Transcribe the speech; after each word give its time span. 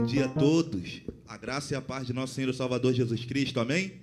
Bom 0.00 0.06
dia 0.06 0.24
a 0.24 0.28
todos. 0.28 1.02
A 1.28 1.36
graça 1.36 1.74
e 1.74 1.76
a 1.76 1.82
paz 1.82 2.06
de 2.06 2.14
nosso 2.14 2.32
Senhor 2.32 2.48
e 2.48 2.54
Salvador 2.54 2.94
Jesus 2.94 3.22
Cristo. 3.26 3.60
Amém? 3.60 4.00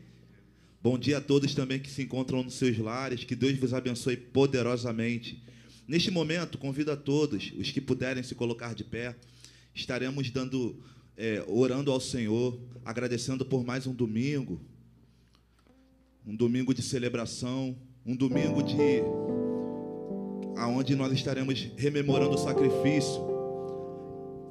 Bom 0.79 0.95
dia 0.95 1.17
a 1.17 1.21
todos 1.21 1.55
também 1.55 1.79
que 1.79 1.89
se 1.89 2.03
encontram 2.03 2.43
nos 2.43 2.53
seus 2.53 2.77
lares. 2.77 3.23
Que 3.23 3.35
Deus 3.35 3.57
vos 3.57 3.73
abençoe 3.73 4.15
poderosamente. 4.15 5.43
Neste 5.87 6.11
momento, 6.11 6.59
convido 6.59 6.91
a 6.91 6.95
todos, 6.95 7.51
os 7.57 7.71
que 7.71 7.81
puderem 7.81 8.21
se 8.21 8.35
colocar 8.35 8.75
de 8.75 8.83
pé, 8.83 9.15
estaremos 9.73 10.29
dando, 10.29 10.79
é, 11.17 11.43
orando 11.47 11.91
ao 11.91 11.99
Senhor, 11.99 12.59
agradecendo 12.85 13.43
por 13.43 13.65
mais 13.65 13.87
um 13.87 13.93
domingo, 13.93 14.61
um 16.27 16.35
domingo 16.35 16.75
de 16.75 16.83
celebração, 16.83 17.75
um 18.05 18.15
domingo 18.15 18.61
de 18.61 19.01
aonde 20.55 20.95
nós 20.95 21.11
estaremos 21.11 21.71
rememorando 21.75 22.35
o 22.35 22.37
sacrifício, 22.37 23.36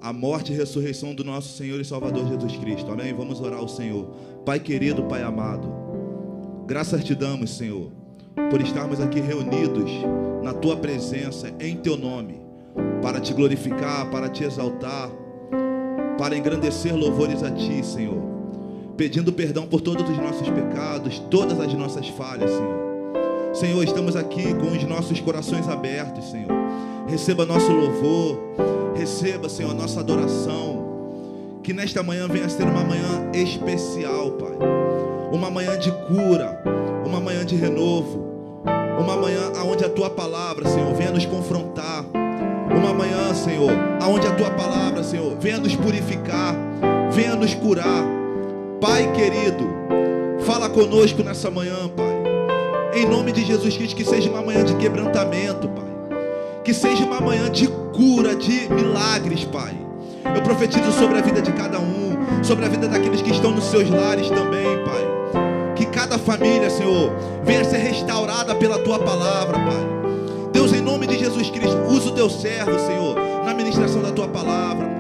a 0.06 0.12
morte 0.12 0.52
e 0.52 0.56
ressurreição 0.56 1.12
do 1.12 1.24
nosso 1.24 1.56
Senhor 1.56 1.80
e 1.80 1.84
Salvador 1.84 2.28
Jesus 2.28 2.56
Cristo. 2.58 2.92
Amém? 2.92 3.12
Vamos 3.12 3.40
orar 3.40 3.58
ao 3.58 3.66
Senhor. 3.66 4.06
Pai 4.44 4.60
querido, 4.60 5.02
Pai 5.02 5.20
amado, 5.20 5.68
graças 6.64 7.02
te 7.02 7.12
damos, 7.12 7.56
Senhor, 7.56 7.90
por 8.48 8.60
estarmos 8.60 9.00
aqui 9.00 9.18
reunidos 9.18 9.90
na 10.44 10.54
tua 10.54 10.76
presença, 10.76 11.52
em 11.58 11.74
teu 11.74 11.96
nome, 11.96 12.40
para 13.02 13.18
te 13.18 13.34
glorificar, 13.34 14.08
para 14.08 14.28
te 14.28 14.44
exaltar, 14.44 15.10
para 16.16 16.36
engrandecer 16.36 16.94
louvores 16.94 17.42
a 17.42 17.50
ti, 17.50 17.84
Senhor. 17.84 18.22
Pedindo 18.96 19.32
perdão 19.32 19.66
por 19.66 19.80
todos 19.80 20.08
os 20.08 20.16
nossos 20.18 20.48
pecados, 20.48 21.18
todas 21.28 21.58
as 21.58 21.74
nossas 21.74 22.06
falhas, 22.10 22.52
Senhor. 22.52 22.86
Senhor, 23.54 23.82
estamos 23.82 24.14
aqui 24.14 24.54
com 24.54 24.70
os 24.70 24.84
nossos 24.84 25.18
corações 25.18 25.68
abertos, 25.68 26.30
Senhor. 26.30 26.52
Receba 27.08 27.44
nosso 27.44 27.72
louvor, 27.72 28.38
receba, 28.96 29.48
Senhor, 29.48 29.74
nossa 29.74 30.00
adoração. 30.00 30.84
Que 31.62 31.72
nesta 31.72 32.02
manhã 32.02 32.28
venha 32.28 32.48
ser 32.48 32.64
uma 32.64 32.84
manhã 32.84 33.30
especial, 33.32 34.32
Pai. 34.32 34.56
Uma 35.32 35.50
manhã 35.50 35.78
de 35.78 35.90
cura, 35.90 36.62
uma 37.04 37.20
manhã 37.20 37.44
de 37.44 37.56
renovo, 37.56 38.62
uma 38.98 39.16
manhã 39.16 39.52
onde 39.64 39.84
a 39.84 39.88
tua 39.88 40.08
palavra, 40.08 40.68
Senhor, 40.68 40.94
venha 40.94 41.10
nos 41.10 41.26
confrontar. 41.26 42.04
Uma 42.70 42.92
manhã, 42.94 43.34
Senhor, 43.34 43.70
onde 44.08 44.26
a 44.26 44.32
tua 44.32 44.50
palavra, 44.50 45.02
Senhor, 45.02 45.36
venha 45.38 45.58
nos 45.58 45.74
purificar, 45.74 46.54
venha 47.10 47.34
nos 47.34 47.54
curar. 47.54 48.04
Pai 48.80 49.12
querido, 49.12 49.64
fala 50.40 50.68
conosco 50.68 51.22
nessa 51.22 51.50
manhã, 51.50 51.88
Pai. 51.96 52.16
Em 52.94 53.06
nome 53.06 53.32
de 53.32 53.44
Jesus 53.44 53.76
Cristo, 53.76 53.96
que 53.96 54.04
seja 54.04 54.30
uma 54.30 54.42
manhã 54.42 54.64
de 54.64 54.74
quebrantamento, 54.76 55.68
Pai. 55.68 55.95
Que 56.66 56.74
seja 56.74 57.04
uma 57.04 57.20
manhã 57.20 57.48
de 57.48 57.68
cura, 57.94 58.34
de 58.34 58.68
milagres, 58.68 59.44
Pai. 59.44 59.72
Eu 60.34 60.42
profetizo 60.42 60.90
sobre 60.90 61.16
a 61.16 61.22
vida 61.22 61.40
de 61.40 61.52
cada 61.52 61.78
um, 61.78 62.42
sobre 62.42 62.64
a 62.64 62.68
vida 62.68 62.88
daqueles 62.88 63.22
que 63.22 63.30
estão 63.30 63.52
nos 63.52 63.66
seus 63.66 63.88
lares 63.88 64.28
também, 64.28 64.84
Pai 64.84 65.16
que 65.76 65.84
cada 65.84 66.18
família, 66.18 66.70
Senhor, 66.70 67.12
venha 67.44 67.62
ser 67.62 67.76
restaurada 67.76 68.54
pela 68.54 68.78
tua 68.78 68.98
palavra, 68.98 69.58
Pai. 69.58 70.50
Deus, 70.52 70.72
em 70.72 70.80
nome 70.80 71.06
de 71.06 71.18
Jesus 71.18 71.50
Cristo, 71.50 71.76
usa 71.86 72.08
o 72.08 72.12
teu 72.12 72.30
servo, 72.30 72.78
Senhor, 72.78 73.14
na 73.44 73.52
ministração 73.52 74.02
da 74.02 74.10
tua 74.10 74.26
palavra. 74.26 74.90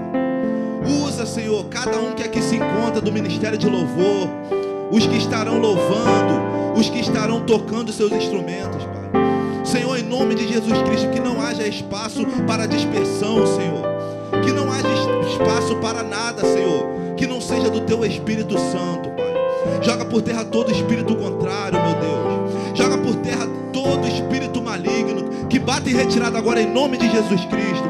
Usa, 1.04 1.24
Senhor, 1.24 1.64
cada 1.64 1.98
um 1.98 2.12
que 2.12 2.22
aqui 2.22 2.42
se 2.42 2.56
encontra 2.56 3.00
do 3.00 3.10
ministério 3.10 3.56
de 3.56 3.68
louvor, 3.68 4.28
os 4.92 5.06
que 5.06 5.16
estarão 5.16 5.58
louvando, 5.58 6.78
os 6.78 6.88
que 6.90 7.00
estarão 7.00 7.40
tocando 7.40 7.90
seus 7.90 8.12
instrumentos, 8.12 8.84
Pai. 8.84 8.95
Senhor, 9.66 9.98
em 9.98 10.02
nome 10.02 10.34
de 10.34 10.48
Jesus 10.48 10.80
Cristo, 10.82 11.10
que 11.10 11.20
não 11.20 11.40
haja 11.40 11.66
espaço 11.66 12.24
para 12.46 12.66
dispersão, 12.66 13.46
Senhor. 13.46 13.84
Que 14.44 14.52
não 14.52 14.70
haja 14.70 14.88
espaço 15.28 15.76
para 15.76 16.02
nada, 16.02 16.42
Senhor, 16.42 17.14
que 17.16 17.26
não 17.26 17.40
seja 17.40 17.68
do 17.68 17.80
teu 17.80 18.04
Espírito 18.04 18.56
Santo, 18.58 19.10
Pai. 19.10 19.82
Joga 19.82 20.04
por 20.04 20.22
terra 20.22 20.44
todo 20.44 20.70
espírito 20.70 21.16
contrário, 21.16 21.78
meu 21.80 21.94
Deus. 21.94 22.78
Joga 22.78 22.98
por 22.98 23.16
terra 23.16 23.46
todo 23.72 24.06
espírito 24.06 24.62
maligno 24.62 25.46
que 25.48 25.58
bate 25.58 25.90
em 25.90 25.94
retirada 25.94 26.38
agora 26.38 26.60
em 26.60 26.72
nome 26.72 26.96
de 26.96 27.10
Jesus 27.10 27.44
Cristo, 27.46 27.88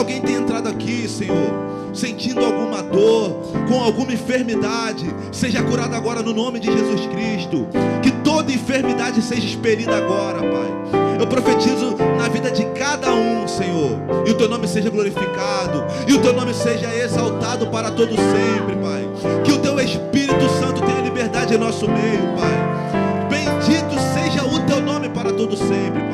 alguém 0.00 0.20
tem 0.20 0.36
entrado 0.36 0.68
aqui, 0.68 1.06
Senhor, 1.06 1.52
sentindo 1.92 2.44
alguma 2.44 2.82
dor, 2.82 3.42
com 3.68 3.80
alguma 3.82 4.12
enfermidade, 4.12 5.14
seja 5.30 5.62
curado 5.62 5.94
agora 5.94 6.22
no 6.22 6.32
nome 6.32 6.58
de 6.58 6.72
Jesus 6.72 7.06
Cristo. 7.06 7.68
Que 8.02 8.10
toda 8.10 8.50
enfermidade 8.50 9.20
seja 9.22 9.46
expelida 9.46 9.96
agora, 9.96 10.38
Pai. 10.38 11.20
Eu 11.20 11.26
profetizo 11.26 11.96
na 12.16 12.28
vida 12.28 12.50
de 12.50 12.64
cada 12.78 13.12
um, 13.12 13.46
Senhor. 13.46 14.00
E 14.26 14.30
o 14.30 14.34
teu 14.34 14.48
nome 14.48 14.66
seja 14.66 14.88
glorificado. 14.88 15.84
E 16.08 16.14
o 16.14 16.22
teu 16.22 16.32
nome 16.32 16.54
seja 16.54 16.94
exaltado 16.96 17.66
para 17.66 17.90
todo 17.90 18.16
sempre, 18.16 18.76
Pai. 18.76 19.06
Que 19.44 19.52
o 19.52 19.58
teu 19.58 19.78
Espírito 19.78 20.48
Santo 20.58 20.80
tenha 20.80 21.02
liberdade 21.02 21.54
em 21.54 21.58
nosso 21.58 21.86
meio, 21.86 22.34
Pai. 22.38 23.28
Bendito 23.28 23.96
seja 24.14 24.44
o 24.46 24.60
teu 24.66 24.80
nome 24.80 25.10
para 25.10 25.30
todo 25.30 25.54
sempre. 25.56 26.09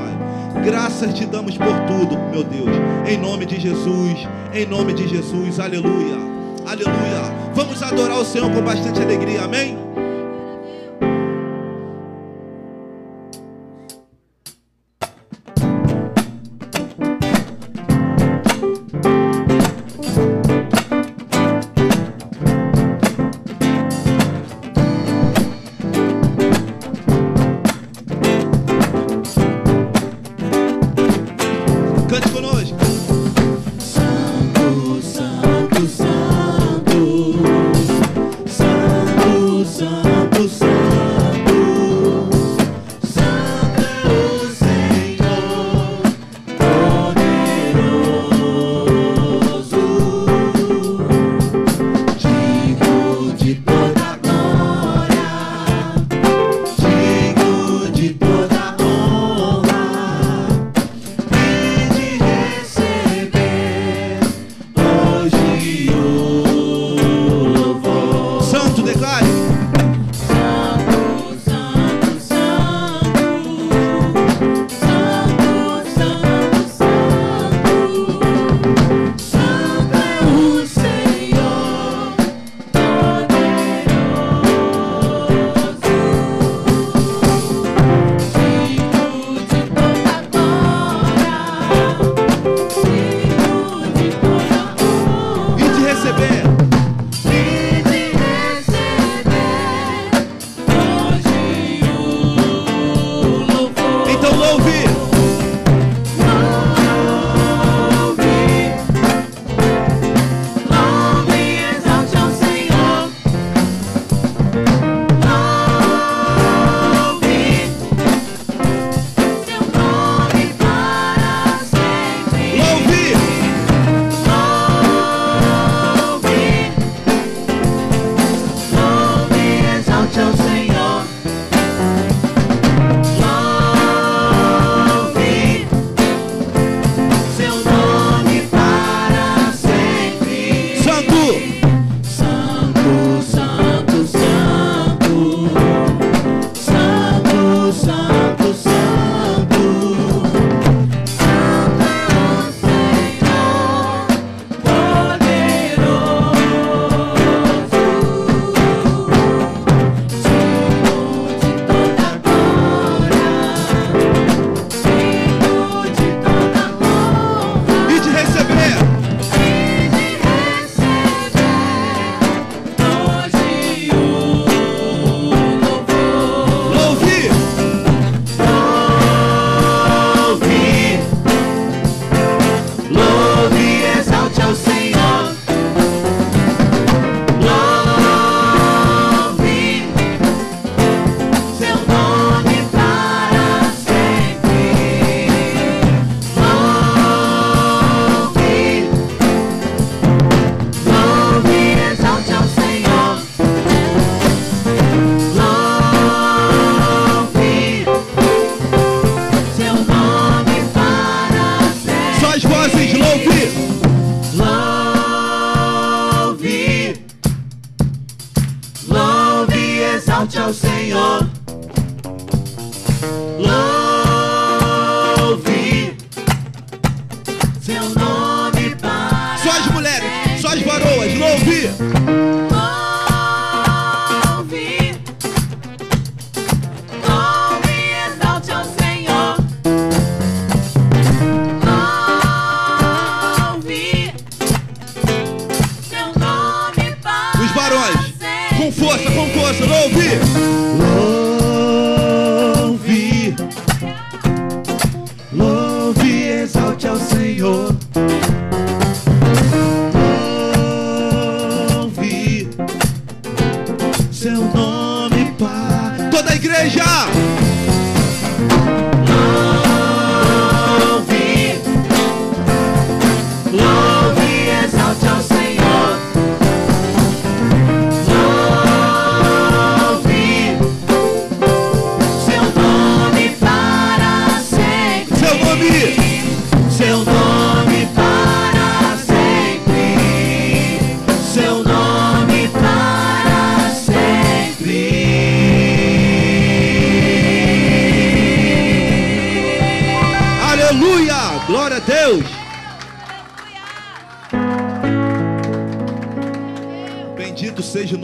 Graças 0.67 1.15
te 1.15 1.25
damos 1.25 1.57
por 1.57 1.79
tudo, 1.87 2.19
meu 2.33 2.43
Deus. 2.43 2.69
Em 3.07 3.17
nome 3.17 3.47
de 3.47 3.61
Jesus. 3.61 4.27
Em 4.53 4.67
nome 4.67 4.95
de 4.95 5.07
Jesus. 5.07 5.61
Aleluia. 5.61 6.17
Aleluia. 6.67 7.53
Vamos 7.55 7.81
adorar 7.85 8.19
o 8.19 8.25
Senhor 8.25 8.51
com 8.51 8.63
bastante 8.63 9.01
alegria. 9.01 9.43
Amém? 9.43 9.79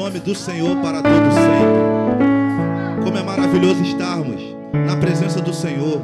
Nome 0.03 0.19
do 0.19 0.35
Senhor 0.35 0.77
para 0.79 1.01
todo 1.01 1.33
sempre. 1.33 3.05
Como 3.05 3.17
é 3.17 3.23
maravilhoso 3.23 3.85
estarmos 3.85 4.43
na 4.73 4.97
presença 4.97 5.41
do 5.41 5.55
Senhor, 5.55 6.03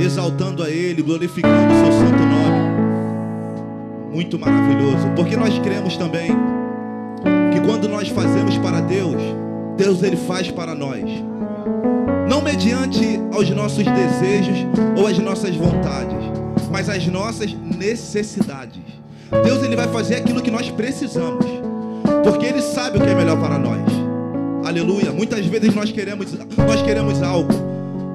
exaltando 0.00 0.64
a 0.64 0.68
Ele, 0.68 1.00
glorificando 1.00 1.72
o 1.72 1.76
seu 1.76 1.92
santo 1.92 2.24
nome. 2.24 4.12
Muito 4.12 4.36
maravilhoso, 4.36 5.08
porque 5.14 5.36
nós 5.36 5.56
cremos 5.60 5.96
também 5.96 6.32
que 7.52 7.60
quando 7.60 7.88
nós 7.88 8.08
fazemos 8.08 8.58
para 8.58 8.80
Deus, 8.80 9.22
Deus 9.76 10.02
ele 10.02 10.16
faz 10.16 10.50
para 10.50 10.74
nós 10.74 11.04
não 12.28 12.42
mediante 12.42 13.20
aos 13.32 13.48
nossos 13.50 13.84
desejos 13.84 14.58
ou 14.96 15.06
as 15.06 15.18
nossas 15.20 15.54
vontades, 15.54 16.18
mas 16.68 16.88
as 16.88 17.06
nossas 17.06 17.52
necessidades. 17.52 18.82
Deus 19.44 19.62
ele 19.62 19.76
vai 19.76 19.86
fazer 19.86 20.16
aquilo 20.16 20.42
que 20.42 20.50
nós 20.50 20.68
precisamos, 20.70 21.44
porque 22.22 22.46
ele 22.46 22.62
sabe 22.62 22.98
o 22.98 23.00
que 23.00 23.08
é 23.08 23.14
melhor 23.14 23.38
para 23.40 23.58
nós. 23.58 23.80
Aleluia. 24.64 25.12
Muitas 25.12 25.44
vezes 25.46 25.74
nós 25.74 25.90
queremos 25.90 26.32
nós 26.56 26.82
queremos 26.82 27.22
algo, 27.22 27.52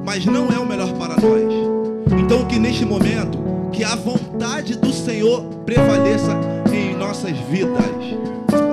mas 0.06 0.26
não 0.26 0.50
é 0.52 0.60
o 0.60 0.66
melhor 0.66 0.92
para 0.94 1.16
nós. 1.16 2.20
Então 2.20 2.46
que 2.46 2.60
neste 2.60 2.86
momento 2.86 3.38
que 3.72 3.84
a 3.84 3.96
vontade 3.96 4.78
do 4.78 4.94
Senhor 4.94 5.44
prevaleça 5.66 6.32
em 6.74 6.96
nossas 6.96 7.38
vidas. 7.50 7.86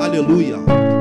Aleluia. 0.01 0.92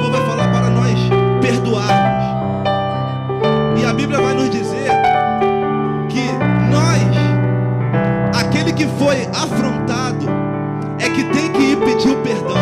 Louvor 0.00 0.10
vai 0.10 0.26
falar 0.26 0.48
para 0.50 0.70
nós 0.70 0.98
perdoarmos. 1.40 2.24
E 3.80 3.84
a 3.84 3.92
Bíblia 3.92 4.20
vai 4.20 4.34
nos 4.34 4.50
dizer 4.50 4.90
que 6.08 6.22
nós, 6.70 7.02
aquele 8.38 8.72
que 8.72 8.86
foi 8.98 9.26
afrontado, 9.26 10.26
é 10.98 11.08
que 11.10 11.24
tem 11.24 11.52
que 11.52 11.62
ir 11.72 11.76
pedir 11.76 12.10
o 12.10 12.16
perdão. 12.16 12.56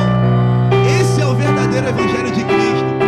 Esse 1.00 1.20
é 1.20 1.26
o 1.26 1.34
verdadeiro 1.34 1.88
evangelho 1.88 2.30
de 2.30 2.44
Cristo. 2.44 2.98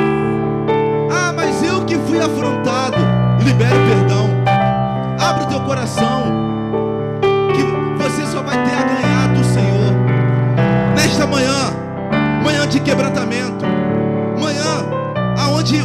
Ah, 1.11 1.33
mas 1.35 1.63
eu 1.63 1.85
que 1.85 1.97
fui 1.97 2.21
afrontado, 2.21 2.97
libera 3.45 3.75
o 3.75 3.89
perdão. 3.89 4.31
Abre 5.19 5.45
o 5.45 5.47
teu 5.49 5.61
coração, 5.61 6.25
que 7.55 7.63
você 8.03 8.27
só 8.27 8.43
vai 8.43 8.57
ter 8.65 8.75
a 8.75 8.83
ganhar 8.83 9.29
do 9.35 9.45
Senhor. 9.45 9.93
Nesta 10.95 11.27
manhã, 11.27 11.73
manhã 12.43 12.67
de 12.67 12.81
quebrantamento, 12.81 13.70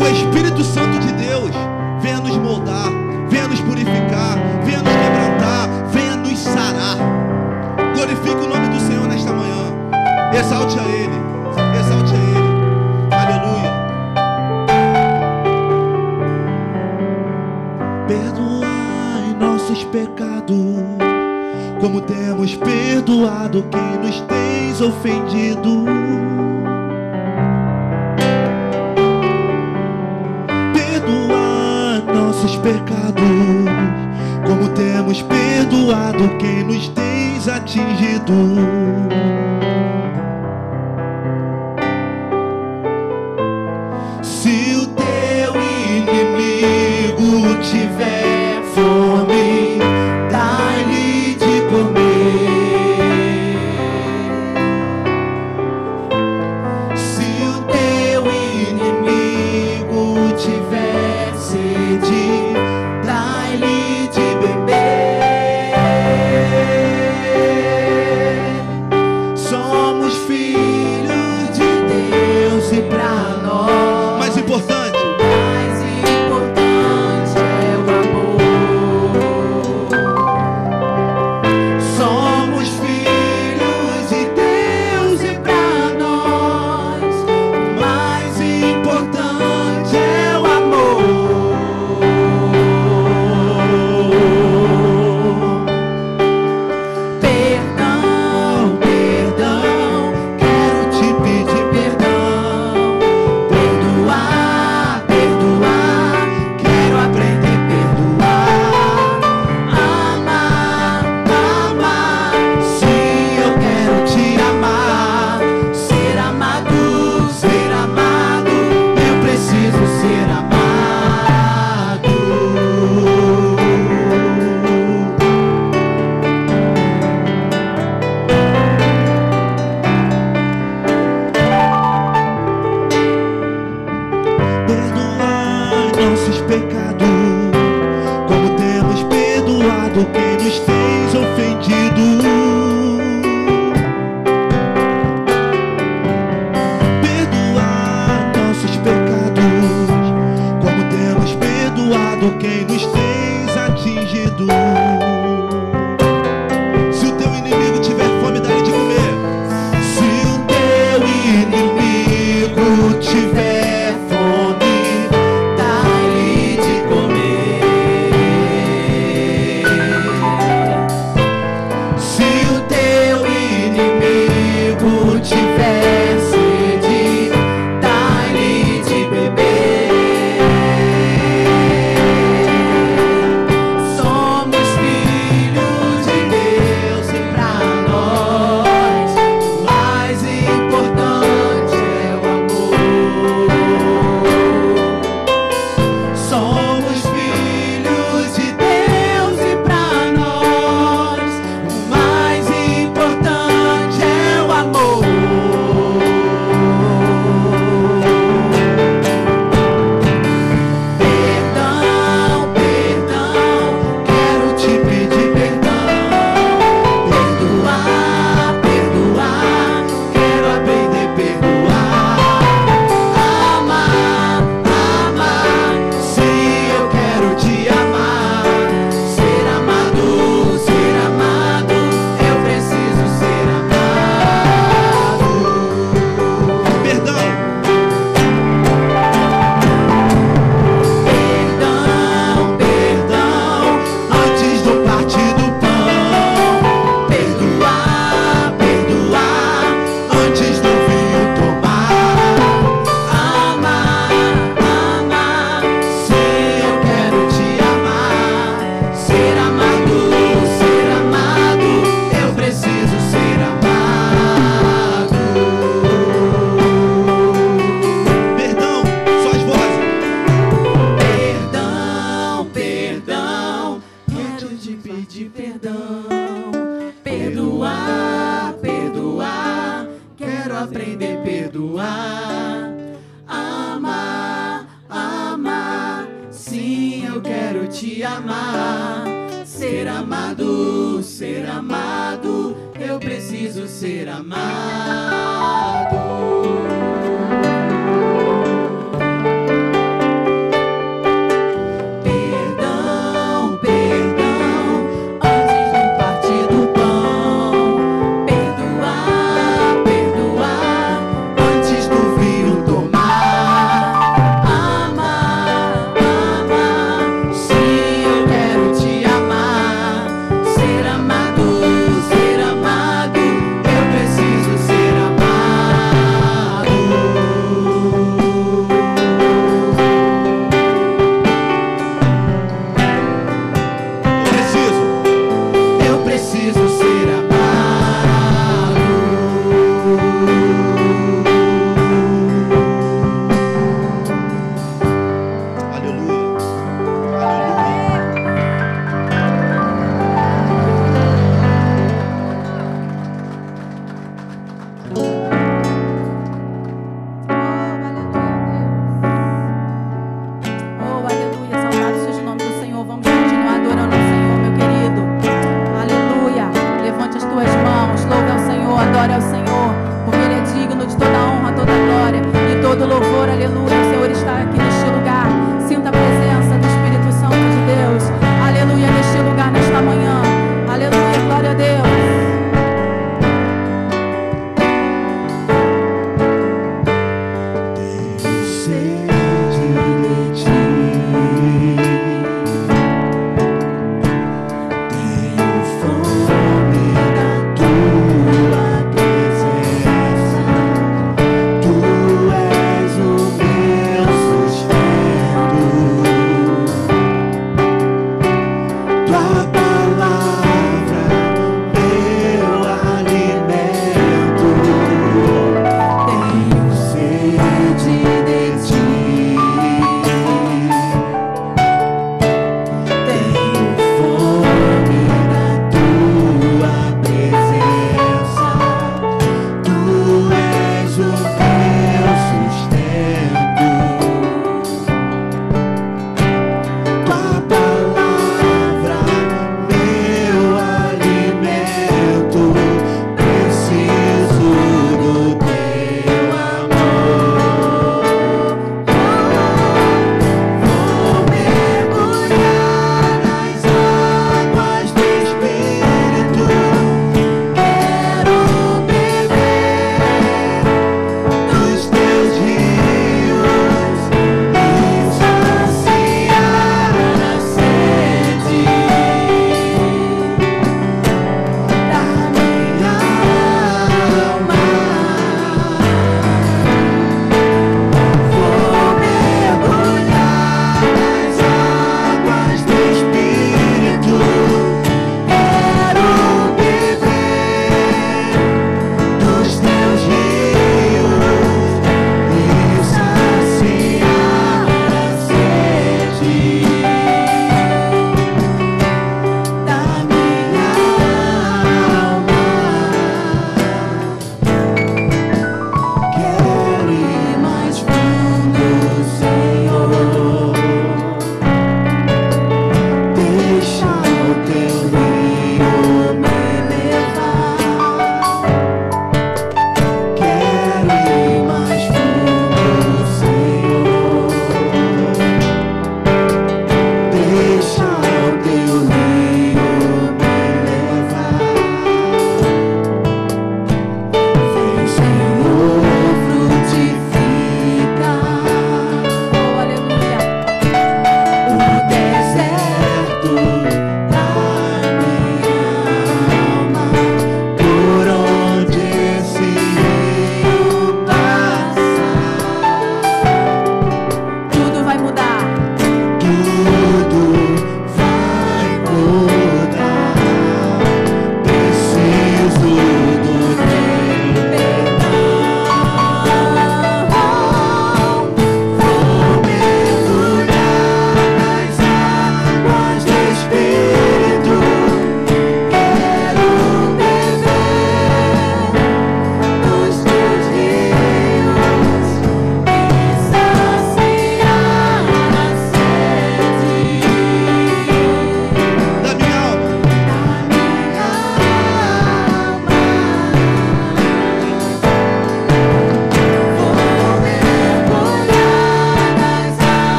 o 0.00 0.06
Espírito 0.08 0.62
Santo 0.62 0.98
de 0.98 1.12
Deus 1.12 1.50
venha 2.00 2.20
nos 2.20 2.36
moldar, 2.36 2.90
venha 3.28 3.48
nos 3.48 3.60
purificar, 3.60 4.38
venha 4.64 4.82
nos 4.82 4.92
quebrantar, 4.92 5.68
venha 5.90 6.16
nos 6.16 6.38
sarar. 6.38 6.96
Glorifique 7.94 8.36
o 8.36 8.48
nome 8.48 8.68
do 8.68 8.80
Senhor 8.80 9.06
nesta 9.08 9.32
manhã. 9.32 9.72
Exalte 10.38 10.78
a 10.78 10.82
Ele, 10.82 11.16
exalte 11.80 12.12
a 12.14 12.18
Ele. 12.18 12.46
Aleluia. 13.12 13.72
Perdoai 18.06 19.36
nossos 19.40 19.84
pecados, 19.84 20.56
como 21.80 22.00
temos 22.02 22.54
perdoado 22.54 23.64
quem 23.70 23.98
nos 24.02 24.20
tens 24.22 24.80
ofendido. 24.80 26.05
Pecados, 32.66 33.22
como 34.44 34.68
temos 34.70 35.22
perdoado 35.22 36.36
quem 36.38 36.64
nos 36.64 36.88
tens 36.88 37.46
atingido. 37.46 39.45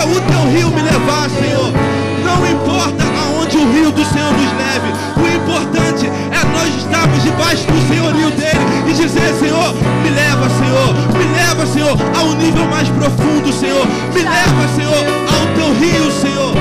Deixa 0.00 0.16
o 0.16 0.20
teu 0.22 0.50
rio 0.50 0.70
me 0.70 0.80
levar, 0.80 1.28
Senhor. 1.28 1.70
Não 2.24 2.46
importa 2.46 3.04
aonde 3.04 3.58
o 3.58 3.70
rio 3.70 3.92
do 3.92 4.02
Senhor 4.02 4.32
nos 4.32 4.50
leve. 4.56 4.88
O 5.20 5.28
importante 5.28 6.06
é 6.06 6.44
nós 6.56 6.74
estarmos 6.74 7.22
debaixo 7.22 7.66
do 7.66 7.86
senhorio 7.86 8.30
dele 8.30 8.64
e 8.88 8.94
dizer, 8.94 9.34
Senhor, 9.34 9.74
me 10.02 10.08
leva, 10.08 10.48
Senhor. 10.48 10.94
Me 11.18 11.24
leva, 11.36 11.66
Senhor, 11.66 11.98
a 12.18 12.22
um 12.22 12.34
nível 12.36 12.64
mais 12.68 12.88
profundo, 12.88 13.52
Senhor. 13.52 13.86
Me 14.14 14.22
leva, 14.22 14.68
Senhor, 14.74 15.04
ao 15.28 15.46
teu 15.54 15.74
rio, 15.74 16.10
Senhor. 16.10 16.54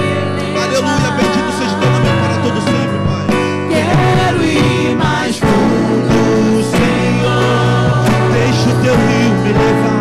Aleluia, 0.62 1.12
bendito 1.12 1.52
seja 1.58 1.76
o 1.76 1.80
teu 1.80 1.90
nome 1.92 2.10
para 2.20 2.36
todo 2.44 2.60
sempre, 2.60 3.00
Pai. 3.08 3.26
Quero 3.70 4.44
ir 4.44 4.98
mais 4.98 5.38
fundo, 5.38 6.62
Senhor. 6.72 8.04
Deixa 8.34 8.70
o 8.70 8.84
teu 8.84 8.96
rio 8.96 9.32
me 9.44 9.54
levar. 9.54 9.99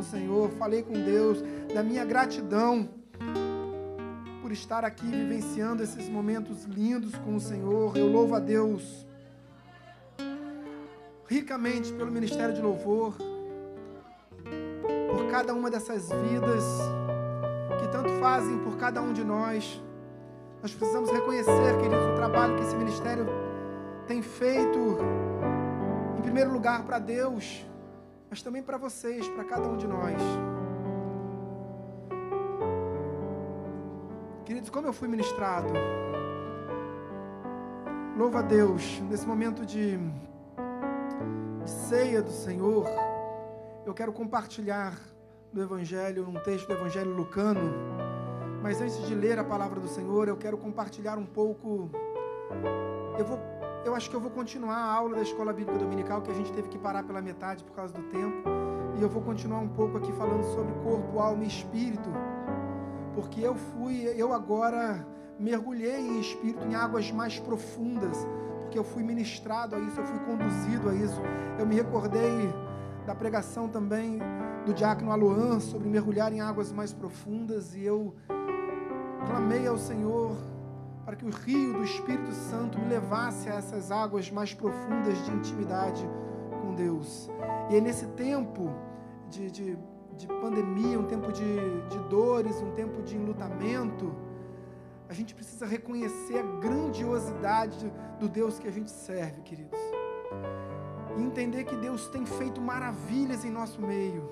O 0.00 0.04
Senhor. 0.04 0.50
Falei 0.50 0.82
com 0.82 0.92
Deus 0.92 1.42
da 1.72 1.82
minha 1.82 2.04
gratidão 2.04 2.88
por 4.42 4.50
estar 4.50 4.84
aqui 4.84 5.06
vivenciando 5.06 5.82
esses 5.82 6.08
momentos 6.08 6.64
lindos 6.64 7.14
com 7.16 7.36
o 7.36 7.40
Senhor. 7.40 7.96
Eu 7.96 8.10
louvo 8.10 8.34
a 8.34 8.40
Deus 8.40 9.06
ricamente 11.28 11.92
pelo 11.92 12.10
ministério 12.10 12.52
de 12.52 12.60
louvor, 12.60 13.14
por 15.08 15.30
cada 15.30 15.54
uma 15.54 15.70
dessas 15.70 16.08
vidas 16.08 16.64
que 17.80 17.88
tanto 17.92 18.10
fazem 18.18 18.58
por 18.58 18.76
cada 18.76 19.00
um 19.00 19.12
de 19.12 19.22
nós. 19.22 19.80
Nós 20.60 20.74
precisamos 20.74 21.08
reconhecer, 21.10 21.76
queridos, 21.76 22.04
o 22.04 22.16
trabalho 22.16 22.56
que 22.56 22.62
esse 22.62 22.74
ministério 22.74 23.26
tem 24.08 24.20
feito, 24.22 24.98
em 26.18 26.22
primeiro 26.22 26.52
lugar 26.52 26.82
para 26.82 26.98
Deus, 26.98 27.64
mas 28.30 28.40
também 28.40 28.62
para 28.62 28.78
vocês, 28.78 29.28
para 29.28 29.44
cada 29.44 29.68
um 29.68 29.76
de 29.76 29.88
nós. 29.88 30.22
Queridos, 34.44 34.70
como 34.70 34.86
eu 34.86 34.92
fui 34.92 35.08
ministrado, 35.08 35.68
louva 38.16 38.38
a 38.38 38.42
Deus, 38.42 39.00
nesse 39.10 39.26
momento 39.26 39.66
de, 39.66 39.96
de 39.96 41.70
ceia 41.70 42.22
do 42.22 42.30
Senhor, 42.30 42.86
eu 43.84 43.92
quero 43.92 44.12
compartilhar 44.12 44.96
do 45.52 45.60
Evangelho, 45.60 46.28
um 46.28 46.34
texto 46.34 46.68
do 46.68 46.74
Evangelho 46.74 47.12
Lucano, 47.12 47.60
mas 48.62 48.80
antes 48.80 49.04
de 49.06 49.14
ler 49.14 49.38
a 49.38 49.44
palavra 49.44 49.80
do 49.80 49.88
Senhor, 49.88 50.28
eu 50.28 50.36
quero 50.36 50.56
compartilhar 50.56 51.18
um 51.18 51.26
pouco. 51.26 51.90
Eu 53.18 53.24
vou, 53.24 53.38
eu 53.84 53.94
acho 53.94 54.10
que 54.10 54.16
eu 54.16 54.20
vou 54.20 54.30
continuar 54.30 54.76
a 54.76 54.92
aula 54.92 55.16
da 55.16 55.22
escola 55.22 55.52
bíblica 55.52 55.78
dominical 55.78 56.20
que 56.20 56.30
a 56.30 56.34
gente 56.34 56.52
teve 56.52 56.68
que 56.68 56.78
parar 56.78 57.02
pela 57.02 57.22
metade 57.22 57.64
por 57.64 57.74
causa 57.74 57.94
do 57.94 58.02
tempo, 58.04 58.48
e 58.98 59.02
eu 59.02 59.08
vou 59.08 59.22
continuar 59.22 59.60
um 59.60 59.68
pouco 59.68 59.96
aqui 59.96 60.12
falando 60.12 60.44
sobre 60.54 60.72
corpo, 60.82 61.18
alma 61.18 61.44
e 61.44 61.48
espírito. 61.48 62.10
Porque 63.14 63.40
eu 63.40 63.54
fui, 63.54 64.04
eu 64.16 64.32
agora 64.32 65.06
mergulhei 65.38 66.00
em 66.00 66.20
espírito 66.20 66.66
em 66.66 66.74
águas 66.74 67.10
mais 67.10 67.38
profundas, 67.38 68.26
porque 68.60 68.78
eu 68.78 68.84
fui 68.84 69.02
ministrado 69.02 69.74
a 69.74 69.78
isso, 69.78 69.98
eu 69.98 70.04
fui 70.04 70.18
conduzido 70.20 70.90
a 70.90 70.94
isso. 70.94 71.20
Eu 71.58 71.66
me 71.66 71.74
recordei 71.74 72.52
da 73.06 73.14
pregação 73.14 73.68
também 73.68 74.18
do 74.66 74.74
diácono 74.74 75.10
Aloan 75.10 75.58
sobre 75.58 75.88
mergulhar 75.88 76.32
em 76.32 76.40
águas 76.40 76.70
mais 76.70 76.92
profundas. 76.92 77.74
E 77.74 77.84
eu 77.84 78.14
clamei 79.26 79.66
ao 79.66 79.78
Senhor 79.78 80.36
para 81.10 81.16
que 81.16 81.24
o 81.24 81.30
rio 81.30 81.72
do 81.72 81.82
Espírito 81.82 82.30
Santo 82.30 82.78
me 82.78 82.86
levasse 82.86 83.48
a 83.48 83.54
essas 83.54 83.90
águas 83.90 84.30
mais 84.30 84.54
profundas 84.54 85.18
de 85.24 85.32
intimidade 85.32 86.08
com 86.62 86.72
Deus. 86.76 87.28
E 87.68 87.74
é 87.74 87.80
nesse 87.80 88.06
tempo 88.10 88.70
de, 89.28 89.50
de 89.50 89.78
de 90.16 90.26
pandemia, 90.26 91.00
um 91.00 91.06
tempo 91.06 91.32
de, 91.32 91.88
de 91.88 91.98
dores, 92.10 92.60
um 92.60 92.72
tempo 92.72 93.02
de 93.02 93.16
enlutamento, 93.16 94.14
a 95.08 95.14
gente 95.14 95.34
precisa 95.34 95.64
reconhecer 95.64 96.38
a 96.38 96.42
grandiosidade 96.60 97.90
do 98.18 98.28
Deus 98.28 98.58
que 98.58 98.68
a 98.68 98.70
gente 98.70 98.90
serve, 98.90 99.40
queridos. 99.40 99.80
E 101.16 101.22
entender 101.22 101.64
que 101.64 101.74
Deus 101.76 102.06
tem 102.08 102.26
feito 102.26 102.60
maravilhas 102.60 103.46
em 103.46 103.50
nosso 103.50 103.80
meio. 103.80 104.28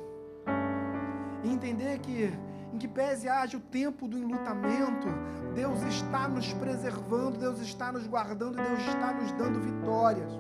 E 1.43 1.49
entender 1.49 1.99
que, 2.01 2.31
em 2.73 2.79
que 2.79 2.89
pese 2.89 3.29
haja 3.29 3.57
o 3.57 3.61
tempo 3.61 4.07
do 4.07 4.19
enlutamento, 4.19 5.09
Deus 5.55 5.83
está 5.83 6.29
nos 6.29 6.53
preservando, 6.53 7.39
Deus 7.39 7.61
está 7.61 7.91
nos 7.91 8.07
guardando, 8.07 8.57
Deus 8.57 8.81
está 8.81 9.13
nos 9.13 9.33
dando 9.33 9.61
vitórias. 9.61 10.33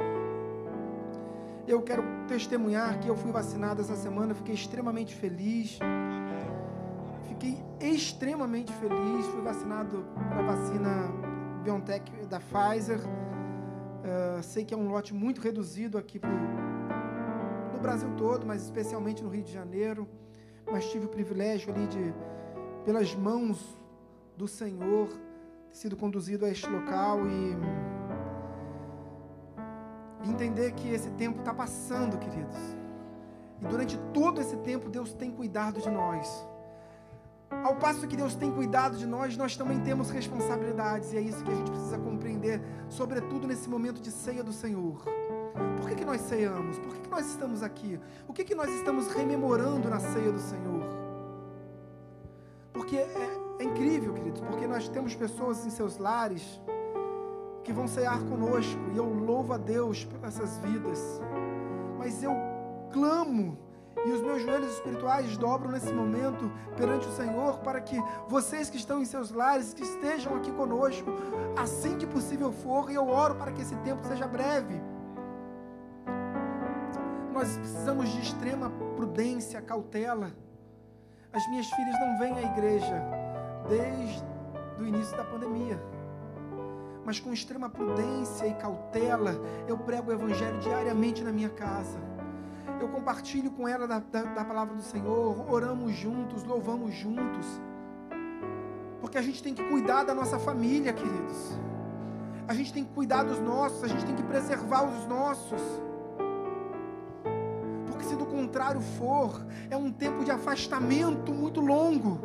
Eu 1.66 1.82
quero 1.82 2.02
testemunhar 2.26 2.98
que 2.98 3.08
eu 3.08 3.16
fui 3.16 3.30
vacinado 3.30 3.82
essa 3.82 3.94
semana, 3.94 4.34
fiquei 4.34 4.54
extremamente 4.54 5.14
feliz. 5.14 5.78
Fiquei 7.24 7.62
extremamente 7.80 8.72
feliz. 8.72 9.26
Fui 9.26 9.42
vacinado 9.42 10.04
com 10.14 10.34
a 10.34 10.42
vacina 10.42 10.90
BioNTech 11.62 12.10
da 12.26 12.40
Pfizer. 12.40 12.98
Uh, 12.98 14.42
sei 14.42 14.64
que 14.64 14.72
é 14.72 14.76
um 14.76 14.88
lote 14.88 15.12
muito 15.12 15.40
reduzido 15.40 15.98
aqui 15.98 16.18
pro, 16.18 16.30
no 16.30 17.78
Brasil 17.80 18.08
todo, 18.16 18.46
mas 18.46 18.62
especialmente 18.62 19.22
no 19.22 19.28
Rio 19.28 19.44
de 19.44 19.52
Janeiro. 19.52 20.08
Mas 20.70 20.90
tive 20.90 21.06
o 21.06 21.08
privilégio 21.08 21.72
ali 21.72 21.86
de, 21.86 22.14
pelas 22.84 23.14
mãos 23.14 23.76
do 24.36 24.46
Senhor, 24.46 25.08
ter 25.70 25.76
sido 25.76 25.96
conduzido 25.96 26.44
a 26.44 26.48
este 26.48 26.68
local 26.68 27.26
e 27.26 27.56
entender 30.28 30.72
que 30.72 30.88
esse 30.88 31.10
tempo 31.10 31.40
está 31.40 31.52
passando, 31.52 32.18
queridos. 32.18 32.56
E 33.60 33.66
durante 33.66 33.98
todo 34.12 34.40
esse 34.40 34.56
tempo, 34.58 34.88
Deus 34.88 35.12
tem 35.12 35.30
cuidado 35.30 35.80
de 35.80 35.90
nós. 35.90 36.46
Ao 37.50 37.74
passo 37.76 38.06
que 38.06 38.16
Deus 38.16 38.34
tem 38.34 38.52
cuidado 38.52 38.96
de 38.96 39.06
nós, 39.06 39.36
nós 39.36 39.56
também 39.56 39.80
temos 39.80 40.10
responsabilidades, 40.10 41.12
e 41.12 41.16
é 41.16 41.20
isso 41.20 41.42
que 41.42 41.50
a 41.50 41.54
gente 41.54 41.70
precisa 41.70 41.98
compreender, 41.98 42.60
sobretudo 42.88 43.46
nesse 43.46 43.68
momento 43.68 44.00
de 44.00 44.10
ceia 44.10 44.44
do 44.44 44.52
Senhor. 44.52 45.02
Por 45.76 45.88
que, 45.88 45.96
que 45.96 46.04
nós 46.04 46.20
ceiamos? 46.20 46.78
Por 46.78 46.94
que, 46.94 47.00
que 47.00 47.10
nós 47.10 47.26
estamos 47.26 47.62
aqui? 47.62 48.00
O 48.26 48.32
que, 48.32 48.44
que 48.44 48.54
nós 48.54 48.70
estamos 48.70 49.08
rememorando 49.08 49.88
na 49.88 50.00
ceia 50.00 50.32
do 50.32 50.40
Senhor? 50.40 50.84
Porque 52.72 52.96
é, 52.96 53.40
é 53.58 53.64
incrível, 53.64 54.14
queridos, 54.14 54.40
porque 54.40 54.66
nós 54.66 54.88
temos 54.88 55.14
pessoas 55.14 55.64
em 55.66 55.70
seus 55.70 55.98
lares 55.98 56.60
que 57.64 57.72
vão 57.72 57.86
cear 57.86 58.18
conosco, 58.24 58.80
e 58.94 58.96
eu 58.96 59.04
louvo 59.04 59.52
a 59.52 59.58
Deus 59.58 60.04
por 60.04 60.26
essas 60.26 60.56
vidas. 60.58 61.20
Mas 61.98 62.22
eu 62.22 62.32
clamo 62.92 63.58
e 64.06 64.12
os 64.12 64.22
meus 64.22 64.42
joelhos 64.42 64.72
espirituais 64.74 65.36
dobram 65.36 65.72
nesse 65.72 65.92
momento 65.92 66.50
perante 66.76 67.06
o 67.08 67.12
Senhor 67.12 67.58
para 67.58 67.80
que 67.80 68.00
vocês 68.28 68.70
que 68.70 68.76
estão 68.76 69.00
em 69.00 69.04
seus 69.04 69.30
lares, 69.32 69.74
que 69.74 69.82
estejam 69.82 70.36
aqui 70.36 70.52
conosco, 70.52 71.10
assim 71.56 71.98
que 71.98 72.06
possível 72.06 72.52
for, 72.52 72.90
e 72.90 72.94
eu 72.94 73.08
oro 73.08 73.34
para 73.34 73.52
que 73.52 73.62
esse 73.62 73.76
tempo 73.76 74.06
seja 74.06 74.26
breve. 74.26 74.80
Nós 77.38 77.56
precisamos 77.56 78.08
de 78.08 78.20
extrema 78.20 78.68
prudência, 78.96 79.62
cautela. 79.62 80.32
As 81.32 81.48
minhas 81.48 81.66
filhas 81.70 81.94
não 82.00 82.18
vêm 82.18 82.32
à 82.36 82.42
igreja 82.42 83.00
desde 83.68 84.24
o 84.80 84.84
início 84.84 85.16
da 85.16 85.22
pandemia 85.22 85.80
mas 87.04 87.18
com 87.18 87.32
extrema 87.32 87.70
prudência 87.70 88.46
e 88.46 88.52
cautela, 88.52 89.34
eu 89.66 89.78
prego 89.78 90.10
o 90.10 90.12
Evangelho 90.12 90.60
diariamente 90.60 91.24
na 91.24 91.32
minha 91.32 91.48
casa. 91.48 91.98
Eu 92.78 92.88
compartilho 92.90 93.50
com 93.50 93.66
ela 93.66 93.88
da, 93.88 93.98
da, 93.98 94.24
da 94.24 94.44
palavra 94.44 94.74
do 94.74 94.82
Senhor, 94.82 95.50
oramos 95.50 95.94
juntos, 95.94 96.44
louvamos 96.44 96.94
juntos. 96.94 97.46
Porque 99.00 99.16
a 99.16 99.22
gente 99.22 99.42
tem 99.42 99.54
que 99.54 99.64
cuidar 99.70 100.04
da 100.04 100.12
nossa 100.12 100.38
família, 100.38 100.92
queridos. 100.92 101.58
A 102.46 102.52
gente 102.52 102.74
tem 102.74 102.84
que 102.84 102.92
cuidar 102.92 103.22
dos 103.22 103.38
nossos, 103.38 103.82
a 103.84 103.88
gente 103.88 104.04
tem 104.04 104.14
que 104.14 104.24
preservar 104.24 104.82
os 104.84 105.06
nossos. 105.06 105.62
Porque 107.98 108.10
se 108.10 108.14
do 108.14 108.26
contrário 108.26 108.80
for, 108.80 109.44
é 109.68 109.76
um 109.76 109.90
tempo 109.90 110.24
de 110.24 110.30
afastamento 110.30 111.34
muito 111.34 111.60
longo. 111.60 112.20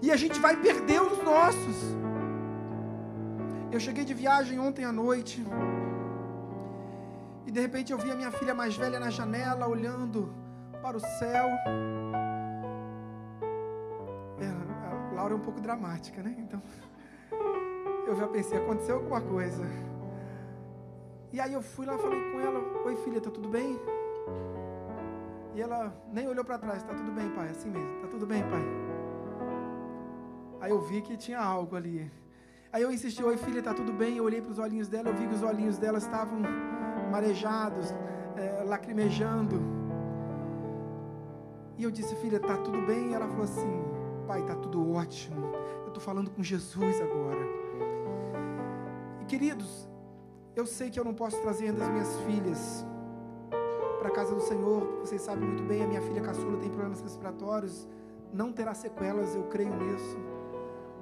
E 0.00 0.10
a 0.10 0.16
gente 0.16 0.40
vai 0.40 0.56
perder 0.56 1.02
os 1.02 1.22
nossos. 1.22 1.76
Eu 3.70 3.78
cheguei 3.78 4.02
de 4.02 4.14
viagem 4.14 4.58
ontem 4.58 4.82
à 4.82 4.90
noite. 4.90 5.44
E 7.46 7.50
de 7.50 7.60
repente 7.60 7.92
eu 7.92 7.98
vi 7.98 8.10
a 8.10 8.14
minha 8.14 8.30
filha 8.30 8.54
mais 8.54 8.74
velha 8.76 8.98
na 8.98 9.10
janela 9.10 9.68
olhando 9.68 10.32
para 10.80 10.96
o 10.96 11.00
céu. 11.00 11.48
É, 14.40 14.46
a 15.10 15.14
Laura 15.16 15.34
é 15.34 15.36
um 15.36 15.40
pouco 15.40 15.60
dramática, 15.60 16.22
né? 16.22 16.34
Então 16.38 16.62
eu 18.06 18.16
já 18.16 18.26
pensei, 18.26 18.56
aconteceu 18.56 18.96
alguma 18.96 19.20
coisa. 19.20 19.66
E 21.30 21.38
aí 21.38 21.52
eu 21.52 21.60
fui 21.60 21.84
lá, 21.84 21.98
falei 21.98 22.32
com 22.32 22.40
ela: 22.40 22.58
Oi 22.86 22.96
filha, 23.04 23.20
tá 23.20 23.30
tudo 23.30 23.50
bem? 23.50 23.78
E 25.54 25.60
ela 25.60 25.94
nem 26.12 26.26
olhou 26.26 26.44
para 26.44 26.58
trás: 26.58 26.82
Tá 26.82 26.94
tudo 26.94 27.12
bem, 27.12 27.30
pai? 27.30 27.48
Assim 27.48 27.70
mesmo, 27.70 28.00
tá 28.00 28.08
tudo 28.08 28.26
bem, 28.26 28.42
pai? 28.42 28.62
Aí 30.60 30.70
eu 30.70 30.80
vi 30.80 31.00
que 31.02 31.16
tinha 31.16 31.38
algo 31.38 31.76
ali. 31.76 32.10
Aí 32.72 32.82
eu 32.82 32.90
insisti, 32.90 33.22
oi 33.22 33.36
filha, 33.36 33.62
tá 33.62 33.72
tudo 33.72 33.92
bem? 33.92 34.16
Eu 34.16 34.24
olhei 34.24 34.40
para 34.40 34.50
os 34.50 34.58
olhinhos 34.58 34.88
dela, 34.88 35.10
eu 35.10 35.14
vi 35.14 35.28
que 35.28 35.34
os 35.34 35.42
olhinhos 35.42 35.78
dela 35.78 35.98
estavam 35.98 36.40
marejados, 37.10 37.92
é, 38.36 38.64
lacrimejando. 38.64 39.60
E 41.76 41.84
eu 41.84 41.90
disse, 41.90 42.16
filha, 42.16 42.40
tá 42.40 42.56
tudo 42.56 42.80
bem? 42.82 43.10
E 43.10 43.14
ela 43.14 43.28
falou 43.28 43.44
assim, 43.44 43.84
pai, 44.26 44.42
tá 44.42 44.56
tudo 44.56 44.90
ótimo. 44.92 45.46
Eu 45.82 45.88
estou 45.88 46.02
falando 46.02 46.30
com 46.30 46.42
Jesus 46.42 47.00
agora. 47.00 47.46
E 49.20 49.24
queridos, 49.26 49.88
eu 50.56 50.66
sei 50.66 50.90
que 50.90 50.98
eu 50.98 51.04
não 51.04 51.14
posso 51.14 51.40
trazer 51.42 51.66
ainda 51.68 51.84
as 51.84 51.90
minhas 51.90 52.16
filhas 52.22 52.86
para 54.04 54.12
a 54.12 54.16
casa 54.16 54.34
do 54.34 54.40
Senhor. 54.42 54.98
Vocês 55.00 55.22
sabem 55.22 55.48
muito 55.48 55.62
bem, 55.62 55.82
a 55.82 55.86
minha 55.86 56.02
filha 56.02 56.20
caçula 56.20 56.58
tem 56.58 56.68
problemas 56.68 57.00
respiratórios. 57.00 57.88
Não 58.34 58.52
terá 58.52 58.74
sequelas, 58.74 59.34
eu 59.34 59.44
creio 59.44 59.74
nisso 59.76 60.18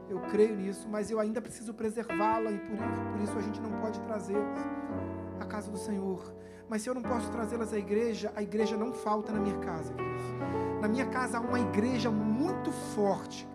Eu 0.08 0.20
creio 0.30 0.54
nisso, 0.54 0.86
mas 0.88 1.10
eu 1.10 1.18
ainda 1.18 1.40
preciso 1.40 1.74
preservá-la 1.74 2.52
e 2.52 2.58
por, 2.58 2.76
por 2.76 3.20
isso 3.20 3.36
a 3.36 3.40
gente 3.40 3.60
não 3.60 3.72
pode 3.80 3.98
trazê-las 4.02 4.58
à 5.40 5.44
casa 5.46 5.68
do 5.68 5.78
Senhor. 5.78 6.32
Mas 6.68 6.82
se 6.82 6.90
eu 6.90 6.94
não 6.94 7.02
posso 7.02 7.28
trazê-las 7.32 7.72
à 7.72 7.78
igreja, 7.78 8.32
a 8.36 8.42
igreja 8.42 8.76
não 8.76 8.92
falta 8.92 9.32
na 9.32 9.40
minha 9.40 9.58
casa. 9.58 9.92
Na 10.80 10.86
minha 10.86 11.06
casa 11.06 11.38
há 11.38 11.40
uma 11.40 11.58
igreja 11.58 12.08
muito 12.08 12.70
forte. 12.94 13.48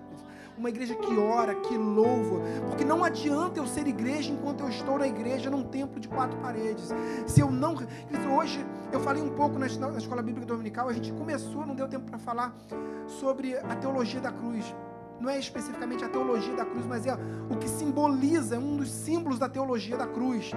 Uma 0.58 0.70
igreja 0.70 0.96
que 0.96 1.16
ora, 1.18 1.54
que 1.54 1.78
louva, 1.78 2.42
porque 2.68 2.84
não 2.84 3.04
adianta 3.04 3.60
eu 3.60 3.68
ser 3.68 3.88
igreja 3.88 4.32
enquanto 4.32 4.62
eu 4.62 4.70
estou 4.70 4.98
na 4.98 5.08
igreja 5.08 5.52
num 5.52 5.64
templo 5.64 6.00
de 6.00 6.08
quatro 6.08 6.38
paredes. 6.40 6.90
Se 7.28 7.42
eu 7.42 7.52
não. 7.52 7.76
Hoje 8.38 8.66
eu 8.92 9.00
falei 9.00 9.22
um 9.22 9.30
pouco 9.30 9.60
na 9.60 9.68
escola 9.68 10.22
bíblica 10.22 10.48
dominical, 10.48 10.90
a 10.90 10.94
gente 10.94 11.12
começou, 11.14 11.66
não 11.66 11.76
deu 11.76 11.88
tempo 11.88 12.10
para 12.10 12.18
falar 12.18 12.56
sobre 13.08 13.56
a 13.56 13.76
teologia 13.76 14.20
da 14.20 14.32
cruz. 14.32 14.74
Não 15.20 15.30
é 15.30 15.40
especificamente 15.40 16.04
a 16.04 16.10
teologia 16.10 16.56
da 16.56 16.66
cruz, 16.66 16.86
mas 16.86 17.06
é 17.06 17.18
o 17.50 17.58
que 17.58 17.68
simboliza, 17.68 18.56
é 18.56 18.60
um 18.60 18.78
dos 18.78 18.92
símbolos 18.92 19.40
da 19.40 19.50
teologia 19.50 19.98
da 19.98 20.06
cruz. 20.06 20.52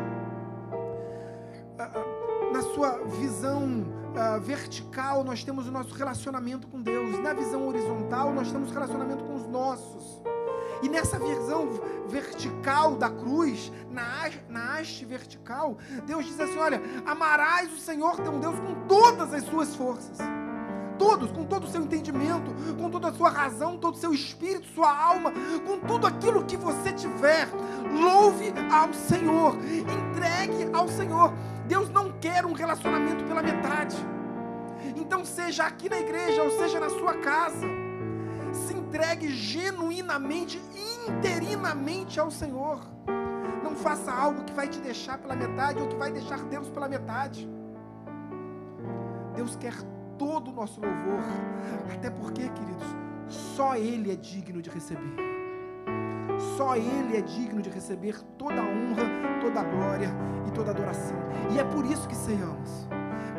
Ah, 1.79 1.91
ah, 1.95 2.53
Na 2.53 2.63
sua 2.63 2.99
visão 3.05 3.87
ah, 4.15 4.39
vertical, 4.39 5.25
nós 5.25 5.43
temos 5.43 5.67
o 5.67 5.71
nosso 5.71 5.95
relacionamento 5.95 6.67
com 6.69 6.83
Deus. 6.83 7.19
Na 7.21 7.33
visão 7.33 7.67
horizontal, 7.67 8.33
nós 8.35 8.51
temos 8.53 8.71
relacionamento 8.71 9.25
com 9.25 9.30
nossos. 9.51 10.23
E 10.83 10.89
nessa 10.89 11.19
visão 11.19 11.69
vertical 12.09 12.97
da 12.97 13.11
cruz, 13.11 13.71
na, 13.91 14.31
na 14.49 14.79
haste 14.79 15.05
vertical, 15.05 15.77
Deus 16.07 16.25
diz 16.25 16.41
assim: 16.41 16.59
olha, 16.59 16.81
amarás 17.05 17.73
o 17.73 17.79
Senhor 17.79 18.17
teu 18.17 18.33
Deus 18.39 18.59
com 18.59 18.87
todas 18.87 19.35
as 19.35 19.45
suas 19.45 19.77
forças 19.77 20.19
todos, 21.01 21.33
com 21.33 21.47
todo 21.47 21.65
o 21.65 21.67
seu 21.67 21.81
entendimento, 21.81 22.55
com 22.79 22.91
toda 22.91 23.09
a 23.09 23.13
sua 23.13 23.31
razão, 23.31 23.79
todo 23.79 23.95
o 23.95 23.99
seu 23.99 24.13
espírito, 24.13 24.67
sua 24.75 24.95
alma, 24.95 25.33
com 25.67 25.81
tudo 25.81 26.07
aquilo 26.07 26.45
que 26.45 26.59
você 26.59 26.93
tiver. 26.93 27.49
Louve 27.91 28.53
ao 28.71 28.93
Senhor, 28.93 29.57
entregue 29.57 30.69
ao 30.75 30.87
Senhor. 30.89 31.33
Deus 31.67 31.89
não 31.89 32.13
quer 32.21 32.45
um 32.45 32.53
relacionamento 32.53 33.25
pela 33.25 33.43
metade. 33.43 33.97
Então, 34.95 35.25
seja 35.25 35.65
aqui 35.65 35.89
na 35.89 35.99
igreja 35.99 36.43
ou 36.43 36.51
seja 36.51 36.79
na 36.79 36.91
sua 36.91 37.15
casa, 37.15 37.67
entregue 38.91 39.29
genuinamente, 39.29 40.61
interinamente 41.09 42.19
ao 42.19 42.29
Senhor. 42.29 42.81
Não 43.63 43.77
faça 43.77 44.13
algo 44.13 44.43
que 44.43 44.53
vai 44.53 44.67
te 44.67 44.81
deixar 44.81 45.17
pela 45.19 45.37
metade 45.37 45.81
ou 45.81 45.87
que 45.87 45.95
vai 45.95 46.11
deixar 46.11 46.43
Deus 46.45 46.69
pela 46.69 46.89
metade. 46.89 47.49
Deus 49.37 49.55
quer 49.55 49.75
todo 50.19 50.51
o 50.51 50.53
nosso 50.53 50.81
louvor, 50.81 51.23
até 51.95 52.11
porque, 52.11 52.49
queridos, 52.49 52.97
só 53.29 53.77
Ele 53.77 54.11
é 54.11 54.17
digno 54.17 54.61
de 54.61 54.69
receber. 54.69 55.17
Só 56.57 56.75
Ele 56.75 57.17
é 57.17 57.21
digno 57.21 57.63
de 57.63 57.71
receber 57.71 58.21
toda 58.37 58.61
a 58.61 58.65
honra, 58.65 59.05
toda 59.41 59.61
a 59.61 59.65
glória 59.65 60.11
e 60.49 60.51
toda 60.51 60.71
a 60.71 60.75
adoração. 60.75 61.17
E 61.53 61.61
é 61.61 61.65
por 61.65 61.85
isso 61.85 62.09
que 62.09 62.17
ceiamos 62.17 62.89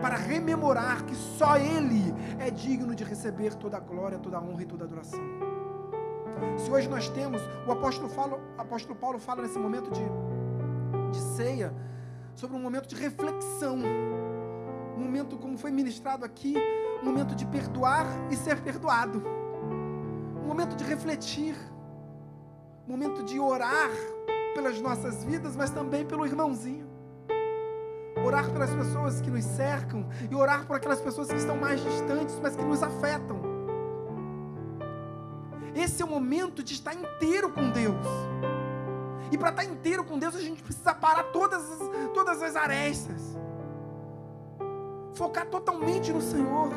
para 0.02 0.16
rememorar 0.16 1.06
que 1.06 1.16
só 1.16 1.58
Ele 1.58 2.14
é 2.40 2.50
digno 2.50 2.96
de 2.96 3.04
receber 3.04 3.54
toda 3.56 3.78
a 3.78 3.80
glória, 3.80 4.18
toda 4.18 4.38
a 4.38 4.42
honra 4.42 4.64
e 4.64 4.66
toda 4.66 4.84
a 4.84 4.88
adoração. 4.88 5.24
Se 6.58 6.72
hoje 6.72 6.90
nós 6.90 7.08
temos, 7.10 7.42
o 7.68 7.72
apóstolo, 7.72 8.10
fala, 8.10 8.40
o 8.58 8.62
apóstolo 8.62 8.96
Paulo 8.96 9.20
fala 9.20 9.44
nesse 9.44 9.60
momento 9.60 9.92
de, 9.92 10.02
de 11.12 11.22
ceia, 11.36 11.74
sobre 12.36 12.58
um 12.58 12.62
momento 12.62 12.88
de 12.88 12.96
reflexão 12.96 13.80
um 15.02 15.04
momento 15.04 15.38
como 15.38 15.58
foi 15.58 15.72
ministrado 15.72 16.24
aqui, 16.24 16.56
um 17.02 17.06
momento 17.06 17.36
de 17.36 17.46
perdoar 17.46 18.06
e 18.30 18.36
ser 18.36 18.62
perdoado, 18.62 19.24
um 20.44 20.48
momento 20.48 20.76
de 20.76 20.84
refletir, 20.84 21.56
um 22.88 22.92
momento 22.92 23.24
de 23.24 23.40
orar 23.40 23.90
pelas 24.54 24.80
nossas 24.80 25.24
vidas, 25.24 25.56
mas 25.56 25.72
também 25.72 26.06
pelo 26.06 26.26
irmãozinho. 26.26 26.91
Orar 28.26 28.50
pelas 28.52 28.70
pessoas 28.70 29.22
que 29.22 29.30
nos 29.30 29.44
cercam 29.44 30.08
e 30.30 30.36
orar 30.36 30.66
por 30.66 30.76
aquelas 30.76 31.02
pessoas 31.02 31.28
que 31.28 31.38
estão 31.38 31.58
mais 31.58 31.82
distantes, 31.82 32.40
mas 32.42 32.56
que 32.56 32.64
nos 32.64 32.82
afetam. 32.84 33.42
Esse 35.74 36.02
é 36.02 36.06
o 36.06 36.10
momento 36.10 36.64
de 36.64 36.74
estar 36.74 36.94
inteiro 36.94 37.52
com 37.52 37.70
Deus. 37.72 38.06
E 39.32 39.38
para 39.38 39.50
estar 39.50 39.64
inteiro 39.64 40.04
com 40.04 40.20
Deus, 40.20 40.36
a 40.36 40.42
gente 40.42 40.62
precisa 40.62 40.94
parar 40.94 41.24
todas 41.24 41.64
as, 41.64 41.90
todas 42.14 42.42
as 42.42 42.56
arestas 42.56 43.38
focar 45.22 45.46
totalmente 45.46 46.12
no 46.12 46.20
Senhor. 46.20 46.70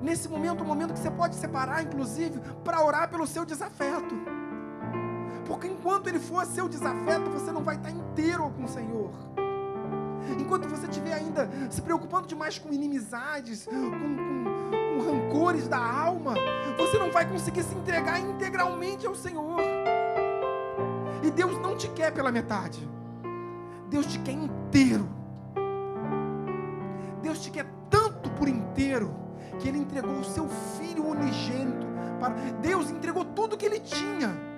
Nesse 0.00 0.28
momento, 0.28 0.62
um 0.62 0.66
momento 0.66 0.92
que 0.92 1.00
você 1.00 1.10
pode 1.10 1.34
separar, 1.34 1.82
inclusive, 1.82 2.40
para 2.62 2.84
orar 2.84 3.10
pelo 3.10 3.26
seu 3.26 3.44
desafeto. 3.44 4.14
Porque 5.44 5.66
enquanto 5.66 6.06
ele 6.06 6.20
for 6.20 6.46
seu 6.46 6.68
desafeto, 6.68 7.30
você 7.30 7.50
não 7.50 7.64
vai 7.64 7.74
estar 7.74 7.90
inteiro 7.90 8.48
com 8.50 8.64
o 8.64 8.68
Senhor. 8.68 9.10
Enquanto 10.38 10.68
você 10.68 10.86
estiver 10.86 11.14
ainda 11.14 11.48
se 11.70 11.80
preocupando 11.80 12.26
demais 12.26 12.58
com 12.58 12.72
inimizades, 12.72 13.64
com, 13.64 13.72
com, 13.72 14.98
com 14.98 15.10
rancores 15.10 15.68
da 15.68 15.78
alma, 15.78 16.34
você 16.76 16.98
não 16.98 17.10
vai 17.10 17.28
conseguir 17.28 17.62
se 17.62 17.74
entregar 17.74 18.20
integralmente 18.20 19.06
ao 19.06 19.14
Senhor. 19.14 19.60
E 21.22 21.30
Deus 21.30 21.58
não 21.58 21.76
te 21.76 21.88
quer 21.88 22.12
pela 22.12 22.30
metade. 22.30 22.86
Deus 23.88 24.06
te 24.06 24.18
quer 24.18 24.32
inteiro. 24.32 25.08
Deus 27.22 27.40
te 27.40 27.50
quer 27.50 27.66
tanto 27.90 28.30
por 28.30 28.48
inteiro 28.48 29.14
que 29.58 29.68
Ele 29.68 29.78
entregou 29.78 30.18
o 30.18 30.24
seu 30.24 30.48
Filho 30.78 31.06
unigênito 31.06 31.86
para. 32.20 32.34
Deus 32.60 32.90
entregou 32.90 33.24
tudo 33.24 33.56
que 33.56 33.66
Ele 33.66 33.80
tinha. 33.80 34.48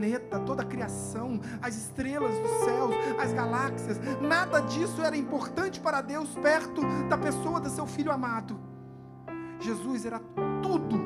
Planeta, 0.00 0.40
toda 0.40 0.62
a 0.62 0.64
criação, 0.64 1.40
as 1.60 1.76
estrelas 1.76 2.34
dos 2.38 2.50
céus, 2.64 2.94
as 3.18 3.32
galáxias, 3.32 3.98
nada 4.20 4.60
disso 4.60 5.02
era 5.02 5.16
importante 5.16 5.78
para 5.80 6.00
Deus 6.00 6.30
perto 6.36 6.80
da 7.08 7.18
pessoa 7.18 7.60
do 7.60 7.68
seu 7.68 7.86
Filho 7.86 8.10
amado. 8.10 8.58
Jesus 9.60 10.06
era 10.06 10.20
tudo 10.62 10.98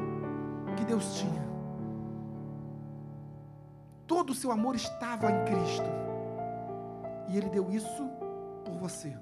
que 0.76 0.84
Deus 0.84 1.16
tinha 1.16 1.44
todo 4.06 4.30
o 4.30 4.34
seu 4.34 4.50
amor 4.50 4.74
estava 4.74 5.30
em 5.30 5.44
Cristo. 5.44 5.90
E 7.28 7.36
Ele 7.36 7.48
deu 7.48 7.70
isso 7.70 8.08
por 8.64 8.74
você. 8.74 9.16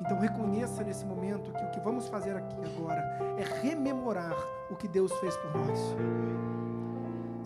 Então 0.00 0.18
reconheça 0.18 0.84
nesse 0.84 1.04
momento 1.04 1.52
que 1.52 1.64
o 1.64 1.70
que 1.70 1.80
vamos 1.80 2.08
fazer 2.08 2.36
aqui 2.36 2.56
agora 2.64 3.00
é 3.38 3.62
rememorar 3.62 4.36
o 4.70 4.76
que 4.76 4.86
Deus 4.86 5.12
fez 5.20 5.36
por 5.36 5.52
nós. 5.56 5.78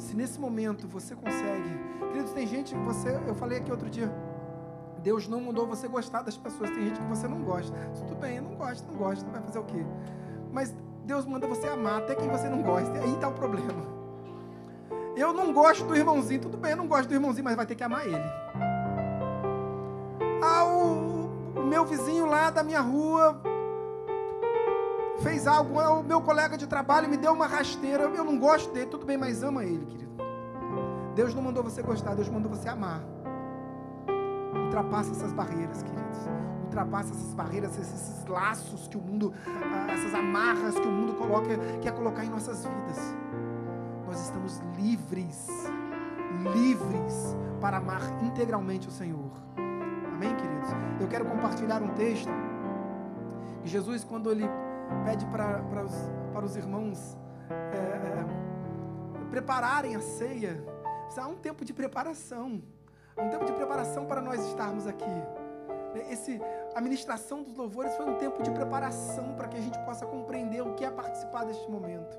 Se 0.03 0.17
nesse 0.17 0.39
momento 0.39 0.89
você 0.89 1.15
consegue, 1.15 1.79
queridos, 2.09 2.33
tem 2.33 2.45
gente 2.45 2.75
que 2.75 2.81
você, 2.81 3.17
eu 3.25 3.37
falei 3.37 3.59
aqui 3.59 3.71
outro 3.71 3.89
dia, 3.89 4.13
Deus 4.99 5.29
não 5.29 5.41
mandou 5.41 5.65
você 5.65 5.87
gostar 5.87 6.23
das 6.23 6.37
pessoas, 6.37 6.71
tem 6.71 6.89
gente 6.89 7.01
que 7.01 7.07
você 7.07 7.29
não 7.29 7.41
gosta. 7.43 7.73
Tudo 7.95 8.17
bem, 8.17 8.41
não 8.41 8.57
gosto, 8.57 8.85
não 8.91 8.99
gosto, 8.99 9.31
vai 9.31 9.41
fazer 9.41 9.61
o 9.61 9.65
quê? 9.65 9.87
Mas 10.53 10.75
Deus 11.05 11.25
manda 11.25 11.47
você 11.47 11.69
amar 11.69 12.01
até 12.01 12.17
quem 12.17 12.29
você 12.29 12.49
não 12.49 12.63
gosta, 12.63 12.93
aí 12.99 13.15
está 13.15 13.29
o 13.29 13.33
problema. 13.33 13.87
Eu 15.17 15.33
não 15.33 15.53
gosto 15.53 15.85
do 15.85 15.97
irmãozinho, 15.97 16.41
tudo 16.41 16.59
bem, 16.59 16.73
eu 16.73 16.77
não 16.77 16.89
gosto 16.89 17.09
do 17.09 17.15
irmãozinho, 17.15 17.45
mas 17.45 17.55
vai 17.55 17.65
ter 17.65 17.77
que 17.77 17.85
amar 17.85 18.05
ele. 18.05 18.31
Ah, 20.43 20.65
o, 20.65 21.61
o 21.61 21.65
meu 21.65 21.87
vizinho 21.87 22.27
lá 22.27 22.51
da 22.51 22.65
minha 22.65 22.81
rua 22.81 23.41
fez 25.21 25.47
algo, 25.47 25.79
o 25.79 26.03
meu 26.03 26.21
colega 26.21 26.57
de 26.57 26.67
trabalho 26.67 27.09
me 27.09 27.17
deu 27.17 27.33
uma 27.33 27.47
rasteira, 27.47 28.05
eu 28.05 28.25
não 28.25 28.39
gosto 28.39 28.73
dele, 28.73 28.87
tudo 28.87 29.05
bem, 29.05 29.17
mas 29.17 29.43
ama 29.43 29.65
ele, 29.65 29.85
querido. 29.87 30.13
Deus 31.15 31.35
não 31.35 31.43
mandou 31.43 31.63
você 31.63 31.83
gostar, 31.83 32.15
Deus 32.15 32.29
mandou 32.29 32.51
você 32.51 32.69
amar. 32.69 33.03
Ultrapassa 34.65 35.11
essas 35.11 35.33
barreiras, 35.33 35.83
queridos. 35.83 36.19
Ultrapassa 36.65 37.13
essas 37.13 37.35
barreiras, 37.35 37.79
esses, 37.79 38.25
laços 38.27 38.89
que 38.89 38.97
o 38.97 39.01
mundo, 39.01 39.35
ah, 39.47 39.93
essas 39.93 40.15
amarras 40.15 40.75
que 40.79 40.87
o 40.87 40.91
mundo 40.91 41.13
coloca, 41.15 41.49
quer 41.83 41.93
colocar 41.93 42.25
em 42.25 42.31
nossas 42.31 42.65
vidas 42.65 43.15
nós 44.13 44.21
estamos 44.21 44.63
livres, 44.77 45.49
livres 46.53 47.35
para 47.63 47.79
amar 47.79 48.03
integralmente 48.23 48.87
o 48.87 48.91
Senhor. 48.91 49.31
Amém, 50.13 50.37
queridos? 50.37 50.69
Eu 51.01 51.09
quero 51.09 51.25
compartilhar 51.25 51.83
um 51.83 51.89
texto 51.95 52.29
Jesus, 53.65 54.05
quando 54.05 54.31
ele 54.31 54.45
pede 55.05 55.27
para, 55.27 55.63
para, 55.63 55.85
os, 55.85 55.95
para 56.33 56.45
os 56.45 56.57
irmãos 56.57 57.17
é, 57.51 57.77
é, 57.77 59.29
prepararem 59.31 59.97
a 59.97 60.01
ceia, 60.01 60.63
há 61.17 61.27
um 61.27 61.37
tempo 61.37 61.65
de 61.65 61.73
preparação, 61.73 62.63
há 63.17 63.23
um 63.23 63.29
tempo 63.29 63.45
de 63.45 63.53
preparação 63.53 64.07
para 64.07 64.21
nós 64.21 64.45
estarmos 64.47 64.87
aqui. 64.87 65.05
Esse, 66.11 66.41
a 66.75 66.81
ministração 66.81 67.43
dos 67.43 67.55
louvores 67.57 67.95
foi 67.97 68.07
um 68.07 68.17
tempo 68.17 68.43
de 68.43 68.51
preparação 68.51 69.35
para 69.35 69.49
que 69.49 69.57
a 69.57 69.61
gente 69.61 69.79
possa 69.81 70.07
compreender 70.07 70.63
o 70.63 70.75
que 70.75 70.85
é 70.85 70.91
participar 70.91 71.45
deste 71.45 71.71
momento. 71.71 72.19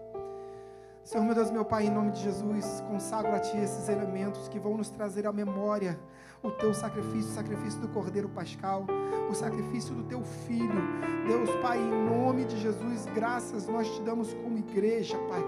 Senhor 1.03 1.25
meu 1.25 1.35
Deus, 1.35 1.51
meu 1.51 1.65
Pai, 1.65 1.85
em 1.85 1.89
nome 1.89 2.11
de 2.11 2.21
Jesus, 2.21 2.81
consagro 2.87 3.35
a 3.35 3.39
Ti 3.39 3.57
esses 3.57 3.89
elementos 3.89 4.47
que 4.47 4.57
vão 4.57 4.77
nos 4.77 4.89
trazer 4.89 5.27
à 5.27 5.33
memória 5.33 5.99
o 6.41 6.49
teu 6.49 6.73
sacrifício, 6.73 7.29
o 7.29 7.33
sacrifício 7.33 7.81
do 7.81 7.89
Cordeiro 7.89 8.29
Pascal, 8.29 8.85
o 9.29 9.33
sacrifício 9.33 9.93
do 9.93 10.03
teu 10.03 10.23
filho. 10.23 10.81
Deus, 11.27 11.49
Pai, 11.61 11.77
em 11.77 12.09
nome 12.09 12.45
de 12.45 12.57
Jesus, 12.57 13.05
graças 13.13 13.67
nós 13.67 13.85
te 13.93 14.01
damos 14.01 14.33
como 14.33 14.57
igreja, 14.57 15.17
Pai. 15.27 15.43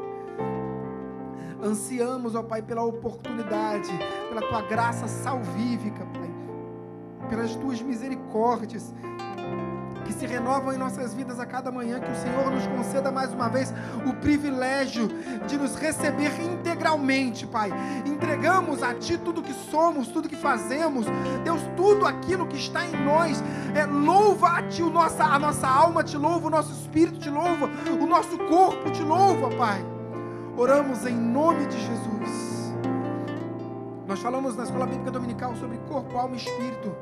Ansiamos, 1.64 2.36
ó 2.36 2.44
Pai, 2.44 2.62
pela 2.62 2.84
oportunidade, 2.84 3.92
pela 4.28 4.42
tua 4.42 4.62
graça 4.62 5.08
salvífica, 5.08 6.06
Pai, 6.06 7.30
pelas 7.30 7.56
tuas 7.56 7.82
misericórdias 7.82 8.94
que 10.06 10.14
se 10.14 10.26
renovam 10.26 10.74
em 10.74 10.78
nossas 10.78 11.14
vidas 11.14 11.40
a 11.40 11.46
cada 11.46 11.72
manhã, 11.72 12.00
que 12.00 12.12
o 12.12 12.16
Senhor 12.16 12.52
nos 12.52 12.66
conceda 12.68 13.12
mais 13.12 13.34
uma 13.34 13.50
vez 13.50 13.74
o 14.06 14.14
privilégio 14.14 15.10
de 15.48 15.58
nos 15.58 15.76
receber 15.76 16.32
integralmente, 16.42 17.46
Pai. 17.48 17.72
Entregamos 18.06 18.84
a 18.84 18.94
Ti 18.94 19.18
tudo 19.18 19.42
que 19.42 19.54
somos, 19.70 20.08
tudo 20.08 20.30
que 20.30 20.36
fazemos, 20.36 21.08
Deus, 21.44 21.62
tudo 21.76 22.06
aquilo 22.06 22.46
que 22.48 22.58
está 22.58 22.86
em 22.86 23.04
nós. 23.04 23.44
É, 23.74 23.86
louva 23.86 24.60
a 24.60 24.64
Ti, 24.64 24.84
o 24.84 24.90
nossa, 24.90 25.24
a 25.24 25.40
nossa 25.40 25.68
alma 25.68 26.04
te 26.04 26.16
louva, 26.16 26.48
o 26.48 26.50
nosso 26.50 26.72
espírito 26.72 27.20
te 27.20 27.30
louva, 27.30 27.70
o 28.00 28.06
nosso 28.06 28.38
corpo 28.38 28.90
te 28.92 29.02
louva, 29.02 29.50
Pai. 29.58 29.84
Oramos 30.56 31.06
em 31.06 31.16
nome 31.16 31.66
de 31.66 31.78
Jesus. 31.78 32.74
Nós 34.08 34.20
falamos 34.20 34.56
na 34.56 34.64
escola 34.64 34.86
bíblica 34.86 35.12
dominical 35.12 35.56
sobre 35.56 35.78
corpo, 35.90 36.18
alma 36.18 36.36
e 36.36 36.38
espírito. 36.38 36.96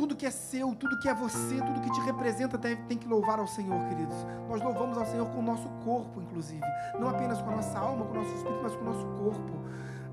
Tudo 0.00 0.16
que 0.16 0.24
é 0.24 0.30
seu, 0.30 0.74
tudo 0.74 0.98
que 0.98 1.10
é 1.10 1.14
você, 1.14 1.56
tudo 1.56 1.78
que 1.82 1.92
te 1.92 2.00
representa 2.00 2.56
tem, 2.56 2.96
que 2.96 3.06
louvar 3.06 3.38
ao 3.38 3.46
Senhor, 3.46 3.86
queridos. 3.86 4.16
Nós 4.48 4.62
louvamos 4.62 4.96
ao 4.96 5.04
Senhor 5.04 5.26
com 5.26 5.40
o 5.40 5.42
nosso 5.42 5.68
corpo, 5.84 6.22
inclusive. 6.22 6.64
Não 6.98 7.10
apenas 7.10 7.42
com 7.42 7.50
a 7.50 7.56
nossa 7.56 7.78
alma, 7.78 8.06
com 8.06 8.12
o 8.12 8.14
nosso 8.14 8.34
espírito, 8.34 8.60
mas 8.62 8.74
com 8.74 8.80
o 8.80 8.84
nosso 8.84 9.06
corpo. 9.22 9.52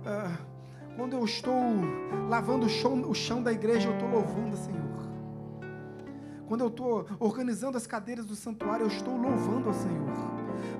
Ah, 0.05 0.38
quando 0.97 1.13
eu 1.13 1.23
estou 1.23 1.55
lavando 2.27 2.65
o 2.65 2.69
chão, 2.69 3.01
o 3.09 3.15
chão 3.15 3.41
da 3.41 3.53
igreja, 3.53 3.88
eu 3.88 3.93
estou 3.93 4.09
louvando 4.09 4.55
o 4.55 4.57
Senhor. 4.57 5.07
Quando 6.49 6.61
eu 6.65 6.67
estou 6.67 7.05
organizando 7.17 7.77
as 7.77 7.88
cadeiras 7.88 8.25
do 8.25 8.35
santuário, 8.35 8.83
eu 8.83 8.89
estou 8.89 9.15
louvando 9.15 9.69
ao 9.69 9.73
Senhor. 9.73 10.11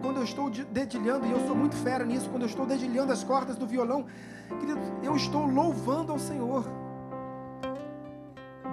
Quando 0.02 0.18
eu 0.18 0.24
estou 0.24 0.50
dedilhando, 0.50 1.26
e 1.26 1.32
eu 1.32 1.48
sou 1.48 1.56
muito 1.56 1.78
fera 1.78 2.04
nisso, 2.04 2.30
quando 2.30 2.42
eu 2.42 2.50
estou 2.50 2.66
dedilhando 2.66 3.14
as 3.14 3.24
cordas 3.24 3.56
do 3.56 3.66
violão, 3.66 4.06
querido, 4.60 4.82
eu 5.02 5.16
estou 5.16 5.46
louvando 5.46 6.12
ao 6.12 6.20
Senhor. 6.20 6.66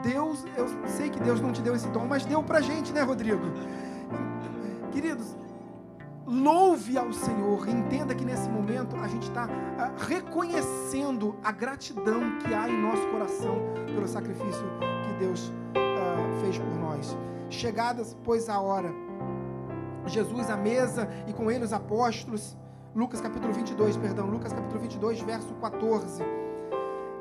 Deus, 0.05 0.45
eu 0.57 0.67
sei 0.87 1.09
que 1.09 1.19
Deus 1.19 1.41
não 1.41 1.51
te 1.51 1.63
deu 1.63 1.75
esse 1.75 1.89
dom, 1.89 2.07
mas 2.07 2.25
deu 2.27 2.43
pra 2.43 2.61
gente, 2.61 2.93
né, 2.93 3.03
Rodrigo? 3.03 3.41
Queridos, 4.93 5.37
louve 6.27 6.99
ao 6.99 7.13
Senhor, 7.13 7.67
entenda 7.69 8.15
que 8.15 8.25
nesse 8.25 8.49
momento 8.49 8.97
a 8.97 9.09
gente 9.09 9.29
está 9.29 9.49
ah, 9.79 9.93
reconhecendo 10.07 11.35
a 11.43 11.51
gratidão 11.51 12.39
que 12.39 12.53
há 12.53 12.69
em 12.69 12.81
nosso 12.81 13.07
coração 13.09 13.57
pelo 13.87 14.07
sacrifício 14.07 14.65
que 15.05 15.15
Deus 15.19 15.51
ah, 15.75 16.41
fez 16.43 16.59
por 16.59 16.79
nós. 16.79 17.17
Chegadas, 17.49 18.17
pois, 18.23 18.49
a 18.49 18.61
hora, 18.61 18.93
Jesus 20.07 20.51
à 20.51 20.57
mesa 20.57 21.09
e 21.27 21.33
com 21.33 21.51
ele 21.51 21.65
os 21.65 21.73
apóstolos, 21.73 22.57
Lucas 22.95 23.21
capítulo 23.21 23.53
22, 23.53 23.97
perdão, 23.97 24.27
Lucas 24.27 24.53
capítulo 24.53 24.81
22, 24.81 25.21
verso 25.23 25.55
14. 25.55 26.44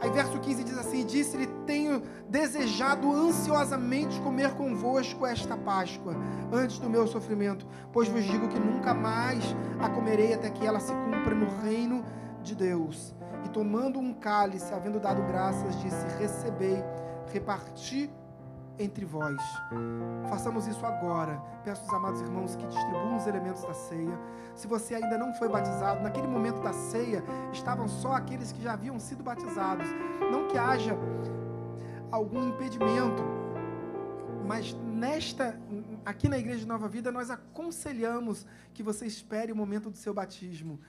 Aí 0.04 0.12
verso 0.12 0.38
15 0.38 0.66
diz 0.66 0.78
assim: 0.78 1.06
Disse-lhe: 1.06 1.48
Tenho 1.66 2.04
desejado 2.30 3.10
ansiosamente 3.10 4.20
comer 4.20 4.54
convosco 4.54 5.26
esta 5.26 5.56
Páscoa, 5.56 6.14
antes 6.52 6.78
do 6.78 6.90
meu 6.90 7.08
sofrimento, 7.08 7.66
pois 7.94 8.10
vos 8.10 8.22
digo 8.26 8.50
que 8.50 8.60
nunca 8.60 8.94
mais 8.94 9.56
a 9.80 9.88
comerei 9.88 10.34
até 10.34 10.50
que 10.50 10.68
ela 10.68 10.82
se 10.82 10.92
cumpra 10.92 11.34
no 11.34 11.48
reino 11.62 12.04
de 12.42 12.54
Deus. 12.54 13.16
E 13.46 13.50
tomando 13.50 13.98
um 13.98 14.14
cálice, 14.14 14.74
havendo 14.74 15.00
dado 15.00 15.22
graças, 15.22 15.82
disse: 15.82 16.06
Recebei, 16.20 16.84
reparti 17.32 18.12
entre 18.80 19.06
vós. 19.06 19.42
Façamos 20.30 20.68
isso 20.68 20.86
agora. 20.86 21.42
Peço 21.64 21.82
aos 21.84 21.94
amados 21.94 22.22
irmãos 22.22 22.56
que 22.56 22.66
distribuam 22.66 23.18
os 23.18 23.28
elementos 23.28 23.62
da 23.64 23.74
ceia. 23.74 24.20
Se 24.56 24.68
você 24.68 24.96
ainda 24.96 25.18
não 25.18 25.34
foi 25.34 25.48
batizado, 25.50 26.02
naquele 26.02 26.28
momento 26.28 26.62
da 26.62 26.74
ceia 26.74 27.24
estavam 27.52 27.88
só 27.88 28.14
aqueles 28.14 28.52
que 28.52 28.62
já 28.62 28.74
haviam 28.74 29.00
sido 29.00 29.24
batizados. 29.24 29.88
Não 30.32 30.48
que 30.48 30.58
haja 30.58 30.98
algum 32.12 32.50
impedimento, 32.50 33.24
mas 34.46 34.74
nesta 34.74 35.60
aqui 36.06 36.28
na 36.28 36.38
igreja 36.38 36.60
de 36.60 36.68
Nova 36.68 36.88
Vida 36.88 37.12
nós 37.12 37.30
aconselhamos 37.30 38.46
que 38.74 38.84
você 38.84 39.06
espere 39.06 39.52
o 39.52 39.56
momento 39.56 39.90
do 39.90 39.98
seu 39.98 40.14
batismo. 40.14 40.80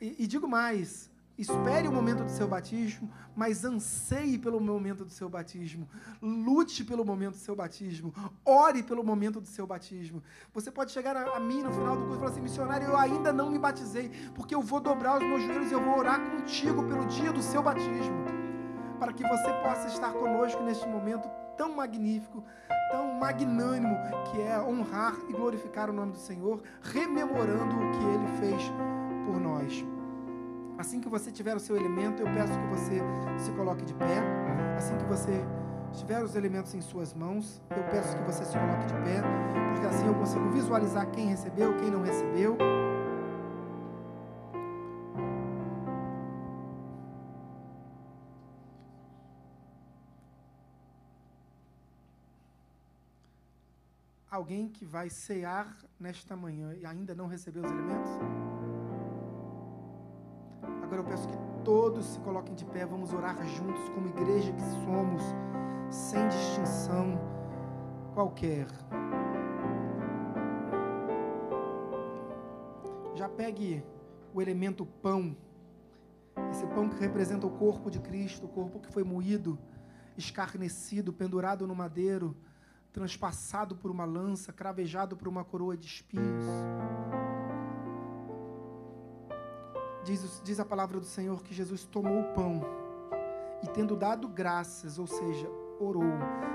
E, 0.00 0.24
e 0.24 0.26
digo 0.26 0.48
mais, 0.48 1.10
Espere 1.40 1.88
o 1.88 1.92
momento 1.92 2.22
do 2.22 2.30
seu 2.30 2.46
batismo, 2.46 3.10
mas 3.34 3.64
anseie 3.64 4.36
pelo 4.36 4.60
momento 4.60 5.06
do 5.06 5.10
seu 5.10 5.26
batismo. 5.26 5.88
Lute 6.20 6.84
pelo 6.84 7.02
momento 7.02 7.32
do 7.32 7.38
seu 7.38 7.56
batismo. 7.56 8.12
Ore 8.44 8.82
pelo 8.82 9.02
momento 9.02 9.40
do 9.40 9.46
seu 9.46 9.66
batismo. 9.66 10.22
Você 10.52 10.70
pode 10.70 10.92
chegar 10.92 11.16
a, 11.16 11.38
a 11.38 11.40
mim 11.40 11.62
no 11.62 11.72
final 11.72 11.96
do 11.96 12.02
curso 12.02 12.16
e 12.16 12.18
falar 12.18 12.30
assim: 12.32 12.42
missionário, 12.42 12.88
eu 12.88 12.94
ainda 12.94 13.32
não 13.32 13.48
me 13.48 13.58
batizei, 13.58 14.10
porque 14.34 14.54
eu 14.54 14.60
vou 14.60 14.80
dobrar 14.80 15.16
os 15.16 15.22
meus 15.22 15.42
joelhos 15.42 15.70
e 15.70 15.72
eu 15.72 15.82
vou 15.82 15.98
orar 15.98 16.20
contigo 16.20 16.86
pelo 16.86 17.06
dia 17.06 17.32
do 17.32 17.42
seu 17.42 17.62
batismo. 17.62 18.22
Para 18.98 19.14
que 19.14 19.22
você 19.26 19.50
possa 19.62 19.88
estar 19.88 20.12
conosco 20.12 20.62
neste 20.62 20.86
momento 20.86 21.26
tão 21.56 21.74
magnífico, 21.74 22.44
tão 22.90 23.14
magnânimo, 23.14 23.96
que 24.30 24.42
é 24.42 24.60
honrar 24.60 25.16
e 25.26 25.32
glorificar 25.32 25.88
o 25.88 25.92
nome 25.94 26.12
do 26.12 26.18
Senhor, 26.18 26.62
rememorando 26.82 27.76
o 27.76 27.92
que 27.92 28.04
ele 28.04 28.28
fez 28.38 28.62
por 29.24 29.40
nós. 29.40 29.89
Assim 30.80 30.98
que 30.98 31.10
você 31.10 31.30
tiver 31.30 31.54
o 31.54 31.60
seu 31.60 31.76
elemento, 31.76 32.22
eu 32.22 32.26
peço 32.32 32.58
que 32.58 32.66
você 32.68 33.02
se 33.38 33.52
coloque 33.52 33.84
de 33.84 33.92
pé. 33.92 34.18
Assim 34.78 34.96
que 34.96 35.04
você 35.04 35.44
tiver 35.92 36.24
os 36.24 36.34
elementos 36.34 36.74
em 36.74 36.80
suas 36.80 37.12
mãos, 37.12 37.60
eu 37.68 37.82
peço 37.90 38.16
que 38.16 38.22
você 38.22 38.46
se 38.46 38.58
coloque 38.58 38.86
de 38.86 38.94
pé, 38.94 39.20
porque 39.74 39.86
assim 39.86 40.06
eu 40.06 40.14
consigo 40.14 40.50
visualizar 40.50 41.10
quem 41.10 41.26
recebeu, 41.26 41.76
quem 41.76 41.90
não 41.90 42.00
recebeu. 42.02 42.56
Alguém 54.30 54.66
que 54.66 54.86
vai 54.86 55.10
cear 55.10 55.76
nesta 55.98 56.34
manhã 56.34 56.72
e 56.72 56.86
ainda 56.86 57.14
não 57.14 57.26
recebeu 57.26 57.62
os 57.62 57.70
elementos? 57.70 58.59
Agora 60.90 61.02
eu 61.02 61.08
peço 61.08 61.28
que 61.28 61.36
todos 61.64 62.04
se 62.04 62.18
coloquem 62.18 62.52
de 62.52 62.64
pé, 62.64 62.84
vamos 62.84 63.12
orar 63.12 63.36
juntos 63.46 63.88
como 63.90 64.08
igreja 64.08 64.52
que 64.52 64.60
somos, 64.84 65.22
sem 65.88 66.26
distinção 66.26 67.16
qualquer. 68.12 68.66
Já 73.14 73.28
pegue 73.28 73.84
o 74.34 74.42
elemento 74.42 74.84
pão, 74.84 75.36
esse 76.50 76.66
pão 76.66 76.88
que 76.88 76.98
representa 76.98 77.46
o 77.46 77.50
corpo 77.50 77.88
de 77.88 78.00
Cristo, 78.00 78.46
o 78.46 78.48
corpo 78.48 78.80
que 78.80 78.92
foi 78.92 79.04
moído, 79.04 79.56
escarnecido, 80.18 81.12
pendurado 81.12 81.68
no 81.68 81.74
madeiro, 81.76 82.36
transpassado 82.92 83.76
por 83.76 83.92
uma 83.92 84.04
lança, 84.04 84.52
cravejado 84.52 85.16
por 85.16 85.28
uma 85.28 85.44
coroa 85.44 85.76
de 85.76 85.86
espinhos. 85.86 86.46
Diz, 90.04 90.40
diz 90.42 90.58
a 90.58 90.64
palavra 90.64 90.98
do 90.98 91.06
Senhor 91.06 91.42
que 91.42 91.54
Jesus 91.54 91.84
tomou 91.84 92.20
o 92.20 92.24
pão 92.32 92.62
e, 93.62 93.68
tendo 93.68 93.94
dado 93.94 94.26
graças, 94.28 94.98
ou 94.98 95.06
seja, 95.06 95.48
orou: 95.78 96.02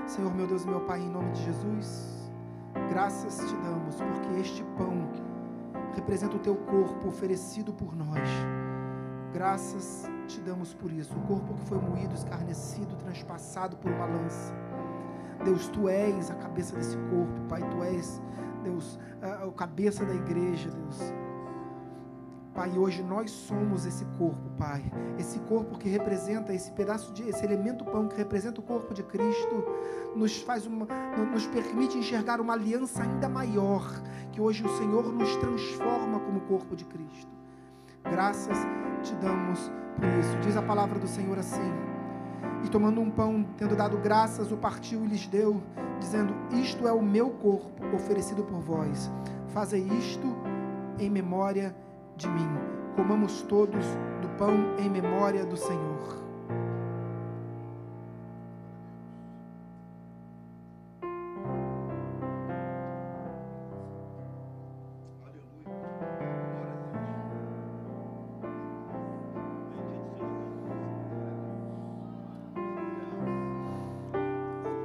Senhor, 0.06 0.34
meu 0.34 0.46
Deus 0.46 0.64
e 0.64 0.68
meu 0.68 0.80
Pai, 0.80 1.00
em 1.00 1.08
nome 1.08 1.30
de 1.32 1.44
Jesus, 1.44 2.30
graças 2.88 3.38
te 3.38 3.56
damos, 3.56 3.94
porque 3.96 4.40
este 4.40 4.64
pão 4.76 5.08
representa 5.94 6.36
o 6.36 6.40
teu 6.40 6.56
corpo 6.56 7.08
oferecido 7.08 7.72
por 7.72 7.94
nós. 7.94 8.28
Graças 9.32 10.04
te 10.26 10.40
damos 10.40 10.74
por 10.74 10.90
isso. 10.90 11.14
O 11.16 11.20
corpo 11.22 11.54
que 11.54 11.62
foi 11.66 11.78
moído, 11.78 12.14
escarnecido, 12.14 12.96
transpassado 12.96 13.76
por 13.76 13.90
uma 13.90 14.06
lança. 14.06 14.54
Deus, 15.44 15.68
tu 15.68 15.88
és 15.88 16.30
a 16.30 16.34
cabeça 16.34 16.74
desse 16.74 16.96
corpo, 16.96 17.40
Pai, 17.48 17.60
tu 17.70 17.82
és, 17.82 18.20
Deus, 18.62 18.98
a, 19.22 19.50
cabeça 19.52 20.04
da 20.04 20.14
igreja, 20.14 20.70
Deus. 20.70 20.98
Pai, 22.56 22.72
hoje 22.78 23.02
nós 23.02 23.30
somos 23.30 23.84
esse 23.84 24.06
corpo, 24.18 24.48
Pai. 24.56 24.82
Esse 25.18 25.38
corpo 25.40 25.76
que 25.78 25.90
representa 25.90 26.54
esse 26.54 26.72
pedaço 26.72 27.12
de 27.12 27.28
esse 27.28 27.44
elemento 27.44 27.84
pão 27.84 28.08
que 28.08 28.16
representa 28.16 28.60
o 28.60 28.64
corpo 28.64 28.94
de 28.94 29.02
Cristo, 29.02 29.62
nos 30.16 30.40
faz 30.40 30.66
uma 30.66 30.86
nos 31.30 31.46
permite 31.46 31.98
enxergar 31.98 32.40
uma 32.40 32.54
aliança 32.54 33.02
ainda 33.02 33.28
maior, 33.28 33.84
que 34.32 34.40
hoje 34.40 34.64
o 34.64 34.74
Senhor 34.78 35.12
nos 35.12 35.36
transforma 35.36 36.18
como 36.20 36.40
corpo 36.40 36.74
de 36.74 36.86
Cristo. 36.86 37.30
Graças 38.02 38.56
te 39.02 39.14
damos 39.16 39.70
por 39.94 40.08
isso. 40.18 40.38
Diz 40.38 40.56
a 40.56 40.62
palavra 40.62 40.98
do 40.98 41.06
Senhor 41.06 41.38
assim: 41.38 41.70
E 42.64 42.70
tomando 42.70 43.02
um 43.02 43.10
pão, 43.10 43.46
tendo 43.58 43.76
dado 43.76 43.98
graças, 43.98 44.50
o 44.50 44.56
partiu 44.56 45.04
e 45.04 45.08
lhes 45.08 45.26
deu, 45.26 45.62
dizendo: 46.00 46.34
Isto 46.52 46.88
é 46.88 46.92
o 46.92 47.02
meu 47.02 47.28
corpo 47.28 47.84
oferecido 47.94 48.42
por 48.42 48.60
vós. 48.60 49.10
Fazei 49.48 49.82
isto 49.82 50.34
em 50.98 51.10
memória 51.10 51.68
de 51.68 51.85
de 52.16 52.28
mim. 52.28 52.48
Comamos 52.94 53.42
todos 53.42 53.84
do 54.22 54.28
pão 54.38 54.74
em 54.78 54.88
memória 54.88 55.44
do 55.44 55.56
Senhor. 55.56 56.24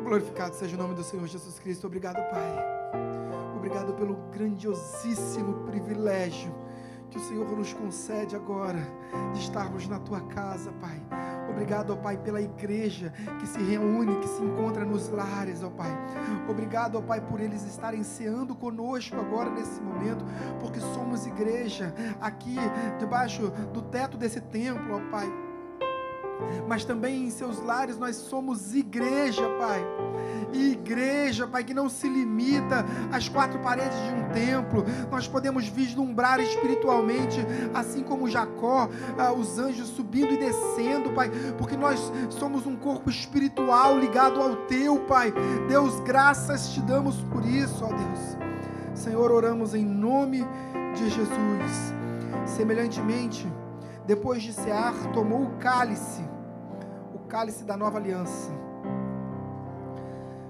Glorificado 0.04 0.54
seja 0.56 0.76
o 0.76 0.78
nome 0.78 0.94
do 0.94 1.04
Senhor 1.04 1.26
Jesus 1.26 1.58
Cristo. 1.58 1.88
Obrigado, 1.88 2.18
Pai. 2.30 2.82
Obrigado 3.56 3.94
pelo 3.94 4.16
grandiosíssimo 4.30 5.64
privilégio 5.66 6.61
que 7.12 7.18
o 7.18 7.22
Senhor 7.22 7.52
nos 7.52 7.74
concede 7.74 8.36
agora 8.36 8.80
de 9.34 9.40
estarmos 9.42 9.86
na 9.88 10.00
tua 10.00 10.22
casa, 10.22 10.72
Pai. 10.80 11.00
Obrigado, 11.50 11.92
ó 11.92 11.98
Pai, 11.98 12.18
pela 12.18 12.42
igreja 12.42 13.14
que 13.40 13.46
se 13.46 13.60
reúne, 13.60 14.16
que 14.22 14.28
se 14.28 14.42
encontra 14.42 14.86
nos 14.86 15.10
lares, 15.10 15.62
ó 15.62 15.70
Pai. 15.70 15.92
Obrigado, 16.50 16.98
ó 16.98 17.02
Pai, 17.02 17.20
por 17.20 17.42
eles 17.42 17.64
estarem 17.66 18.02
ceando 18.02 18.56
conosco 18.56 19.18
agora 19.18 19.50
nesse 19.50 19.82
momento, 19.82 20.24
porque 20.62 20.80
somos 20.80 21.28
igreja 21.28 21.94
aqui 22.22 22.56
debaixo 22.98 23.52
do 23.74 23.82
teto 23.82 24.18
desse 24.18 24.40
templo, 24.40 24.96
ó 24.96 25.12
Pai 25.12 25.51
mas 26.68 26.86
também 26.86 27.26
em 27.26 27.30
seus 27.30 27.62
lares 27.64 27.98
nós 27.98 28.16
somos 28.16 28.74
igreja, 28.74 29.48
Pai. 29.60 29.84
igreja, 30.54 31.48
Pai, 31.48 31.64
que 31.64 31.74
não 31.74 31.88
se 31.88 32.10
limita 32.10 32.86
às 33.12 33.30
quatro 33.30 33.60
paredes 33.60 33.98
de 34.04 34.14
um 34.14 34.30
templo. 34.30 34.84
Nós 35.10 35.28
podemos 35.28 35.68
vislumbrar 35.68 36.40
espiritualmente, 36.40 37.40
assim 37.74 38.04
como 38.04 38.30
Jacó, 38.30 38.90
ah, 39.18 39.32
os 39.32 39.58
anjos 39.58 39.88
subindo 39.90 40.34
e 40.34 40.38
descendo, 40.38 41.12
Pai, 41.12 41.32
porque 41.58 41.78
nós 41.78 42.12
somos 42.30 42.66
um 42.66 42.76
corpo 42.76 43.10
espiritual 43.10 43.98
ligado 43.98 44.42
ao 44.42 44.56
Teu, 44.68 45.00
Pai. 45.00 45.34
Deus, 45.68 46.00
graças 46.02 46.74
te 46.74 46.82
damos 46.82 47.16
por 47.24 47.46
isso, 47.46 47.86
ó 47.86 47.88
Deus. 47.88 48.38
Senhor, 48.94 49.32
oramos 49.32 49.74
em 49.74 49.86
nome 49.86 50.46
de 50.96 51.10
Jesus. 51.10 51.94
Semelhantemente, 52.46 53.48
depois 54.06 54.42
de 54.42 54.54
cear, 54.54 54.94
tomou 55.14 55.44
o 55.44 55.52
cálice 55.58 56.22
cálice 57.32 57.64
da 57.64 57.78
nova 57.78 57.98
aliança. 57.98 58.52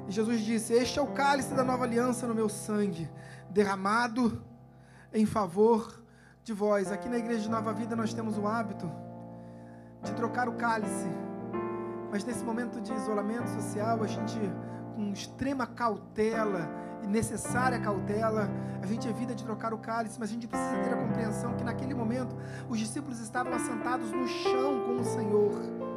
E 0.07 0.11
Jesus 0.11 0.41
disse: 0.41 0.73
Este 0.73 0.97
é 0.97 1.01
o 1.01 1.13
cálice 1.13 1.53
da 1.53 1.63
nova 1.63 1.83
aliança 1.83 2.25
no 2.25 2.33
meu 2.33 2.49
sangue, 2.49 3.07
derramado 3.51 4.41
em 5.13 5.27
favor 5.27 6.03
de 6.43 6.53
vós. 6.53 6.91
Aqui 6.91 7.07
na 7.07 7.19
igreja 7.19 7.43
de 7.43 7.49
Nova 7.51 7.71
Vida 7.71 7.95
nós 7.95 8.15
temos 8.15 8.35
o 8.35 8.47
hábito 8.47 8.91
de 10.01 10.11
trocar 10.13 10.49
o 10.49 10.53
cálice. 10.53 11.07
Mas 12.11 12.25
nesse 12.25 12.43
momento 12.43 12.81
de 12.81 12.91
isolamento 12.91 13.47
social, 13.49 14.01
a 14.03 14.07
gente, 14.07 14.39
com 14.95 15.13
extrema 15.13 15.67
cautela 15.67 16.67
e 17.03 17.07
necessária 17.07 17.79
cautela, 17.79 18.49
a 18.81 18.87
gente 18.87 19.07
evita 19.07 19.35
de 19.35 19.43
trocar 19.43 19.71
o 19.71 19.77
cálice, 19.77 20.19
mas 20.19 20.31
a 20.31 20.33
gente 20.33 20.47
precisa 20.47 20.77
ter 20.79 20.93
a 20.93 20.97
compreensão 20.97 21.55
que 21.55 21.63
naquele 21.63 21.93
momento 21.93 22.35
os 22.67 22.79
discípulos 22.79 23.19
estavam 23.19 23.53
assentados 23.53 24.11
no 24.11 24.27
chão 24.27 24.83
com 24.87 24.95
o 24.99 25.03
Senhor. 25.03 25.90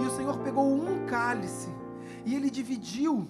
E 0.00 0.06
o 0.06 0.10
Senhor 0.10 0.38
pegou 0.38 0.66
um 0.66 1.06
cálice 1.06 1.68
e 2.24 2.34
ele 2.34 2.50
dividiu 2.50 3.28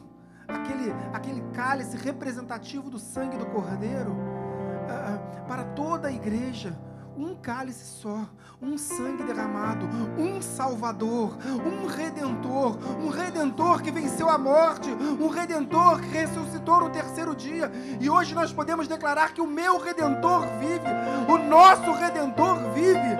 aquele, 0.48 0.92
aquele 1.12 1.40
cálice 1.52 1.96
representativo 1.96 2.90
do 2.90 2.98
sangue 2.98 3.36
do 3.36 3.46
Cordeiro 3.46 4.12
uh, 4.12 5.46
para 5.46 5.64
toda 5.64 6.08
a 6.08 6.12
igreja. 6.12 6.76
Um 7.18 7.34
cálice 7.34 7.84
só, 8.02 8.28
um 8.60 8.76
sangue 8.76 9.22
derramado, 9.22 9.86
um 10.18 10.42
Salvador, 10.42 11.38
um 11.64 11.86
Redentor, 11.86 12.76
um 13.00 13.08
Redentor 13.08 13.80
que 13.80 13.90
venceu 13.90 14.28
a 14.28 14.36
morte, 14.36 14.90
um 14.90 15.28
Redentor 15.28 16.00
que 16.00 16.08
ressuscitou 16.08 16.80
no 16.80 16.90
terceiro 16.90 17.34
dia. 17.34 17.72
E 17.98 18.10
hoje 18.10 18.34
nós 18.34 18.52
podemos 18.52 18.86
declarar 18.86 19.32
que 19.32 19.40
o 19.40 19.46
meu 19.46 19.78
Redentor 19.78 20.42
vive, 20.58 20.90
o 21.26 21.38
nosso 21.38 21.90
Redentor 21.92 22.58
vive. 22.74 23.16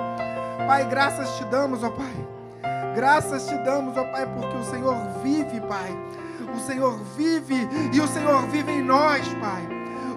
Pai, 0.67 0.87
graças 0.91 1.31
te 1.39 1.45
damos, 1.47 1.83
ó 1.83 1.89
Pai 1.89 2.36
Graças 2.97 3.47
te 3.47 3.55
damos, 3.59 3.95
ó 3.95 4.05
Pai, 4.05 4.27
porque 4.27 4.57
o 4.57 4.65
Senhor 4.65 4.97
vive, 5.23 5.61
Pai. 5.61 5.95
O 6.57 6.59
Senhor 6.61 6.99
vive 7.15 7.69
e 7.93 8.01
o 8.01 8.09
Senhor 8.09 8.41
vive 8.47 8.73
em 8.73 8.83
nós, 8.83 9.29
Pai. 9.35 9.69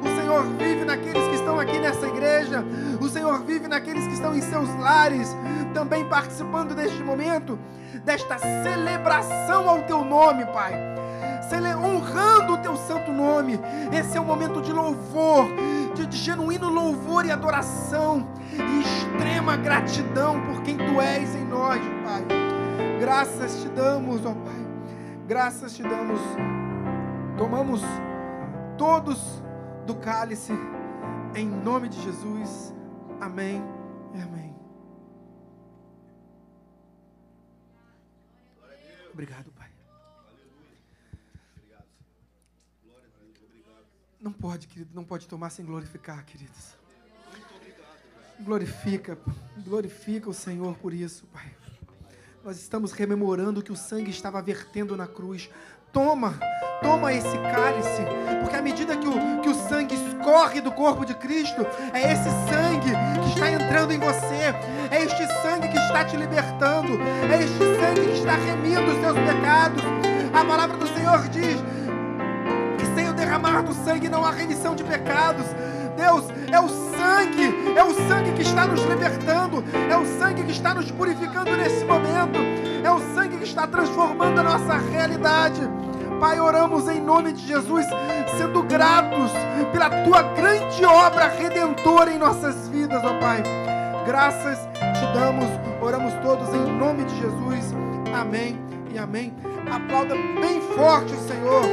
O 0.02 0.08
Senhor 0.18 0.44
vive 0.58 0.86
naqueles 0.86 1.28
que 1.28 1.36
estão 1.36 1.60
aqui 1.60 1.78
nessa 1.78 2.08
igreja. 2.08 2.64
O 3.02 3.10
Senhor 3.10 3.38
vive 3.44 3.68
naqueles 3.68 4.08
que 4.08 4.14
estão 4.14 4.34
em 4.34 4.40
seus 4.40 4.74
lares, 4.80 5.36
também 5.74 6.08
participando 6.08 6.74
deste 6.74 7.04
momento, 7.04 7.60
desta 8.06 8.38
celebração 8.38 9.70
ao 9.70 9.82
teu 9.82 10.06
nome, 10.06 10.46
Pai. 10.46 10.74
Honrando 11.84 12.54
o 12.54 12.58
teu 12.60 12.78
santo 12.78 13.12
nome. 13.12 13.60
Esse 13.92 14.18
é 14.18 14.22
o 14.22 14.26
momento 14.26 14.62
de 14.62 14.72
louvor, 14.72 15.48
de, 15.96 16.06
de 16.06 16.18
genuíno 16.18 16.70
louvor 16.70 17.26
e 17.26 17.32
adoração, 17.32 18.26
e 18.54 18.82
extrema 18.82 19.58
gratidão 19.58 20.40
por 20.42 20.62
quem 20.62 20.78
tu 20.78 21.02
és 21.02 21.36
em 21.36 21.46
nós, 21.46 21.82
Pai. 22.06 22.39
Graças 23.00 23.62
te 23.62 23.70
damos, 23.70 24.26
ó 24.26 24.34
Pai. 24.34 24.68
Graças 25.26 25.74
te 25.74 25.84
damos. 25.84 26.20
Tomamos 27.38 27.82
todos 28.78 29.42
do 29.86 29.96
cálice 29.96 30.52
em 31.34 31.48
nome 31.48 31.88
de 31.88 32.02
Jesus. 32.02 32.74
Amém 33.22 33.62
e 34.14 34.22
amém. 34.22 34.56
Obrigado, 39.14 39.52
Pai. 39.52 39.70
Não 44.20 44.34
pode, 44.34 44.68
querido, 44.68 44.92
não 44.94 45.06
pode 45.06 45.28
tomar 45.28 45.50
sem 45.50 45.66
glorificar, 45.66 46.26
queridos. 46.26 46.78
Glorifica, 48.42 49.18
glorifica 49.58 50.30
o 50.30 50.34
Senhor 50.34 50.76
por 50.78 50.94
isso, 50.94 51.26
Pai. 51.28 51.59
Nós 52.50 52.58
estamos 52.58 52.94
rememorando 52.94 53.62
que 53.62 53.72
o 53.72 53.76
sangue 53.76 54.10
estava 54.10 54.42
vertendo 54.42 54.98
na 54.98 55.06
cruz. 55.06 55.52
Toma, 55.94 56.34
toma 56.82 57.14
esse 57.14 57.38
cálice, 57.38 58.02
porque 58.42 58.56
à 58.56 58.62
medida 58.64 58.98
que 58.98 59.08
o, 59.08 59.40
que 59.42 59.50
o 59.50 59.54
sangue 59.54 59.94
escorre 59.94 60.60
do 60.60 60.72
corpo 60.72 61.06
de 61.06 61.14
Cristo, 61.14 61.62
é 61.94 62.12
esse 62.12 62.28
sangue 62.50 62.90
que 63.22 63.30
está 63.30 63.52
entrando 63.52 63.94
em 63.94 64.00
você, 64.00 64.56
é 64.90 65.04
este 65.04 65.28
sangue 65.44 65.68
que 65.68 65.78
está 65.78 66.04
te 66.04 66.18
libertando, 66.18 67.00
é 67.32 67.44
este 67.44 67.60
sangue 67.60 68.08
que 68.08 68.18
está 68.18 68.34
remindo 68.34 68.94
os 68.94 69.00
seus 69.00 69.20
pecados. 69.20 69.84
A 70.34 70.44
palavra 70.44 70.76
do 70.76 70.88
Senhor 70.88 71.28
diz 71.28 71.62
que 72.80 72.96
sem 72.96 73.10
o 73.10 73.14
derramar 73.14 73.62
do 73.62 73.76
sangue 73.76 74.10
não 74.10 74.26
há 74.26 74.32
remissão 74.32 74.74
de 74.74 74.84
pecados. 74.84 75.46
Deus, 76.00 76.24
é 76.50 76.60
o 76.60 76.70
sangue, 76.70 77.54
é 77.76 77.84
o 77.84 77.94
sangue 78.08 78.32
que 78.32 78.42
está 78.42 78.66
nos 78.66 78.82
libertando, 78.86 79.64
é 79.90 79.98
o 79.98 80.06
sangue 80.18 80.44
que 80.44 80.52
está 80.52 80.74
nos 80.74 80.90
purificando 80.90 81.56
nesse 81.58 81.84
momento, 81.84 82.40
é 82.84 82.90
o 82.90 83.00
sangue 83.14 83.38
que 83.38 83.44
está 83.44 83.68
transformando 83.68 84.40
a 84.40 84.44
nossa 84.44 84.78
realidade. 84.78 85.62
Pai, 86.22 86.40
oramos 86.40 86.88
em 86.88 87.02
nome 87.02 87.34
de 87.34 87.46
Jesus, 87.46 87.86
sendo 88.38 88.64
gratos 88.64 89.32
pela 89.74 89.90
tua 90.04 90.22
grande 90.22 90.86
obra 90.86 91.28
redentora 91.28 92.12
em 92.12 92.18
nossas 92.18 92.70
vidas, 92.70 93.04
ó 93.04 93.20
Pai. 93.20 93.44
Graças 94.06 94.58
te 94.74 95.14
damos, 95.14 95.50
oramos 95.82 96.14
todos 96.24 96.48
em 96.56 96.78
nome 96.78 97.04
de 97.04 97.16
Jesus. 97.20 97.74
Amém 98.14 98.58
e 98.94 98.98
amém. 98.98 99.34
Aplauda 99.70 100.16
bem 100.16 100.62
forte 100.76 101.14
o 101.14 101.28
Senhor. 101.28 101.64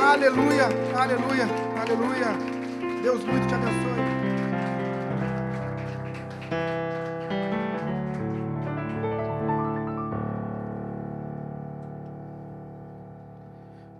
Aleluia, 0.00 0.68
aleluia, 0.96 1.48
aleluia. 1.80 2.53
Deus 3.04 3.22
muito 3.22 3.46
te 3.46 3.54
abençoe. 3.54 3.74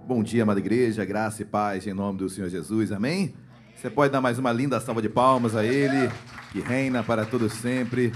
Bom 0.06 0.22
dia, 0.22 0.42
amada 0.42 0.58
igreja, 0.58 1.04
graça 1.04 1.42
e 1.42 1.44
paz 1.44 1.86
em 1.86 1.92
nome 1.92 2.18
do 2.18 2.30
Senhor 2.30 2.48
Jesus, 2.48 2.90
amém? 2.92 3.34
Você 3.76 3.90
pode 3.90 4.10
dar 4.10 4.22
mais 4.22 4.38
uma 4.38 4.50
linda 4.50 4.80
salva 4.80 5.02
de 5.02 5.10
palmas 5.10 5.54
a 5.54 5.62
Ele, 5.62 6.10
que 6.50 6.60
reina 6.60 7.02
para 7.02 7.26
todo 7.26 7.50
sempre, 7.50 8.10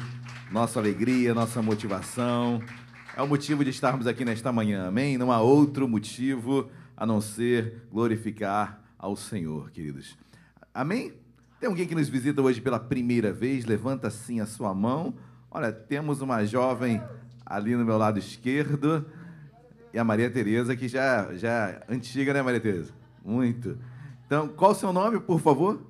nossa 0.50 0.80
alegria, 0.80 1.34
nossa 1.34 1.60
motivação. 1.60 2.62
É 3.14 3.20
o 3.20 3.28
motivo 3.28 3.62
de 3.62 3.68
estarmos 3.68 4.06
aqui 4.06 4.24
nesta 4.24 4.50
manhã, 4.50 4.88
amém? 4.88 5.18
Não 5.18 5.30
há 5.30 5.42
outro 5.42 5.86
motivo 5.86 6.70
a 6.96 7.04
não 7.04 7.20
ser 7.20 7.82
glorificar 7.92 8.80
ao 8.98 9.14
Senhor, 9.16 9.70
queridos. 9.70 10.16
Amém? 10.78 11.12
Tem 11.58 11.68
alguém 11.68 11.88
que 11.88 11.94
nos 11.96 12.08
visita 12.08 12.40
hoje 12.40 12.60
pela 12.60 12.78
primeira 12.78 13.32
vez? 13.32 13.64
Levanta 13.64 14.06
assim 14.06 14.38
a 14.38 14.46
sua 14.46 14.72
mão. 14.72 15.12
Olha, 15.50 15.72
temos 15.72 16.20
uma 16.20 16.44
jovem 16.44 17.02
ali 17.44 17.74
no 17.74 17.84
meu 17.84 17.98
lado 17.98 18.20
esquerdo 18.20 19.04
e 19.92 19.98
a 19.98 20.04
Maria 20.04 20.30
Tereza, 20.30 20.76
que 20.76 20.86
já, 20.86 21.34
já 21.34 21.82
antiga, 21.88 22.32
né, 22.32 22.42
Maria 22.42 22.60
Tereza? 22.60 22.92
Muito. 23.24 23.76
Então, 24.24 24.46
qual 24.46 24.70
o 24.70 24.74
seu 24.76 24.92
nome, 24.92 25.18
por 25.18 25.40
favor? 25.40 25.82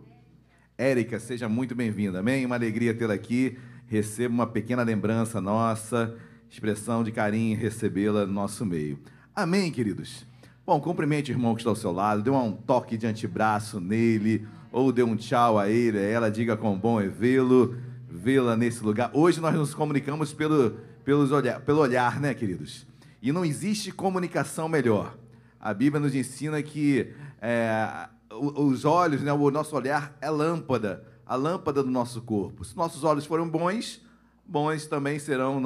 Érica, 0.79 1.21
seja 1.21 1.51
muito 1.51 1.75
bem-vinda, 1.75 2.21
amém? 2.21 2.47
Uma 2.47 2.55
alegria 2.55 2.95
tê-la 2.95 3.13
aqui. 3.13 3.59
Receba 3.89 4.33
uma 4.33 4.47
pequena 4.47 4.83
lembrança 4.83 5.39
nossa, 5.39 6.17
expressão 6.49 7.05
de 7.05 7.13
carinho 7.13 7.59
recebê-la 7.59 8.25
no 8.25 8.33
nosso 8.33 8.65
meio. 8.65 8.99
Amém, 9.37 9.71
queridos? 9.71 10.27
Bom, 10.65 10.81
cumprimente 10.81 11.31
o 11.31 11.35
irmão 11.35 11.55
que 11.55 11.61
está 11.61 11.69
ao 11.69 11.77
seu 11.77 11.93
lado, 11.93 12.23
dê 12.23 12.31
um 12.31 12.53
toque 12.53 12.97
de 12.97 13.07
antebraço 13.07 13.81
nele, 13.81 14.49
ou 14.73 14.93
dê 14.93 15.03
um 15.03 15.17
tchau 15.17 15.59
a 15.59 15.69
ele, 15.69 15.99
a 15.99 16.03
ela, 16.03 16.31
diga 16.31 16.57
quão 16.57 16.79
bom 16.79 17.01
é 17.01 17.07
vê-lo, 17.07 17.77
vê-la 18.09 18.57
nesse 18.57 18.83
lugar. 18.83 19.11
Hoje 19.13 19.41
nós 19.41 19.55
nos 19.55 19.75
comunicamos 19.75 20.33
pelo, 20.33 20.79
pelos 21.05 21.33
olhar, 21.33 21.61
pelo 21.61 21.81
olhar, 21.81 22.21
né, 22.21 22.35
queridos? 22.35 22.87
E 23.21 23.33
não 23.33 23.45
existe 23.45 23.91
comunicação 23.91 24.69
melhor 24.69 25.17
A 25.61 25.75
Bíblia 25.75 26.01
nos 26.01 26.15
ensina 26.15 26.63
que 26.63 27.13
é, 27.41 28.09
os 28.31 28.85
olhos, 28.85 29.23
né, 29.23 29.33
o 29.33 29.51
nosso 29.51 29.75
olhar 29.75 30.17
é 30.21 30.31
lâmpada, 30.31 31.05
a 31.27 31.35
lâmpada 31.35 31.83
do 31.83 31.91
nosso 31.91 32.23
corpo. 32.23 32.65
Se 32.65 32.77
nossos 32.77 33.03
olhos 33.03 33.27
forem 33.27 33.49
bons, 33.49 34.01
bons 34.47 34.87
também 34.87 35.19
serão 35.19 35.61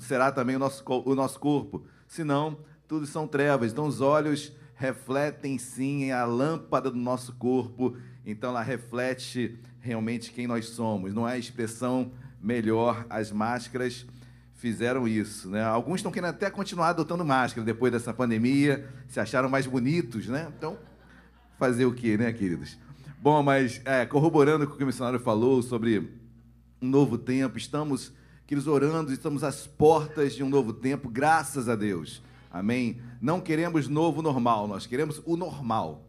será 0.00 0.32
também 0.32 0.56
o 0.56 0.58
nosso, 0.58 0.82
o 0.86 1.14
nosso 1.14 1.38
corpo. 1.38 1.84
Senão, 2.06 2.58
tudo 2.88 3.06
são 3.06 3.28
trevas. 3.28 3.72
Então, 3.72 3.86
os 3.86 4.00
olhos 4.00 4.52
refletem 4.74 5.58
sim 5.58 6.10
a 6.10 6.24
lâmpada 6.24 6.90
do 6.90 6.96
nosso 6.96 7.32
corpo. 7.34 7.96
Então, 8.30 8.50
ela 8.50 8.62
reflete 8.62 9.58
realmente 9.80 10.30
quem 10.32 10.46
nós 10.46 10.66
somos. 10.68 11.14
Não 11.14 11.26
é 11.26 11.32
a 11.32 11.38
expressão 11.38 12.12
melhor. 12.42 13.06
As 13.08 13.32
máscaras 13.32 14.06
fizeram 14.54 15.08
isso, 15.08 15.48
né? 15.48 15.64
Alguns 15.64 15.96
estão 15.96 16.12
querendo 16.12 16.30
até 16.30 16.50
continuar 16.50 16.90
adotando 16.90 17.24
máscara 17.24 17.64
depois 17.64 17.90
dessa 17.90 18.12
pandemia, 18.12 18.86
se 19.08 19.18
acharam 19.18 19.48
mais 19.48 19.66
bonitos, 19.66 20.26
né? 20.26 20.52
Então, 20.58 20.76
fazer 21.58 21.86
o 21.86 21.94
quê, 21.94 22.18
né, 22.18 22.30
queridos? 22.30 22.76
Bom, 23.18 23.42
mas 23.42 23.80
é, 23.86 24.04
corroborando 24.04 24.66
com 24.66 24.74
o 24.74 24.76
que 24.76 24.84
o 24.84 24.86
missionário 24.86 25.20
falou 25.20 25.62
sobre 25.62 25.98
um 26.82 26.88
novo 26.88 27.16
tempo, 27.16 27.56
estamos, 27.56 28.12
queridos, 28.46 28.68
orando, 28.68 29.10
estamos 29.10 29.42
às 29.42 29.66
portas 29.66 30.34
de 30.34 30.42
um 30.42 30.50
novo 30.50 30.74
tempo, 30.74 31.08
graças 31.08 31.66
a 31.66 31.74
Deus. 31.74 32.22
Amém? 32.50 33.00
Não 33.22 33.40
queremos 33.40 33.88
novo 33.88 34.20
normal, 34.20 34.68
nós 34.68 34.86
queremos 34.86 35.22
o 35.24 35.34
normal. 35.34 36.07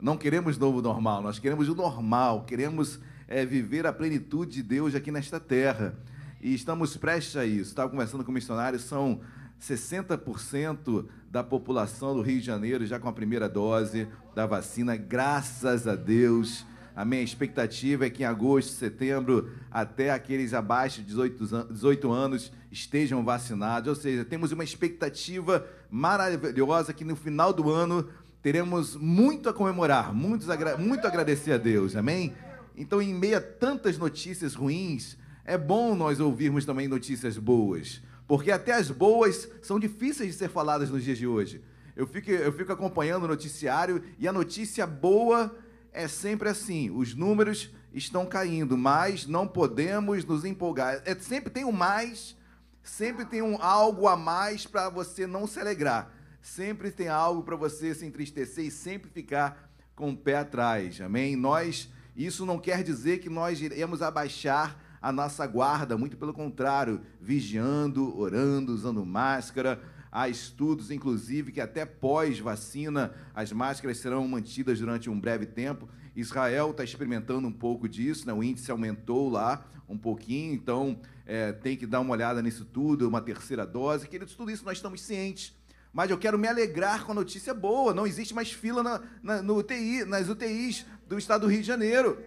Não 0.00 0.16
queremos 0.16 0.58
novo 0.58 0.82
normal, 0.82 1.22
nós 1.22 1.38
queremos 1.38 1.68
o 1.68 1.74
normal, 1.74 2.44
queremos 2.44 2.98
é, 3.28 3.46
viver 3.46 3.86
a 3.86 3.92
plenitude 3.92 4.54
de 4.54 4.62
Deus 4.62 4.94
aqui 4.94 5.10
nesta 5.10 5.38
terra 5.38 5.96
e 6.40 6.52
estamos 6.52 6.96
prestes 6.96 7.36
a 7.36 7.46
isso. 7.46 7.70
Estava 7.70 7.88
conversando 7.88 8.24
com 8.24 8.32
missionários, 8.32 8.82
são 8.82 9.20
60% 9.60 11.06
da 11.30 11.42
população 11.42 12.14
do 12.14 12.22
Rio 12.22 12.40
de 12.40 12.46
Janeiro 12.46 12.84
já 12.84 12.98
com 12.98 13.08
a 13.08 13.12
primeira 13.12 13.48
dose 13.48 14.08
da 14.34 14.46
vacina, 14.46 14.96
graças 14.96 15.86
a 15.86 15.94
Deus. 15.94 16.66
A 16.94 17.04
minha 17.04 17.22
expectativa 17.22 18.06
é 18.06 18.10
que 18.10 18.22
em 18.22 18.26
agosto, 18.26 18.70
setembro, 18.72 19.50
até 19.70 20.10
aqueles 20.10 20.54
abaixo 20.54 21.00
de 21.00 21.06
18, 21.06 21.72
18 21.72 22.12
anos 22.12 22.52
estejam 22.70 23.24
vacinados. 23.24 23.88
Ou 23.88 23.94
seja, 23.96 24.24
temos 24.24 24.52
uma 24.52 24.62
expectativa 24.62 25.66
maravilhosa 25.90 26.92
que 26.92 27.04
no 27.04 27.16
final 27.16 27.52
do 27.52 27.70
ano 27.70 28.08
teremos 28.44 28.94
muito 28.94 29.48
a 29.48 29.54
comemorar, 29.54 30.12
muito, 30.12 30.46
muito 30.78 31.06
a 31.06 31.08
agradecer 31.08 31.52
a 31.52 31.56
Deus. 31.56 31.96
Amém? 31.96 32.34
Então, 32.76 33.00
em 33.00 33.14
meio 33.14 33.38
a 33.38 33.40
tantas 33.40 33.96
notícias 33.96 34.54
ruins, 34.54 35.16
é 35.46 35.56
bom 35.56 35.94
nós 35.94 36.20
ouvirmos 36.20 36.66
também 36.66 36.86
notícias 36.86 37.38
boas, 37.38 38.02
porque 38.28 38.50
até 38.50 38.74
as 38.74 38.90
boas 38.90 39.48
são 39.62 39.80
difíceis 39.80 40.32
de 40.32 40.36
ser 40.36 40.50
faladas 40.50 40.90
nos 40.90 41.02
dias 41.02 41.16
de 41.16 41.26
hoje. 41.26 41.64
Eu 41.96 42.06
fico, 42.06 42.30
eu 42.30 42.52
fico 42.52 42.70
acompanhando 42.70 43.24
o 43.24 43.28
noticiário 43.28 44.02
e 44.18 44.28
a 44.28 44.32
notícia 44.32 44.86
boa 44.86 45.56
é 45.90 46.06
sempre 46.06 46.50
assim: 46.50 46.90
os 46.90 47.14
números 47.14 47.70
estão 47.94 48.26
caindo, 48.26 48.76
mas 48.76 49.26
não 49.26 49.48
podemos 49.48 50.22
nos 50.22 50.44
empolgar. 50.44 51.00
É, 51.06 51.14
sempre 51.14 51.48
tem 51.48 51.64
um 51.64 51.72
mais, 51.72 52.36
sempre 52.82 53.24
tem 53.24 53.40
um 53.40 53.56
algo 53.62 54.06
a 54.06 54.18
mais 54.18 54.66
para 54.66 54.90
você 54.90 55.26
não 55.26 55.46
se 55.46 55.58
alegrar. 55.58 56.13
Sempre 56.44 56.90
tem 56.90 57.08
algo 57.08 57.42
para 57.42 57.56
você 57.56 57.94
se 57.94 58.04
entristecer 58.04 58.66
e 58.66 58.70
sempre 58.70 59.10
ficar 59.10 59.72
com 59.96 60.10
o 60.10 60.16
pé 60.16 60.36
atrás. 60.36 61.00
Amém? 61.00 61.36
Nós, 61.36 61.90
isso 62.14 62.44
não 62.44 62.58
quer 62.58 62.84
dizer 62.84 63.20
que 63.20 63.30
nós 63.30 63.62
iremos 63.62 64.02
abaixar 64.02 64.78
a 65.00 65.10
nossa 65.10 65.46
guarda, 65.46 65.96
muito 65.96 66.18
pelo 66.18 66.34
contrário, 66.34 67.00
vigiando, 67.18 68.14
orando, 68.18 68.74
usando 68.74 69.06
máscara. 69.06 69.80
Há 70.12 70.28
estudos, 70.28 70.90
inclusive, 70.90 71.50
que 71.50 71.62
até 71.62 71.86
pós-vacina 71.86 73.14
as 73.34 73.50
máscaras 73.50 73.96
serão 73.96 74.28
mantidas 74.28 74.78
durante 74.78 75.08
um 75.08 75.18
breve 75.18 75.46
tempo. 75.46 75.88
Israel 76.14 76.72
está 76.72 76.84
experimentando 76.84 77.48
um 77.48 77.52
pouco 77.52 77.88
disso, 77.88 78.26
né? 78.26 78.34
o 78.34 78.44
índice 78.44 78.70
aumentou 78.70 79.30
lá 79.30 79.66
um 79.88 79.96
pouquinho, 79.96 80.52
então 80.52 81.00
é, 81.24 81.52
tem 81.52 81.74
que 81.74 81.86
dar 81.86 82.00
uma 82.00 82.12
olhada 82.12 82.42
nisso 82.42 82.66
tudo, 82.66 83.08
uma 83.08 83.22
terceira 83.22 83.66
dose. 83.66 84.06
Queridos, 84.06 84.34
tudo 84.34 84.50
isso 84.50 84.62
nós 84.62 84.76
estamos 84.76 85.00
cientes. 85.00 85.63
Mas 85.94 86.10
eu 86.10 86.18
quero 86.18 86.36
me 86.36 86.48
alegrar 86.48 87.04
com 87.04 87.12
a 87.12 87.14
notícia 87.14 87.54
boa. 87.54 87.94
Não 87.94 88.04
existe 88.04 88.34
mais 88.34 88.50
fila 88.50 88.82
na, 88.82 89.00
na, 89.22 89.40
no 89.40 89.56
UTI, 89.58 90.04
nas 90.04 90.28
UTIs 90.28 90.84
do 91.06 91.16
estado 91.16 91.42
do 91.42 91.46
Rio 91.46 91.60
de 91.60 91.68
Janeiro. 91.68 92.18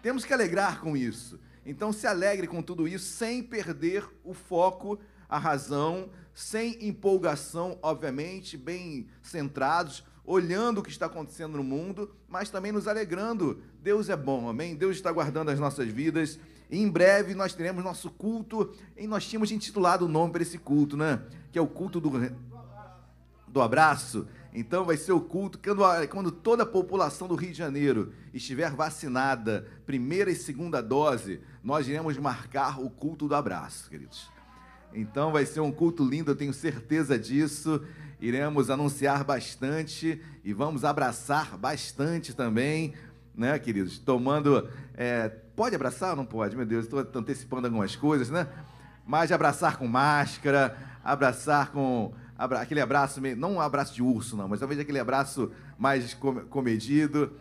Temos 0.00 0.24
que 0.24 0.32
alegrar 0.32 0.80
com 0.80 0.96
isso. 0.96 1.38
Então 1.66 1.92
se 1.92 2.06
alegre 2.06 2.46
com 2.46 2.62
tudo 2.62 2.86
isso 2.86 3.04
sem 3.04 3.42
perder 3.42 4.08
o 4.22 4.32
foco, 4.32 5.00
a 5.28 5.36
razão, 5.36 6.10
sem 6.32 6.78
empolgação, 6.86 7.76
obviamente, 7.82 8.56
bem 8.56 9.08
centrados, 9.20 10.04
olhando 10.24 10.78
o 10.78 10.82
que 10.82 10.90
está 10.90 11.06
acontecendo 11.06 11.56
no 11.56 11.64
mundo, 11.64 12.14
mas 12.28 12.50
também 12.50 12.70
nos 12.70 12.86
alegrando. 12.86 13.60
Deus 13.82 14.10
é 14.10 14.16
bom, 14.16 14.48
amém? 14.48 14.76
Deus 14.76 14.94
está 14.94 15.10
guardando 15.10 15.48
as 15.48 15.58
nossas 15.58 15.88
vidas. 15.88 16.38
E 16.70 16.78
em 16.78 16.88
breve 16.88 17.34
nós 17.34 17.52
teremos 17.52 17.82
nosso 17.82 18.10
culto, 18.10 18.72
e 18.96 19.06
nós 19.08 19.26
tínhamos 19.26 19.50
intitulado 19.50 20.06
o 20.06 20.08
nome 20.08 20.32
para 20.32 20.42
esse 20.42 20.56
culto, 20.56 20.96
né? 20.96 21.20
Que 21.50 21.58
é 21.58 21.62
o 21.62 21.66
culto 21.66 22.00
do, 22.00 22.10
do 23.52 23.60
abraço. 23.60 24.26
Então 24.54 24.84
vai 24.84 24.96
ser 24.96 25.12
o 25.12 25.20
culto 25.20 25.58
quando, 25.58 26.08
quando 26.08 26.32
toda 26.32 26.62
a 26.62 26.66
população 26.66 27.28
do 27.28 27.34
Rio 27.34 27.52
de 27.52 27.58
Janeiro 27.58 28.12
estiver 28.32 28.70
vacinada, 28.72 29.66
primeira 29.86 30.30
e 30.30 30.34
segunda 30.34 30.82
dose, 30.82 31.40
nós 31.62 31.86
iremos 31.86 32.16
marcar 32.16 32.80
o 32.80 32.90
culto 32.90 33.28
do 33.28 33.34
abraço, 33.34 33.88
queridos. 33.88 34.30
Então 34.94 35.32
vai 35.32 35.46
ser 35.46 35.60
um 35.60 35.72
culto 35.72 36.04
lindo, 36.04 36.30
eu 36.30 36.36
tenho 36.36 36.52
certeza 36.52 37.18
disso. 37.18 37.82
Iremos 38.20 38.70
anunciar 38.70 39.24
bastante 39.24 40.22
e 40.44 40.52
vamos 40.52 40.84
abraçar 40.84 41.56
bastante 41.56 42.34
também, 42.34 42.94
né, 43.34 43.58
queridos? 43.58 43.98
Tomando. 43.98 44.68
É, 44.94 45.28
pode 45.28 45.74
abraçar 45.74 46.10
ou 46.10 46.16
não 46.16 46.26
pode? 46.26 46.56
Meu 46.56 46.66
Deus, 46.66 46.84
estou 46.84 47.00
antecipando 47.14 47.66
algumas 47.66 47.96
coisas, 47.96 48.30
né? 48.30 48.46
Mas 49.04 49.32
abraçar 49.32 49.76
com 49.76 49.88
máscara, 49.88 50.76
abraçar 51.02 51.72
com 51.72 52.14
aquele 52.44 52.80
abraço, 52.80 53.20
não 53.36 53.54
um 53.54 53.60
abraço 53.60 53.94
de 53.94 54.02
urso, 54.02 54.36
não, 54.36 54.48
mas 54.48 54.60
talvez 54.60 54.80
aquele 54.80 54.98
abraço 54.98 55.50
mais 55.78 56.14
comedido. 56.14 57.32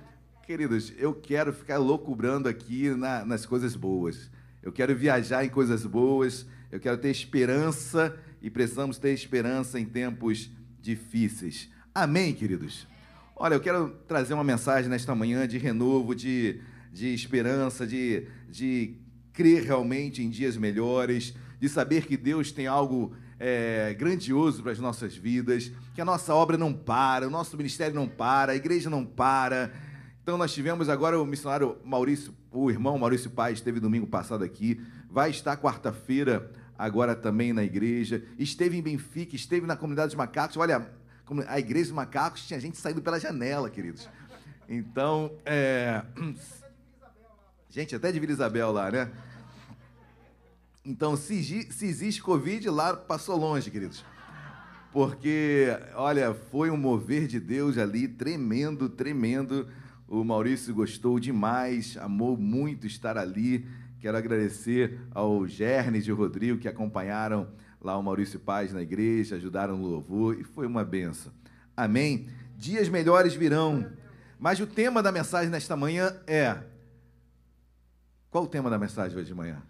Queridos, 0.45 0.93
eu 0.97 1.13
quero 1.13 1.53
ficar 1.53 1.77
loucubrando 1.77 2.47
aqui 2.47 2.89
na, 2.89 3.25
nas 3.25 3.45
coisas 3.45 3.75
boas. 3.75 4.29
Eu 4.61 4.71
quero 4.71 4.95
viajar 4.95 5.43
em 5.45 5.49
coisas 5.49 5.85
boas. 5.85 6.45
Eu 6.71 6.79
quero 6.79 6.97
ter 6.97 7.09
esperança 7.09 8.17
e 8.41 8.49
precisamos 8.49 8.97
ter 8.97 9.11
esperança 9.11 9.79
em 9.79 9.85
tempos 9.85 10.49
difíceis. 10.79 11.69
Amém, 11.93 12.33
queridos? 12.33 12.87
Olha, 13.35 13.55
eu 13.55 13.59
quero 13.59 13.89
trazer 14.07 14.33
uma 14.33 14.43
mensagem 14.43 14.89
nesta 14.89 15.13
manhã 15.15 15.47
de 15.47 15.57
renovo, 15.57 16.15
de, 16.15 16.61
de 16.91 17.13
esperança, 17.13 17.85
de, 17.85 18.27
de 18.49 18.95
crer 19.33 19.63
realmente 19.63 20.21
em 20.21 20.29
dias 20.29 20.55
melhores, 20.55 21.33
de 21.59 21.67
saber 21.67 22.05
que 22.05 22.15
Deus 22.15 22.51
tem 22.51 22.67
algo 22.67 23.13
é, 23.43 23.95
grandioso 23.95 24.61
para 24.61 24.71
as 24.71 24.77
nossas 24.77 25.17
vidas, 25.17 25.71
que 25.95 25.99
a 25.99 26.05
nossa 26.05 26.35
obra 26.35 26.59
não 26.59 26.71
para, 26.71 27.27
o 27.27 27.31
nosso 27.31 27.57
ministério 27.57 27.95
não 27.95 28.07
para, 28.07 28.51
a 28.51 28.55
igreja 28.55 28.87
não 28.87 29.03
para. 29.03 29.73
Então 30.21 30.37
nós 30.37 30.53
tivemos 30.53 30.89
agora 30.89 31.19
o 31.19 31.25
missionário 31.25 31.75
Maurício, 31.83 32.35
o 32.51 32.69
irmão 32.69 32.99
Maurício 32.99 33.31
Paz 33.31 33.57
esteve 33.57 33.79
domingo 33.79 34.05
passado 34.05 34.43
aqui, 34.43 34.79
vai 35.09 35.31
estar 35.31 35.57
quarta-feira 35.57 36.51
agora 36.77 37.15
também 37.15 37.51
na 37.51 37.63
igreja, 37.63 38.23
esteve 38.37 38.77
em 38.77 38.81
Benfica, 38.81 39.35
esteve 39.35 39.65
na 39.65 39.75
comunidade 39.75 40.09
dos 40.09 40.15
macacos. 40.15 40.55
Olha, 40.57 40.87
a 41.47 41.59
igreja 41.59 41.85
dos 41.85 41.95
macacos 41.95 42.45
tinha 42.45 42.59
gente 42.59 42.77
saindo 42.77 43.01
pela 43.01 43.19
janela, 43.19 43.71
queridos. 43.71 44.07
Então, 44.69 45.31
é... 45.43 46.03
gente, 47.69 47.95
até 47.95 48.11
de 48.11 48.19
Vila 48.19 48.33
Isabel 48.33 48.71
lá, 48.71 48.91
né? 48.91 49.11
Então, 50.83 51.15
se, 51.15 51.43
se 51.71 51.85
existe 51.85 52.23
Covid, 52.23 52.67
lá 52.69 52.95
passou 52.95 53.37
longe, 53.37 53.69
queridos. 53.69 54.03
Porque, 54.91 55.67
olha, 55.95 56.33
foi 56.33 56.69
um 56.71 56.77
mover 56.77 57.27
de 57.27 57.39
Deus 57.39 57.77
ali, 57.77 58.07
tremendo, 58.07 58.89
tremendo. 58.89 59.67
O 60.07 60.23
Maurício 60.23 60.73
gostou 60.73 61.19
demais, 61.19 61.95
amou 61.97 62.35
muito 62.35 62.87
estar 62.87 63.17
ali. 63.17 63.65
Quero 63.99 64.17
agradecer 64.17 64.99
ao 65.11 65.47
Gernes 65.47 66.07
e 66.07 66.11
Rodrigo 66.11 66.57
que 66.57 66.67
acompanharam 66.67 67.47
lá 67.79 67.97
o 67.97 68.03
Maurício 68.03 68.39
Paz 68.39 68.73
na 68.73 68.81
igreja, 68.81 69.35
ajudaram 69.35 69.77
no 69.77 69.87
louvor 69.87 70.39
e 70.39 70.43
foi 70.43 70.65
uma 70.65 70.83
benção. 70.83 71.31
Amém? 71.77 72.27
Dias 72.57 72.89
melhores 72.89 73.33
virão. 73.33 73.85
Mas 74.39 74.59
o 74.59 74.67
tema 74.67 75.01
da 75.01 75.11
mensagem 75.11 75.49
nesta 75.49 75.75
manhã 75.75 76.15
é. 76.25 76.57
Qual 78.29 78.45
o 78.45 78.47
tema 78.47 78.69
da 78.69 78.79
mensagem 78.79 79.17
hoje 79.17 79.27
de 79.27 79.35
manhã? 79.35 79.61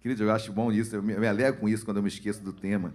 Querido, 0.00 0.22
eu 0.22 0.32
acho 0.32 0.50
bom 0.50 0.72
isso, 0.72 0.96
eu 0.96 1.02
me, 1.02 1.26
alegro 1.26 1.60
com 1.60 1.68
isso 1.68 1.84
quando 1.84 1.98
eu 1.98 2.02
me 2.02 2.08
esqueço 2.08 2.42
do 2.42 2.54
tema. 2.54 2.94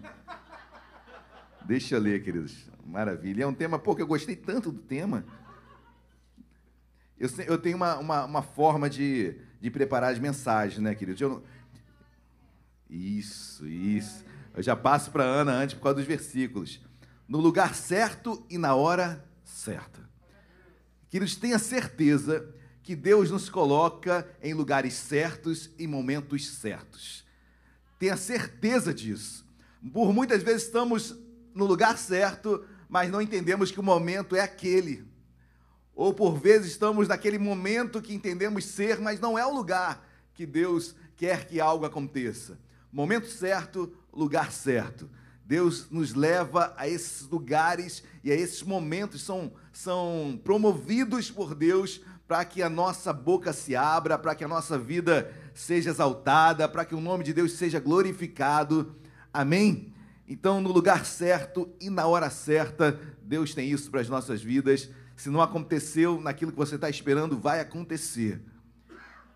Deixa 1.64 1.96
eu 1.96 2.00
ler, 2.00 2.24
queridos. 2.24 2.66
Maravilha. 2.84 3.44
É 3.44 3.48
um 3.48 3.54
tema, 3.54 3.78
pô, 3.78 3.96
que 3.96 4.02
eu 4.02 4.08
gostei 4.08 4.36
tanto 4.36 4.72
do 4.72 4.82
tema. 4.82 5.24
Eu, 7.20 7.30
eu 7.46 7.58
tenho 7.60 7.78
uma, 7.78 7.98
uma, 7.98 8.26
uma, 8.26 8.42
forma 8.42 8.90
de, 8.90 9.36
de 9.62 9.70
preparar 9.70 10.14
as 10.14 10.20
mensagens, 10.20 10.82
né, 10.82 10.96
queridos? 10.96 11.22
Eu, 11.22 11.44
isso, 12.90 13.68
isso. 13.68 14.26
Eu 14.56 14.64
já 14.64 14.76
passo 14.76 15.12
para 15.12 15.24
a 15.24 15.28
Ana 15.28 15.54
antes 15.54 15.76
por 15.76 15.84
causa 15.84 15.98
dos 15.98 16.06
versículos. 16.06 16.82
no 17.28 17.40
lugar 17.40 17.76
certo 17.76 18.44
e 18.50 18.58
na 18.58 18.74
hora 18.74 19.24
certa. 19.44 20.10
Queridos, 21.08 21.36
tenha 21.36 21.60
certeza 21.60 22.55
que 22.86 22.96
Deus 22.96 23.32
nos 23.32 23.50
coloca 23.50 24.30
em 24.44 24.54
lugares 24.54 24.94
certos 24.94 25.72
e 25.76 25.88
momentos 25.88 26.48
certos. 26.48 27.26
Tenha 27.98 28.16
certeza 28.16 28.94
disso. 28.94 29.44
Por 29.92 30.14
muitas 30.14 30.44
vezes 30.44 30.66
estamos 30.66 31.16
no 31.56 31.66
lugar 31.66 31.98
certo, 31.98 32.64
mas 32.88 33.10
não 33.10 33.20
entendemos 33.20 33.72
que 33.72 33.80
o 33.80 33.84
momento 33.84 34.36
é 34.36 34.42
aquele. 34.42 35.04
Ou 35.96 36.14
por 36.14 36.38
vezes 36.38 36.74
estamos 36.74 37.08
naquele 37.08 37.40
momento 37.40 38.00
que 38.04 38.14
entendemos 38.14 38.66
ser, 38.66 39.00
mas 39.00 39.20
não 39.20 39.36
é 39.36 39.44
o 39.44 39.56
lugar 39.56 40.08
que 40.36 40.46
Deus 40.46 40.96
quer 41.18 41.48
que 41.48 41.60
algo 41.60 41.88
aconteça. 41.88 42.60
Momento 42.92 43.28
certo, 43.28 43.92
lugar 44.14 44.52
certo. 44.52 45.10
Deus 45.44 45.90
nos 45.90 46.14
leva 46.14 46.72
a 46.78 46.88
esses 46.88 47.28
lugares 47.28 48.04
e 48.24 48.32
a 48.32 48.36
esses 48.36 48.62
momentos 48.62 49.24
são, 49.24 49.54
são 49.74 50.40
promovidos 50.44 51.32
por 51.32 51.56
Deus 51.56 52.02
para 52.28 52.44
que 52.44 52.64
a 52.64 52.70
nossa 52.70 53.14
boca 53.14 53.54
se 53.54 53.76
abra, 53.76 54.18
para 54.18 54.34
que 54.34 54.44
a 54.44 54.48
nossa 54.48 54.78
vida 54.78 55.32
seja 55.54 55.90
exaltada, 55.90 56.68
para 56.68 56.84
que 56.84 56.96
o 56.96 57.02
nome 57.02 57.24
de 57.24 57.34
Deus 57.34 57.54
seja 57.54 57.80
glorificado. 57.80 58.96
Amém? 59.32 59.94
Então, 60.28 60.60
no 60.60 60.72
lugar 60.72 61.06
certo 61.06 61.70
e 61.80 61.90
na 61.90 62.08
hora 62.08 62.30
certa, 62.32 63.00
Deus 63.22 63.54
tem 63.54 63.70
isso 63.70 63.92
para 63.92 64.02
as 64.02 64.10
nossas 64.10 64.42
vidas. 64.42 64.90
Se 65.16 65.30
não 65.30 65.42
aconteceu 65.42 66.20
naquilo 66.20 66.52
que 66.52 66.58
você 66.58 66.76
está 66.76 66.90
esperando, 66.90 67.38
vai 67.38 67.60
acontecer. 67.60 68.42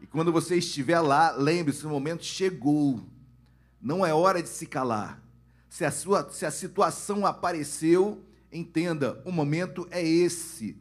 E 0.01 0.07
quando 0.07 0.31
você 0.31 0.55
estiver 0.57 0.99
lá, 0.99 1.31
lembre-se: 1.31 1.85
o 1.85 1.89
momento 1.89 2.23
chegou. 2.23 3.01
Não 3.81 4.05
é 4.05 4.13
hora 4.13 4.41
de 4.41 4.49
se 4.49 4.65
calar. 4.65 5.21
Se 5.69 5.85
a, 5.85 5.91
sua, 5.91 6.29
se 6.31 6.45
a 6.45 6.51
situação 6.51 7.25
apareceu, 7.25 8.25
entenda: 8.51 9.21
o 9.23 9.31
momento 9.31 9.87
é 9.91 10.03
esse. 10.03 10.75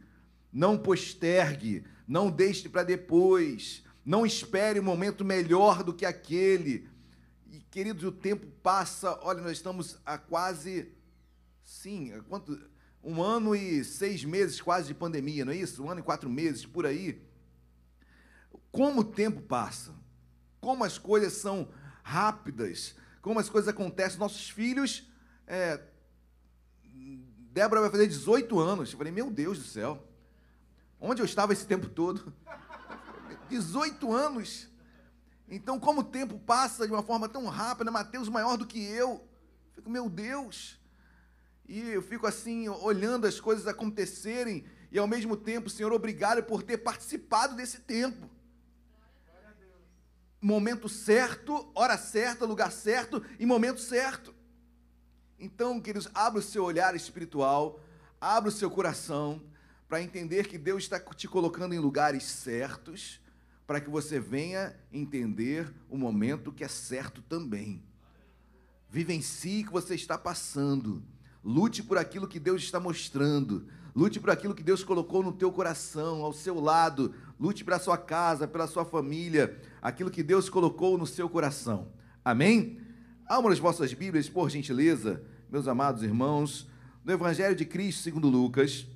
Não 0.51 0.79
postergue, 0.79 1.85
não 2.09 2.31
deixe 2.31 2.71
para 2.71 2.83
depois, 2.83 3.85
não 4.03 4.25
espere 4.25 4.81
um 4.81 4.85
momento 4.85 5.23
melhor 5.23 5.85
do 5.85 5.93
que 5.93 6.07
aquele. 6.07 6.89
E, 7.51 7.61
queridos, 7.61 8.03
o 8.03 8.11
tempo 8.11 8.47
passa, 8.63 9.19
olha, 9.23 9.43
nós 9.43 9.53
estamos 9.53 9.99
há 10.07 10.17
quase, 10.17 10.91
sim, 11.63 12.11
quanto, 12.27 12.59
um 13.05 13.23
ano 13.23 13.55
e 13.55 13.85
seis 13.85 14.25
meses 14.25 14.59
quase 14.59 14.89
de 14.89 14.95
pandemia, 14.95 15.45
não 15.45 15.53
é 15.53 15.57
isso? 15.57 15.85
Um 15.85 15.91
ano 15.91 16.01
e 16.01 16.03
quatro 16.03 16.31
meses, 16.31 16.65
por 16.65 16.87
aí. 16.87 17.21
Como 18.73 19.03
o 19.03 19.05
tempo 19.05 19.43
passa, 19.43 19.95
como 20.63 20.85
as 20.85 20.97
coisas 20.97 21.35
são 21.35 21.69
rápidas, 22.03 22.95
como 23.21 23.39
as 23.39 23.51
coisas 23.51 23.69
acontecem. 23.69 24.19
Nossos 24.19 24.49
filhos, 24.49 25.07
é, 25.47 25.79
Débora 27.53 27.83
vai 27.83 27.91
fazer 27.91 28.07
18 28.07 28.59
anos. 28.59 28.93
Eu 28.93 28.99
falei, 28.99 29.13
meu 29.13 29.31
Deus 29.31 29.59
do 29.59 29.65
céu, 29.65 30.08
onde 31.01 31.23
eu 31.23 31.27
estava 31.27 31.53
esse 31.53 31.67
tempo 31.67 31.89
todo? 31.89 32.33
18 33.49 34.13
anos. 34.13 34.69
Então, 35.49 35.81
como 35.81 36.01
o 36.01 36.05
tempo 36.05 36.39
passa 36.39 36.87
de 36.87 36.93
uma 36.93 37.03
forma 37.03 37.29
tão 37.29 37.47
rápida, 37.47 37.91
Mateus 37.91 38.29
maior 38.29 38.57
do 38.57 38.67
que 38.67 38.85
eu. 38.85 39.27
fico, 39.75 39.89
meu 39.89 40.09
Deus. 40.09 40.79
E 41.67 41.81
eu 41.81 42.03
fico 42.03 42.27
assim, 42.27 42.69
olhando 42.69 43.27
as 43.27 43.41
coisas 43.41 43.67
acontecerem, 43.67 44.65
e 44.91 44.99
ao 44.99 45.07
mesmo 45.07 45.37
tempo, 45.37 45.69
Senhor, 45.69 45.93
obrigado 45.93 46.43
por 46.43 46.63
ter 46.63 46.79
participado 46.79 47.55
desse 47.55 47.81
tempo 47.81 48.29
momento 50.41 50.89
certo, 50.89 51.71
hora 51.75 51.99
certa, 51.99 52.45
lugar 52.45 52.71
certo 52.71 53.25
e 53.39 53.47
momento 53.47 53.81
certo. 53.81 54.35
Então, 55.39 55.81
queridos, 55.81 56.09
abra 56.15 56.41
o 56.41 56.43
seu 56.43 56.65
olhar 56.65 56.95
espiritual, 56.95 57.81
abra 58.21 58.49
o 58.49 58.53
seu 58.53 58.71
coração 58.71 59.43
para 59.89 60.03
entender 60.03 60.47
que 60.47 60.59
Deus 60.59 60.83
está 60.83 61.01
te 61.01 61.27
colocando 61.27 61.75
em 61.75 61.79
lugares 61.79 62.25
certos, 62.25 63.21
para 63.67 63.81
que 63.81 63.89
você 63.89 64.21
venha 64.21 64.75
entender 64.93 65.73
o 65.89 65.97
momento 65.97 66.53
que 66.53 66.63
é 66.63 66.69
certo 66.69 67.23
também. 67.23 67.83
Vivencie 68.91 69.63
o 69.63 69.67
que 69.67 69.73
você 69.73 69.95
está 69.95 70.19
passando. 70.19 71.03
Lute 71.43 71.83
por 71.83 71.97
aquilo 71.97 72.29
que 72.29 72.39
Deus 72.39 72.63
está 72.63 72.79
mostrando. 72.79 73.67
Lute 73.95 74.21
por 74.21 74.31
aquilo 74.31 74.55
que 74.55 74.63
Deus 74.63 74.85
colocou 74.85 75.23
no 75.23 75.33
teu 75.33 75.51
coração, 75.51 76.23
ao 76.23 76.33
seu 76.33 76.61
lado. 76.61 77.15
Lute 77.41 77.65
pela 77.65 77.79
sua 77.79 77.97
casa, 77.97 78.47
pela 78.47 78.67
sua 78.67 78.85
família, 78.85 79.61
aquilo 79.81 80.11
que 80.11 80.23
Deus 80.23 80.49
colocou 80.51 80.99
no 80.99 81.07
seu 81.07 81.29
coração. 81.29 81.89
Amém? 82.25 82.81
Abram 83.27 83.53
as 83.53 83.59
vossas 83.59 83.93
Bíblias, 83.93 84.29
por 84.29 84.51
gentileza, 84.51 85.23
meus 85.51 85.69
amados 85.69 86.03
irmãos, 86.03 86.69
no 87.05 87.13
Evangelho 87.13 87.55
de 87.55 87.65
Cristo 87.65 88.03
segundo 88.03 88.29
Lucas, 88.29 88.87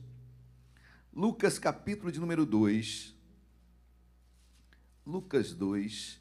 Lucas 1.14 1.58
capítulo 1.58 2.10
de 2.10 2.18
número 2.18 2.46
2, 2.46 3.14
Lucas 5.06 5.52
2, 5.52 6.20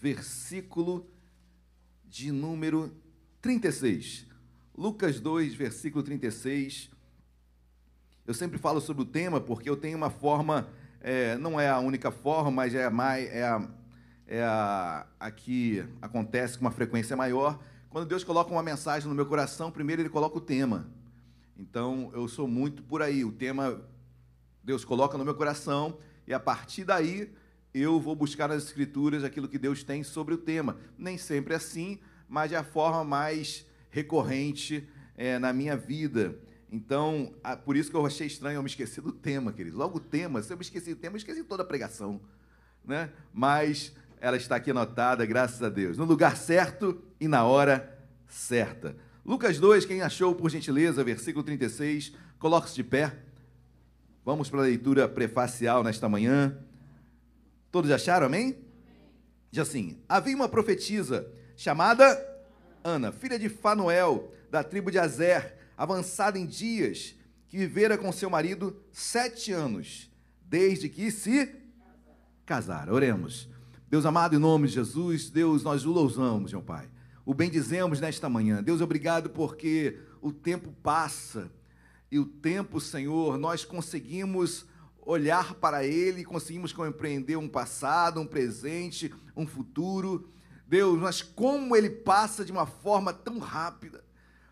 versículo 0.00 1.06
de 2.04 2.32
número 2.32 2.94
36. 3.40 4.26
Lucas 4.76 5.20
2, 5.20 5.54
versículo 5.54 6.02
36 6.02 6.94
eu 8.26 8.32
sempre 8.32 8.56
falo 8.56 8.80
sobre 8.80 9.02
o 9.02 9.06
tema 9.06 9.38
porque 9.38 9.68
eu 9.68 9.76
tenho 9.76 9.98
uma 9.98 10.08
forma, 10.08 10.66
é, 11.02 11.36
não 11.36 11.60
é 11.60 11.68
a 11.68 11.78
única 11.78 12.10
forma, 12.10 12.50
mas 12.50 12.74
é, 12.74 12.88
mais, 12.88 13.28
é, 13.30 13.44
a, 13.44 13.68
é 14.26 14.42
a, 14.42 15.06
a 15.20 15.30
que 15.30 15.84
acontece 16.00 16.56
com 16.56 16.64
uma 16.64 16.70
frequência 16.70 17.14
maior. 17.14 17.62
Quando 17.90 18.08
Deus 18.08 18.24
coloca 18.24 18.50
uma 18.50 18.62
mensagem 18.62 19.06
no 19.06 19.14
meu 19.14 19.26
coração, 19.26 19.70
primeiro 19.70 20.00
Ele 20.00 20.08
coloca 20.08 20.38
o 20.38 20.40
tema. 20.40 20.88
Então, 21.54 22.10
eu 22.14 22.26
sou 22.26 22.48
muito 22.48 22.82
por 22.82 23.02
aí. 23.02 23.26
O 23.26 23.30
tema 23.30 23.84
Deus 24.64 24.84
coloca 24.84 25.18
no 25.18 25.24
meu 25.24 25.34
coração 25.34 25.98
e 26.26 26.32
a 26.32 26.40
partir 26.40 26.84
daí 26.84 27.30
eu 27.74 28.00
vou 28.00 28.16
buscar 28.16 28.48
nas 28.48 28.64
Escrituras 28.64 29.22
aquilo 29.22 29.48
que 29.48 29.58
Deus 29.58 29.82
tem 29.82 30.02
sobre 30.02 30.32
o 30.32 30.38
tema. 30.38 30.78
Nem 30.96 31.18
sempre 31.18 31.52
é 31.52 31.56
assim, 31.56 31.98
mas 32.28 32.50
é 32.50 32.56
a 32.56 32.64
forma 32.64 33.04
mais 33.04 33.66
recorrente 33.90 34.88
é, 35.16 35.38
na 35.38 35.52
minha 35.52 35.76
vida. 35.76 36.38
Então, 36.70 37.34
por 37.64 37.76
isso 37.76 37.90
que 37.90 37.96
eu 37.96 38.06
achei 38.06 38.26
estranho 38.26 38.56
eu 38.56 38.62
me 38.62 38.68
esquecer 38.68 39.00
do 39.00 39.12
tema, 39.12 39.52
querido. 39.52 39.76
Logo 39.76 39.98
o 39.98 40.00
tema, 40.00 40.42
se 40.42 40.52
eu 40.52 40.56
me 40.56 40.62
esqueci 40.62 40.94
do 40.94 41.00
tema, 41.00 41.14
eu 41.14 41.18
esqueci 41.18 41.44
toda 41.44 41.62
a 41.62 41.66
pregação. 41.66 42.20
Né? 42.84 43.10
Mas 43.32 43.92
ela 44.20 44.36
está 44.36 44.56
aqui 44.56 44.70
anotada, 44.70 45.26
graças 45.26 45.62
a 45.62 45.68
Deus. 45.68 45.98
No 45.98 46.04
lugar 46.04 46.36
certo 46.36 47.02
e 47.20 47.28
na 47.28 47.44
hora 47.44 47.98
certa. 48.26 48.96
Lucas 49.24 49.58
2, 49.58 49.84
quem 49.84 50.00
achou, 50.00 50.34
por 50.34 50.50
gentileza, 50.50 51.04
versículo 51.04 51.44
36, 51.44 52.12
coloque-se 52.38 52.74
de 52.74 52.84
pé. 52.84 53.23
Vamos 54.24 54.48
para 54.48 54.60
a 54.60 54.62
leitura 54.62 55.06
prefacial 55.06 55.84
nesta 55.84 56.08
manhã. 56.08 56.56
Todos 57.70 57.90
acharam, 57.90 58.26
amém? 58.26 58.56
Diz 59.50 59.60
assim: 59.60 59.98
Havia 60.08 60.34
uma 60.34 60.48
profetisa 60.48 61.30
chamada 61.54 62.04
Ana, 62.82 63.12
filha 63.12 63.38
de 63.38 63.50
Fanuel, 63.50 64.32
da 64.50 64.64
tribo 64.64 64.90
de 64.90 64.98
Azer 64.98 65.54
avançada 65.76 66.38
em 66.38 66.46
dias, 66.46 67.14
que 67.48 67.58
vivera 67.58 67.98
com 67.98 68.10
seu 68.12 68.30
marido 68.30 68.80
sete 68.92 69.52
anos, 69.52 70.10
desde 70.40 70.88
que 70.88 71.10
se 71.10 71.54
casara. 72.46 72.94
Oremos. 72.94 73.48
Deus 73.90 74.06
amado, 74.06 74.34
em 74.34 74.38
nome 74.38 74.68
de 74.68 74.74
Jesus, 74.74 75.28
Deus, 75.28 75.62
nós 75.62 75.84
o 75.84 75.92
louvamos, 75.92 76.52
meu 76.52 76.62
Pai. 76.62 76.88
O 77.26 77.34
bendizemos 77.34 78.00
nesta 78.00 78.28
manhã. 78.28 78.62
Deus, 78.62 78.80
obrigado 78.80 79.28
porque 79.30 79.98
o 80.22 80.32
tempo 80.32 80.72
passa 80.82 81.50
e 82.14 82.18
o 82.20 82.24
tempo, 82.24 82.80
Senhor, 82.80 83.36
nós 83.36 83.64
conseguimos 83.64 84.64
olhar 85.04 85.54
para 85.54 85.84
ele, 85.84 86.24
conseguimos 86.24 86.72
compreender 86.72 87.36
um 87.36 87.48
passado, 87.48 88.20
um 88.20 88.26
presente, 88.26 89.12
um 89.36 89.44
futuro. 89.44 90.30
Deus, 90.64 90.96
mas 91.00 91.22
como 91.22 91.74
ele 91.74 91.90
passa 91.90 92.44
de 92.44 92.52
uma 92.52 92.66
forma 92.66 93.12
tão 93.12 93.40
rápida. 93.40 94.04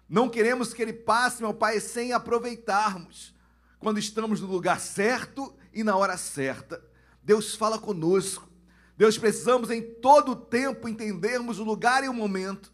Não 0.09 0.28
queremos 0.28 0.74
que 0.74 0.82
ele 0.82 0.93
passe, 0.93 1.40
meu 1.40 1.55
Pai, 1.55 1.78
sem 1.78 2.12
aproveitarmos. 2.12 3.32
Quando 3.78 4.01
estamos 4.01 4.40
no 4.40 4.48
lugar 4.48 4.80
certo 4.80 5.55
e 5.72 5.84
na 5.84 5.94
hora 5.97 6.16
certa. 6.16 6.84
Deus 7.22 7.55
fala 7.55 7.78
conosco. 7.78 8.51
Deus 8.97 9.16
precisamos 9.16 9.70
em 9.70 9.80
todo 9.80 10.32
o 10.32 10.36
tempo 10.36 10.89
entendermos 10.89 11.60
o 11.60 11.64
lugar 11.64 12.02
e 12.02 12.09
o 12.09 12.12
momento, 12.12 12.72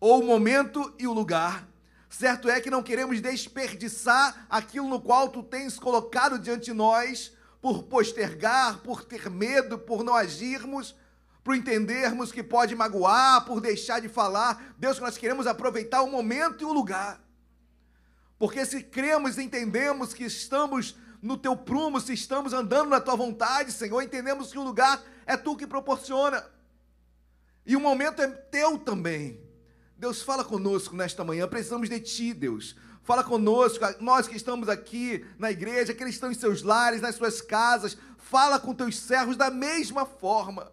ou 0.00 0.20
o 0.20 0.26
momento 0.26 0.92
e 0.98 1.06
o 1.06 1.12
lugar. 1.12 1.68
Certo 2.08 2.48
é 2.48 2.60
que 2.60 2.70
não 2.70 2.82
queremos 2.82 3.20
desperdiçar 3.20 4.46
aquilo 4.48 4.88
no 4.88 5.00
qual 5.00 5.28
tu 5.28 5.42
tens 5.42 5.78
colocado 5.78 6.38
diante 6.38 6.66
de 6.66 6.72
nós, 6.72 7.32
por 7.60 7.82
postergar, 7.84 8.78
por 8.78 9.04
ter 9.04 9.28
medo, 9.28 9.78
por 9.78 10.02
não 10.02 10.14
agirmos, 10.14 10.94
por 11.44 11.54
entendermos 11.54 12.32
que 12.32 12.42
pode 12.42 12.74
magoar, 12.74 13.44
por 13.44 13.60
deixar 13.60 14.00
de 14.00 14.08
falar. 14.08 14.74
Deus, 14.78 14.98
nós 14.98 15.18
queremos 15.18 15.46
aproveitar 15.46 16.02
o 16.02 16.10
momento 16.10 16.62
e 16.62 16.64
o 16.64 16.72
lugar. 16.72 17.20
Porque 18.38 18.64
se 18.64 18.82
cremos 18.82 19.36
e 19.36 19.42
entendemos 19.42 20.14
que 20.14 20.24
estamos 20.24 20.96
no 21.20 21.36
teu 21.36 21.56
prumo, 21.56 22.00
se 22.00 22.12
estamos 22.14 22.52
andando 22.52 22.90
na 22.90 23.00
tua 23.00 23.16
vontade, 23.16 23.72
Senhor, 23.72 24.00
entendemos 24.00 24.52
que 24.52 24.58
o 24.58 24.62
lugar 24.62 25.02
é 25.26 25.36
tu 25.36 25.56
que 25.56 25.66
proporciona. 25.66 26.44
E 27.66 27.74
o 27.76 27.80
momento 27.80 28.22
é 28.22 28.28
teu 28.28 28.78
também. 28.78 29.47
Deus, 29.98 30.22
fala 30.22 30.44
conosco 30.44 30.94
nesta 30.94 31.24
manhã. 31.24 31.48
Precisamos 31.48 31.88
de 31.88 31.98
ti, 31.98 32.32
Deus. 32.32 32.76
Fala 33.02 33.24
conosco, 33.24 33.84
nós 34.00 34.28
que 34.28 34.36
estamos 34.36 34.68
aqui 34.68 35.24
na 35.38 35.50
igreja, 35.50 35.92
que 35.92 36.04
estão 36.04 36.30
em 36.30 36.34
seus 36.34 36.62
lares, 36.62 37.00
nas 37.00 37.16
suas 37.16 37.40
casas. 37.40 37.98
Fala 38.16 38.60
com 38.60 38.72
teus 38.72 38.96
servos 38.96 39.36
da 39.36 39.50
mesma 39.50 40.06
forma. 40.06 40.70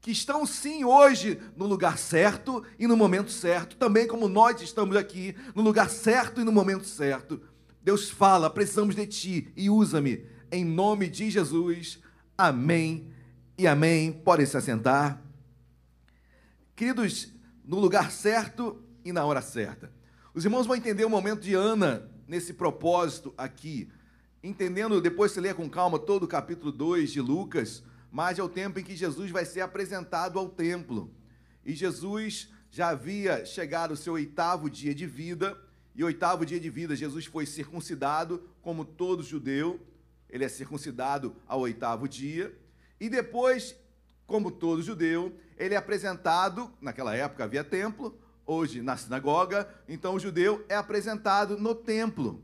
Que 0.00 0.10
estão 0.10 0.44
sim 0.44 0.82
hoje 0.82 1.40
no 1.56 1.66
lugar 1.66 1.98
certo 1.98 2.64
e 2.78 2.88
no 2.88 2.96
momento 2.96 3.30
certo, 3.30 3.76
também 3.76 4.08
como 4.08 4.28
nós 4.28 4.60
estamos 4.60 4.96
aqui 4.96 5.36
no 5.54 5.62
lugar 5.62 5.88
certo 5.88 6.40
e 6.40 6.44
no 6.44 6.50
momento 6.50 6.86
certo. 6.86 7.40
Deus 7.82 8.10
fala, 8.10 8.50
precisamos 8.50 8.96
de 8.96 9.06
ti 9.06 9.52
e 9.56 9.70
usa-me 9.70 10.24
em 10.50 10.64
nome 10.64 11.08
de 11.08 11.30
Jesus. 11.30 12.00
Amém 12.36 13.12
e 13.56 13.66
amém. 13.66 14.12
Podem 14.12 14.46
se 14.46 14.56
assentar. 14.56 15.22
Queridos, 16.74 17.28
no 17.68 17.78
lugar 17.78 18.10
certo 18.10 18.82
e 19.04 19.12
na 19.12 19.26
hora 19.26 19.42
certa. 19.42 19.92
Os 20.32 20.42
irmãos 20.42 20.66
vão 20.66 20.74
entender 20.74 21.04
o 21.04 21.10
momento 21.10 21.42
de 21.42 21.52
Ana 21.52 22.10
nesse 22.26 22.54
propósito 22.54 23.34
aqui. 23.36 23.90
Entendendo, 24.42 25.02
depois 25.02 25.32
você 25.32 25.40
lê 25.42 25.52
com 25.52 25.68
calma 25.68 25.98
todo 25.98 26.22
o 26.22 26.28
capítulo 26.28 26.72
2 26.72 27.12
de 27.12 27.20
Lucas, 27.20 27.82
mas 28.10 28.38
é 28.38 28.42
o 28.42 28.48
tempo 28.48 28.80
em 28.80 28.82
que 28.82 28.96
Jesus 28.96 29.30
vai 29.30 29.44
ser 29.44 29.60
apresentado 29.60 30.38
ao 30.38 30.48
templo. 30.48 31.12
E 31.62 31.74
Jesus 31.74 32.48
já 32.70 32.88
havia 32.88 33.44
chegado 33.44 33.90
ao 33.90 33.96
seu 33.96 34.14
oitavo 34.14 34.70
dia 34.70 34.94
de 34.94 35.06
vida, 35.06 35.54
e 35.94 36.02
oitavo 36.02 36.46
dia 36.46 36.58
de 36.58 36.70
vida, 36.70 36.96
Jesus 36.96 37.26
foi 37.26 37.44
circuncidado, 37.44 38.48
como 38.62 38.82
todo 38.82 39.22
judeu, 39.22 39.78
ele 40.30 40.44
é 40.44 40.48
circuncidado 40.48 41.36
ao 41.46 41.60
oitavo 41.60 42.08
dia, 42.08 42.56
e 42.98 43.10
depois, 43.10 43.76
como 44.26 44.50
todo 44.50 44.80
judeu, 44.80 45.36
ele 45.58 45.74
é 45.74 45.76
apresentado, 45.76 46.72
naquela 46.80 47.14
época 47.14 47.44
havia 47.44 47.64
templo, 47.64 48.18
hoje 48.46 48.80
na 48.80 48.96
sinagoga, 48.96 49.68
então 49.88 50.14
o 50.14 50.18
judeu 50.18 50.64
é 50.68 50.76
apresentado 50.76 51.58
no 51.58 51.74
templo. 51.74 52.42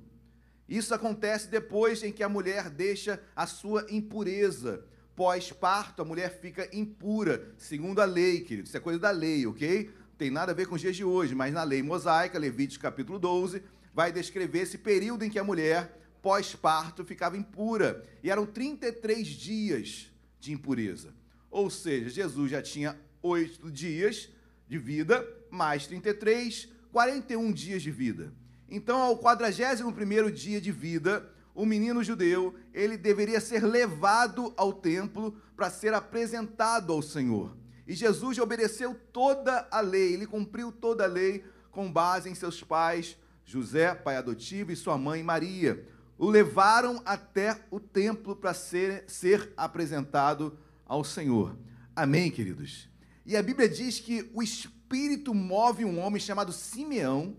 Isso 0.68 0.94
acontece 0.94 1.48
depois 1.48 2.02
em 2.02 2.12
que 2.12 2.22
a 2.22 2.28
mulher 2.28 2.68
deixa 2.68 3.22
a 3.36 3.46
sua 3.46 3.86
impureza. 3.88 4.84
Pós-parto, 5.14 6.02
a 6.02 6.04
mulher 6.04 6.40
fica 6.40 6.68
impura, 6.76 7.54
segundo 7.56 8.00
a 8.00 8.04
lei, 8.04 8.40
querido. 8.40 8.66
Isso 8.66 8.76
é 8.76 8.80
coisa 8.80 8.98
da 8.98 9.10
lei, 9.10 9.46
ok? 9.46 9.90
Tem 10.18 10.30
nada 10.30 10.52
a 10.52 10.54
ver 10.54 10.66
com 10.66 10.74
os 10.74 10.80
dias 10.80 10.96
de 10.96 11.04
hoje, 11.04 11.34
mas 11.34 11.52
na 11.52 11.62
lei 11.62 11.82
mosaica, 11.82 12.38
Levítico 12.38 12.82
capítulo 12.82 13.18
12, 13.18 13.62
vai 13.92 14.10
descrever 14.10 14.60
esse 14.60 14.78
período 14.78 15.24
em 15.24 15.30
que 15.30 15.38
a 15.38 15.44
mulher, 15.44 16.00
pós-parto, 16.20 17.04
ficava 17.04 17.36
impura. 17.36 18.02
E 18.22 18.30
eram 18.30 18.44
33 18.44 19.26
dias 19.26 20.10
de 20.40 20.52
impureza. 20.52 21.14
Ou 21.54 21.70
seja, 21.70 22.08
Jesus 22.08 22.50
já 22.50 22.60
tinha 22.60 22.98
oito 23.22 23.70
dias 23.70 24.28
de 24.66 24.76
vida, 24.76 25.24
mais 25.48 25.86
33, 25.86 26.68
41 26.90 27.52
dias 27.52 27.80
de 27.80 27.92
vida. 27.92 28.32
Então, 28.68 29.00
ao 29.00 29.16
41º 29.16 30.32
dia 30.32 30.60
de 30.60 30.72
vida, 30.72 31.30
o 31.54 31.64
menino 31.64 32.02
judeu, 32.02 32.56
ele 32.72 32.96
deveria 32.96 33.40
ser 33.40 33.62
levado 33.64 34.52
ao 34.56 34.72
templo 34.72 35.40
para 35.54 35.70
ser 35.70 35.94
apresentado 35.94 36.92
ao 36.92 37.00
Senhor. 37.00 37.56
E 37.86 37.94
Jesus 37.94 38.36
obedeceu 38.40 38.92
toda 39.12 39.68
a 39.70 39.80
lei, 39.80 40.14
ele 40.14 40.26
cumpriu 40.26 40.72
toda 40.72 41.04
a 41.04 41.06
lei 41.06 41.44
com 41.70 41.88
base 41.88 42.28
em 42.28 42.34
seus 42.34 42.64
pais, 42.64 43.16
José, 43.44 43.94
pai 43.94 44.16
adotivo, 44.16 44.72
e 44.72 44.76
sua 44.76 44.98
mãe 44.98 45.22
Maria. 45.22 45.86
O 46.18 46.28
levaram 46.28 47.00
até 47.06 47.60
o 47.70 47.78
templo 47.78 48.34
para 48.34 48.52
ser, 48.52 49.04
ser 49.06 49.52
apresentado 49.56 50.58
ao 50.86 51.04
Senhor. 51.04 51.58
Amém, 51.94 52.30
queridos? 52.30 52.88
E 53.24 53.36
a 53.36 53.42
Bíblia 53.42 53.68
diz 53.68 54.00
que 54.00 54.30
o 54.34 54.42
Espírito 54.42 55.32
move 55.34 55.84
um 55.84 55.98
homem 55.98 56.20
chamado 56.20 56.52
Simeão 56.52 57.36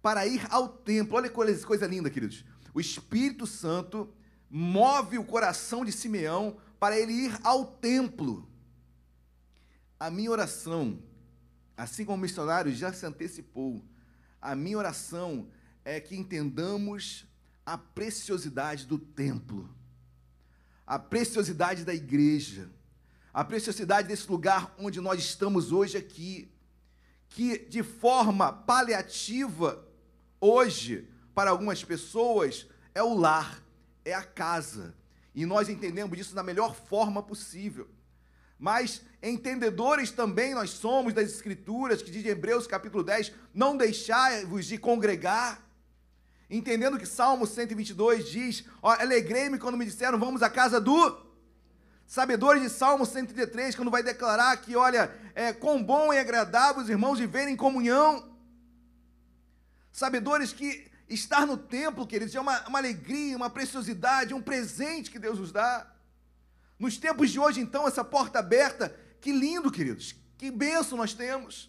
para 0.00 0.26
ir 0.26 0.46
ao 0.50 0.68
templo. 0.68 1.16
Olha 1.16 1.28
que 1.28 1.64
coisa, 1.64 1.86
linda, 1.86 2.08
queridos. 2.08 2.44
O 2.72 2.80
Espírito 2.80 3.46
Santo 3.46 4.12
move 4.48 5.18
o 5.18 5.24
coração 5.24 5.84
de 5.84 5.92
Simeão 5.92 6.56
para 6.78 6.98
ele 6.98 7.12
ir 7.12 7.38
ao 7.42 7.66
templo. 7.66 8.48
A 9.98 10.10
minha 10.10 10.30
oração, 10.30 11.02
assim 11.76 12.04
como 12.04 12.18
o 12.18 12.20
missionário 12.20 12.72
já 12.72 12.92
se 12.92 13.04
antecipou, 13.04 13.82
a 14.40 14.54
minha 14.54 14.78
oração 14.78 15.48
é 15.84 16.00
que 16.00 16.16
entendamos 16.16 17.26
a 17.64 17.76
preciosidade 17.76 18.86
do 18.86 18.98
templo, 18.98 19.68
a 20.86 20.98
preciosidade 20.98 21.84
da 21.84 21.92
igreja, 21.92 22.70
a 23.34 23.44
preciosidade 23.44 24.08
desse 24.08 24.30
lugar 24.30 24.74
onde 24.78 25.00
nós 25.00 25.20
estamos 25.20 25.72
hoje 25.72 25.98
aqui, 25.98 26.48
que 27.28 27.58
de 27.58 27.82
forma 27.82 28.52
paliativa, 28.52 29.84
hoje, 30.40 31.08
para 31.34 31.50
algumas 31.50 31.82
pessoas, 31.82 32.66
é 32.94 33.02
o 33.02 33.14
lar, 33.14 33.62
é 34.04 34.14
a 34.14 34.22
casa. 34.22 34.94
E 35.34 35.44
nós 35.44 35.68
entendemos 35.68 36.18
isso 36.18 36.34
da 36.34 36.42
melhor 36.42 36.74
forma 36.74 37.22
possível. 37.22 37.88
Mas 38.58 39.02
entendedores 39.22 40.10
também 40.10 40.54
nós 40.54 40.70
somos 40.70 41.12
das 41.12 41.30
Escrituras, 41.30 42.00
que 42.00 42.10
diz 42.10 42.24
em 42.24 42.28
Hebreus 42.28 42.66
capítulo 42.66 43.02
10: 43.02 43.32
não 43.52 43.76
deixai-vos 43.76 44.64
de 44.64 44.78
congregar. 44.78 45.65
Entendendo 46.48 46.98
que 46.98 47.06
Salmo 47.06 47.46
122 47.46 48.28
diz: 48.28 48.64
alegrei-me 48.82 49.58
quando 49.58 49.76
me 49.76 49.84
disseram, 49.84 50.18
vamos 50.18 50.42
à 50.42 50.50
casa 50.50 50.80
do 50.80 51.26
Sabedores 52.06 52.62
de 52.62 52.70
Salmo 52.70 53.04
133, 53.04 53.74
quando 53.74 53.90
vai 53.90 54.02
declarar 54.02 54.56
que, 54.58 54.76
olha, 54.76 55.12
é, 55.34 55.52
quão 55.52 55.82
bom 55.82 56.12
e 56.12 56.18
agradável 56.18 56.80
os 56.80 56.88
irmãos 56.88 57.18
viverem 57.18 57.54
em 57.54 57.56
comunhão. 57.56 58.32
Sabedores 59.90 60.52
que 60.52 60.88
estar 61.08 61.44
no 61.44 61.56
templo, 61.56 62.06
queridos, 62.06 62.32
é 62.34 62.40
uma, 62.40 62.66
uma 62.68 62.78
alegria, 62.78 63.36
uma 63.36 63.50
preciosidade, 63.50 64.32
um 64.32 64.40
presente 64.40 65.10
que 65.10 65.18
Deus 65.18 65.40
nos 65.40 65.50
dá. 65.50 65.84
Nos 66.78 66.96
tempos 66.96 67.30
de 67.30 67.40
hoje, 67.40 67.60
então, 67.60 67.88
essa 67.88 68.04
porta 68.04 68.38
aberta, 68.38 68.94
que 69.20 69.32
lindo, 69.32 69.70
queridos, 69.70 70.14
que 70.38 70.48
bênção 70.48 70.96
nós 70.96 71.12
temos, 71.12 71.68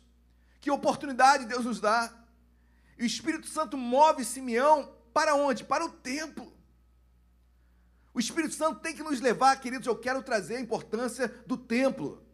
que 0.62 0.70
oportunidade 0.70 1.46
Deus 1.46 1.66
nos 1.66 1.80
dá. 1.80 2.14
E 2.98 3.04
o 3.04 3.06
Espírito 3.06 3.48
Santo 3.48 3.78
move 3.78 4.26
Simeão 4.26 4.92
para 5.14 5.36
onde? 5.36 5.64
Para 5.64 5.86
o 5.86 5.90
templo. 5.90 6.54
O 8.14 8.20
Espírito 8.20 8.56
Santo 8.56 8.80
tem 8.80 8.96
que 8.96 9.04
nos 9.04 9.20
levar, 9.20 9.60
queridos. 9.60 9.86
Eu 9.86 9.96
quero 9.96 10.24
trazer 10.24 10.56
a 10.56 10.62
importância 10.62 11.28
do 11.46 11.56
templo 11.56 12.26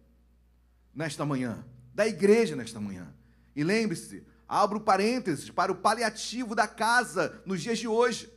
nesta 0.94 1.26
manhã, 1.26 1.66
da 1.94 2.08
igreja 2.08 2.56
nesta 2.56 2.80
manhã. 2.80 3.14
E 3.56 3.64
lembre-se, 3.64 4.26
abro 4.48 4.80
parênteses 4.80 5.50
para 5.50 5.72
o 5.72 5.76
paliativo 5.76 6.56
da 6.56 6.68
casa 6.68 7.42
nos 7.46 7.62
dias 7.62 7.80
de 7.80 7.88
hoje. 7.88 8.32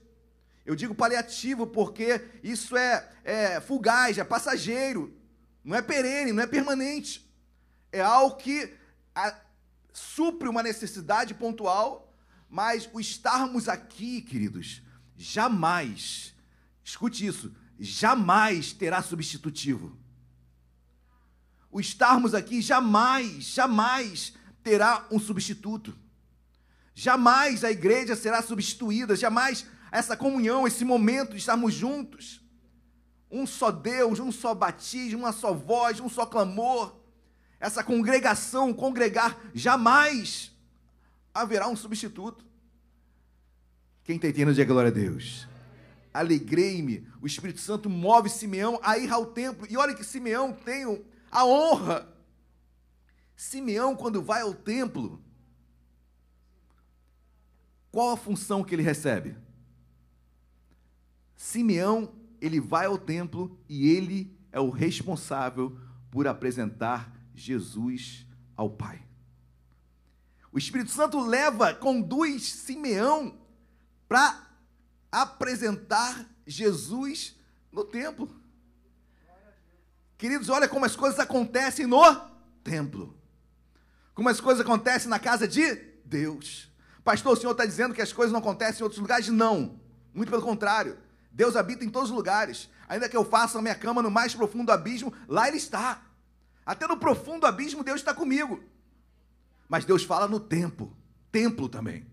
Eu 0.65 0.75
digo 0.75 0.95
paliativo 0.95 1.67
porque 1.67 2.21
isso 2.43 2.77
é, 2.77 3.09
é 3.23 3.61
fugaz, 3.61 4.19
é 4.19 4.25
passageiro, 4.25 5.17
não 5.63 5.77
é 5.77 5.83
perene, 5.83 6.33
não 6.33 6.43
é 6.43 6.47
permanente. 6.47 7.31
É 7.93 8.01
algo 8.01 8.37
que 8.37 8.75
a, 9.15 9.39
supre 9.93 10.49
uma 10.49 10.63
necessidade 10.63 11.33
pontual, 11.33 12.06
mas 12.57 12.89
o 12.91 12.99
estarmos 12.99 13.69
aqui, 13.69 14.23
queridos, 14.23 14.81
jamais 15.15 16.35
escute 16.83 17.27
isso, 17.27 17.55
jamais 17.79 18.73
terá 18.73 19.03
substitutivo. 19.03 19.95
O 21.71 21.79
estarmos 21.79 22.33
aqui 22.33 22.63
jamais, 22.63 23.45
jamais 23.45 24.33
terá 24.63 25.07
um 25.11 25.19
substituto. 25.19 25.95
Jamais 26.95 27.63
a 27.63 27.71
igreja 27.71 28.17
será 28.17 28.41
substituída, 28.41 29.15
jamais 29.15 29.67
essa 29.93 30.17
comunhão, 30.17 30.67
esse 30.67 30.83
momento 30.83 31.33
de 31.33 31.37
estarmos 31.37 31.75
juntos. 31.75 32.41
Um 33.31 33.47
só 33.47 33.71
Deus, 33.71 34.19
um 34.19 34.33
só 34.33 34.55
batismo, 34.55 35.19
uma 35.19 35.33
só 35.33 35.53
voz, 35.53 36.01
um 36.01 36.09
só 36.09 36.25
clamor. 36.25 36.97
Essa 37.61 37.85
congregação, 37.85 38.73
congregar, 38.73 39.39
jamais 39.53 40.56
haverá 41.43 41.69
um 41.69 41.77
substituto. 41.77 42.45
Quem 44.05 44.17
está 44.17 44.29
entendendo, 44.29 44.55
diga 44.55 44.73
glória 44.73 44.91
a 44.91 44.95
Deus 44.95 45.47
alegrei-me. 46.17 47.07
O 47.21 47.27
Espírito 47.27 47.61
Santo 47.61 47.91
move 47.91 48.31
Simeão 48.31 48.81
a 48.83 48.97
ir 48.97 49.13
ao 49.13 49.27
templo. 49.27 49.67
E 49.69 49.77
olha 49.77 49.95
que 49.95 50.03
Simeão 50.05 50.53
tem 50.53 51.05
a 51.31 51.45
honra. 51.45 52.09
Simeão, 53.37 53.95
quando 53.95 54.23
vai 54.23 54.41
ao 54.41 54.55
templo, 54.55 55.23
qual 57.93 58.13
a 58.13 58.17
função 58.17 58.65
que 58.65 58.75
ele 58.75 58.83
recebe? 58.83 59.37
Simeão, 61.37 62.15
ele 62.41 62.61
vai 62.61 62.87
ao 62.87 62.97
templo 62.97 63.59
e 63.69 63.91
ele 63.91 64.35
é 64.51 64.59
o 64.59 64.71
responsável 64.71 65.79
por 66.11 66.27
apresentar 66.27 67.13
Jesus 67.35 68.27
ao 68.57 68.71
Pai. 68.71 69.06
O 70.57 70.59
Espírito 70.59 70.91
Santo 70.91 71.21
leva, 71.21 71.75
conduz 71.75 72.51
Simeão 72.51 73.39
para 74.09 74.41
apresentar 75.13 76.25
Jesus 76.47 77.37
no 77.71 77.85
templo. 77.85 78.35
Queridos, 80.17 80.49
olha 80.49 80.67
como 80.67 80.87
as 80.87 80.97
coisas 80.97 81.21
acontecem 81.21 81.87
no 81.87 82.01
templo. 82.65 83.15
Como 84.15 84.31
as 84.31 84.41
coisas 84.41 84.65
acontecem 84.65 85.11
na 85.11 85.19
casa 85.19 85.47
de 85.47 85.75
Deus. 86.07 86.73
Pastor, 87.05 87.35
o 87.35 87.37
senhor 87.37 87.53
está 87.53 87.67
dizendo 87.67 87.95
que 87.95 88.01
as 88.01 88.15
coisas 88.15 88.33
não 88.33 88.41
acontecem 88.41 88.81
em 88.81 88.85
outros 88.85 89.03
lugares? 89.03 89.29
Não. 89.29 89.79
Muito 90.15 90.31
pelo 90.31 90.41
contrário. 90.41 90.97
Deus 91.31 91.55
habita 91.55 91.85
em 91.85 91.91
todos 91.91 92.09
os 92.09 92.17
lugares. 92.17 92.71
Ainda 92.89 93.11
que 93.11 93.17
eu 93.19 93.27
faça 93.27 93.59
a 93.59 93.63
minha 93.63 93.75
cama 93.75 94.01
no 94.01 94.11
mais 94.11 94.35
profundo 94.35 94.73
abismo, 94.73 95.13
lá 95.29 95.49
Ele 95.49 95.59
está. 95.59 96.01
Até 96.65 96.87
no 96.87 96.97
profundo 96.97 97.45
abismo, 97.45 97.85
Deus 97.85 98.01
está 98.01 98.15
comigo. 98.15 98.65
Mas 99.69 99.85
Deus 99.85 100.05
fala 100.05 100.29
no 100.29 100.41
templo, 100.41 100.97
templo 101.31 101.69
também. 101.69 102.07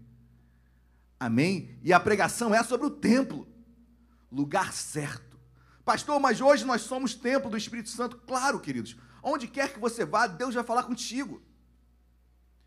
Amém? 1.20 1.80
E 1.84 1.94
a 1.94 2.00
pregação 2.00 2.54
é 2.54 2.64
sobre 2.64 2.88
o 2.88 2.92
templo, 2.92 3.48
lugar 4.32 4.74
certo. 4.74 5.40
Pastor, 5.86 6.20
mas 6.20 6.42
hoje 6.42 6.66
nós 6.66 6.82
somos 6.82 7.14
templo 7.14 7.50
do 7.50 7.58
Espírito 7.58 7.90
Santo. 7.90 8.18
Claro, 8.18 8.60
queridos. 8.60 8.96
Onde 9.22 9.48
quer 9.48 9.72
que 9.72 9.80
você 9.80 10.06
vá, 10.06 10.28
Deus 10.28 10.56
vai 10.56 10.64
falar 10.64 10.84
contigo. 10.84 11.42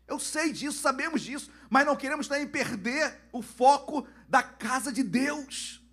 Eu 0.07 0.19
sei 0.19 0.53
disso, 0.53 0.79
sabemos 0.79 1.21
disso, 1.21 1.51
mas 1.69 1.85
não 1.85 1.95
queremos 1.95 2.27
também 2.27 2.47
perder 2.47 3.27
o 3.31 3.41
foco 3.41 4.07
da 4.27 4.41
casa 4.41 4.91
de 4.91 5.03
Deus. 5.03 5.83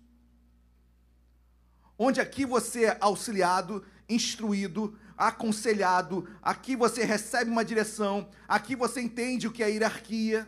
Onde 1.97 2.21
aqui 2.21 2.45
você 2.45 2.85
é 2.85 2.97
auxiliado, 3.01 3.85
instruído, 4.07 4.97
aconselhado, 5.17 6.27
aqui 6.41 6.75
você 6.75 7.03
recebe 7.03 7.49
uma 7.49 7.63
direção, 7.63 8.29
aqui 8.47 8.75
você 8.75 9.01
entende 9.01 9.47
o 9.47 9.51
que 9.51 9.63
é 9.63 9.69
hierarquia. 9.69 10.47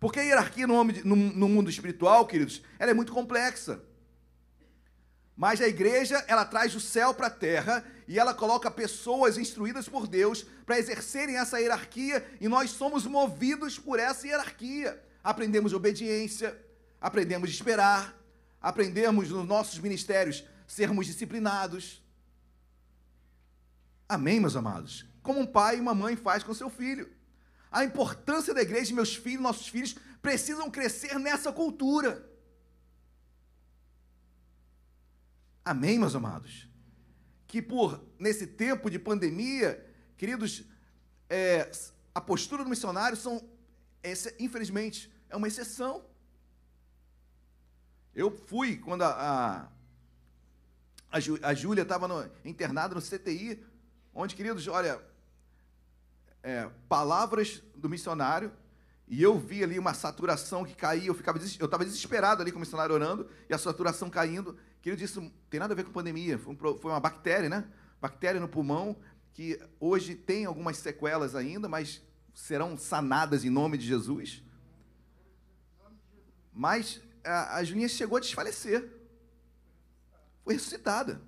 Porque 0.00 0.20
a 0.20 0.22
hierarquia 0.22 0.66
no, 0.66 0.84
no, 0.84 1.16
no 1.16 1.48
mundo 1.48 1.70
espiritual, 1.70 2.26
queridos, 2.26 2.62
ela 2.78 2.90
é 2.90 2.94
muito 2.94 3.12
complexa. 3.12 3.82
Mas 5.36 5.60
a 5.60 5.68
igreja, 5.68 6.24
ela 6.26 6.44
traz 6.44 6.74
o 6.74 6.80
céu 6.80 7.14
para 7.14 7.28
a 7.28 7.30
terra 7.30 7.84
e 8.08 8.18
ela 8.18 8.34
coloca 8.34 8.70
pessoas 8.70 9.38
instruídas 9.38 9.88
por 9.88 10.08
Deus 10.08 10.44
para 10.66 10.78
exercerem 10.78 11.36
essa 11.36 11.60
hierarquia 11.60 12.26
e 12.40 12.48
nós 12.48 12.70
somos 12.70 13.06
movidos 13.06 13.78
por 13.78 14.00
essa 14.00 14.26
hierarquia. 14.26 15.00
Aprendemos 15.22 15.72
obediência, 15.72 16.58
aprendemos 17.00 17.50
esperar, 17.50 18.18
aprendemos 18.60 19.30
nos 19.30 19.46
nossos 19.46 19.78
ministérios 19.78 20.44
sermos 20.66 21.06
disciplinados. 21.06 22.02
Amém, 24.08 24.40
meus 24.40 24.56
amados? 24.56 25.04
Como 25.22 25.40
um 25.40 25.46
pai 25.46 25.76
e 25.76 25.80
uma 25.80 25.94
mãe 25.94 26.16
faz 26.16 26.42
com 26.42 26.54
seu 26.54 26.70
filho. 26.70 27.12
A 27.70 27.84
importância 27.84 28.54
da 28.54 28.62
igreja, 28.62 28.94
meus 28.94 29.14
filhos, 29.14 29.42
nossos 29.42 29.68
filhos, 29.68 29.94
precisam 30.22 30.70
crescer 30.70 31.18
nessa 31.18 31.52
cultura. 31.52 32.26
Amém, 35.62 35.98
meus 35.98 36.14
amados? 36.14 36.66
Que 37.46 37.60
por, 37.60 38.02
nesse 38.18 38.46
tempo 38.46 38.90
de 38.90 38.98
pandemia, 38.98 39.86
queridos, 40.16 40.64
é, 41.28 41.70
a 42.14 42.20
postura 42.22 42.64
do 42.64 42.70
missionário 42.70 43.18
são, 43.18 43.46
essa, 44.02 44.34
infelizmente, 44.38 45.12
é 45.28 45.36
uma 45.36 45.48
exceção. 45.48 46.02
Eu 48.14 48.30
fui 48.30 48.78
quando 48.78 49.02
a, 49.02 49.70
a, 51.10 51.18
a 51.42 51.54
Júlia 51.54 51.82
estava 51.82 52.32
internada 52.44 52.94
no 52.94 53.02
CTI, 53.02 53.62
onde, 54.18 54.34
queridos, 54.34 54.66
olha, 54.66 55.00
é, 56.42 56.68
palavras 56.88 57.62
do 57.76 57.88
missionário, 57.88 58.50
e 59.06 59.22
eu 59.22 59.38
vi 59.38 59.62
ali 59.62 59.78
uma 59.78 59.94
saturação 59.94 60.64
que 60.64 60.74
caía, 60.74 61.06
eu 61.06 61.14
ficava 61.14 61.38
eu 61.38 61.64
estava 61.64 61.84
desesperado 61.84 62.42
ali 62.42 62.50
com 62.50 62.56
o 62.56 62.60
missionário 62.60 62.92
orando, 62.92 63.30
e 63.48 63.54
a 63.54 63.58
saturação 63.58 64.10
caindo. 64.10 64.58
Querido, 64.82 65.04
isso 65.04 65.32
tem 65.48 65.60
nada 65.60 65.72
a 65.72 65.76
ver 65.76 65.84
com 65.84 65.92
pandemia, 65.92 66.36
foi, 66.36 66.52
um, 66.52 66.78
uma 66.90 66.98
bactéria, 66.98 67.48
né? 67.48 67.64
Bactéria 68.00 68.40
no 68.40 68.48
pulmão, 68.48 68.96
que 69.32 69.56
hoje 69.78 70.16
tem 70.16 70.46
algumas 70.46 70.78
sequelas 70.78 71.36
ainda, 71.36 71.68
mas 71.68 72.02
serão 72.34 72.76
sanadas 72.76 73.44
em 73.44 73.50
nome 73.50 73.78
de 73.78 73.86
Jesus. 73.86 74.42
Mas 76.52 77.00
a, 77.24 77.58
a 77.58 77.64
chegou 77.88 78.16
a 78.16 78.20
desfalecer. 78.20 78.90
Foi 80.42 80.54
ressuscitada. 80.54 81.22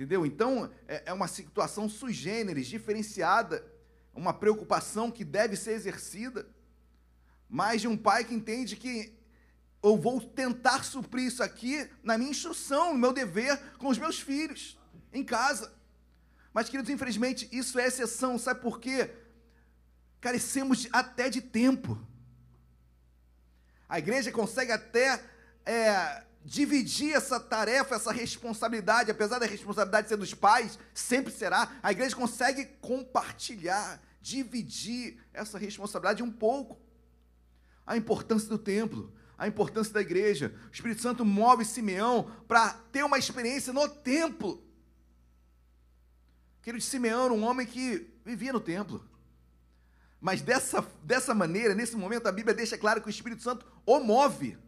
Entendeu? 0.00 0.24
Então, 0.24 0.72
é, 0.88 1.02
é 1.04 1.12
uma 1.12 1.28
situação 1.28 1.86
sui 1.86 2.14
generis, 2.14 2.66
diferenciada, 2.66 3.62
uma 4.14 4.32
preocupação 4.32 5.10
que 5.10 5.22
deve 5.22 5.56
ser 5.56 5.72
exercida, 5.72 6.48
mas 7.46 7.82
de 7.82 7.86
um 7.86 7.98
pai 7.98 8.24
que 8.24 8.32
entende 8.32 8.76
que 8.76 9.14
eu 9.82 9.98
vou 9.98 10.18
tentar 10.18 10.84
suprir 10.84 11.26
isso 11.26 11.42
aqui 11.42 11.86
na 12.02 12.16
minha 12.16 12.30
instrução, 12.30 12.94
no 12.94 12.98
meu 12.98 13.12
dever 13.12 13.60
com 13.76 13.88
os 13.88 13.98
meus 13.98 14.18
filhos, 14.18 14.78
em 15.12 15.22
casa. 15.22 15.70
Mas, 16.50 16.70
queridos, 16.70 16.90
infelizmente, 16.90 17.46
isso 17.52 17.78
é 17.78 17.86
exceção, 17.86 18.38
sabe 18.38 18.62
por 18.62 18.80
quê? 18.80 19.10
Carecemos 20.18 20.88
até 20.92 21.28
de 21.28 21.42
tempo. 21.42 22.00
A 23.86 23.98
igreja 23.98 24.32
consegue 24.32 24.72
até 24.72 25.22
é, 25.66 26.24
dividir 26.44 27.14
essa 27.14 27.38
tarefa, 27.38 27.94
essa 27.94 28.12
responsabilidade, 28.12 29.10
apesar 29.10 29.38
da 29.38 29.46
responsabilidade 29.46 30.08
ser 30.08 30.16
dos 30.16 30.34
pais, 30.34 30.78
sempre 30.94 31.32
será, 31.32 31.78
a 31.82 31.92
igreja 31.92 32.16
consegue 32.16 32.64
compartilhar, 32.80 34.02
dividir 34.20 35.18
essa 35.32 35.58
responsabilidade 35.58 36.22
um 36.22 36.30
pouco. 36.30 36.78
A 37.86 37.96
importância 37.96 38.48
do 38.48 38.58
templo, 38.58 39.12
a 39.36 39.48
importância 39.48 39.92
da 39.92 40.00
igreja. 40.00 40.54
O 40.70 40.74
Espírito 40.74 41.02
Santo 41.02 41.24
move 41.24 41.64
Simeão 41.64 42.30
para 42.46 42.74
ter 42.92 43.02
uma 43.02 43.18
experiência 43.18 43.72
no 43.72 43.88
templo. 43.88 44.62
Querido 46.62 46.84
Simeão 46.84 47.32
um 47.32 47.44
homem 47.44 47.66
que 47.66 48.06
vivia 48.24 48.52
no 48.52 48.60
templo. 48.60 49.08
Mas 50.20 50.42
dessa, 50.42 50.86
dessa 51.02 51.34
maneira, 51.34 51.74
nesse 51.74 51.96
momento, 51.96 52.26
a 52.26 52.32
Bíblia 52.32 52.54
deixa 52.54 52.76
claro 52.76 53.00
que 53.00 53.08
o 53.08 53.10
Espírito 53.10 53.42
Santo 53.42 53.66
o 53.86 53.98
move. 53.98 54.58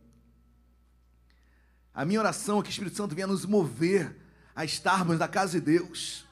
A 1.95 2.05
minha 2.05 2.21
oração 2.21 2.59
é 2.59 2.63
que 2.63 2.69
o 2.69 2.71
Espírito 2.71 2.97
Santo 2.97 3.15
venha 3.15 3.27
nos 3.27 3.45
mover 3.45 4.17
a 4.55 4.65
estarmos 4.65 5.19
na 5.19 5.29
casa 5.29 5.61
de 5.61 5.67
Deus. 5.67 6.27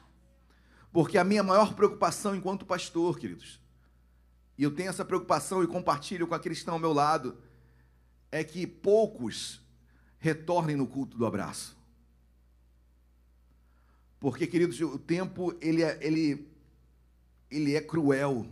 Porque 0.91 1.17
a 1.17 1.23
minha 1.23 1.43
maior 1.43 1.73
preocupação 1.73 2.35
enquanto 2.35 2.65
pastor, 2.65 3.17
queridos, 3.19 3.59
e 4.57 4.63
eu 4.63 4.71
tenho 4.71 4.89
essa 4.89 5.05
preocupação 5.05 5.63
e 5.63 5.67
compartilho 5.67 6.27
com 6.27 6.35
aqueles 6.35 6.57
que 6.57 6.61
estão 6.61 6.75
ao 6.75 6.79
meu 6.79 6.93
lado, 6.93 7.37
é 8.31 8.43
que 8.43 8.67
poucos 8.67 9.61
retornem 10.19 10.75
no 10.75 10.85
culto 10.85 11.17
do 11.17 11.25
abraço. 11.25 11.77
Porque, 14.19 14.45
queridos, 14.45 14.79
o 14.81 14.99
tempo 14.99 15.55
ele 15.61 15.81
é, 15.81 15.97
ele, 16.01 16.47
ele 17.49 17.75
é 17.75 17.81
cruel 17.81 18.47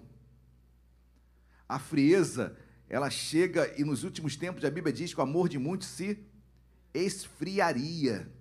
a 1.67 1.77
frieza, 1.77 2.57
ela 2.89 3.11
chega 3.11 3.71
e 3.79 3.83
nos 3.83 4.03
últimos 4.03 4.35
tempos 4.35 4.65
a 4.65 4.71
Bíblia 4.71 4.91
diz 4.91 5.13
que 5.13 5.19
o 5.19 5.23
amor 5.23 5.47
de 5.47 5.59
muitos 5.59 5.87
se 5.87 6.17
esfriaria. 6.93 8.31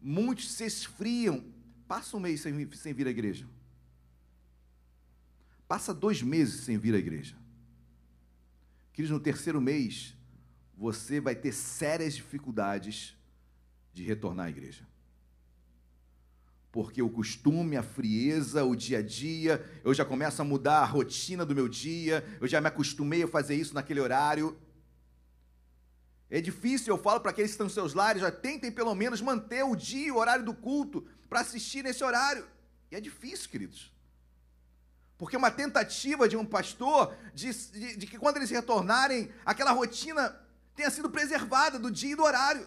Muitos 0.00 0.50
se 0.50 0.64
esfriam. 0.64 1.44
Passa 1.86 2.16
um 2.16 2.20
mês 2.20 2.40
sem, 2.40 2.70
sem 2.72 2.92
vir 2.92 3.06
à 3.06 3.10
igreja. 3.10 3.46
Passa 5.68 5.94
dois 5.94 6.22
meses 6.22 6.64
sem 6.64 6.76
vir 6.76 6.94
à 6.94 6.98
igreja. 6.98 7.36
Queridos, 8.92 9.16
no 9.16 9.22
terceiro 9.22 9.60
mês, 9.60 10.14
você 10.76 11.20
vai 11.20 11.34
ter 11.34 11.52
sérias 11.52 12.14
dificuldades 12.14 13.16
de 13.94 14.02
retornar 14.02 14.46
à 14.46 14.50
igreja 14.50 14.86
porque 16.72 17.02
o 17.02 17.10
costume, 17.10 17.76
a 17.76 17.82
frieza, 17.82 18.64
o 18.64 18.74
dia 18.74 18.98
a 18.98 19.02
dia, 19.02 19.62
eu 19.84 19.92
já 19.92 20.06
começo 20.06 20.40
a 20.40 20.44
mudar 20.44 20.78
a 20.78 20.86
rotina 20.86 21.44
do 21.44 21.54
meu 21.54 21.68
dia, 21.68 22.24
eu 22.40 22.48
já 22.48 22.62
me 22.62 22.66
acostumei 22.66 23.22
a 23.22 23.28
fazer 23.28 23.54
isso 23.54 23.74
naquele 23.74 24.00
horário. 24.00 24.56
É 26.34 26.40
difícil, 26.40 26.94
eu 26.94 26.96
falo 26.96 27.20
para 27.20 27.30
aqueles 27.30 27.50
que 27.50 27.56
estão 27.56 27.66
nos 27.66 27.74
seus 27.74 27.92
lares, 27.92 28.22
já 28.22 28.32
tentem 28.32 28.72
pelo 28.72 28.94
menos 28.94 29.20
manter 29.20 29.62
o 29.62 29.76
dia, 29.76 30.14
o 30.14 30.16
horário 30.16 30.42
do 30.42 30.54
culto, 30.54 31.06
para 31.28 31.40
assistir 31.40 31.84
nesse 31.84 32.02
horário. 32.02 32.48
E 32.90 32.96
é 32.96 33.00
difícil, 33.02 33.50
queridos. 33.50 33.92
Porque 35.18 35.36
uma 35.36 35.50
tentativa 35.50 36.26
de 36.26 36.34
um 36.34 36.46
pastor 36.46 37.14
de, 37.34 37.52
de, 37.52 37.96
de 37.98 38.06
que 38.06 38.18
quando 38.18 38.38
eles 38.38 38.48
retornarem, 38.48 39.30
aquela 39.44 39.72
rotina 39.72 40.34
tenha 40.74 40.90
sido 40.90 41.10
preservada 41.10 41.78
do 41.78 41.90
dia 41.90 42.12
e 42.12 42.16
do 42.16 42.22
horário. 42.22 42.66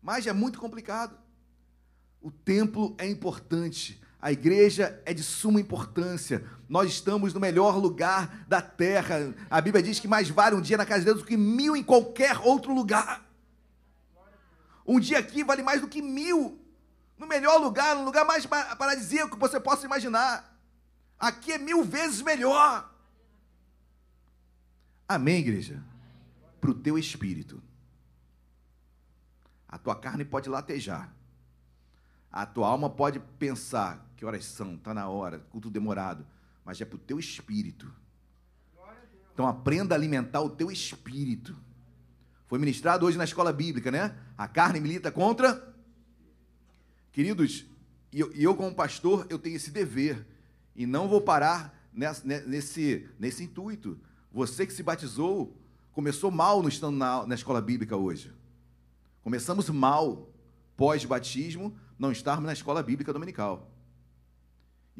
Mas 0.00 0.26
é 0.26 0.32
muito 0.32 0.58
complicado. 0.58 1.14
O 2.22 2.30
templo 2.30 2.96
é 2.96 3.06
importante, 3.06 3.99
a 4.22 4.30
igreja 4.30 5.00
é 5.06 5.14
de 5.14 5.22
suma 5.22 5.60
importância. 5.60 6.44
Nós 6.68 6.90
estamos 6.90 7.32
no 7.32 7.40
melhor 7.40 7.76
lugar 7.78 8.44
da 8.46 8.60
terra. 8.60 9.34
A 9.48 9.60
Bíblia 9.60 9.82
diz 9.82 9.98
que 9.98 10.06
mais 10.06 10.28
vale 10.28 10.54
um 10.54 10.60
dia 10.60 10.76
na 10.76 10.84
casa 10.84 11.00
de 11.00 11.06
Deus 11.06 11.20
do 11.20 11.24
que 11.24 11.36
mil 11.36 11.74
em 11.74 11.82
qualquer 11.82 12.38
outro 12.38 12.74
lugar. 12.74 13.26
Um 14.86 15.00
dia 15.00 15.18
aqui 15.18 15.42
vale 15.42 15.62
mais 15.62 15.80
do 15.80 15.88
que 15.88 16.02
mil. 16.02 16.60
No 17.16 17.26
melhor 17.26 17.58
lugar, 17.58 17.96
no 17.96 18.04
lugar 18.04 18.26
mais 18.26 18.44
paradisíaco 18.44 19.36
que 19.36 19.40
você 19.40 19.58
possa 19.58 19.86
imaginar. 19.86 20.54
Aqui 21.18 21.52
é 21.52 21.58
mil 21.58 21.82
vezes 21.82 22.20
melhor. 22.20 22.92
Amém, 25.08 25.38
igreja? 25.38 25.82
Para 26.60 26.70
o 26.70 26.74
teu 26.74 26.98
espírito. 26.98 27.62
A 29.66 29.78
tua 29.78 29.94
carne 29.94 30.24
pode 30.24 30.48
latejar 30.48 31.10
a 32.30 32.46
tua 32.46 32.68
alma 32.68 32.88
pode 32.88 33.18
pensar 33.38 34.06
que 34.20 34.26
horas 34.26 34.44
são, 34.44 34.74
está 34.74 34.92
na 34.92 35.08
hora, 35.08 35.38
culto 35.48 35.70
demorado. 35.70 36.26
mas 36.62 36.78
é 36.78 36.84
para 36.84 36.96
o 36.96 36.98
teu 36.98 37.18
espírito. 37.18 37.90
Então 39.32 39.46
aprenda 39.46 39.94
a 39.94 39.96
alimentar 39.98 40.42
o 40.42 40.50
teu 40.50 40.70
espírito. 40.70 41.56
Foi 42.46 42.58
ministrado 42.58 43.06
hoje 43.06 43.16
na 43.16 43.24
escola 43.24 43.50
bíblica, 43.50 43.90
né? 43.90 44.14
A 44.36 44.46
carne 44.46 44.78
milita 44.78 45.10
contra. 45.10 45.74
Queridos, 47.10 47.64
e 48.12 48.20
eu, 48.20 48.30
eu 48.32 48.54
como 48.54 48.74
pastor, 48.74 49.26
eu 49.30 49.38
tenho 49.38 49.56
esse 49.56 49.70
dever. 49.70 50.26
E 50.76 50.84
não 50.84 51.08
vou 51.08 51.22
parar 51.22 51.88
nesse, 51.90 52.26
nesse, 52.26 53.08
nesse 53.18 53.44
intuito. 53.44 53.98
Você 54.30 54.66
que 54.66 54.72
se 54.74 54.82
batizou, 54.82 55.56
começou 55.92 56.30
mal 56.30 56.62
no 56.62 56.68
estando 56.68 56.98
na, 56.98 57.26
na 57.26 57.34
escola 57.34 57.62
bíblica 57.62 57.96
hoje. 57.96 58.30
Começamos 59.22 59.70
mal, 59.70 60.30
pós-batismo, 60.76 61.74
não 61.98 62.12
estarmos 62.12 62.44
na 62.44 62.52
escola 62.52 62.82
bíblica 62.82 63.14
dominical. 63.14 63.69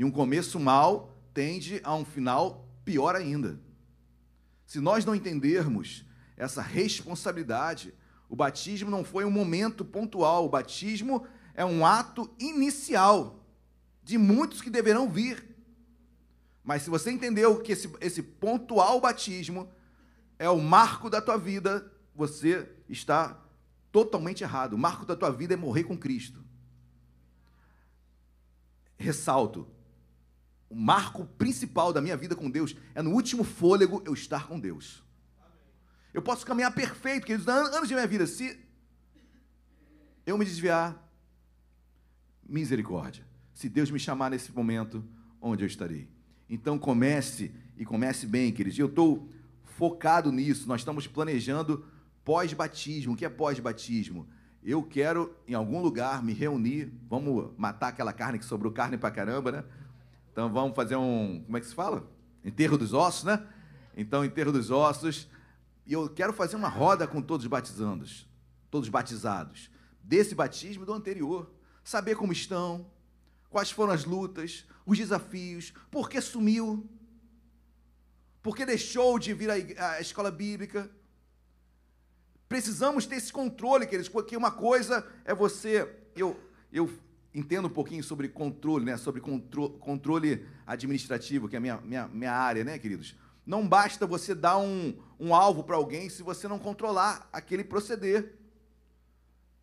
E 0.01 0.05
um 0.05 0.11
começo 0.11 0.59
mal 0.59 1.15
tende 1.35 1.79
a 1.85 1.95
um 1.95 2.07
final 2.07 2.67
pior 2.87 3.15
ainda. 3.15 3.61
Se 4.65 4.81
nós 4.81 5.05
não 5.05 5.15
entendermos 5.15 6.07
essa 6.39 6.63
responsabilidade, 6.63 7.93
o 8.27 8.35
batismo 8.35 8.91
não 8.91 9.05
foi 9.05 9.27
um 9.27 9.31
momento 9.31 9.85
pontual, 9.85 10.47
o 10.47 10.49
batismo 10.49 11.27
é 11.53 11.67
um 11.67 11.85
ato 11.85 12.35
inicial 12.39 13.45
de 14.03 14.17
muitos 14.17 14.63
que 14.63 14.71
deverão 14.71 15.07
vir. 15.07 15.55
Mas 16.65 16.81
se 16.81 16.89
você 16.89 17.11
entendeu 17.11 17.61
que 17.61 17.73
esse, 17.73 17.93
esse 18.01 18.23
pontual 18.23 19.03
batismo 19.03 19.69
é 20.39 20.49
o 20.49 20.63
marco 20.63 21.11
da 21.11 21.21
tua 21.21 21.37
vida, 21.37 21.93
você 22.15 22.67
está 22.89 23.39
totalmente 23.93 24.43
errado. 24.43 24.73
O 24.73 24.79
marco 24.79 25.05
da 25.05 25.15
tua 25.15 25.31
vida 25.31 25.53
é 25.53 25.59
morrer 25.59 25.85
com 25.85 25.95
Cristo. 25.95 26.43
Ressalto, 28.97 29.69
o 30.71 30.77
marco 30.77 31.27
principal 31.27 31.93
da 31.93 32.01
minha 32.01 32.17
vida 32.17 32.37
com 32.37 32.49
Deus 32.49 32.77
é 32.95 33.03
no 33.03 33.11
último 33.11 33.43
fôlego 33.43 34.01
eu 34.07 34.15
estar 34.15 34.47
com 34.47 34.59
Deus. 34.59 35.03
Eu 36.15 36.23
posso 36.23 36.47
caminhar 36.47 36.73
perfeito, 36.73 37.27
queridos, 37.27 37.49
anos 37.49 37.89
de 37.89 37.95
minha 37.95 38.07
vida. 38.07 38.25
Se 38.27 38.59
eu 40.25 40.39
me 40.39 40.45
desviar, 40.45 40.97
misericórdia. 42.49 43.25
Se 43.53 43.69
Deus 43.69 43.91
me 43.91 43.99
chamar 43.99 44.31
nesse 44.31 44.53
momento, 44.53 45.05
onde 45.41 45.65
eu 45.65 45.67
estarei? 45.67 46.09
Então 46.49 46.79
comece 46.79 47.53
e 47.77 47.85
comece 47.85 48.27
bem, 48.27 48.53
queridos. 48.53 48.79
Eu 48.79 48.87
estou 48.87 49.29
focado 49.65 50.31
nisso. 50.31 50.69
Nós 50.69 50.83
estamos 50.83 51.07
planejando 51.07 51.85
pós-batismo. 52.25 53.15
O 53.15 53.17
que 53.17 53.25
é 53.25 53.29
pós-batismo? 53.29 54.29
Eu 54.63 54.83
quero, 54.83 55.35
em 55.49 55.55
algum 55.55 55.81
lugar, 55.81 56.23
me 56.23 56.33
reunir. 56.33 56.93
Vamos 57.09 57.51
matar 57.57 57.89
aquela 57.89 58.13
carne 58.13 58.39
que 58.39 58.45
sobrou 58.45 58.73
carne 58.73 58.99
pra 58.99 59.11
caramba, 59.11 59.53
né? 59.53 59.65
Então 60.41 60.51
vamos 60.51 60.75
fazer 60.75 60.97
um. 60.97 61.43
Como 61.45 61.59
é 61.59 61.61
que 61.61 61.67
se 61.67 61.75
fala? 61.75 62.11
Enterro 62.43 62.79
dos 62.79 62.95
ossos, 62.95 63.25
né? 63.25 63.47
Então, 63.95 64.25
enterro 64.25 64.51
dos 64.51 64.71
ossos. 64.71 65.29
E 65.85 65.93
eu 65.93 66.09
quero 66.09 66.33
fazer 66.33 66.57
uma 66.57 66.69
roda 66.71 67.07
com 67.07 67.21
todos 67.21 67.45
os 67.45 67.51
batizandos, 67.51 68.27
todos 68.71 68.89
batizados, 68.89 69.71
desse 70.03 70.35
batismo 70.35 70.85
e 70.85 70.87
do 70.87 70.95
anterior. 70.95 71.53
Saber 71.85 72.15
como 72.15 72.33
estão, 72.33 72.91
quais 73.51 73.71
foram 73.71 73.93
as 73.93 74.07
lutas, 74.07 74.65
os 74.87 74.97
desafios, 74.97 75.75
por 75.91 76.09
que 76.09 76.19
sumiu, 76.23 76.89
por 78.43 78.57
que 78.57 78.65
deixou 78.65 79.19
de 79.19 79.35
vir 79.35 79.51
à 79.79 80.01
escola 80.01 80.31
bíblica. 80.31 80.91
Precisamos 82.49 83.05
ter 83.05 83.17
esse 83.17 83.31
controle, 83.31 83.85
queridos, 83.85 84.09
porque 84.09 84.35
uma 84.39 84.51
coisa 84.51 85.07
é 85.23 85.35
você. 85.35 85.87
Eu, 86.17 86.41
eu 86.73 86.91
entendo 87.35 87.67
um 87.67 87.71
pouquinho 87.71 88.03
sobre 88.03 88.29
controle, 88.29 88.85
né? 88.85 88.97
sobre 88.97 89.21
contro, 89.21 89.71
controle 89.71 90.47
administrativo, 90.67 91.49
que 91.49 91.57
é 91.57 91.59
a 91.59 91.61
minha, 91.61 91.81
minha, 91.81 92.09
minha 92.09 92.33
área, 92.33 92.65
né, 92.65 92.79
queridos? 92.79 93.17
Não 93.47 93.67
basta 93.67 94.07
você 94.07 94.35
dar 94.35 94.59
um, 94.59 94.97
um 95.19 95.35
alvo 95.35 95.65
para 95.65 95.77
alguém 95.77 96.09
se 96.09 96.23
você 96.23 96.47
não 96.47 96.59
controlar 96.59 97.29
aquele 97.33 97.65
proceder. 97.65 98.35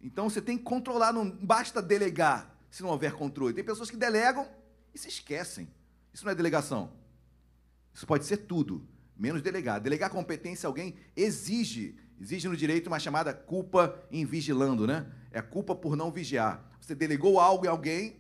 Então 0.01 0.29
você 0.29 0.41
tem 0.41 0.57
que 0.57 0.63
controlar, 0.63 1.13
não 1.13 1.29
basta 1.29 1.81
delegar 1.81 2.55
se 2.69 2.83
não 2.83 2.89
houver 2.89 3.13
controle. 3.13 3.53
Tem 3.53 3.63
pessoas 3.63 3.89
que 3.89 3.97
delegam 3.97 4.47
e 4.93 4.99
se 4.99 5.07
esquecem. 5.07 5.67
Isso 6.13 6.25
não 6.25 6.31
é 6.31 6.35
delegação. 6.35 6.91
Isso 7.93 8.05
pode 8.05 8.25
ser 8.25 8.37
tudo, 8.37 8.87
menos 9.15 9.41
delegar. 9.41 9.79
Delegar 9.79 10.09
competência 10.09 10.67
a 10.67 10.69
alguém 10.69 10.95
exige, 11.15 11.97
exige 12.19 12.47
no 12.47 12.55
direito 12.55 12.87
uma 12.87 12.99
chamada 12.99 13.33
culpa 13.33 13.99
em 14.11 14.25
vigilando, 14.25 14.85
né? 14.85 15.11
É 15.31 15.41
culpa 15.41 15.75
por 15.75 15.95
não 15.95 16.11
vigiar. 16.11 16.63
Você 16.87 16.95
delegou 16.95 17.37
algo 17.37 17.65
em 17.65 17.67
alguém, 17.67 18.15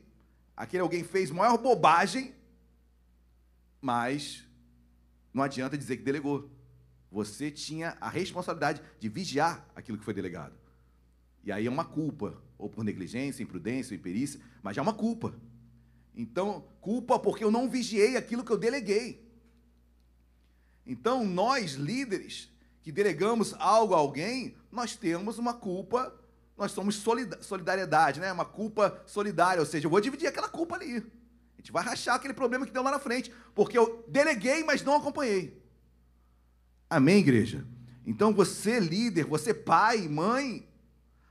aquele 0.53 0.81
alguém 0.81 1.01
fez 1.01 1.31
maior 1.31 1.57
bobagem, 1.57 2.35
mas 3.79 4.45
não 5.33 5.41
adianta 5.41 5.77
dizer 5.77 5.95
que 5.95 6.03
delegou. 6.03 6.51
Você 7.09 7.49
tinha 7.49 7.97
a 8.01 8.09
responsabilidade 8.09 8.81
de 8.99 9.07
vigiar 9.07 9.65
aquilo 9.73 9.97
que 9.97 10.03
foi 10.03 10.13
delegado. 10.13 10.53
E 11.45 11.51
aí 11.53 11.65
é 11.65 11.69
uma 11.69 11.85
culpa, 11.85 12.43
ou 12.57 12.69
por 12.69 12.83
negligência, 12.83 13.41
imprudência, 13.41 13.95
imperícia, 13.95 14.41
mas 14.61 14.75
já 14.75 14.81
é 14.81 14.83
uma 14.83 14.93
culpa. 14.93 15.33
Então, 16.13 16.67
culpa 16.81 17.17
porque 17.17 17.45
eu 17.45 17.51
não 17.51 17.69
vigiei 17.69 18.17
aquilo 18.17 18.43
que 18.43 18.51
eu 18.51 18.57
deleguei. 18.57 19.31
Então, 20.85 21.25
nós 21.25 21.75
líderes 21.75 22.51
que 22.81 22.91
delegamos 22.91 23.53
algo 23.53 23.93
a 23.93 23.97
alguém, 23.97 24.57
nós 24.69 24.93
temos 24.97 25.37
uma 25.37 25.53
culpa, 25.53 26.13
nós 26.57 26.71
somos 26.71 26.95
solidariedade, 27.41 28.19
né? 28.19 28.31
Uma 28.31 28.45
culpa 28.45 29.01
solidária, 29.05 29.59
ou 29.59 29.65
seja, 29.65 29.85
eu 29.85 29.91
vou 29.91 30.01
dividir 30.01 30.27
aquela 30.27 30.49
culpa 30.49 30.75
ali 30.75 31.05
gente 31.67 31.71
vai 31.71 31.83
rachar 31.83 32.15
aquele 32.15 32.33
problema 32.33 32.65
que 32.65 32.71
deu 32.71 32.81
lá 32.81 32.91
na 32.91 32.99
frente, 32.99 33.31
porque 33.53 33.77
eu 33.77 34.05
deleguei, 34.07 34.63
mas 34.63 34.83
não 34.83 34.95
acompanhei. 34.95 35.61
Amém, 36.89 37.19
igreja? 37.19 37.67
Então 38.05 38.33
você, 38.33 38.79
líder, 38.79 39.25
você, 39.25 39.53
pai, 39.53 40.07
mãe, 40.07 40.65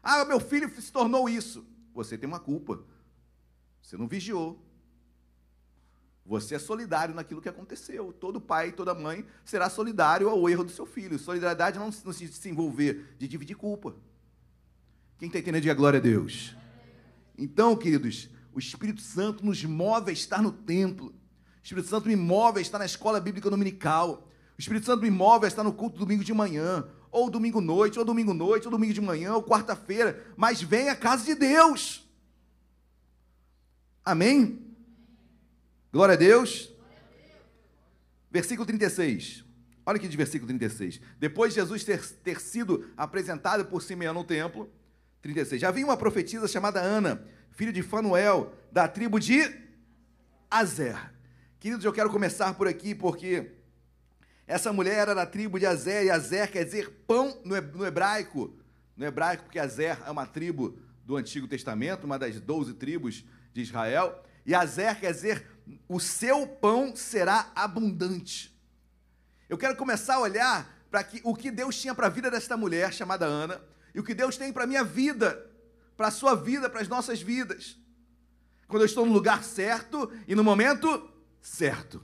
ah, 0.03 0.25
meu 0.27 0.39
filho 0.39 0.69
se 0.81 0.93
tornou 0.93 1.29
isso. 1.29 1.67
Você 1.95 2.19
tem 2.19 2.29
uma 2.29 2.39
culpa. 2.39 2.85
Você 3.81 3.97
não 3.97 4.07
vigiou. 4.07 4.63
Você 6.27 6.57
é 6.57 6.59
solidário 6.59 7.15
naquilo 7.15 7.41
que 7.41 7.49
aconteceu. 7.49 8.13
Todo 8.13 8.41
pai, 8.41 8.73
toda 8.73 8.95
mãe 8.95 9.25
será 9.43 9.71
solidário 9.71 10.29
ao 10.29 10.49
erro 10.51 10.65
do 10.65 10.71
seu 10.71 10.85
filho. 10.85 11.19
Solidariedade 11.19 11.79
não, 11.79 11.87
não 11.87 12.13
se 12.13 12.49
envolver 12.49 13.17
de 13.19 13.27
dividir 13.27 13.57
culpa. 13.57 13.95
Quem 15.19 15.29
está 15.29 15.39
entendendo, 15.39 15.63
diga 15.63 15.75
glória 15.75 15.99
a 15.99 16.03
Deus. 16.03 16.55
Então, 17.39 17.75
queridos, 17.77 18.29
o 18.53 18.59
Espírito 18.59 19.01
Santo 19.01 19.45
nos 19.45 19.65
move 19.65 20.11
a 20.11 20.13
estar 20.13 20.43
no 20.43 20.53
templo. 20.53 21.09
O 21.09 21.63
Espírito 21.63 21.89
Santo 21.89 22.09
me 22.09 22.17
move 22.17 22.59
a 22.59 22.63
estar 22.63 22.79
na 22.79 22.87
escola 22.87 23.21
bíblica 23.21 23.49
dominical. 23.51 24.29
O 24.57 24.61
Espírito 24.61 24.87
Santo 24.87 25.03
me 25.03 25.11
move 25.11 25.45
a 25.45 25.49
estar 25.49 25.63
no 25.65 25.73
culto 25.73 25.99
domingo 25.99 26.25
de 26.25 26.33
manhã, 26.33 26.87
ou 27.11 27.31
domingo 27.31 27.61
noite, 27.61 27.99
ou 27.99 28.05
domingo 28.05 28.35
noite, 28.35 28.67
ou 28.67 28.71
domingo 28.71 28.93
de 28.93 29.01
manhã, 29.01 29.35
ou 29.35 29.43
quarta-feira. 29.43 30.25
Mas 30.37 30.63
vem 30.63 30.89
à 30.89 30.97
casa 30.97 31.25
de 31.25 31.35
Deus. 31.35 32.07
Amém? 34.05 34.67
Glória 35.93 36.13
a 36.13 36.17
Deus. 36.17 36.71
Versículo 38.31 38.67
36. 38.67 39.45
Olha 39.85 39.97
aqui 39.97 40.09
de 40.09 40.17
versículo 40.17 40.49
36. 40.49 41.01
Depois 41.19 41.55
de 41.55 41.61
Jesus 41.61 41.85
ter, 41.85 42.05
ter 42.23 42.41
sido 42.41 42.91
apresentado 42.97 43.65
por 43.65 43.83
Simeão 43.83 44.13
no 44.13 44.25
templo, 44.25 44.71
36. 45.27 45.61
Já 45.61 45.69
havia 45.69 45.85
uma 45.85 45.97
profetisa 45.97 46.47
chamada 46.47 46.81
Ana, 46.81 47.25
filho 47.51 47.73
de 47.73 47.83
Fanuel, 47.83 48.55
da 48.71 48.87
tribo 48.87 49.19
de 49.19 49.43
Azer. 50.49 50.97
Queridos, 51.59 51.85
eu 51.85 51.93
quero 51.93 52.11
começar 52.11 52.55
por 52.55 52.69
aqui 52.69 52.95
porque 52.95 53.51
essa 54.47 54.73
mulher 54.73 54.99
era 54.99 55.15
da 55.15 55.27
tribo 55.27 55.59
de 55.59 55.67
Azer, 55.67 56.05
e 56.05 56.11
Azer 56.11 56.51
quer 56.51 56.65
dizer 56.65 56.91
pão 57.09 57.41
no 57.45 57.85
hebraico. 57.85 58.57
No 58.97 59.05
hebraico, 59.05 59.45
porque 59.45 59.59
Azer 59.59 59.99
é 60.07 60.11
uma 60.11 60.27
tribo 60.27 60.79
do 61.05 61.17
Antigo 61.17 61.49
Testamento, 61.49 62.05
uma 62.05 62.19
das 62.19 62.41
doze 62.41 62.75
tribos 62.75 63.25
de 63.53 63.63
Israel. 63.63 64.23
E 64.45 64.55
Azer 64.55 65.01
quer 65.01 65.13
dizer 65.13 65.45
o 65.89 65.99
seu 65.99 66.47
pão 66.47 66.95
será 66.95 67.51
abundante. 67.57 68.57
Eu 69.49 69.59
quero 69.59 69.75
começar 69.75 70.15
a 70.15 70.21
olhar 70.21 70.87
para 70.89 71.05
o 71.25 71.35
que 71.35 71.51
Deus 71.51 71.81
tinha 71.81 71.95
para 71.95 72.07
a 72.07 72.11
vida 72.11 72.31
desta 72.31 72.57
mulher 72.57 72.93
chamada 72.93 73.27
Ana 73.27 73.61
e 73.97 73.99
o 73.99 74.05
que 74.05 74.15
Deus 74.15 74.37
tem 74.37 74.53
para 74.53 74.63
a 74.63 74.67
minha 74.69 74.85
vida 74.85 75.47
para 75.97 76.09
a 76.09 76.13
sua 76.13 76.35
vida, 76.35 76.69
para 76.69 76.81
as 76.81 76.89
nossas 76.89 77.23
vidas. 77.23 77.77
Quando 78.69 78.83
eu 78.83 78.87
estou 78.87 79.07
no 79.07 79.13
lugar 79.13 79.43
certo 79.43 80.11
e 80.29 80.35
no 80.35 80.45
momento 80.45 81.11
certo. 81.41 82.03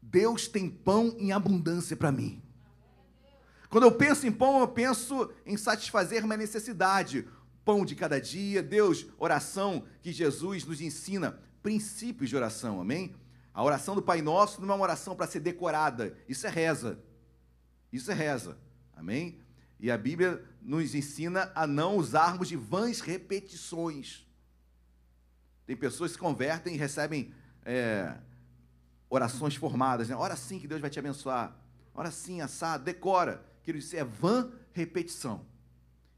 Deus 0.00 0.46
tem 0.46 0.70
pão 0.70 1.16
em 1.18 1.32
abundância 1.32 1.96
para 1.96 2.12
mim. 2.12 2.42
Quando 3.68 3.84
eu 3.84 3.92
penso 3.92 4.26
em 4.26 4.32
pão, 4.32 4.60
eu 4.60 4.68
penso 4.68 5.30
em 5.44 5.56
satisfazer 5.56 6.22
minha 6.22 6.36
necessidade. 6.36 7.26
Pão 7.64 7.84
de 7.84 7.96
cada 7.96 8.20
dia, 8.20 8.62
Deus, 8.62 9.06
oração 9.18 9.84
que 10.00 10.12
Jesus 10.12 10.64
nos 10.64 10.80
ensina, 10.80 11.40
princípios 11.62 12.30
de 12.30 12.36
oração, 12.36 12.80
amém? 12.80 13.16
A 13.52 13.64
oração 13.64 13.96
do 13.96 14.02
Pai 14.02 14.22
Nosso 14.22 14.60
não 14.60 14.74
é 14.74 14.76
uma 14.76 14.84
oração 14.84 15.16
para 15.16 15.26
ser 15.26 15.40
decorada, 15.40 16.16
isso 16.28 16.46
é 16.46 16.50
reza. 16.50 17.02
Isso 17.92 18.10
é 18.10 18.14
reza, 18.14 18.56
amém? 18.94 19.40
E 19.78 19.90
a 19.90 19.98
Bíblia 19.98 20.42
nos 20.62 20.94
ensina 20.94 21.52
a 21.54 21.66
não 21.66 21.96
usarmos 21.96 22.48
de 22.48 22.56
vãs 22.56 23.00
repetições. 23.00 24.26
Tem 25.66 25.76
pessoas 25.76 26.12
que 26.12 26.16
se 26.16 26.20
convertem 26.20 26.74
e 26.74 26.78
recebem 26.78 27.34
é, 27.64 28.16
orações 29.10 29.54
formadas, 29.54 30.08
né? 30.08 30.16
Ora 30.16 30.36
sim 30.36 30.58
que 30.58 30.68
Deus 30.68 30.80
vai 30.80 30.88
te 30.88 30.98
abençoar. 30.98 31.56
Ora 31.94 32.10
sim, 32.10 32.40
assado, 32.40 32.84
decora. 32.84 33.44
Querido, 33.62 33.84
isso 33.84 33.96
é 33.96 34.04
vã 34.04 34.50
repetição. 34.72 35.44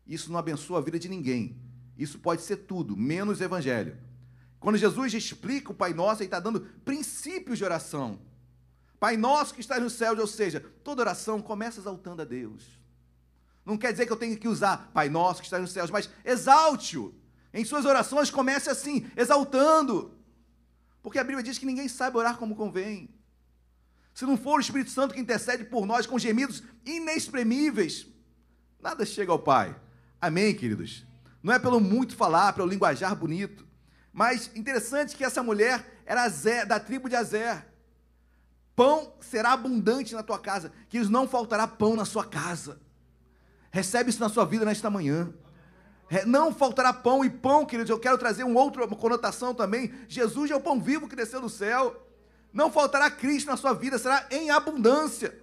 Isso 0.07 0.31
não 0.31 0.39
abençoa 0.39 0.79
a 0.79 0.83
vida 0.83 0.99
de 0.99 1.09
ninguém. 1.09 1.57
Isso 1.97 2.19
pode 2.19 2.43
ser 2.43 2.59
tudo, 2.59 2.97
menos 2.97 3.41
evangelho. 3.41 3.97
Quando 4.61 4.77
Jesus 4.77 5.15
explica 5.15 5.73
o 5.73 5.75
Pai 5.75 5.93
Nosso, 5.93 6.23
ele 6.23 6.27
está 6.27 6.41
dando 6.41 6.61
princípios 6.85 7.59
de 7.59 7.65
oração. 7.65 8.21
Pai 8.99 9.17
Nosso 9.17 9.55
que 9.55 9.61
está 9.61 9.79
no 9.79 9.89
céu, 9.89 10.19
ou 10.19 10.27
seja, 10.27 10.61
toda 10.83 11.03
oração 11.03 11.41
começa 11.41 11.81
exaltando 11.81 12.23
a 12.23 12.25
Deus. 12.25 12.79
Não 13.69 13.77
quer 13.77 13.93
dizer 13.93 14.07
que 14.07 14.13
eu 14.13 14.17
tenho 14.17 14.35
que 14.39 14.49
usar 14.49 14.91
Pai 14.95 15.11
Nosso 15.11 15.41
que 15.41 15.47
está 15.47 15.59
nos 15.59 15.73
céus, 15.73 15.91
mas 15.91 16.09
exalte-o. 16.25 17.15
Em 17.53 17.67
suas 17.67 17.85
orações 17.85 18.31
comece 18.31 18.71
assim, 18.71 19.07
exaltando. 19.15 20.17
Porque 21.03 21.19
a 21.19 21.25
Bíblia 21.25 21.43
diz 21.43 21.59
que 21.59 21.67
ninguém 21.67 21.87
sabe 21.87 22.17
orar 22.17 22.39
como 22.39 22.57
convém. 22.57 23.11
Se 24.15 24.25
não 24.25 24.39
for 24.39 24.57
o 24.57 24.61
Espírito 24.61 24.91
Santo 24.91 25.13
que 25.13 25.21
intercede 25.21 25.65
por 25.65 25.85
nós 25.85 26.07
com 26.07 26.19
gemidos 26.19 26.63
inexprimíveis, 26.87 28.07
nada 28.81 29.05
chega 29.05 29.33
ao 29.33 29.39
Pai. 29.39 29.77
Amém, 30.19 30.55
queridos? 30.55 31.05
Não 31.43 31.53
é 31.53 31.59
pelo 31.59 31.79
muito 31.79 32.17
falar, 32.17 32.55
pelo 32.55 32.67
linguajar 32.67 33.15
bonito. 33.15 33.69
Mas 34.15 34.51
interessante 34.57 35.15
que 35.15 35.25
essa 35.25 35.43
mulher 35.43 36.01
era 36.07 36.23
Azé, 36.23 36.65
da 36.65 36.81
tribo 36.81 37.07
de 37.07 37.17
Azer. 37.17 37.67
Pão 38.75 39.13
será 39.21 39.53
abundante 39.53 40.15
na 40.15 40.23
tua 40.23 40.39
casa, 40.39 40.73
que 40.89 40.99
não 41.01 41.29
faltará 41.29 41.69
pão 41.69 41.95
na 41.95 42.07
sua 42.07 42.25
casa. 42.25 42.81
Recebe 43.71 44.11
isso 44.11 44.21
na 44.21 44.29
sua 44.29 44.45
vida 44.45 44.65
nesta 44.65 44.89
manhã. 44.91 45.33
É, 46.11 46.25
não 46.25 46.55
faltará 46.55 46.93
pão 46.93 47.25
e 47.25 47.31
pão, 47.31 47.67
queridos. 47.67 47.91
Eu 47.91 47.99
quero 47.99 48.17
trazer 48.17 48.45
um 48.45 48.57
outro, 48.57 48.85
uma 48.85 48.97
conotação 48.97 49.55
também. 49.55 49.93
Jesus 50.09 50.51
é 50.51 50.57
o 50.57 50.61
pão 50.61 50.81
vivo 50.81 51.09
que 51.09 51.17
desceu 51.17 51.41
do 51.41 51.51
céu. 51.51 52.07
Não 52.53 52.73
faltará 52.73 53.11
Cristo 53.11 53.49
na 53.49 53.57
sua 53.57 53.75
vida, 53.75 53.99
será 53.99 54.27
em 54.31 54.51
abundância. 54.51 55.39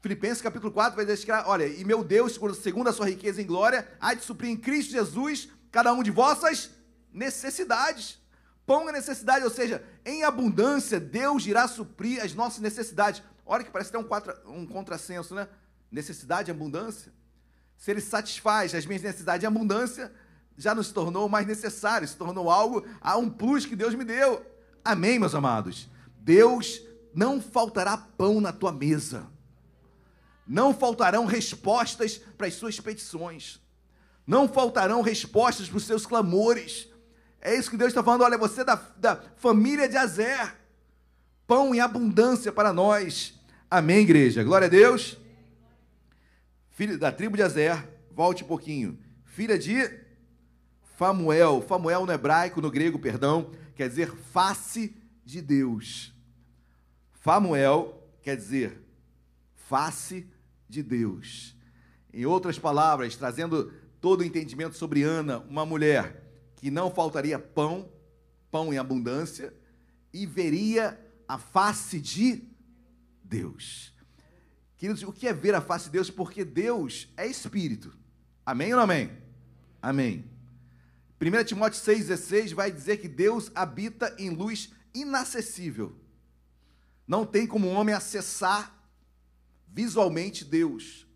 Filipenses 0.00 0.40
capítulo 0.40 0.72
4 0.72 0.94
vai 0.94 1.04
dizer, 1.04 1.30
olha, 1.46 1.66
e 1.66 1.84
meu 1.84 2.04
Deus, 2.04 2.38
segundo 2.62 2.88
a 2.88 2.92
sua 2.92 3.08
riqueza 3.08 3.42
em 3.42 3.46
glória, 3.46 3.88
há 4.00 4.14
de 4.14 4.22
suprir 4.22 4.50
em 4.50 4.56
Cristo 4.56 4.92
Jesus 4.92 5.48
cada 5.72 5.92
um 5.92 6.02
de 6.02 6.10
vossas 6.10 6.70
necessidades. 7.12 8.18
Pão 8.64 8.88
é 8.88 8.92
necessidade, 8.92 9.44
ou 9.44 9.50
seja, 9.50 9.82
em 10.04 10.22
abundância, 10.24 11.00
Deus 11.00 11.46
irá 11.46 11.66
suprir 11.66 12.22
as 12.22 12.34
nossas 12.34 12.60
necessidades. 12.60 13.22
Olha 13.48 13.64
que 13.64 13.70
parece 13.70 13.90
ter 13.90 13.96
um, 13.96 14.04
contra, 14.04 14.38
um 14.46 14.66
contrassenso, 14.66 15.34
né? 15.34 15.48
Necessidade 15.90 16.50
e 16.50 16.52
abundância. 16.52 17.10
Se 17.78 17.90
ele 17.90 18.02
satisfaz 18.02 18.74
as 18.74 18.84
minhas 18.84 19.02
necessidades 19.02 19.42
em 19.42 19.46
abundância, 19.46 20.12
já 20.54 20.74
nos 20.74 20.92
tornou 20.92 21.30
mais 21.30 21.46
necessário, 21.46 22.06
se 22.06 22.14
tornou 22.14 22.50
algo, 22.50 22.84
a 23.00 23.16
um 23.16 23.30
plus 23.30 23.64
que 23.64 23.74
Deus 23.74 23.94
me 23.94 24.04
deu. 24.04 24.44
Amém, 24.84 25.18
meus 25.18 25.34
amados? 25.34 25.88
Deus 26.18 26.82
não 27.14 27.40
faltará 27.40 27.96
pão 27.96 28.38
na 28.38 28.52
tua 28.52 28.70
mesa. 28.70 29.26
Não 30.46 30.74
faltarão 30.74 31.24
respostas 31.24 32.18
para 32.36 32.48
as 32.48 32.54
suas 32.54 32.78
petições. 32.78 33.62
Não 34.26 34.46
faltarão 34.46 35.00
respostas 35.00 35.68
para 35.68 35.78
os 35.78 35.84
seus 35.84 36.04
clamores. 36.04 36.86
É 37.40 37.54
isso 37.54 37.70
que 37.70 37.78
Deus 37.78 37.92
está 37.92 38.02
falando. 38.02 38.22
Olha, 38.22 38.36
você 38.36 38.60
é 38.60 38.64
da, 38.64 38.74
da 38.96 39.22
família 39.36 39.88
de 39.88 39.96
Azer. 39.96 40.54
Pão 41.46 41.74
em 41.74 41.80
abundância 41.80 42.52
para 42.52 42.74
nós. 42.74 43.37
Amém, 43.70 44.00
igreja. 44.00 44.42
Glória 44.42 44.66
a 44.66 44.70
Deus 44.70 45.18
filha 46.78 46.96
da 46.96 47.10
tribo 47.10 47.36
de 47.36 47.42
Azer, 47.42 47.88
volte 48.12 48.44
um 48.44 48.46
pouquinho, 48.46 48.96
filha 49.24 49.58
de 49.58 49.98
Famuel, 50.96 51.60
Famuel 51.60 52.06
no 52.06 52.12
hebraico, 52.12 52.60
no 52.60 52.70
grego, 52.70 53.00
perdão, 53.00 53.50
quer 53.74 53.88
dizer 53.88 54.12
face 54.32 54.94
de 55.24 55.42
Deus. 55.42 56.14
Famuel 57.10 58.00
quer 58.22 58.36
dizer 58.36 58.80
face 59.56 60.24
de 60.68 60.84
Deus. 60.84 61.56
Em 62.14 62.24
outras 62.24 62.60
palavras, 62.60 63.16
trazendo 63.16 63.72
todo 64.00 64.20
o 64.20 64.24
entendimento 64.24 64.76
sobre 64.76 65.02
Ana, 65.02 65.40
uma 65.48 65.66
mulher 65.66 66.22
que 66.54 66.70
não 66.70 66.92
faltaria 66.92 67.40
pão, 67.40 67.88
pão 68.52 68.72
em 68.72 68.78
abundância, 68.78 69.52
e 70.12 70.26
veria 70.26 70.96
a 71.26 71.38
face 71.38 72.00
de 72.00 72.44
Deus. 73.28 73.92
Queridos, 74.76 75.02
o 75.02 75.12
que 75.12 75.26
é 75.28 75.32
ver 75.32 75.54
a 75.54 75.60
face 75.60 75.86
de 75.86 75.90
Deus? 75.90 76.10
Porque 76.10 76.44
Deus 76.44 77.08
é 77.16 77.26
espírito. 77.26 77.96
Amém 78.46 78.72
ou 78.72 78.76
não 78.76 78.84
amém? 78.84 79.10
Amém. 79.82 80.30
1 81.20 81.44
Timóteo 81.44 81.80
6,16 81.80 82.54
vai 82.54 82.70
dizer 82.70 82.98
que 82.98 83.08
Deus 83.08 83.50
habita 83.54 84.14
em 84.18 84.30
luz 84.30 84.72
inacessível. 84.94 85.98
Não 87.06 87.26
tem 87.26 87.46
como 87.46 87.66
o 87.66 87.72
homem 87.72 87.94
acessar 87.94 88.74
visualmente 89.66 90.44
Deus. 90.44 91.06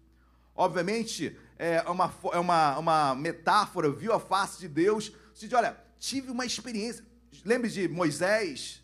Obviamente, 0.55 1.37
é 1.59 1.81
uma, 1.83 2.13
é 2.33 2.39
uma, 2.39 2.79
uma 2.79 3.15
metáfora, 3.15 3.91
viu 3.91 4.13
a 4.13 4.21
face 4.21 4.59
de 4.59 4.69
Deus. 4.69 5.13
Você 5.33 5.47
diz, 5.47 5.57
olha, 5.57 5.77
tive 5.99 6.31
uma 6.31 6.45
experiência. 6.45 7.05
Lembre 7.45 7.71
de 7.71 7.89
Moisés? 7.89 8.82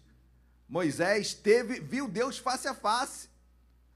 Moisés 0.69 1.32
teve, 1.32 1.81
viu 1.81 2.07
Deus 2.07 2.39
face 2.39 2.69
a 2.69 2.74
face. 2.74 3.28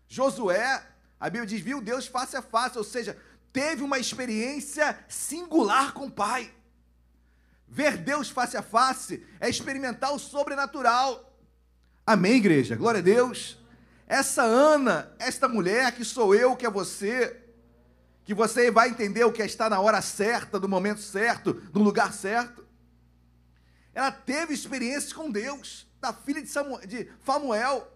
Josué, 0.08 0.82
a 1.20 1.28
Bíblia 1.28 1.46
diz, 1.46 1.60
viu 1.60 1.80
Deus 1.80 2.06
face 2.06 2.36
a 2.36 2.42
face, 2.42 2.78
ou 2.78 2.84
seja, 2.84 3.16
teve 3.52 3.82
uma 3.82 3.98
experiência 3.98 4.98
singular 5.08 5.92
com 5.92 6.06
o 6.06 6.10
Pai. 6.10 6.52
Ver 7.68 7.96
Deus 7.96 8.28
face 8.30 8.56
a 8.56 8.62
face 8.62 9.24
é 9.38 9.48
experimentar 9.48 10.12
o 10.12 10.18
sobrenatural. 10.18 11.38
Amém, 12.06 12.34
igreja? 12.34 12.74
Glória 12.74 13.00
a 13.00 13.02
Deus. 13.02 13.58
Essa 14.06 14.42
Ana, 14.42 15.14
esta 15.18 15.48
mulher 15.48 15.92
que 15.92 16.04
sou 16.04 16.34
eu, 16.34 16.56
que 16.56 16.66
é 16.66 16.70
você, 16.70 17.40
que 18.24 18.34
você 18.34 18.70
vai 18.70 18.90
entender 18.90 19.24
o 19.24 19.32
que 19.32 19.40
é 19.40 19.46
estar 19.46 19.70
na 19.70 19.80
hora 19.80 20.02
certa, 20.02 20.58
no 20.58 20.68
momento 20.68 21.00
certo, 21.00 21.62
no 21.72 21.82
lugar 21.82 22.12
certo. 22.12 22.66
Ela 23.94 24.10
teve 24.10 24.52
experiências 24.52 25.12
com 25.12 25.30
Deus, 25.30 25.86
da 26.02 26.12
filha 26.12 26.42
de, 26.42 26.48
Samuel, 26.48 26.86
de 26.86 27.08
Famuel 27.20 27.88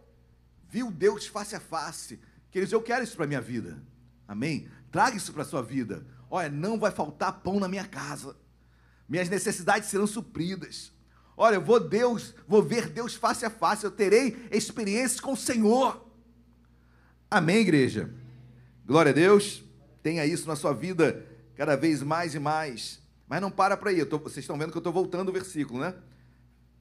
viu 0.68 0.90
Deus 0.90 1.26
face 1.26 1.56
a 1.56 1.60
face. 1.60 2.20
Queridos, 2.52 2.72
eu 2.72 2.80
quero 2.80 3.02
isso 3.02 3.16
para 3.16 3.24
a 3.24 3.28
minha 3.28 3.40
vida. 3.40 3.82
Amém? 4.28 4.68
Traga 4.92 5.16
isso 5.16 5.32
para 5.32 5.42
a 5.42 5.44
sua 5.44 5.60
vida. 5.60 6.06
Olha, 6.30 6.48
não 6.48 6.78
vai 6.78 6.92
faltar 6.92 7.40
pão 7.40 7.58
na 7.58 7.68
minha 7.68 7.84
casa. 7.84 8.36
Minhas 9.08 9.28
necessidades 9.28 9.88
serão 9.88 10.06
supridas. 10.06 10.92
Olha, 11.36 11.56
eu 11.56 11.60
vou 11.60 11.80
Deus, 11.80 12.32
vou 12.46 12.62
ver 12.62 12.88
Deus 12.88 13.14
face 13.14 13.44
a 13.44 13.50
face, 13.50 13.84
eu 13.84 13.90
terei 13.90 14.48
experiências 14.50 15.20
com 15.20 15.32
o 15.32 15.36
Senhor. 15.36 16.08
Amém, 17.30 17.58
igreja. 17.58 18.08
Glória 18.86 19.10
a 19.10 19.14
Deus. 19.14 19.64
Tenha 20.02 20.24
isso 20.24 20.46
na 20.46 20.54
sua 20.54 20.72
vida 20.72 21.26
cada 21.56 21.76
vez 21.76 22.02
mais 22.02 22.34
e 22.36 22.38
mais. 22.38 23.02
Mas 23.28 23.40
não 23.40 23.50
para 23.50 23.76
para 23.76 23.90
aí. 23.90 24.04
Tô, 24.04 24.18
vocês 24.18 24.44
estão 24.44 24.56
vendo 24.56 24.70
que 24.70 24.76
eu 24.76 24.80
estou 24.80 24.92
voltando 24.92 25.28
o 25.28 25.32
versículo, 25.32 25.80
né? 25.80 25.94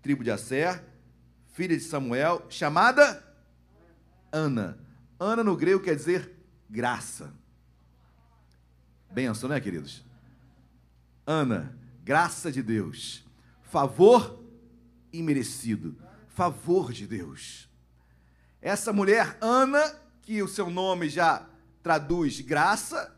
Tribo 0.02 0.24
de 0.24 0.30
Asser, 0.30 0.84
filha 1.56 1.78
de 1.78 1.84
Samuel, 1.84 2.46
chamada 2.50 3.26
Ana. 4.30 4.78
Ana 5.18 5.42
no 5.42 5.56
grego 5.56 5.82
quer 5.82 5.96
dizer 5.96 6.36
graça. 6.70 7.34
Benção, 9.10 9.48
né, 9.48 9.58
queridos? 9.62 10.04
Ana, 11.26 11.74
graça 12.04 12.52
de 12.52 12.62
Deus. 12.62 13.24
Favor 13.64 14.44
imerecido. 15.14 15.96
Favor 16.28 16.92
de 16.92 17.08
Deus. 17.08 17.70
Essa 18.62 18.92
mulher, 18.92 19.38
Ana, 19.40 19.96
que 20.24 20.44
o 20.44 20.50
seu 20.50 20.70
nome 20.70 21.08
já 21.08 21.48
traduz 21.82 22.42
graça, 22.42 23.16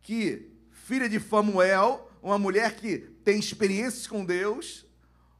que 0.00 0.52
filha 0.70 1.08
de 1.08 1.18
Famuel, 1.18 2.08
uma 2.22 2.38
mulher 2.38 2.76
que 2.76 2.98
tem 3.24 3.40
experiências 3.40 4.06
com 4.06 4.24
Deus, 4.24 4.86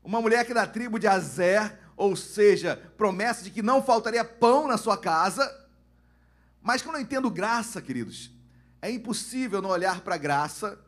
uma 0.02 0.20
mulher 0.20 0.44
que 0.44 0.50
é 0.50 0.54
da 0.56 0.66
tribo 0.66 0.98
de 0.98 1.06
Azer, 1.06 1.83
ou 1.96 2.16
seja, 2.16 2.76
promessa 2.96 3.42
de 3.42 3.50
que 3.50 3.62
não 3.62 3.82
faltaria 3.82 4.24
pão 4.24 4.66
na 4.66 4.76
sua 4.76 4.96
casa. 4.96 5.48
Mas 6.62 6.82
quando 6.82 6.96
eu 6.96 7.02
entendo 7.02 7.30
graça, 7.30 7.80
queridos, 7.80 8.30
é 8.80 8.90
impossível 8.90 9.62
não 9.62 9.70
olhar 9.70 10.00
para 10.00 10.14
a 10.14 10.18
graça, 10.18 10.78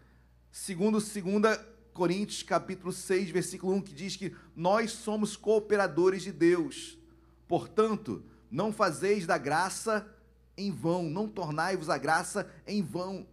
segundo 0.51 0.99
2 0.99 1.59
Coríntios 1.93 2.43
capítulo 2.43 2.93
6, 2.93 3.31
versículo 3.31 3.75
1, 3.75 3.83
que 3.83 3.95
diz 3.95 4.17
que 4.17 4.35
nós 4.55 4.93
somos 4.93 5.37
cooperadores 5.37 6.23
de 6.23 6.33
Deus. 6.33 6.99
Portanto, 7.49 8.23
não 8.51 8.73
fazeis 8.73 9.27
da 9.27 9.39
graça 9.39 10.07
em 10.57 10.71
vão, 10.71 11.05
não 11.05 11.29
tornai-vos 11.29 11.89
a 11.89 11.97
graça 11.97 12.51
em 12.67 12.83
vão. 12.83 13.27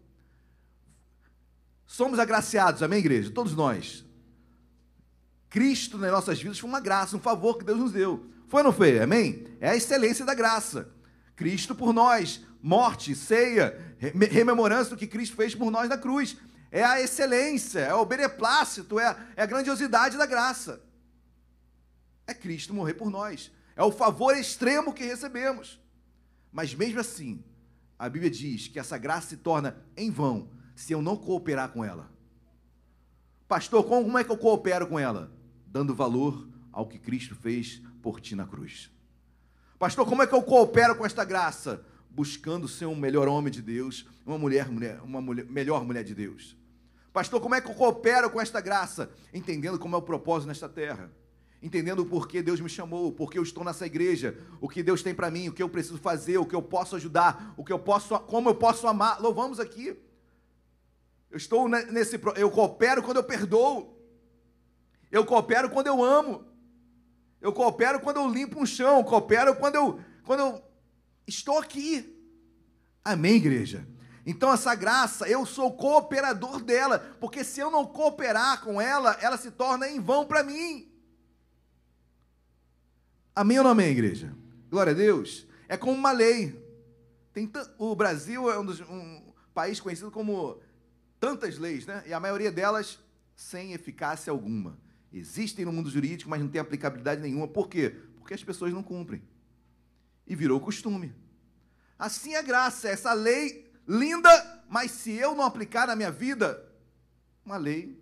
Somos 1.86 2.20
agraciados, 2.20 2.82
amém, 2.82 3.00
igreja? 3.00 3.32
Todos 3.32 3.54
nós. 3.54 4.06
Cristo 5.54 6.00
nas 6.00 6.12
nossas 6.12 6.42
vidas 6.42 6.58
foi 6.58 6.68
uma 6.68 6.80
graça, 6.80 7.16
um 7.16 7.20
favor 7.20 7.60
que 7.60 7.64
Deus 7.64 7.78
nos 7.78 7.92
deu. 7.92 8.26
Foi 8.48 8.62
ou 8.62 8.64
não 8.64 8.74
foi? 8.74 9.00
Amém? 9.00 9.46
É 9.62 9.70
a 9.70 9.76
excelência 9.76 10.26
da 10.26 10.34
graça. 10.34 10.90
Cristo 11.36 11.76
por 11.76 11.94
nós, 11.94 12.42
morte, 12.60 13.14
ceia, 13.14 13.96
rememorância 14.32 14.90
do 14.90 14.98
que 14.98 15.06
Cristo 15.06 15.36
fez 15.36 15.54
por 15.54 15.70
nós 15.70 15.88
na 15.88 15.96
cruz. 15.96 16.36
É 16.72 16.84
a 16.84 17.00
excelência, 17.00 17.82
é 17.82 17.94
o 17.94 18.04
beneplácito, 18.04 19.00
é 19.00 19.16
é 19.36 19.44
a 19.44 19.46
grandiosidade 19.46 20.18
da 20.18 20.26
graça. 20.26 20.82
é 22.26 22.34
Cristo 22.34 22.74
morrer 22.74 22.96
por 22.96 23.12
nós. 23.12 23.52
É 23.76 23.84
o 23.84 23.92
favor 23.92 24.36
extremo 24.36 24.92
que 24.92 25.06
recebemos. 25.06 25.80
Mas 26.52 26.74
mesmo 26.74 27.00
assim, 27.00 27.44
a 28.00 28.10
Bíblia 28.10 28.32
diz 28.32 28.68
que 28.70 28.80
essa 28.80 28.98
graça 28.98 29.28
se 29.28 29.38
torna 29.38 29.78
em 29.96 30.10
vão 30.10 30.50
se 30.76 30.94
eu 30.94 31.02
não 31.04 31.16
cooperar 31.16 31.70
com 31.70 31.86
ela. 31.86 32.12
Pastor, 33.48 33.84
como 33.84 34.18
é 34.18 34.24
que 34.24 34.32
eu 34.32 34.38
coopero 34.38 34.88
com 34.88 35.00
ela? 35.00 35.43
Dando 35.74 35.96
valor 35.96 36.48
ao 36.72 36.88
que 36.88 37.00
Cristo 37.00 37.36
fez 37.36 37.82
por 38.00 38.22
ti 38.22 38.36
na 38.36 38.46
cruz. 38.46 38.92
Pastor, 39.80 40.06
como 40.06 40.22
é 40.22 40.28
que 40.28 40.36
eu 40.36 40.44
coopero 40.44 40.96
com 40.96 41.04
esta 41.04 41.26
graça? 41.26 41.84
Buscando 42.12 42.68
ser 42.68 42.86
um 42.86 42.96
melhor 42.96 43.28
homem 43.28 43.52
de 43.52 43.60
Deus, 43.62 44.06
uma 44.24 44.38
mulher, 44.38 44.70
uma 45.04 45.20
mulher, 45.20 45.46
melhor 45.48 45.84
mulher 45.84 46.04
de 46.04 46.14
Deus. 46.14 46.56
Pastor, 47.12 47.42
como 47.42 47.56
é 47.56 47.60
que 47.62 47.72
eu 47.72 47.74
coopero 47.74 48.30
com 48.30 48.40
esta 48.40 48.62
graça? 48.62 49.10
Entendendo 49.34 49.80
como 49.80 49.96
é 49.96 49.98
o 49.98 50.02
propósito 50.04 50.48
nesta 50.48 50.70
terra 50.70 51.12
entendendo 51.64 52.02
o 52.02 52.06
porquê 52.06 52.42
Deus 52.42 52.60
me 52.60 52.68
chamou, 52.68 53.08
o 53.08 53.12
porquê 53.14 53.40
eu 53.40 53.44
estou 53.44 53.64
nessa 53.64 53.86
igreja, 53.86 54.38
o 54.60 54.68
que 54.68 54.84
Deus 54.84 55.02
tem 55.02 55.16
para 55.16 55.32
mim, 55.32 55.48
o 55.48 55.54
que 55.54 55.64
eu 55.64 55.70
preciso 55.70 55.98
fazer, 55.98 56.38
o 56.38 56.46
que 56.46 56.54
eu 56.54 56.62
posso 56.62 56.98
ajudar, 56.98 57.54
o 57.56 57.64
que 57.64 57.72
eu 57.72 57.80
posso, 57.80 58.20
como 58.20 58.50
eu 58.50 58.56
posso 58.56 58.86
amar. 58.86 59.22
Louvamos 59.22 59.62
aqui. 59.62 59.98
Eu 61.32 61.38
estou 61.38 61.70
nesse, 61.70 62.20
eu 62.36 62.52
coopero 62.52 63.02
quando 63.02 63.18
eu 63.18 63.24
perdoo. 63.24 63.98
Eu 65.14 65.24
coopero 65.24 65.70
quando 65.70 65.86
eu 65.86 66.04
amo. 66.04 66.44
Eu 67.40 67.54
coopero 67.54 68.00
quando 68.00 68.18
eu 68.18 68.28
limpo 68.28 68.60
um 68.60 68.66
chão, 68.66 68.98
eu 68.98 69.04
coopero 69.04 69.56
quando 69.56 69.76
eu, 69.76 70.00
quando 70.26 70.40
eu 70.40 70.64
estou 71.28 71.60
aqui. 71.60 72.18
Amém, 73.06 73.36
igreja. 73.36 73.88
Então 74.26 74.52
essa 74.52 74.74
graça, 74.74 75.30
eu 75.30 75.46
sou 75.46 75.78
cooperador 75.78 76.64
dela, 76.64 76.98
porque 77.20 77.44
se 77.44 77.60
eu 77.60 77.70
não 77.70 77.86
cooperar 77.86 78.64
com 78.64 78.82
ela, 78.82 79.16
ela 79.22 79.38
se 79.38 79.52
torna 79.52 79.88
em 79.88 80.00
vão 80.00 80.26
para 80.26 80.42
mim. 80.42 80.92
Amém 83.36 83.60
ou 83.60 83.66
não 83.66 83.72
amém, 83.72 83.92
igreja? 83.92 84.36
Glória 84.68 84.94
a 84.94 84.96
Deus. 84.96 85.46
É 85.68 85.78
como 85.78 85.94
uma 85.94 86.12
lei. 86.12 86.60
Tem 87.32 87.52
o 87.78 87.96
Brasil 87.96 88.50
é 88.50 88.58
um, 88.58 88.66
dos, 88.66 88.82
um 88.82 89.32
país 89.54 89.80
conhecido 89.80 90.10
como 90.10 90.60
tantas 91.20 91.60
leis, 91.60 91.86
né? 91.86 92.04
E 92.08 92.14
a 92.14 92.20
maioria 92.20 92.52
delas 92.52 92.98
sem 93.36 93.74
eficácia 93.74 94.32
alguma. 94.32 94.82
Existem 95.14 95.64
no 95.64 95.72
mundo 95.72 95.92
jurídico, 95.92 96.30
mas 96.30 96.42
não 96.42 96.50
tem 96.50 96.60
aplicabilidade 96.60 97.22
nenhuma. 97.22 97.48
Por 97.48 97.68
quê? 97.70 97.96
Porque 98.18 98.34
as 98.34 98.44
pessoas 98.44 98.74
não 98.74 98.82
cumprem. 98.82 99.22
E 100.26 100.36
virou 100.36 100.60
costume. 100.60 101.14
Assim 102.00 102.34
é 102.34 102.42
graça, 102.42 102.90
essa 102.90 103.14
lei 103.14 103.72
linda, 103.88 104.64
mas 104.68 104.90
se 104.90 105.12
eu 105.12 105.36
não 105.36 105.44
aplicar 105.44 105.86
na 105.86 105.96
minha 105.96 106.12
vida, 106.12 106.68
uma 107.46 107.58
lei 107.58 108.02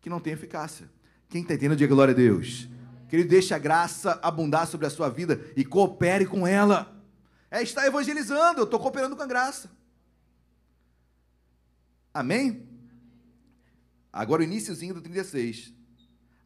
que 0.00 0.08
não 0.08 0.20
tem 0.20 0.32
eficácia. 0.32 0.90
Quem 1.28 1.42
está 1.42 1.52
entendendo, 1.52 1.76
diga 1.76 1.94
glória 1.94 2.12
a 2.12 2.16
Deus. 2.16 2.66
Querido, 3.08 3.28
deixe 3.28 3.52
a 3.52 3.58
graça 3.58 4.18
abundar 4.22 4.66
sobre 4.66 4.86
a 4.86 4.90
sua 4.90 5.10
vida 5.10 5.44
e 5.54 5.64
coopere 5.64 6.24
com 6.24 6.46
ela. 6.46 6.96
É 7.50 7.62
estar 7.62 7.86
evangelizando, 7.86 8.60
eu 8.60 8.64
estou 8.64 8.80
cooperando 8.80 9.16
com 9.16 9.22
a 9.22 9.26
graça. 9.26 9.70
Amém? 12.14 12.66
Agora 14.12 14.40
o 14.40 14.44
iníciozinho 14.44 14.94
do 14.94 15.02
36. 15.02 15.79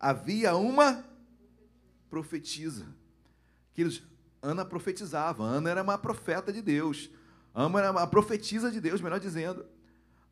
Havia 0.05 0.55
uma 0.55 1.03
profetisa. 2.11 2.87
Queridos, 3.73 4.03
Ana 4.43 4.63
profetizava. 4.63 5.43
Ana 5.43 5.71
era 5.71 5.83
uma 5.83 5.97
profeta 5.97 6.53
de 6.53 6.61
Deus. 6.61 7.09
Ana 7.55 7.79
era 7.79 7.91
uma 7.91 8.07
profetisa 8.07 8.71
de 8.71 8.83
Deus, 8.83 9.01
melhor 9.01 9.19
dizendo. 9.19 9.65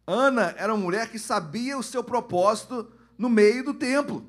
Ana 0.06 0.54
era 0.58 0.74
uma 0.74 0.84
mulher 0.84 1.10
que 1.10 1.18
sabia 1.18 1.78
o 1.78 1.82
seu 1.82 2.04
propósito 2.04 2.92
no 3.16 3.30
meio 3.30 3.64
do 3.64 3.72
templo. 3.72 4.28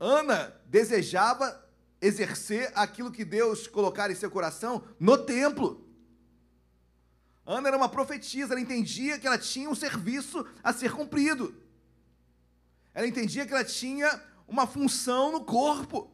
Ana 0.00 0.58
desejava 0.64 1.62
exercer 2.00 2.72
aquilo 2.74 3.12
que 3.12 3.22
Deus 3.22 3.66
colocara 3.66 4.10
em 4.10 4.16
seu 4.16 4.30
coração 4.30 4.82
no 4.98 5.18
templo. 5.18 5.86
Ana 7.44 7.68
era 7.68 7.76
uma 7.76 7.90
profetisa, 7.90 8.54
ela 8.54 8.62
entendia 8.62 9.18
que 9.18 9.26
ela 9.26 9.36
tinha 9.36 9.68
um 9.68 9.74
serviço 9.74 10.46
a 10.64 10.72
ser 10.72 10.90
cumprido. 10.94 11.65
Ela 12.96 13.06
entendia 13.06 13.44
que 13.44 13.52
ela 13.52 13.62
tinha 13.62 14.22
uma 14.48 14.66
função 14.66 15.30
no 15.30 15.44
corpo. 15.44 16.10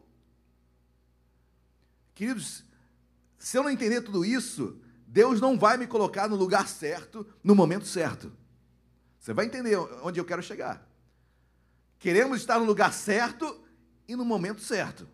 Queridos, 2.13 2.65
se 3.39 3.57
eu 3.57 3.63
não 3.63 3.71
entender 3.71 4.01
tudo 4.01 4.25
isso, 4.25 4.83
Deus 5.07 5.41
não 5.41 5.57
vai 5.57 5.77
me 5.77 5.87
colocar 5.87 6.29
no 6.29 6.35
lugar 6.35 6.67
certo, 6.67 7.25
no 7.41 7.55
momento 7.55 7.87
certo. 7.87 8.37
Você 9.17 9.33
vai 9.33 9.47
entender 9.47 9.77
onde 10.03 10.19
eu 10.19 10.25
quero 10.25 10.43
chegar. 10.43 10.85
Queremos 12.01 12.41
estar 12.41 12.59
no 12.59 12.65
lugar 12.65 12.93
certo 12.93 13.65
e 14.09 14.17
no 14.17 14.25
momento 14.25 14.61
certo. 14.61 15.09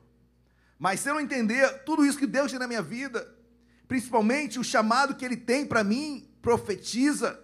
Mas 0.79 1.01
se 1.01 1.11
eu 1.11 1.15
não 1.15 1.21
entender 1.21 1.85
tudo 1.85 2.03
isso 2.03 2.19
que 2.19 2.27
Deus 2.27 2.51
tem 2.51 2.59
na 2.59 2.67
minha 2.67 2.81
vida, 2.81 3.31
principalmente 3.87 4.59
o 4.59 4.65
chamado 4.65 5.15
que 5.15 5.23
Ele 5.23 5.37
tem 5.37 5.67
para 5.67 5.85
mim, 5.85 6.31
profetiza, 6.41 7.39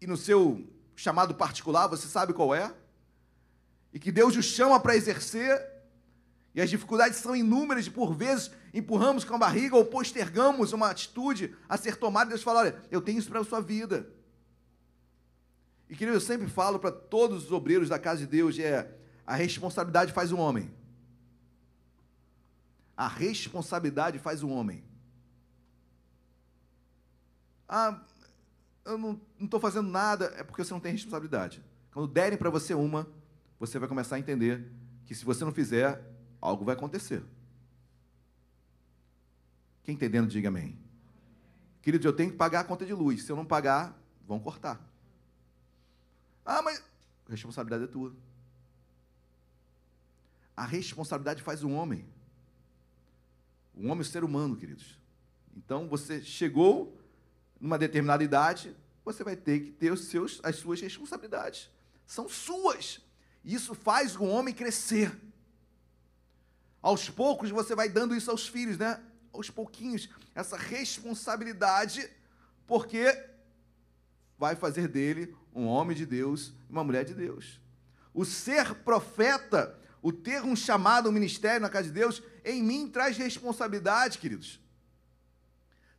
e 0.00 0.06
no 0.06 0.16
seu 0.16 0.71
chamado 0.94 1.34
particular, 1.34 1.86
você 1.86 2.06
sabe 2.06 2.32
qual 2.32 2.54
é? 2.54 2.74
E 3.92 3.98
que 3.98 4.12
Deus 4.12 4.36
o 4.36 4.42
chama 4.42 4.80
para 4.80 4.96
exercer, 4.96 5.60
e 6.54 6.60
as 6.60 6.70
dificuldades 6.70 7.18
são 7.18 7.34
inúmeras, 7.34 7.86
e 7.86 7.90
por 7.90 8.14
vezes 8.14 8.50
empurramos 8.72 9.24
com 9.24 9.34
a 9.34 9.38
barriga 9.38 9.76
ou 9.76 9.84
postergamos 9.84 10.72
uma 10.72 10.90
atitude 10.90 11.54
a 11.68 11.76
ser 11.76 11.96
tomada, 11.96 12.30
Deus 12.30 12.42
fala: 12.42 12.60
olha, 12.60 12.82
eu 12.90 13.00
tenho 13.00 13.18
isso 13.18 13.28
para 13.28 13.40
a 13.40 13.44
sua 13.44 13.60
vida. 13.60 14.08
E 15.88 15.94
querido, 15.96 16.16
eu 16.16 16.20
sempre 16.20 16.48
falo 16.48 16.78
para 16.78 16.90
todos 16.90 17.44
os 17.44 17.52
obreiros 17.52 17.88
da 17.88 17.98
casa 17.98 18.20
de 18.20 18.26
Deus: 18.26 18.58
é 18.58 18.90
a 19.26 19.34
responsabilidade 19.34 20.12
faz 20.12 20.32
o 20.32 20.38
homem. 20.38 20.72
A 22.96 23.08
responsabilidade 23.08 24.18
faz 24.18 24.42
o 24.42 24.48
homem. 24.48 24.84
Ah, 27.68 28.00
eu 28.84 28.98
não 28.98 29.20
estou 29.40 29.60
fazendo 29.60 29.88
nada, 29.88 30.26
é 30.36 30.42
porque 30.42 30.64
você 30.64 30.72
não 30.72 30.80
tem 30.80 30.92
responsabilidade. 30.92 31.62
Quando 31.92 32.08
derem 32.08 32.38
para 32.38 32.50
você 32.50 32.74
uma, 32.74 33.08
você 33.58 33.78
vai 33.78 33.88
começar 33.88 34.16
a 34.16 34.18
entender 34.18 34.70
que 35.06 35.14
se 35.14 35.24
você 35.24 35.44
não 35.44 35.52
fizer, 35.52 36.02
algo 36.40 36.64
vai 36.64 36.74
acontecer. 36.74 37.22
Quem 39.84 39.94
entendendo, 39.94 40.28
diga 40.28 40.48
amém. 40.48 40.78
Querido, 41.80 42.06
eu 42.06 42.12
tenho 42.12 42.30
que 42.30 42.36
pagar 42.36 42.60
a 42.60 42.64
conta 42.64 42.86
de 42.86 42.94
luz. 42.94 43.24
Se 43.24 43.30
eu 43.30 43.36
não 43.36 43.44
pagar, 43.44 44.00
vão 44.26 44.38
cortar. 44.38 44.80
Ah, 46.44 46.62
mas 46.62 46.82
a 47.26 47.30
responsabilidade 47.30 47.84
é 47.84 47.86
tua. 47.86 48.14
A 50.56 50.64
responsabilidade 50.64 51.42
faz 51.42 51.64
o 51.64 51.70
homem. 51.70 52.06
O 53.74 53.82
homem 53.86 53.98
é 53.98 54.02
o 54.02 54.04
ser 54.04 54.22
humano, 54.22 54.56
queridos. 54.56 54.98
Então, 55.56 55.88
você 55.88 56.22
chegou 56.22 56.96
numa 57.62 57.78
determinada 57.78 58.24
idade, 58.24 58.76
você 59.04 59.24
vai 59.24 59.36
ter 59.36 59.60
que 59.60 59.70
ter 59.70 59.92
os 59.92 60.06
seus, 60.06 60.40
as 60.42 60.56
suas 60.56 60.80
responsabilidades. 60.80 61.70
São 62.06 62.28
suas. 62.28 63.00
Isso 63.44 63.74
faz 63.74 64.16
o 64.16 64.24
homem 64.24 64.52
crescer. 64.52 65.16
Aos 66.82 67.08
poucos 67.08 67.50
você 67.50 67.74
vai 67.74 67.88
dando 67.88 68.14
isso 68.14 68.30
aos 68.30 68.48
filhos, 68.48 68.76
né? 68.76 69.00
Aos 69.32 69.48
pouquinhos, 69.48 70.08
essa 70.34 70.56
responsabilidade, 70.56 72.10
porque 72.66 73.26
vai 74.36 74.56
fazer 74.56 74.88
dele 74.88 75.34
um 75.54 75.66
homem 75.66 75.96
de 75.96 76.04
Deus, 76.04 76.52
uma 76.68 76.82
mulher 76.82 77.04
de 77.04 77.14
Deus. 77.14 77.60
O 78.12 78.24
ser 78.24 78.74
profeta 78.74 79.80
o 80.02 80.12
ter 80.12 80.42
um 80.42 80.56
chamado, 80.56 81.08
um 81.08 81.12
ministério 81.12 81.60
na 81.60 81.70
casa 81.70 81.86
de 81.86 81.94
Deus, 81.94 82.20
em 82.44 82.60
mim 82.60 82.88
traz 82.88 83.16
responsabilidade, 83.16 84.18
queridos. 84.18 84.60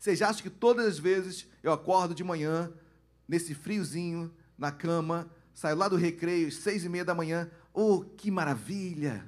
Vocês 0.04 0.22
acham 0.22 0.44
que 0.44 0.50
todas 0.50 0.86
as 0.86 1.00
vezes 1.00 1.48
eu 1.64 1.72
acordo 1.72 2.14
de 2.14 2.26
manhã, 2.26 2.70
nesse 3.26 3.56
friozinho, 3.56 4.30
na 4.58 4.70
cama, 4.70 5.32
saio 5.54 5.78
lá 5.78 5.88
do 5.88 5.96
recreio, 5.96 6.52
seis 6.52 6.84
e 6.84 6.90
meia 6.90 7.06
da 7.06 7.16
manhã, 7.16 7.50
oh, 7.74 8.04
que 8.04 8.30
maravilha! 8.30 9.26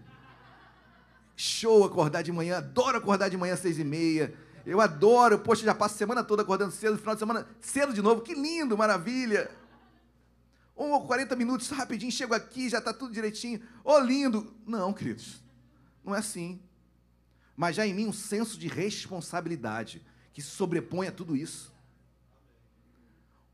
Show 1.34 1.86
acordar 1.86 2.24
de 2.24 2.32
manhã, 2.34 2.58
adoro 2.58 2.98
acordar 2.98 3.30
de 3.30 3.38
manhã 3.38 3.56
seis 3.56 3.80
e 3.80 3.86
meia. 3.86 4.34
Eu 4.66 4.82
adoro, 4.82 5.40
poxa, 5.40 5.64
já 5.64 5.74
passo 5.74 5.96
a 5.96 5.98
semana 5.98 6.26
toda 6.26 6.42
acordando 6.42 6.74
cedo, 6.74 6.98
final 6.98 7.16
de 7.16 7.20
semana 7.20 7.48
cedo 7.62 7.94
de 7.94 8.02
novo, 8.02 8.22
que 8.22 8.34
lindo, 8.34 8.78
maravilha! 8.78 9.50
Um 10.76 10.92
ou 10.92 11.08
40 11.08 11.38
minutos, 11.38 11.70
rapidinho, 11.70 12.12
chego 12.12 12.34
aqui, 12.34 12.68
já 12.68 12.80
está 12.80 12.92
tudo 12.92 13.14
direitinho. 13.14 13.62
Oh, 13.82 13.98
lindo! 14.00 14.54
Não, 14.68 14.92
queridos, 14.92 15.42
não 16.04 16.14
é 16.14 16.18
assim. 16.20 16.62
Mas 17.56 17.78
já 17.78 17.88
em 17.88 17.94
mim 17.94 18.08
um 18.08 18.12
senso 18.12 18.60
de 18.60 18.68
responsabilidade 18.68 20.06
que 20.36 20.42
se 20.42 20.50
sobrepõe 20.50 21.08
a 21.08 21.14
tudo 21.14 21.34
isso. 21.34 21.74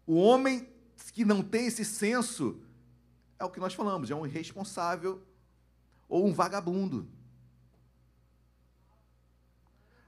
O 0.08 0.16
homem 0.16 0.68
que 1.14 1.24
não 1.24 1.44
tem 1.44 1.68
esse 1.68 1.86
senso 1.86 2.60
é 3.38 3.46
o 3.46 3.52
que 3.52 3.60
nós 3.60 3.76
falamos, 3.76 4.10
é 4.10 4.16
um 4.16 4.26
irresponsável 4.26 5.22
ou 6.10 6.26
um 6.26 6.34
vagabundo. 6.34 7.08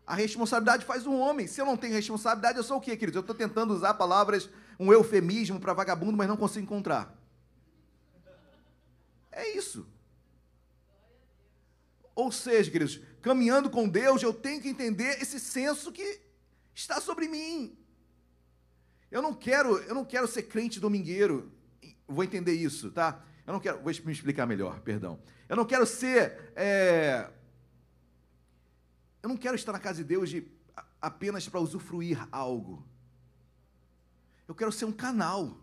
A 0.06 0.16
responsabilidade 0.16 0.84
faz 0.84 1.06
um 1.06 1.20
homem. 1.20 1.46
Se 1.46 1.62
eu 1.62 1.66
não 1.66 1.78
tenho 1.78 1.94
responsabilidade, 1.94 2.58
eu 2.58 2.64
sou 2.64 2.78
o 2.78 2.82
quê, 2.82 2.98
queridos? 2.98 3.18
Eu 3.18 3.22
estou 3.22 3.36
tentando 3.36 3.72
usar 3.72 3.94
palavras 3.94 4.50
um 4.80 4.92
eufemismo 4.92 5.60
para 5.60 5.74
vagabundo, 5.74 6.18
mas 6.18 6.28
não 6.28 6.36
consigo 6.36 6.66
encontrar. 6.66 7.16
É 9.32 9.56
isso. 9.56 9.86
Ou 12.16 12.32
seja, 12.32 12.72
queridos, 12.72 13.00
caminhando 13.22 13.70
com 13.70 13.88
Deus, 13.88 14.24
eu 14.24 14.34
tenho 14.34 14.60
que 14.60 14.70
entender 14.70 15.22
esse 15.22 15.40
senso 15.40 15.92
que 15.92 16.33
está 16.74 17.00
sobre 17.00 17.28
mim. 17.28 17.78
Eu 19.12 19.22
não 19.22 19.34
quero, 19.34 19.78
eu 19.80 19.94
não 19.94 20.04
quero 20.04 20.28
ser 20.28 20.44
crente 20.44 20.80
domingueiro. 20.80 21.52
Vou 22.08 22.24
entender 22.24 22.54
isso, 22.54 22.92
tá? 22.92 23.24
Eu 23.46 23.54
não 23.54 23.60
quero, 23.60 23.78
vou 23.82 23.94
me 24.06 24.12
explicar 24.12 24.46
melhor, 24.46 24.80
perdão. 24.80 25.20
Eu 25.48 25.56
não 25.56 25.66
quero 25.66 25.86
ser, 25.86 26.52
é, 26.56 27.30
eu 29.22 29.30
não 29.30 29.38
quero 29.38 29.56
estar 29.56 29.72
na 29.72 29.80
casa 29.80 30.00
de 30.00 30.04
Deus 30.04 30.30
de, 30.30 30.48
apenas 31.02 31.48
para 31.48 31.60
usufruir 31.60 32.28
algo. 32.32 32.86
Eu 34.48 34.56
quero 34.56 34.72
ser 34.72 34.86
um 34.86 34.92
canal. 34.92 35.58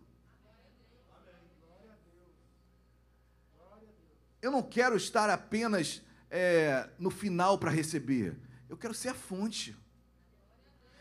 Eu 4.43 4.51
não 4.51 4.62
quero 4.62 4.97
estar 4.97 5.28
apenas 5.28 6.03
é, 6.31 6.89
no 6.99 7.11
final 7.11 7.59
para 7.59 7.70
receber. 7.70 8.39
Eu 8.69 8.77
quero 8.77 8.95
ser 8.95 9.09
a 9.09 9.15
fonte. 9.15 9.77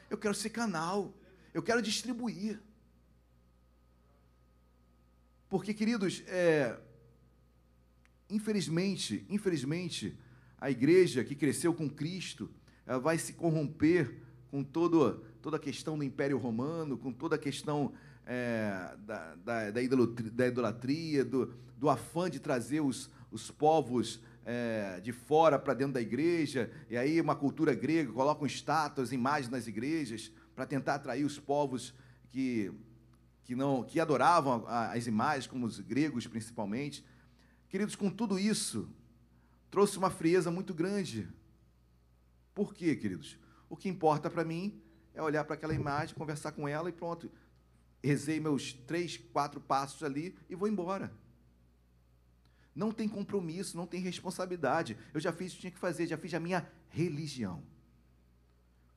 Eu 0.10 0.18
quero 0.18 0.34
ser 0.34 0.50
canal. 0.50 1.14
Eu 1.54 1.62
quero 1.62 1.82
distribuir. 1.82 2.60
Porque, 5.50 5.74
queridos, 5.74 6.24
é, 6.28 6.80
infelizmente, 8.30 9.26
infelizmente, 9.30 10.18
a 10.60 10.70
igreja 10.70 11.24
que 11.24 11.36
cresceu 11.36 11.74
com 11.74 11.90
Cristo 11.90 12.50
vai 13.02 13.18
se 13.18 13.34
corromper 13.34 14.16
com 14.50 14.64
todo, 14.64 15.24
toda 15.42 15.58
a 15.58 15.60
questão 15.60 15.98
do 15.98 16.04
Império 16.04 16.38
Romano, 16.38 16.98
com 16.98 17.12
toda 17.12 17.36
a 17.36 17.40
questão 17.40 17.94
é, 18.26 18.96
da, 19.00 19.36
da, 19.36 19.72
da, 19.72 20.48
idolatria, 20.48 21.24
do, 21.24 21.54
do 21.78 21.90
afã 21.90 22.30
de 22.30 22.40
trazer 22.40 22.82
os, 22.82 23.10
os 23.32 23.50
povos 23.52 24.22
é, 24.46 25.00
de 25.02 25.12
fora 25.12 25.60
para 25.60 25.74
dentro 25.74 25.94
da 25.94 26.02
igreja, 26.02 26.72
e 26.90 26.98
aí 26.98 27.20
uma 27.20 27.36
cultura 27.36 27.74
grega, 27.74 28.12
colocam 28.12 28.46
estátuas, 28.46 29.12
imagens 29.12 29.50
nas 29.50 29.68
igrejas, 29.68 30.32
para 30.56 30.66
tentar 30.66 30.96
atrair 30.96 31.24
os 31.24 31.40
povos 31.40 31.94
que, 32.30 32.72
que, 33.44 33.56
não, 33.56 33.84
que 33.84 34.00
adoravam 34.00 34.66
as 34.68 35.08
imagens, 35.08 35.48
como 35.48 35.66
os 35.66 35.80
gregos 35.80 36.28
principalmente. 36.28 37.06
Queridos, 37.68 37.96
com 37.96 38.10
tudo 38.10 38.40
isso, 38.40 38.90
trouxe 39.70 39.98
uma 39.98 40.10
frieza 40.10 40.50
muito 40.52 40.74
grande. 40.74 41.28
Por 42.54 42.74
quê, 42.74 42.96
queridos? 42.96 43.38
O 43.70 43.78
que 43.78 43.88
importa 43.88 44.30
para 44.30 44.44
mim 44.44 44.82
é 45.14 45.22
olhar 45.22 45.44
para 45.44 45.54
aquela 45.54 45.74
imagem, 45.74 46.16
conversar 46.16 46.52
com 46.52 46.68
ela 46.68 46.90
e 46.90 46.94
pronto. 46.94 47.32
Rezei 48.04 48.40
meus 48.40 48.74
três, 48.74 49.18
quatro 49.18 49.62
passos 49.62 50.04
ali 50.04 50.36
e 50.50 50.56
vou 50.56 50.68
embora. 50.68 51.12
Não 52.80 52.92
tem 52.92 53.10
compromisso, 53.10 53.76
não 53.76 53.86
tem 53.86 54.02
responsabilidade. 54.02 54.98
Eu 55.14 55.20
já 55.20 55.34
fiz 55.34 55.52
o 55.52 55.56
que 55.56 55.62
tinha 55.62 55.72
que 55.72 55.78
fazer, 55.78 56.08
já 56.08 56.18
fiz 56.18 56.34
a 56.34 56.40
minha 56.40 56.66
religião 56.88 57.62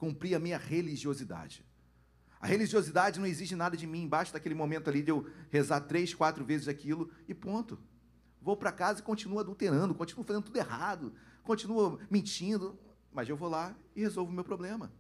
cumprir 0.02 0.34
a 0.34 0.40
minha 0.40 0.58
religiosidade. 0.58 1.64
A 2.40 2.46
religiosidade 2.48 3.20
não 3.20 3.26
exige 3.26 3.54
nada 3.54 3.76
de 3.76 3.86
mim, 3.86 4.08
basta 4.08 4.36
aquele 4.36 4.52
momento 4.52 4.90
ali 4.90 5.00
de 5.00 5.12
eu 5.12 5.24
rezar 5.48 5.80
três, 5.82 6.12
quatro 6.12 6.44
vezes 6.44 6.66
aquilo 6.66 7.08
e 7.28 7.32
ponto. 7.32 7.78
Vou 8.40 8.56
para 8.56 8.72
casa 8.72 8.98
e 8.98 9.02
continuo 9.04 9.38
adulterando, 9.38 9.94
continuo 9.94 10.24
fazendo 10.24 10.42
tudo 10.42 10.56
errado, 10.56 11.14
continuo 11.44 12.00
mentindo, 12.10 12.76
mas 13.12 13.28
eu 13.28 13.36
vou 13.36 13.48
lá 13.48 13.76
e 13.94 14.00
resolvo 14.00 14.32
o 14.32 14.34
meu 14.34 14.42
problema. 14.42 14.92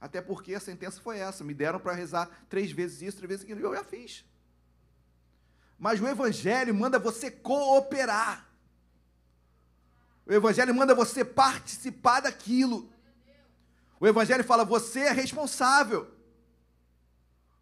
Até 0.00 0.22
porque 0.22 0.54
a 0.54 0.60
sentença 0.60 1.00
foi 1.00 1.18
essa: 1.18 1.42
me 1.42 1.52
deram 1.52 1.80
para 1.80 1.92
rezar 1.92 2.46
três 2.48 2.70
vezes 2.70 3.02
isso, 3.02 3.16
três 3.16 3.28
vezes 3.28 3.44
aquilo, 3.44 3.58
e 3.58 3.64
eu 3.64 3.74
já 3.74 3.82
fiz. 3.82 4.24
Mas 5.78 6.00
o 6.00 6.08
Evangelho 6.08 6.74
manda 6.74 6.98
você 6.98 7.30
cooperar. 7.30 8.46
O 10.26 10.32
Evangelho 10.32 10.74
manda 10.74 10.94
você 10.94 11.24
participar 11.24 12.20
daquilo. 12.20 12.90
O 14.00 14.06
Evangelho 14.06 14.42
fala: 14.42 14.64
você 14.64 15.00
é 15.00 15.12
responsável. 15.12 16.10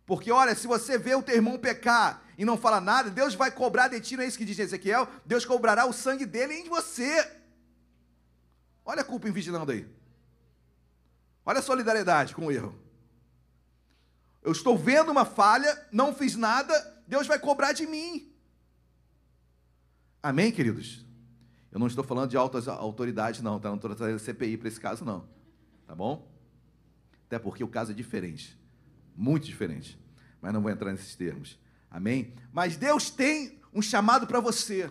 Porque, 0.06 0.30
olha, 0.30 0.54
se 0.54 0.66
você 0.66 0.96
vê 0.96 1.14
o 1.14 1.22
teu 1.22 1.34
irmão 1.34 1.58
pecar 1.58 2.22
e 2.38 2.44
não 2.44 2.56
fala 2.56 2.80
nada, 2.80 3.10
Deus 3.10 3.34
vai 3.34 3.50
cobrar 3.50 3.88
de 3.88 4.00
ti, 4.00 4.16
não 4.16 4.22
é 4.22 4.26
isso 4.26 4.38
que 4.38 4.44
diz 4.44 4.58
Ezequiel? 4.58 5.08
Deus 5.24 5.44
cobrará 5.44 5.84
o 5.84 5.92
sangue 5.92 6.24
dele 6.24 6.54
em 6.54 6.68
você. 6.68 7.28
Olha 8.84 9.02
a 9.02 9.04
culpa 9.04 9.28
invigilando 9.28 9.72
aí. 9.72 9.86
Olha 11.44 11.58
a 11.58 11.62
solidariedade 11.62 12.34
com 12.34 12.46
o 12.46 12.52
erro. 12.52 12.78
Eu 14.42 14.52
estou 14.52 14.78
vendo 14.78 15.10
uma 15.10 15.24
falha, 15.24 15.86
não 15.90 16.14
fiz 16.14 16.36
nada, 16.36 16.95
Deus 17.06 17.26
vai 17.26 17.38
cobrar 17.38 17.72
de 17.72 17.86
mim. 17.86 18.32
Amém, 20.22 20.50
queridos? 20.50 21.04
Eu 21.70 21.78
não 21.78 21.86
estou 21.86 22.02
falando 22.02 22.30
de 22.30 22.36
altas 22.36 22.68
autoridades, 22.68 23.42
não, 23.42 23.60
tá? 23.60 23.68
Não 23.68 23.76
estou 23.76 23.94
trazendo 23.94 24.18
CPI 24.18 24.56
para 24.56 24.68
esse 24.68 24.80
caso, 24.80 25.04
não. 25.04 25.28
Tá 25.86 25.94
bom? 25.94 26.32
Até 27.26 27.38
porque 27.38 27.62
o 27.62 27.68
caso 27.68 27.92
é 27.92 27.94
diferente. 27.94 28.58
Muito 29.16 29.46
diferente. 29.46 29.98
Mas 30.40 30.52
não 30.52 30.62
vou 30.62 30.70
entrar 30.70 30.90
nesses 30.90 31.14
termos. 31.14 31.58
Amém? 31.90 32.34
Mas 32.52 32.76
Deus 32.76 33.10
tem 33.10 33.60
um 33.72 33.82
chamado 33.82 34.26
para 34.26 34.40
você. 34.40 34.90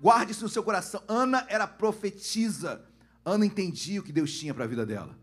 Guarde 0.00 0.32
isso 0.32 0.42
no 0.42 0.48
seu 0.48 0.62
coração. 0.62 1.02
Ana 1.08 1.44
era 1.48 1.66
profetisa. 1.66 2.84
Ana 3.24 3.44
entendia 3.44 4.00
o 4.00 4.02
que 4.02 4.12
Deus 4.12 4.32
tinha 4.38 4.54
para 4.54 4.64
a 4.64 4.68
vida 4.68 4.86
dela. 4.86 5.18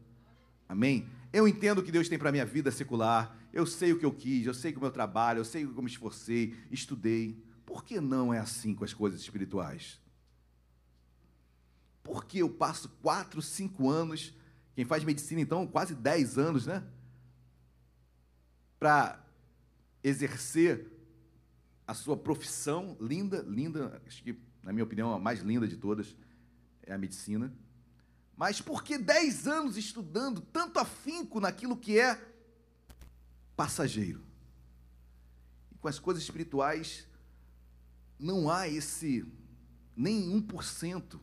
Amém? 0.68 1.08
Eu 1.32 1.48
entendo 1.48 1.80
o 1.80 1.84
que 1.84 1.92
Deus 1.92 2.08
tem 2.08 2.18
para 2.18 2.30
a 2.30 2.32
minha 2.32 2.46
vida 2.46 2.72
secular. 2.72 3.36
Eu 3.56 3.66
sei 3.66 3.92
o 3.92 3.98
que 3.98 4.06
eu 4.06 4.14
quis, 4.14 4.46
eu 4.46 4.54
sei 4.54 4.72
o 4.76 4.80
meu 4.80 4.92
trabalho, 4.92 5.40
eu 5.40 5.46
sei 5.46 5.66
o 5.66 5.72
que 5.72 5.80
eu 5.80 5.84
me 5.84 5.90
esforcei, 5.90 6.56
estudei. 6.70 7.44
Por 7.66 7.84
que 7.84 8.00
não 8.00 8.32
é 8.32 8.38
assim 8.38 8.76
com 8.76 8.84
as 8.84 8.94
coisas 8.94 9.20
espirituais? 9.20 10.00
Por 12.04 12.26
que 12.26 12.38
eu 12.40 12.50
passo 12.50 12.90
quatro, 13.02 13.42
cinco 13.42 13.90
anos 13.90 14.34
quem 14.76 14.84
faz 14.84 15.06
medicina, 15.06 15.40
então, 15.40 15.66
quase 15.66 15.96
10 15.96 16.38
anos, 16.38 16.68
né? 16.68 16.84
Para 18.78 19.26
exercer 20.04 20.92
a 21.88 21.94
sua 21.94 22.18
profissão 22.18 22.98
linda, 23.00 23.42
linda, 23.48 24.02
acho 24.06 24.22
que, 24.22 24.38
na 24.62 24.74
minha 24.74 24.84
opinião, 24.84 25.14
a 25.14 25.20
mais 25.20 25.40
linda 25.40 25.66
de 25.66 25.78
todas 25.78 26.14
é 26.84 26.94
a 26.94 26.98
medicina. 26.98 27.54
Mas 28.36 28.60
por 28.60 28.84
que 28.84 28.98
10 28.98 29.48
anos 29.48 29.78
estudando 29.78 30.42
tanto 30.42 30.78
afinco 30.78 31.40
naquilo 31.40 31.78
que 31.78 31.98
é 31.98 32.20
passageiro? 33.56 34.22
E 35.72 35.78
com 35.78 35.88
as 35.88 36.00
coisas 36.00 36.24
espirituais, 36.24 37.08
não 38.20 38.50
há 38.50 38.68
esse 38.68 39.26
nem 39.96 40.30
1% 40.42 41.20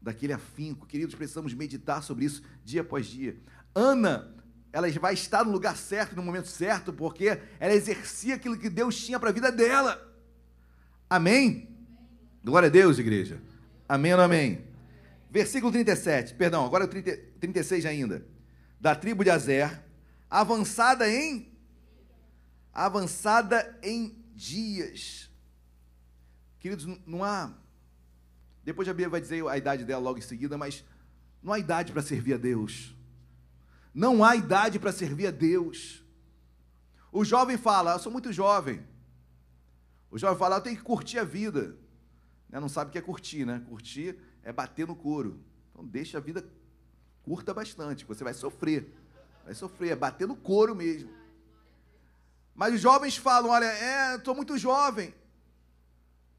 daquele 0.00 0.32
afinco. 0.32 0.86
Queridos, 0.86 1.14
precisamos 1.14 1.54
meditar 1.54 2.02
sobre 2.02 2.24
isso 2.24 2.42
dia 2.64 2.82
após 2.82 3.06
dia. 3.06 3.36
Ana, 3.74 4.34
ela 4.72 4.90
vai 4.92 5.14
estar 5.14 5.44
no 5.44 5.50
lugar 5.50 5.76
certo, 5.76 6.14
no 6.14 6.22
momento 6.22 6.48
certo, 6.48 6.92
porque 6.92 7.40
ela 7.58 7.72
exercia 7.72 8.34
aquilo 8.34 8.58
que 8.58 8.68
Deus 8.68 8.96
tinha 9.04 9.18
para 9.18 9.30
a 9.30 9.32
vida 9.32 9.50
dela. 9.50 10.14
Amém? 11.08 11.74
Glória 12.44 12.68
a 12.68 12.70
Deus, 12.70 12.98
igreja. 12.98 13.40
Amém 13.88 14.12
ou 14.12 14.18
não 14.18 14.24
amém? 14.24 14.64
Versículo 15.30 15.72
37, 15.72 16.34
perdão, 16.34 16.64
agora 16.64 16.84
é 16.84 16.86
o 16.86 16.90
30, 16.90 17.16
36 17.40 17.86
ainda. 17.86 18.26
Da 18.80 18.94
tribo 18.94 19.24
de 19.24 19.30
Azer, 19.30 19.82
avançada 20.30 21.08
em 21.08 21.54
avançada 22.72 23.78
em 23.82 24.22
dias. 24.34 25.30
Queridos, 26.58 26.86
não 27.06 27.24
há 27.24 27.54
depois 28.66 28.88
a 28.88 28.92
Bíblia 28.92 29.08
vai 29.08 29.20
dizer 29.20 29.46
a 29.46 29.56
idade 29.56 29.84
dela 29.84 30.02
logo 30.02 30.18
em 30.18 30.22
seguida, 30.22 30.58
mas 30.58 30.84
não 31.40 31.52
há 31.52 31.58
idade 31.60 31.92
para 31.92 32.02
servir 32.02 32.34
a 32.34 32.36
Deus. 32.36 32.96
Não 33.94 34.24
há 34.24 34.34
idade 34.34 34.80
para 34.80 34.90
servir 34.90 35.28
a 35.28 35.30
Deus. 35.30 36.04
O 37.12 37.24
jovem 37.24 37.56
fala, 37.56 37.92
eu 37.92 38.00
sou 38.00 38.10
muito 38.10 38.32
jovem. 38.32 38.84
O 40.10 40.18
jovem 40.18 40.36
fala, 40.36 40.56
eu 40.56 40.60
tenho 40.60 40.76
que 40.76 40.82
curtir 40.82 41.20
a 41.20 41.22
vida. 41.22 41.76
Né, 42.48 42.58
não 42.58 42.68
sabe 42.68 42.88
o 42.88 42.92
que 42.92 42.98
é 42.98 43.00
curtir, 43.00 43.44
né? 43.44 43.62
Curtir 43.68 44.18
é 44.42 44.52
bater 44.52 44.84
no 44.84 44.96
couro. 44.96 45.40
Então 45.70 45.86
deixa 45.86 46.18
a 46.18 46.20
vida 46.20 46.44
curta 47.22 47.54
bastante, 47.54 48.04
você 48.04 48.24
vai 48.24 48.34
sofrer. 48.34 48.92
Vai 49.46 49.54
sofrer, 49.54 49.92
é 49.92 49.96
bater 49.96 50.26
no 50.26 50.34
couro 50.34 50.74
mesmo. 50.74 51.08
Mas 52.52 52.74
os 52.74 52.80
jovens 52.80 53.16
falam, 53.16 53.52
olha, 53.52 53.66
é, 53.66 54.16
estou 54.16 54.34
muito 54.34 54.58
jovem. 54.58 55.14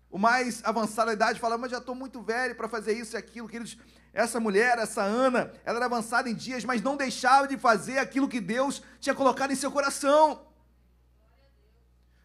O 0.09 0.17
mais 0.17 0.61
avançado 0.65 1.07
da 1.07 1.13
idade 1.13 1.39
fala, 1.39 1.57
mas 1.57 1.71
já 1.71 1.77
estou 1.77 1.95
muito 1.95 2.21
velho 2.21 2.53
para 2.53 2.67
fazer 2.67 2.91
isso 2.91 3.15
e 3.15 3.17
aquilo. 3.17 3.47
Queridos, 3.47 3.77
essa 4.11 4.41
mulher, 4.41 4.77
essa 4.77 5.03
Ana, 5.03 5.53
ela 5.63 5.77
era 5.77 5.85
avançada 5.85 6.29
em 6.29 6.35
dias, 6.35 6.65
mas 6.65 6.81
não 6.81 6.97
deixava 6.97 7.47
de 7.47 7.57
fazer 7.57 7.97
aquilo 7.97 8.27
que 8.27 8.41
Deus 8.41 8.83
tinha 8.99 9.15
colocado 9.15 9.51
em 9.51 9.55
seu 9.55 9.71
coração. 9.71 10.45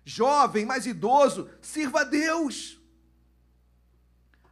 Jovem, 0.04 0.66
mais 0.66 0.84
idoso, 0.84 1.48
sirva 1.60 2.00
a 2.00 2.04
Deus. 2.04 2.80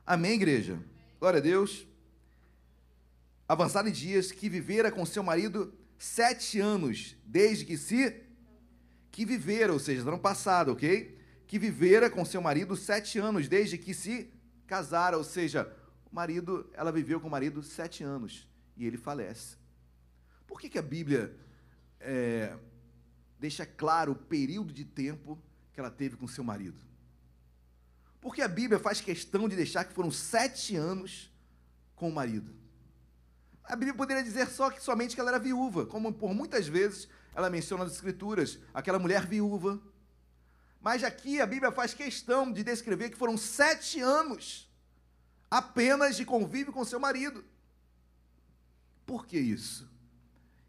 Amém, 0.07 0.35
igreja? 0.35 0.79
Glória 1.19 1.39
a 1.39 1.43
Deus. 1.43 1.89
Avançada 3.49 3.89
em 3.89 3.93
dias, 3.93 4.31
que 4.31 4.49
vivera 4.49 4.93
com 4.93 5.05
seu 5.05 5.25
marido 5.25 5.75
sete 6.03 6.59
anos, 6.59 7.17
desde 7.25 7.65
que 7.65 7.77
se 7.77 8.23
que 9.11 9.25
vivera, 9.25 9.73
ou 9.73 9.79
seja, 9.79 10.03
no 10.03 10.11
ano 10.11 10.19
passado, 10.21 10.73
ok? 10.73 11.21
que 11.51 11.59
vivera 11.59 12.09
com 12.09 12.25
seu 12.25 12.41
marido 12.41 12.77
sete 12.77 13.19
anos, 13.19 13.49
desde 13.49 13.77
que 13.77 13.93
se 13.93 14.33
casara, 14.69 15.19
ou 15.19 15.25
seja, 15.25 15.69
o 16.09 16.15
marido, 16.15 16.71
ela 16.75 16.93
viveu 16.93 17.19
com 17.19 17.27
o 17.27 17.31
marido 17.31 17.61
sete 17.61 18.05
anos 18.05 18.49
e 18.77 18.87
ele 18.87 18.97
falece. 18.97 19.57
Por 20.47 20.61
que, 20.61 20.69
que 20.69 20.79
a 20.79 20.83
Bíblia 20.83 21.37
é, 21.99 22.57
deixa 23.37 23.67
claro 23.67 24.13
o 24.13 24.15
período 24.15 24.73
de 24.73 24.85
tempo 24.85 25.37
que 25.73 25.81
ela 25.81 25.91
teve 25.91 26.15
com 26.15 26.29
seu 26.29 26.45
marido? 26.45 26.79
Porque 28.21 28.43
a 28.43 28.47
Bíblia 28.47 28.79
faz 28.79 29.01
questão 29.01 29.49
de 29.49 29.57
deixar 29.57 29.83
que 29.83 29.93
foram 29.93 30.13
sete 30.13 30.77
anos 30.77 31.33
com 31.97 32.09
o 32.09 32.15
marido. 32.15 32.55
A 33.71 33.77
Bíblia 33.77 33.95
poderia 33.95 34.25
dizer 34.25 34.49
só 34.49 34.69
que 34.69 34.83
somente 34.83 35.15
que 35.15 35.21
ela 35.21 35.31
era 35.31 35.39
viúva, 35.39 35.87
como 35.87 36.13
por 36.13 36.35
muitas 36.35 36.67
vezes 36.67 37.09
ela 37.33 37.49
menciona 37.49 37.85
nas 37.85 37.93
Escrituras, 37.93 38.59
aquela 38.75 38.99
mulher 38.99 39.25
viúva. 39.25 39.81
Mas 40.81 41.05
aqui 41.05 41.41
a 41.41 41.47
Bíblia 41.47 41.71
faz 41.71 41.95
questão 41.95 42.53
de 42.53 42.65
descrever 42.65 43.11
que 43.11 43.17
foram 43.17 43.39
sete 43.39 44.01
anos 44.01 44.69
apenas 45.49 46.17
de 46.17 46.25
convívio 46.25 46.73
com 46.73 46.85
seu 46.85 46.99
marido. 46.99 47.45
Por 49.07 49.25
que 49.25 49.39
isso? 49.39 49.89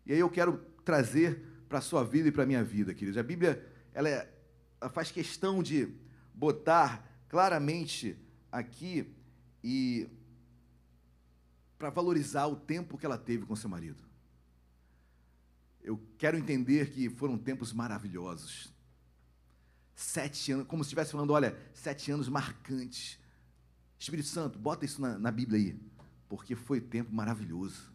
E 0.05 0.13
aí 0.13 0.19
eu 0.19 0.29
quero 0.29 0.63
trazer 0.85 1.43
para 1.67 1.79
a 1.79 1.81
sua 1.81 2.03
vida 2.03 2.27
e 2.27 2.31
para 2.31 2.43
a 2.43 2.45
minha 2.45 2.63
vida, 2.63 2.93
queridos. 2.93 3.17
A 3.17 3.23
Bíblia 3.23 3.67
ela, 3.95 4.09
é, 4.09 4.31
ela 4.79 4.91
faz 4.91 5.09
questão 5.09 5.63
de 5.63 5.91
botar 6.35 7.03
claramente 7.27 8.15
aqui 8.51 9.11
e 9.63 10.07
para 11.81 11.89
valorizar 11.89 12.45
o 12.45 12.55
tempo 12.55 12.95
que 12.95 13.07
ela 13.07 13.17
teve 13.17 13.43
com 13.43 13.55
seu 13.55 13.67
marido. 13.67 14.03
Eu 15.81 15.99
quero 16.15 16.37
entender 16.37 16.91
que 16.91 17.09
foram 17.09 17.39
tempos 17.39 17.73
maravilhosos. 17.73 18.71
Sete 19.95 20.51
anos, 20.51 20.67
como 20.67 20.83
se 20.83 20.89
estivesse 20.89 21.11
falando, 21.11 21.33
olha, 21.33 21.57
sete 21.73 22.11
anos 22.11 22.29
marcantes. 22.29 23.19
Espírito 23.97 24.27
Santo, 24.27 24.59
bota 24.59 24.85
isso 24.85 25.01
na, 25.01 25.17
na 25.17 25.31
Bíblia 25.31 25.59
aí, 25.59 25.79
porque 26.29 26.55
foi 26.55 26.79
tempo 26.79 27.11
maravilhoso. 27.11 27.91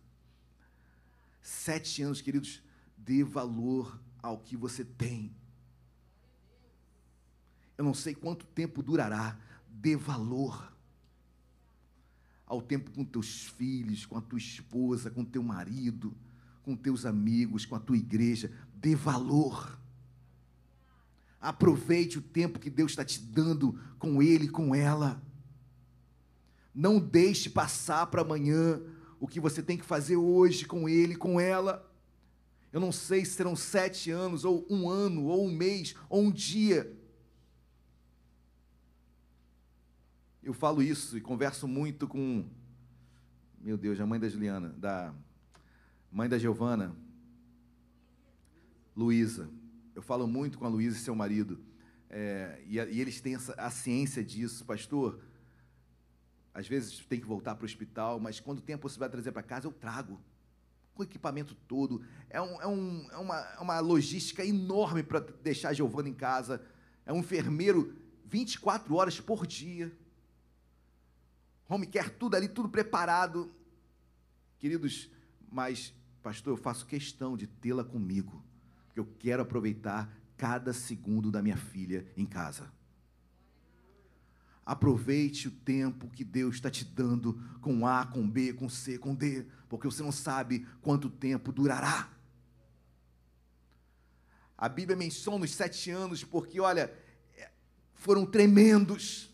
Sete 1.40 2.02
anos, 2.02 2.20
queridos, 2.20 2.60
dê 2.96 3.22
valor 3.22 4.02
ao 4.20 4.40
que 4.40 4.56
você 4.56 4.84
tem. 4.84 5.32
Eu 7.78 7.84
não 7.84 7.94
sei 7.94 8.16
quanto 8.16 8.46
tempo 8.46 8.82
durará, 8.82 9.38
dê 9.68 9.94
valor 9.94 10.75
ao 12.46 12.62
tempo 12.62 12.90
com 12.92 13.04
teus 13.04 13.44
filhos, 13.48 14.06
com 14.06 14.16
a 14.16 14.20
tua 14.20 14.38
esposa, 14.38 15.10
com 15.10 15.24
teu 15.24 15.42
marido, 15.42 16.16
com 16.62 16.76
teus 16.76 17.04
amigos, 17.04 17.66
com 17.66 17.74
a 17.74 17.80
tua 17.80 17.96
igreja, 17.96 18.52
dê 18.74 18.94
valor. 18.94 19.78
Aproveite 21.40 22.18
o 22.18 22.22
tempo 22.22 22.58
que 22.58 22.70
Deus 22.70 22.92
está 22.92 23.04
te 23.04 23.20
dando 23.20 23.78
com 23.98 24.22
ele, 24.22 24.48
com 24.48 24.74
ela. 24.74 25.22
Não 26.74 26.98
deixe 26.98 27.50
passar 27.50 28.06
para 28.06 28.22
amanhã 28.22 28.80
o 29.18 29.26
que 29.26 29.40
você 29.40 29.62
tem 29.62 29.78
que 29.78 29.84
fazer 29.84 30.16
hoje 30.16 30.64
com 30.64 30.88
ele, 30.88 31.16
com 31.16 31.40
ela. 31.40 31.90
Eu 32.72 32.80
não 32.80 32.92
sei 32.92 33.24
se 33.24 33.32
serão 33.32 33.56
sete 33.56 34.10
anos, 34.10 34.44
ou 34.44 34.66
um 34.68 34.88
ano, 34.88 35.24
ou 35.24 35.46
um 35.46 35.52
mês, 35.52 35.94
ou 36.08 36.22
um 36.22 36.30
dia. 36.30 36.94
Eu 40.46 40.54
falo 40.54 40.80
isso 40.80 41.18
e 41.18 41.20
converso 41.20 41.66
muito 41.66 42.06
com, 42.06 42.48
meu 43.58 43.76
Deus, 43.76 43.98
a 43.98 44.06
mãe 44.06 44.20
da 44.20 44.28
Juliana, 44.28 44.68
da 44.78 45.12
mãe 46.08 46.28
da 46.28 46.38
Giovana, 46.38 46.94
Luísa. 48.94 49.50
Eu 49.92 50.02
falo 50.02 50.24
muito 50.24 50.56
com 50.56 50.64
a 50.64 50.68
Luísa 50.68 50.98
e 50.98 51.00
seu 51.00 51.16
marido. 51.16 51.58
É, 52.08 52.62
e, 52.64 52.76
e, 52.76 53.00
eles 53.00 53.20
têm 53.20 53.34
essa, 53.34 53.54
a 53.54 53.68
ciência 53.70 54.22
disso, 54.22 54.64
pastor. 54.64 55.18
Às 56.54 56.68
vezes 56.68 57.04
tem 57.06 57.18
que 57.18 57.26
voltar 57.26 57.56
para 57.56 57.64
o 57.64 57.66
hospital, 57.66 58.20
mas 58.20 58.38
quando 58.38 58.62
tem 58.62 58.76
a 58.76 58.78
possibilidade 58.78 59.10
de 59.10 59.16
trazer 59.16 59.32
para 59.32 59.42
casa, 59.42 59.66
eu 59.66 59.72
trago. 59.72 60.20
Com 60.94 61.02
o 61.02 61.04
equipamento 61.04 61.56
todo. 61.66 62.04
É, 62.30 62.40
um, 62.40 62.62
é, 62.62 62.66
um, 62.68 63.08
é 63.10 63.16
uma, 63.16 63.40
é 63.40 63.58
uma 63.58 63.80
logística 63.80 64.44
enorme 64.44 65.02
para 65.02 65.18
deixar 65.18 65.70
a 65.70 65.72
Giovana 65.72 66.08
em 66.08 66.14
casa. 66.14 66.64
É 67.04 67.12
um 67.12 67.18
enfermeiro 67.18 67.96
24 68.26 68.94
horas 68.94 69.20
por 69.20 69.44
dia. 69.44 69.92
Home 71.68 71.86
care, 71.86 72.10
tudo 72.10 72.36
ali, 72.36 72.48
tudo 72.48 72.68
preparado. 72.68 73.52
Queridos, 74.58 75.10
mas, 75.50 75.92
pastor, 76.22 76.52
eu 76.52 76.62
faço 76.62 76.86
questão 76.86 77.36
de 77.36 77.46
tê-la 77.46 77.84
comigo 77.84 78.44
porque 78.96 79.00
eu 79.00 79.16
quero 79.18 79.42
aproveitar 79.42 80.10
cada 80.38 80.72
segundo 80.72 81.30
da 81.30 81.42
minha 81.42 81.56
filha 81.56 82.10
em 82.16 82.24
casa. 82.24 82.72
Aproveite 84.64 85.48
o 85.48 85.50
tempo 85.50 86.08
que 86.08 86.24
Deus 86.24 86.56
está 86.56 86.70
te 86.70 86.84
dando 86.84 87.34
com 87.60 87.86
A, 87.86 88.06
com 88.06 88.28
B, 88.28 88.54
com 88.54 88.68
C, 88.68 88.98
com 88.98 89.14
D, 89.14 89.46
porque 89.68 89.86
você 89.86 90.02
não 90.02 90.10
sabe 90.10 90.66
quanto 90.80 91.10
tempo 91.10 91.52
durará. 91.52 92.10
A 94.56 94.68
Bíblia 94.68 94.96
menciona 94.96 95.44
os 95.44 95.54
sete 95.54 95.90
anos, 95.90 96.24
porque, 96.24 96.58
olha, 96.58 96.92
foram 97.92 98.24
tremendos. 98.24 99.30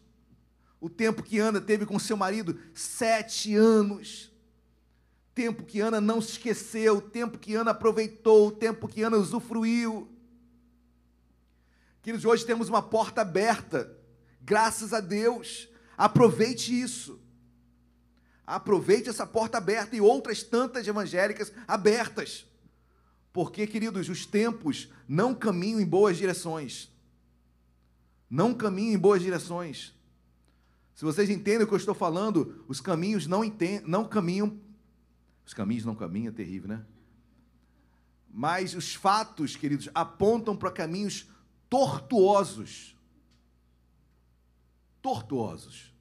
O 0.82 0.90
tempo 0.90 1.22
que 1.22 1.38
Ana 1.38 1.62
teve 1.62 1.86
com 1.86 1.98
seu 1.98 2.18
marido, 2.18 2.59
sete 2.74 3.54
anos 3.54 4.32
tempo 5.34 5.64
que 5.64 5.80
Ana 5.80 6.00
não 6.00 6.20
se 6.20 6.32
esqueceu, 6.32 7.00
tempo 7.00 7.38
que 7.38 7.54
Ana 7.54 7.70
aproveitou, 7.70 8.50
tempo 8.50 8.88
que 8.88 9.02
Ana 9.02 9.16
usufruiu. 9.16 10.09
Queridos, 12.02 12.24
hoje 12.24 12.44
temos 12.44 12.68
uma 12.68 12.82
porta 12.82 13.22
aberta, 13.22 13.96
graças 14.40 14.92
a 14.92 15.00
Deus. 15.00 15.68
Aproveite 15.96 16.78
isso. 16.78 17.20
Aproveite 18.46 19.09
essa 19.09 19.26
porta 19.26 19.59
aberta 19.59 19.96
e 19.96 20.00
outras 20.00 20.42
tantas 20.42 20.86
evangélicas 20.86 21.52
abertas. 21.66 22.44
Porque, 23.32 23.66
queridos, 23.66 24.09
os 24.09 24.26
tempos 24.26 24.90
não 25.09 25.34
caminham 25.34 25.80
em 25.80 25.86
boas 25.86 26.18
direções. 26.18 26.90
Não 28.28 28.52
caminham 28.52 28.94
em 28.94 28.98
boas 28.98 29.22
direções. 29.22 29.94
Se 30.94 31.05
vocês 31.05 31.31
entendem 31.31 31.64
o 31.64 31.66
que 31.66 31.74
eu 31.74 31.78
estou 31.78 31.94
falando, 31.94 32.64
os 32.69 32.81
caminhos 32.81 33.27
não, 33.27 33.44
entendem, 33.44 33.86
não 33.86 34.05
caminham 34.05 34.60
os 35.44 35.55
caminhos 35.55 35.85
não 35.85 35.94
caminham, 35.94 36.32
é 36.32 36.35
terrível, 36.35 36.69
né? 36.69 36.85
Mas 38.31 38.74
os 38.74 38.94
fatos, 38.94 39.56
queridos, 39.56 39.89
apontam 39.94 40.56
para 40.56 40.70
caminhos 40.70 41.28
tortuosos. 41.69 42.97
Tortuosos. 45.02 45.93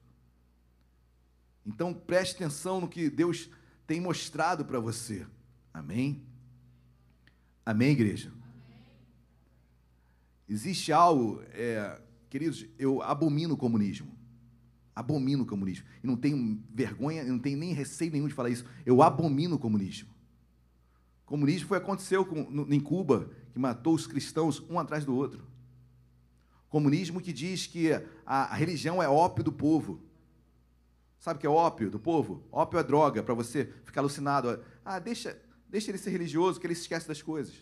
Então 1.66 1.92
preste 1.92 2.36
atenção 2.36 2.80
no 2.80 2.88
que 2.88 3.10
Deus 3.10 3.50
tem 3.86 4.00
mostrado 4.00 4.64
para 4.64 4.80
você. 4.80 5.26
Amém? 5.74 6.24
Amém, 7.64 7.90
igreja? 7.90 8.32
Existe 10.48 10.92
algo, 10.92 11.42
é, 11.50 12.00
queridos, 12.30 12.66
eu 12.78 13.02
abomino 13.02 13.54
o 13.54 13.58
comunismo. 13.58 14.16
Abomino 14.94 15.44
o 15.44 15.46
comunismo. 15.46 15.86
E 16.02 16.06
não 16.06 16.16
tenho 16.16 16.62
vergonha, 16.72 17.24
não 17.24 17.38
tenho 17.38 17.56
nem 17.58 17.72
receio 17.72 18.12
nenhum 18.12 18.28
de 18.28 18.34
falar 18.34 18.50
isso. 18.50 18.64
Eu 18.84 19.02
abomino 19.02 19.56
o 19.56 19.58
comunismo. 19.58 20.10
O 21.24 21.26
comunismo 21.26 21.68
foi 21.68 21.78
aconteceu 21.78 22.24
com, 22.26 22.42
no, 22.50 22.72
em 22.72 22.80
Cuba, 22.80 23.30
que 23.52 23.58
matou 23.58 23.94
os 23.94 24.06
cristãos 24.06 24.60
um 24.68 24.78
atrás 24.78 25.04
do 25.04 25.14
outro. 25.14 25.46
Comunismo 26.68 27.20
que 27.20 27.32
diz 27.32 27.66
que 27.66 27.92
a, 28.26 28.52
a 28.52 28.54
religião 28.54 29.02
é 29.02 29.08
ópio 29.08 29.44
do 29.44 29.52
povo. 29.52 30.00
Sabe 31.18 31.38
o 31.38 31.40
que 31.40 31.46
é 31.46 31.50
ópio 31.50 31.90
do 31.90 32.00
povo? 32.00 32.42
Ópio 32.50 32.78
é 32.78 32.82
droga, 32.82 33.22
para 33.22 33.34
você 33.34 33.72
ficar 33.84 34.00
alucinado. 34.00 34.62
Ah, 34.84 34.98
deixa, 34.98 35.40
deixa 35.68 35.90
ele 35.90 35.98
ser 35.98 36.10
religioso, 36.10 36.58
que 36.58 36.66
ele 36.66 36.74
esquece 36.74 37.06
das 37.06 37.22
coisas. 37.22 37.54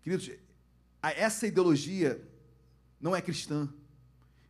Queridos, 0.00 0.30
essa 1.02 1.46
ideologia 1.46 2.22
não 3.00 3.16
é 3.16 3.20
cristã. 3.20 3.68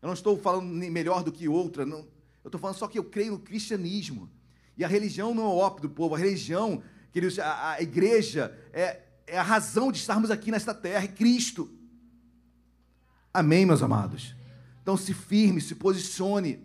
Eu 0.00 0.06
não 0.06 0.14
estou 0.14 0.38
falando 0.38 0.66
melhor 0.66 1.22
do 1.22 1.32
que 1.32 1.48
outra, 1.48 1.84
não. 1.84 2.00
eu 2.44 2.48
estou 2.48 2.60
falando 2.60 2.76
só 2.76 2.86
que 2.86 2.98
eu 2.98 3.04
creio 3.04 3.32
no 3.32 3.38
cristianismo. 3.38 4.30
E 4.76 4.84
a 4.84 4.88
religião 4.88 5.34
não 5.34 5.44
é 5.44 5.46
o 5.46 5.56
ópio 5.56 5.82
do 5.82 5.90
povo, 5.90 6.14
a 6.14 6.18
religião, 6.18 6.82
queridos, 7.12 7.38
a, 7.38 7.72
a 7.72 7.82
igreja 7.82 8.56
é, 8.72 9.02
é 9.26 9.38
a 9.38 9.42
razão 9.42 9.90
de 9.90 9.98
estarmos 9.98 10.30
aqui 10.30 10.50
nesta 10.50 10.74
terra, 10.74 11.04
é 11.04 11.08
Cristo. 11.08 11.70
Amém, 13.32 13.64
meus 13.66 13.82
amados? 13.82 14.34
Então 14.82 14.96
se 14.96 15.12
firme, 15.12 15.60
se 15.60 15.74
posicione, 15.74 16.64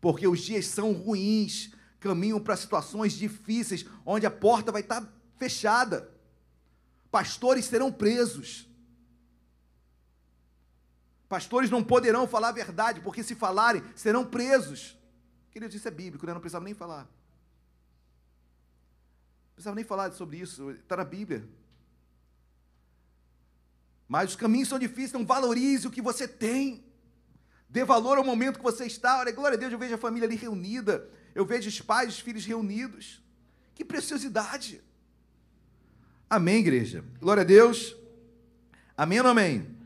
porque 0.00 0.26
os 0.26 0.40
dias 0.40 0.66
são 0.66 0.92
ruins, 0.92 1.72
caminham 1.98 2.40
para 2.40 2.56
situações 2.56 3.12
difíceis, 3.12 3.84
onde 4.06 4.24
a 4.24 4.30
porta 4.30 4.72
vai 4.72 4.80
estar 4.80 5.06
fechada, 5.36 6.10
pastores 7.10 7.66
serão 7.66 7.92
presos. 7.92 8.69
Pastores 11.30 11.70
não 11.70 11.84
poderão 11.84 12.26
falar 12.26 12.48
a 12.48 12.52
verdade, 12.52 13.00
porque 13.00 13.22
se 13.22 13.36
falarem, 13.36 13.84
serão 13.94 14.26
presos. 14.26 14.98
Queridos, 15.52 15.76
isso 15.76 15.86
é 15.86 15.90
bíblico, 15.92 16.26
né? 16.26 16.34
não 16.34 16.40
precisava 16.40 16.64
nem 16.64 16.74
falar. 16.74 17.04
Não 19.44 19.54
precisava 19.54 19.76
nem 19.76 19.84
falar 19.84 20.10
sobre 20.10 20.38
isso, 20.38 20.72
está 20.72 20.96
na 20.96 21.04
Bíblia. 21.04 21.48
Mas 24.08 24.30
os 24.30 24.36
caminhos 24.36 24.68
são 24.68 24.76
difíceis, 24.76 25.10
então 25.10 25.24
valorize 25.24 25.86
o 25.86 25.90
que 25.92 26.02
você 26.02 26.26
tem. 26.26 26.84
Dê 27.68 27.84
valor 27.84 28.18
ao 28.18 28.24
momento 28.24 28.56
que 28.56 28.64
você 28.64 28.86
está. 28.86 29.20
Olha, 29.20 29.30
glória 29.30 29.54
a 29.54 29.60
Deus, 29.60 29.72
eu 29.72 29.78
vejo 29.78 29.94
a 29.94 29.98
família 29.98 30.26
ali 30.26 30.34
reunida. 30.34 31.08
Eu 31.32 31.46
vejo 31.46 31.68
os 31.68 31.80
pais 31.80 32.08
e 32.08 32.12
os 32.14 32.18
filhos 32.18 32.44
reunidos. 32.44 33.22
Que 33.76 33.84
preciosidade. 33.84 34.82
Amém, 36.28 36.58
igreja. 36.58 37.04
Glória 37.20 37.42
a 37.42 37.46
Deus. 37.46 37.94
Amém 38.96 39.18
ou 39.18 39.24
não 39.24 39.30
amém? 39.30 39.79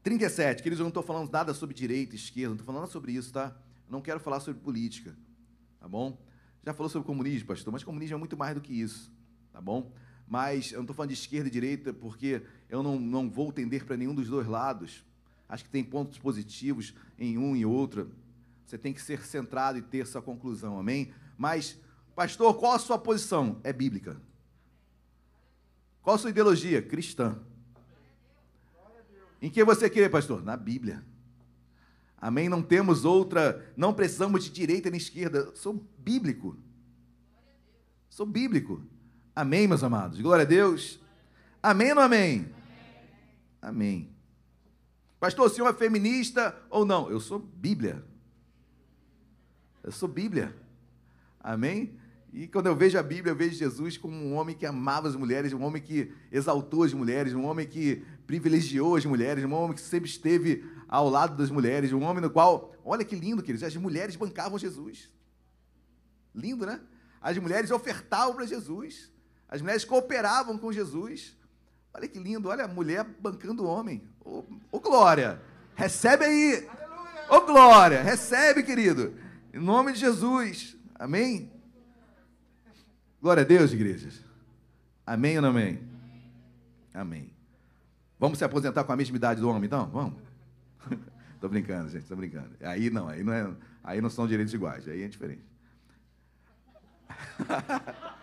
Amém. 0.00 0.18
37, 0.18 0.62
queridos, 0.62 0.80
eu 0.80 0.84
não 0.84 0.88
estou 0.88 1.02
falando 1.02 1.30
nada 1.30 1.52
sobre 1.54 1.74
direita, 1.74 2.14
esquerda, 2.14 2.48
não 2.48 2.54
estou 2.54 2.66
falando 2.66 2.82
nada 2.82 2.92
sobre 2.92 3.12
isso, 3.12 3.32
tá? 3.32 3.56
Não 3.88 4.00
quero 4.00 4.20
falar 4.20 4.40
sobre 4.40 4.60
política, 4.60 5.16
tá 5.78 5.88
bom? 5.88 6.18
Já 6.64 6.72
falou 6.72 6.88
sobre 6.88 7.06
comunismo, 7.06 7.48
pastor, 7.48 7.72
mas 7.72 7.84
comunismo 7.84 8.16
é 8.16 8.18
muito 8.18 8.36
mais 8.36 8.54
do 8.54 8.60
que 8.60 8.72
isso, 8.72 9.12
tá 9.52 9.60
bom? 9.60 9.92
Mas 10.28 10.70
eu 10.70 10.76
não 10.76 10.82
estou 10.84 10.94
falando 10.94 11.10
de 11.10 11.14
esquerda 11.14 11.48
e 11.48 11.50
direita 11.50 11.92
porque 11.92 12.42
eu 12.68 12.82
não, 12.82 13.00
não 13.00 13.28
vou 13.28 13.52
tender 13.52 13.84
para 13.84 13.96
nenhum 13.96 14.14
dos 14.14 14.28
dois 14.28 14.46
lados. 14.46 15.04
Acho 15.48 15.64
que 15.64 15.70
tem 15.70 15.82
pontos 15.82 16.18
positivos 16.18 16.94
em 17.18 17.36
um 17.36 17.56
e 17.56 17.66
outro. 17.66 18.12
Você 18.64 18.78
tem 18.78 18.92
que 18.92 19.02
ser 19.02 19.26
centrado 19.26 19.78
e 19.78 19.82
ter 19.82 20.06
sua 20.06 20.22
conclusão, 20.22 20.78
amém? 20.78 21.12
Mas, 21.36 21.76
pastor, 22.14 22.56
qual 22.56 22.74
a 22.74 22.78
sua 22.78 22.96
posição? 22.96 23.60
É 23.64 23.72
bíblica. 23.72 24.20
Qual 26.00 26.14
a 26.14 26.18
sua 26.18 26.30
ideologia? 26.30 26.80
Cristã. 26.80 27.36
Em 29.40 29.50
que 29.50 29.64
você 29.64 29.88
crê, 29.88 30.08
pastor? 30.08 30.42
Na 30.42 30.56
Bíblia. 30.56 31.04
Amém? 32.20 32.48
Não 32.48 32.62
temos 32.62 33.04
outra, 33.04 33.72
não 33.76 33.94
precisamos 33.94 34.44
de 34.44 34.50
direita 34.50 34.90
nem 34.90 34.98
esquerda. 34.98 35.54
Sou 35.54 35.86
bíblico. 35.98 36.56
Sou 38.10 38.26
bíblico. 38.26 38.82
Amém, 39.34 39.66
meus 39.66 39.82
amados? 39.82 40.20
Glória 40.20 40.42
a 40.42 40.48
Deus. 40.48 41.00
Amém 41.62 41.90
ou 41.90 41.94
não 41.94 42.02
amém? 42.02 42.52
Amém. 43.62 44.10
Pastor, 45.18 45.46
o 45.46 45.50
senhor 45.50 45.68
é 45.68 45.74
feminista 45.74 46.54
ou 46.68 46.84
não? 46.84 47.10
Eu 47.10 47.20
sou 47.20 47.38
Bíblia. 47.38 48.04
Eu 49.82 49.92
sou 49.92 50.08
Bíblia. 50.08 50.54
Amém? 51.38 51.98
E 52.32 52.46
quando 52.46 52.66
eu 52.66 52.76
vejo 52.76 52.96
a 52.96 53.02
Bíblia, 53.02 53.32
eu 53.32 53.36
vejo 53.36 53.56
Jesus 53.56 53.98
como 53.98 54.14
um 54.14 54.34
homem 54.34 54.54
que 54.54 54.64
amava 54.64 55.08
as 55.08 55.16
mulheres, 55.16 55.52
um 55.52 55.62
homem 55.62 55.82
que 55.82 56.12
exaltou 56.30 56.84
as 56.84 56.92
mulheres, 56.92 57.34
um 57.34 57.44
homem 57.44 57.66
que 57.66 58.04
privilegiou 58.26 58.94
as 58.94 59.04
mulheres, 59.04 59.44
um 59.44 59.52
homem 59.52 59.74
que 59.74 59.80
sempre 59.80 60.08
esteve 60.08 60.64
ao 60.88 61.08
lado 61.08 61.36
das 61.36 61.50
mulheres, 61.50 61.92
um 61.92 62.02
homem 62.02 62.22
no 62.22 62.30
qual, 62.30 62.72
olha 62.84 63.04
que 63.04 63.16
lindo, 63.16 63.42
queridos, 63.42 63.64
as 63.64 63.74
mulheres 63.74 64.14
bancavam 64.14 64.58
Jesus. 64.58 65.10
Lindo, 66.32 66.64
né? 66.64 66.80
As 67.20 67.36
mulheres 67.36 67.70
ofertavam 67.72 68.34
para 68.34 68.46
Jesus. 68.46 69.10
As 69.48 69.60
mulheres 69.60 69.84
cooperavam 69.84 70.56
com 70.56 70.72
Jesus. 70.72 71.36
Olha 71.92 72.06
que 72.06 72.20
lindo, 72.20 72.48
olha 72.48 72.64
a 72.64 72.68
mulher 72.68 73.04
bancando 73.18 73.64
o 73.64 73.66
homem. 73.66 74.08
Ô, 74.24 74.44
ô 74.70 74.78
glória, 74.78 75.42
recebe 75.74 76.24
aí. 76.24 76.68
Ô 77.28 77.40
glória, 77.40 78.02
recebe, 78.02 78.62
querido. 78.62 79.14
Em 79.52 79.58
nome 79.58 79.92
de 79.92 79.98
Jesus. 79.98 80.76
Amém? 80.94 81.59
Glória 83.20 83.42
a 83.42 83.46
Deus, 83.46 83.72
igrejas. 83.72 84.24
Amém 85.06 85.36
ou 85.36 85.42
não 85.42 85.50
amém? 85.50 85.78
Amém. 86.94 87.30
Vamos 88.18 88.38
se 88.38 88.44
aposentar 88.44 88.82
com 88.84 88.92
a 88.92 88.96
mesma 88.96 89.16
idade 89.16 89.40
do 89.40 89.48
homem, 89.48 89.66
então? 89.66 89.86
Vamos? 89.90 90.18
Estou 91.34 91.48
brincando, 91.48 91.88
gente, 91.88 92.02
estou 92.02 92.18
brincando. 92.18 92.50
Aí 92.60 92.90
não, 92.90 93.08
aí 93.08 93.24
não, 93.24 93.32
é, 93.32 93.50
aí 93.82 94.00
não 94.02 94.10
são 94.10 94.26
direitos 94.26 94.52
iguais, 94.52 94.86
aí 94.86 95.02
é 95.02 95.08
diferente. 95.08 95.42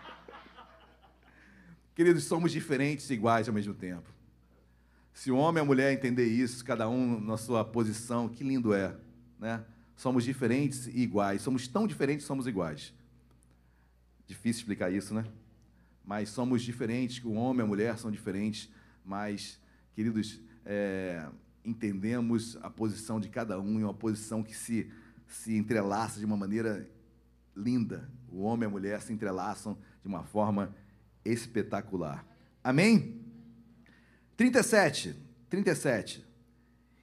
Queridos, 1.96 2.22
somos 2.22 2.52
diferentes 2.52 3.10
e 3.10 3.14
iguais 3.14 3.48
ao 3.48 3.54
mesmo 3.54 3.74
tempo. 3.74 4.08
Se 5.12 5.32
o 5.32 5.36
homem 5.36 5.60
e 5.60 5.64
a 5.64 5.66
mulher 5.66 5.92
entender 5.92 6.26
isso, 6.26 6.64
cada 6.64 6.88
um 6.88 7.18
na 7.18 7.36
sua 7.36 7.64
posição, 7.64 8.28
que 8.28 8.44
lindo 8.44 8.72
é, 8.72 8.94
né? 9.36 9.64
Somos 9.96 10.22
diferentes 10.22 10.86
e 10.86 11.00
iguais. 11.00 11.42
Somos 11.42 11.66
tão 11.66 11.88
diferentes, 11.88 12.24
somos 12.24 12.46
iguais. 12.46 12.94
Difícil 14.28 14.60
explicar 14.60 14.92
isso, 14.92 15.14
né? 15.14 15.24
Mas 16.04 16.28
somos 16.28 16.62
diferentes, 16.62 17.24
o 17.24 17.32
homem 17.32 17.60
e 17.60 17.64
a 17.64 17.66
mulher 17.66 17.98
são 17.98 18.10
diferentes, 18.10 18.70
mas, 19.02 19.58
queridos, 19.94 20.38
é, 20.66 21.26
entendemos 21.64 22.58
a 22.60 22.68
posição 22.68 23.18
de 23.18 23.30
cada 23.30 23.58
um 23.58 23.80
e 23.80 23.84
uma 23.84 23.94
posição 23.94 24.42
que 24.42 24.54
se, 24.54 24.92
se 25.26 25.56
entrelaça 25.56 26.18
de 26.18 26.26
uma 26.26 26.36
maneira 26.36 26.86
linda. 27.56 28.06
O 28.30 28.42
homem 28.42 28.64
e 28.64 28.66
a 28.66 28.70
mulher 28.70 29.00
se 29.00 29.14
entrelaçam 29.14 29.78
de 30.02 30.08
uma 30.08 30.22
forma 30.22 30.76
espetacular. 31.24 32.26
Amém? 32.62 33.24
37, 34.36 35.16
37. 35.48 36.22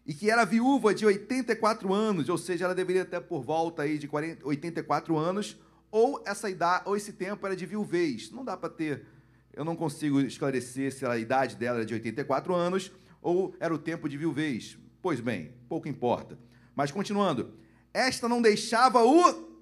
E 0.06 0.14
que 0.14 0.30
era 0.30 0.46
viúva 0.46 0.94
de 0.94 1.08
84 1.08 1.92
anos, 1.92 2.30
ou 2.30 2.38
seja, 2.38 2.66
ela 2.66 2.76
deveria 2.76 3.04
ter 3.04 3.20
por 3.22 3.44
volta 3.44 3.82
aí 3.82 3.98
de 3.98 4.08
40, 4.08 4.46
84 4.46 5.18
anos, 5.18 5.58
ou 5.96 6.22
essa 6.26 6.50
idade, 6.50 6.84
ou 6.86 6.98
esse 6.98 7.14
tempo 7.14 7.46
era 7.46 7.56
de 7.56 7.66
viuvez. 7.66 8.30
Não 8.30 8.44
dá 8.44 8.58
para 8.58 8.68
ter, 8.68 9.08
eu 9.54 9.64
não 9.64 9.78
consigo 9.78 10.20
esclarecer 10.20 10.94
se 10.94 11.06
a 11.06 11.18
idade 11.18 11.56
dela 11.56 11.78
era 11.78 11.86
de 11.86 11.94
84 11.94 12.54
anos 12.54 12.92
ou 13.22 13.56
era 13.62 13.74
o 13.74 13.78
tempo 13.78 14.10
de 14.10 14.18
viuvez. 14.18 14.78
Pois 15.02 15.22
bem, 15.22 15.54
pouco 15.70 15.88
importa. 15.88 16.38
Mas 16.76 16.92
continuando, 16.92 17.58
esta 17.94 18.28
não 18.28 18.42
deixava 18.42 19.06
o 19.06 19.56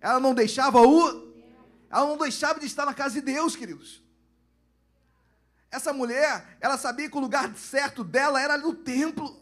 ela 0.00 0.18
não 0.18 0.34
deixava 0.34 0.80
o 0.80 1.32
ela 1.88 2.08
não 2.08 2.18
deixava 2.18 2.58
de 2.58 2.66
estar 2.66 2.84
na 2.84 2.92
casa 2.92 3.14
de 3.14 3.20
Deus, 3.20 3.54
queridos. 3.54 4.02
Essa 5.70 5.92
mulher, 5.92 6.56
ela 6.60 6.76
sabia 6.76 7.08
que 7.08 7.16
o 7.16 7.20
lugar 7.20 7.54
certo 7.54 8.02
dela 8.02 8.42
era 8.42 8.58
no 8.58 8.74
templo. 8.74 9.40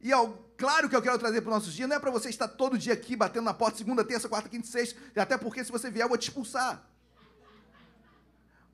E 0.00 0.12
ao 0.12 0.51
Claro 0.56 0.88
que 0.88 0.94
eu 0.94 1.02
quero 1.02 1.18
trazer 1.18 1.40
para 1.40 1.50
os 1.50 1.54
nossos 1.56 1.74
dias, 1.74 1.88
não 1.88 1.96
é 1.96 1.98
para 1.98 2.10
você 2.10 2.28
estar 2.28 2.48
todo 2.48 2.78
dia 2.78 2.92
aqui 2.92 3.16
batendo 3.16 3.44
na 3.44 3.54
porta, 3.54 3.78
segunda, 3.78 4.04
terça, 4.04 4.28
quarta, 4.28 4.48
quinta, 4.48 4.66
sexta, 4.66 5.00
até 5.16 5.36
porque 5.36 5.64
se 5.64 5.72
você 5.72 5.90
vier 5.90 6.04
eu 6.04 6.08
vou 6.08 6.18
te 6.18 6.28
expulsar. 6.28 6.86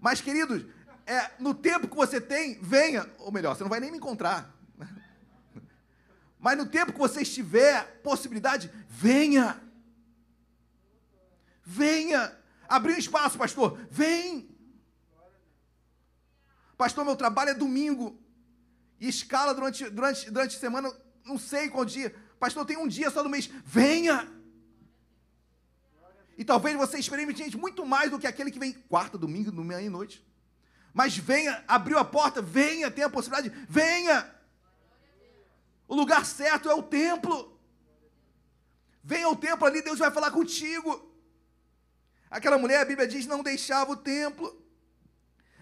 Mas, 0.00 0.20
queridos, 0.20 0.64
é, 1.06 1.30
no 1.38 1.54
tempo 1.54 1.88
que 1.88 1.96
você 1.96 2.20
tem, 2.20 2.60
venha, 2.60 3.08
ou 3.18 3.32
melhor, 3.32 3.56
você 3.56 3.62
não 3.62 3.70
vai 3.70 3.80
nem 3.80 3.90
me 3.90 3.98
encontrar. 3.98 4.54
Mas 6.38 6.56
no 6.56 6.66
tempo 6.66 6.92
que 6.92 6.98
você 6.98 7.22
estiver, 7.22 8.00
possibilidade, 8.02 8.70
venha. 8.88 9.60
Venha. 11.64 12.36
Abrir 12.68 12.94
um 12.94 12.98
espaço, 12.98 13.38
pastor. 13.38 13.78
Vem. 13.90 14.54
Pastor, 16.76 17.04
meu 17.04 17.16
trabalho 17.16 17.50
é 17.50 17.54
domingo. 17.54 18.22
E 19.00 19.08
escala 19.08 19.54
durante, 19.54 19.88
durante, 19.90 20.30
durante 20.30 20.56
a 20.56 20.60
semana 20.60 20.92
não 21.28 21.38
sei 21.38 21.68
qual 21.68 21.84
dia. 21.84 22.14
Pastor, 22.40 22.64
tem 22.64 22.76
um 22.76 22.88
dia 22.88 23.10
só 23.10 23.22
no 23.22 23.28
mês. 23.28 23.48
Venha! 23.64 24.26
E 26.36 26.44
talvez 26.44 26.76
você 26.76 26.98
experimente 26.98 27.56
muito 27.56 27.84
mais 27.84 28.10
do 28.10 28.18
que 28.18 28.26
aquele 28.26 28.50
que 28.50 28.58
vem 28.58 28.72
quarta, 28.72 29.18
domingo, 29.18 29.52
meia 29.62 29.82
e 29.82 29.88
noite. 29.88 30.24
Mas 30.94 31.16
venha, 31.16 31.64
abriu 31.66 31.98
a 31.98 32.04
porta, 32.04 32.40
venha, 32.40 32.90
tem 32.90 33.04
a 33.04 33.10
possibilidade, 33.10 33.54
venha! 33.68 34.34
O 35.86 35.94
lugar 35.94 36.24
certo 36.24 36.70
é 36.70 36.74
o 36.74 36.82
templo. 36.82 37.58
Venha 39.02 39.26
ao 39.26 39.36
templo 39.36 39.66
ali, 39.66 39.82
Deus 39.82 39.98
vai 39.98 40.10
falar 40.10 40.30
contigo. 40.30 41.12
Aquela 42.30 42.58
mulher, 42.58 42.80
a 42.80 42.84
Bíblia 42.84 43.08
diz, 43.08 43.26
não 43.26 43.42
deixava 43.42 43.92
o 43.92 43.96
templo, 43.96 44.62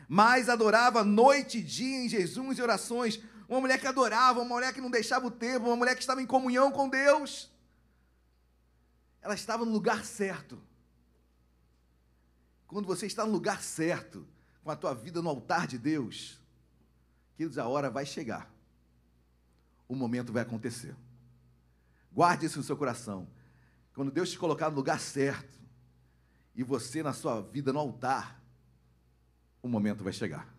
mas 0.08 0.48
adorava 0.48 1.04
noite 1.04 1.58
e 1.58 1.62
dia 1.62 2.04
em 2.04 2.08
jejuns 2.08 2.58
e 2.58 2.62
orações 2.62 3.20
uma 3.48 3.60
mulher 3.60 3.78
que 3.78 3.86
adorava, 3.86 4.40
uma 4.40 4.54
mulher 4.54 4.72
que 4.72 4.80
não 4.80 4.90
deixava 4.90 5.26
o 5.26 5.30
tempo, 5.30 5.66
uma 5.66 5.76
mulher 5.76 5.94
que 5.94 6.00
estava 6.00 6.20
em 6.20 6.26
comunhão 6.26 6.72
com 6.72 6.88
Deus. 6.88 7.50
Ela 9.22 9.34
estava 9.34 9.64
no 9.64 9.70
lugar 9.70 10.04
certo. 10.04 10.60
Quando 12.66 12.86
você 12.86 13.06
está 13.06 13.24
no 13.24 13.32
lugar 13.32 13.62
certo, 13.62 14.26
com 14.62 14.70
a 14.70 14.76
tua 14.76 14.94
vida 14.94 15.22
no 15.22 15.28
altar 15.28 15.66
de 15.66 15.78
Deus, 15.78 16.40
queridos, 17.36 17.58
a 17.58 17.68
hora 17.68 17.88
vai 17.88 18.04
chegar. 18.04 18.50
O 19.88 19.94
momento 19.94 20.32
vai 20.32 20.42
acontecer. 20.42 20.96
Guarde 22.12 22.46
isso 22.46 22.58
no 22.58 22.64
seu 22.64 22.76
coração. 22.76 23.28
Quando 23.94 24.10
Deus 24.10 24.30
te 24.30 24.38
colocar 24.38 24.70
no 24.70 24.76
lugar 24.76 24.98
certo, 24.98 25.56
e 26.54 26.64
você 26.64 27.02
na 27.02 27.12
sua 27.12 27.42
vida 27.42 27.72
no 27.72 27.78
altar, 27.78 28.42
o 29.62 29.68
momento 29.68 30.02
vai 30.02 30.12
chegar. 30.12 30.52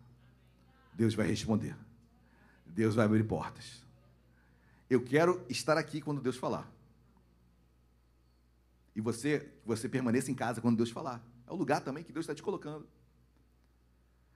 Deus 0.93 1.13
vai 1.13 1.27
responder. 1.27 1.75
Deus 2.77 2.93
vai 2.93 3.05
abrir 3.05 3.23
portas. 3.23 3.83
Eu 4.87 5.03
quero 5.03 5.43
estar 5.49 5.79
aqui 5.79 5.99
quando 5.99 6.21
Deus 6.21 6.37
falar. 6.37 6.71
E 8.95 9.01
você, 9.01 9.51
você 9.65 9.89
permaneça 9.89 10.29
em 10.29 10.35
casa 10.35 10.61
quando 10.61 10.77
Deus 10.77 10.91
falar. 10.91 11.25
É 11.47 11.51
o 11.51 11.55
lugar 11.55 11.81
também 11.81 12.03
que 12.03 12.13
Deus 12.13 12.23
está 12.23 12.35
te 12.35 12.43
colocando. 12.43 12.87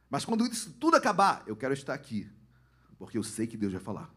Mas 0.09 0.25
quando 0.25 0.43
isso 0.47 0.73
tudo 0.79 0.97
acabar, 0.97 1.43
eu 1.45 1.55
quero 1.55 1.71
estar 1.75 1.93
aqui, 1.93 2.27
porque 2.97 3.15
eu 3.15 3.21
sei 3.21 3.45
que 3.45 3.55
Deus 3.55 3.73
vai 3.73 3.81
falar. 3.81 4.11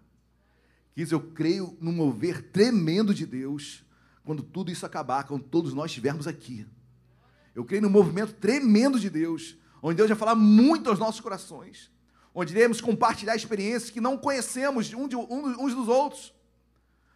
Quis 0.95 1.13
eu 1.13 1.21
creio 1.21 1.77
no 1.79 1.93
mover 1.93 2.51
tremendo 2.51 3.13
de 3.13 3.27
Deus 3.27 3.85
quando 4.25 4.43
tudo 4.43 4.73
isso 4.73 4.87
acabar, 4.87 5.25
quando 5.25 5.45
todos 5.45 5.75
nós 5.75 5.91
estivermos 5.91 6.27
aqui. 6.27 6.67
Eu 7.55 7.63
creio 7.63 7.83
no 7.83 7.91
movimento 7.91 8.33
tremendo 8.33 8.99
de 8.99 9.11
Deus, 9.11 9.59
onde 9.83 9.99
Deus 9.99 10.09
vai 10.09 10.17
falar 10.17 10.35
muito 10.35 10.89
aos 10.89 10.99
nossos 10.99 11.21
corações, 11.21 11.93
onde 12.35 12.53
iremos 12.53 12.81
compartilhar 12.81 13.37
experiências 13.37 13.91
que 13.91 14.01
não 14.01 14.19
conhecemos 14.19 14.93
um 14.93 15.07
de, 15.07 15.15
um, 15.15 15.65
uns 15.65 15.75
dos 15.75 15.87
outros, 15.87 16.35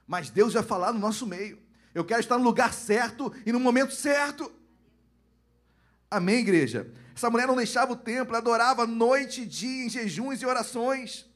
mas 0.07 0.31
Deus 0.31 0.55
vai 0.55 0.63
falar 0.63 0.93
no 0.93 1.01
nosso 1.01 1.27
meio. 1.27 1.59
Eu 1.93 2.05
quero 2.05 2.21
estar 2.21 2.39
no 2.39 2.45
lugar 2.45 2.73
certo 2.73 3.33
e 3.45 3.51
no 3.51 3.59
momento 3.59 3.93
certo. 3.93 4.51
Amém, 6.11 6.37
igreja? 6.37 6.91
Essa 7.15 7.29
mulher 7.29 7.49
não 7.49 7.57
deixava 7.57 7.93
o 7.93 7.97
templo, 7.97 8.37
adorava 8.37 8.87
noite 8.87 9.43
e 9.43 9.47
dia 9.47 9.85
em 9.85 9.89
jejuns 9.89 10.41
e 10.41 10.47
orações. 10.47 11.27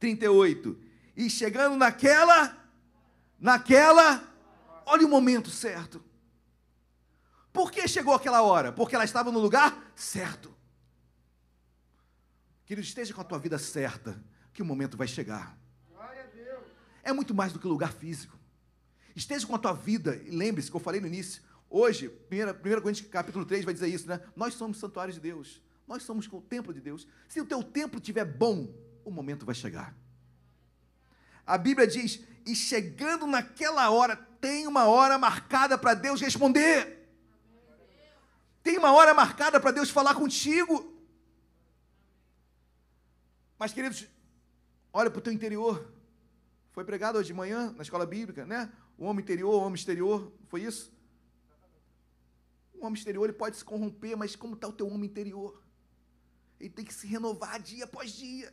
38. 0.00 0.78
E 1.16 1.28
chegando 1.28 1.76
naquela, 1.76 2.56
naquela, 3.38 4.24
olha 4.86 5.06
o 5.06 5.10
momento 5.10 5.50
certo. 5.50 6.02
Por 7.52 7.70
que 7.70 7.86
chegou 7.86 8.14
aquela 8.14 8.42
hora? 8.42 8.72
Porque 8.72 8.94
ela 8.94 9.04
estava 9.04 9.30
no 9.30 9.38
lugar 9.38 9.92
certo. 9.94 10.53
Querido, 12.64 12.86
esteja 12.86 13.12
com 13.12 13.20
a 13.20 13.24
tua 13.24 13.38
vida 13.38 13.58
certa, 13.58 14.22
que 14.52 14.62
o 14.62 14.64
momento 14.64 14.96
vai 14.96 15.06
chegar. 15.06 15.58
É 17.02 17.12
muito 17.12 17.34
mais 17.34 17.52
do 17.52 17.58
que 17.58 17.66
lugar 17.66 17.92
físico. 17.92 18.38
Esteja 19.14 19.46
com 19.46 19.54
a 19.54 19.58
tua 19.58 19.72
vida, 19.72 20.16
e 20.24 20.30
lembre-se 20.30 20.70
que 20.70 20.76
eu 20.76 20.80
falei 20.80 21.00
no 21.00 21.06
início, 21.06 21.42
hoje, 21.68 22.08
1 22.08 22.80
Coríntios 22.80 23.08
capítulo 23.08 23.44
3 23.44 23.64
vai 23.64 23.74
dizer 23.74 23.88
isso, 23.88 24.08
né? 24.08 24.20
Nós 24.34 24.54
somos 24.54 24.78
santuários 24.78 25.16
de 25.16 25.20
Deus, 25.20 25.62
nós 25.86 26.02
somos 26.02 26.26
o 26.32 26.40
templo 26.40 26.72
de 26.72 26.80
Deus. 26.80 27.06
Se 27.28 27.40
o 27.40 27.44
teu 27.44 27.62
templo 27.62 27.98
estiver 27.98 28.24
bom, 28.24 28.72
o 29.04 29.10
momento 29.10 29.44
vai 29.44 29.54
chegar. 29.54 29.94
A 31.46 31.58
Bíblia 31.58 31.86
diz: 31.86 32.20
e 32.46 32.54
chegando 32.54 33.26
naquela 33.26 33.90
hora, 33.90 34.16
tem 34.16 34.66
uma 34.66 34.86
hora 34.86 35.18
marcada 35.18 35.76
para 35.76 35.94
Deus 35.94 36.20
responder. 36.20 37.06
Tem 38.62 38.78
uma 38.78 38.92
hora 38.92 39.12
marcada 39.12 39.60
para 39.60 39.70
Deus 39.70 39.90
falar 39.90 40.14
contigo. 40.14 40.93
Mas, 43.58 43.72
queridos, 43.72 44.06
olha 44.92 45.10
para 45.10 45.18
o 45.18 45.22
teu 45.22 45.32
interior. 45.32 45.92
Foi 46.72 46.84
pregado 46.84 47.18
hoje 47.18 47.28
de 47.28 47.34
manhã 47.34 47.72
na 47.72 47.82
escola 47.82 48.04
bíblica, 48.04 48.44
né? 48.44 48.72
O 48.98 49.04
homem 49.04 49.22
interior, 49.22 49.54
o 49.54 49.64
homem 49.64 49.74
exterior, 49.74 50.32
foi 50.48 50.62
isso? 50.62 50.92
O 52.74 52.84
homem 52.84 52.98
exterior 52.98 53.24
ele 53.24 53.32
pode 53.32 53.56
se 53.56 53.64
corromper, 53.64 54.16
mas 54.16 54.34
como 54.34 54.54
está 54.54 54.68
o 54.68 54.72
teu 54.72 54.88
homem 54.88 55.08
interior? 55.08 55.62
Ele 56.58 56.70
tem 56.70 56.84
que 56.84 56.92
se 56.92 57.06
renovar 57.06 57.60
dia 57.60 57.84
após 57.84 58.12
dia. 58.12 58.52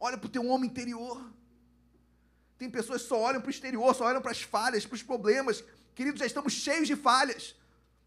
Olha 0.00 0.16
para 0.16 0.26
o 0.26 0.30
teu 0.30 0.46
homem 0.46 0.70
interior. 0.70 1.32
Tem 2.56 2.70
pessoas 2.70 3.02
que 3.02 3.08
só 3.08 3.20
olham 3.20 3.40
para 3.40 3.48
o 3.48 3.50
exterior, 3.50 3.94
só 3.94 4.04
olham 4.04 4.22
para 4.22 4.30
as 4.30 4.42
falhas, 4.42 4.86
para 4.86 4.94
os 4.94 5.02
problemas. 5.02 5.62
Queridos, 5.94 6.18
já 6.18 6.26
estamos 6.26 6.52
cheios 6.52 6.88
de 6.88 6.96
falhas. 6.96 7.54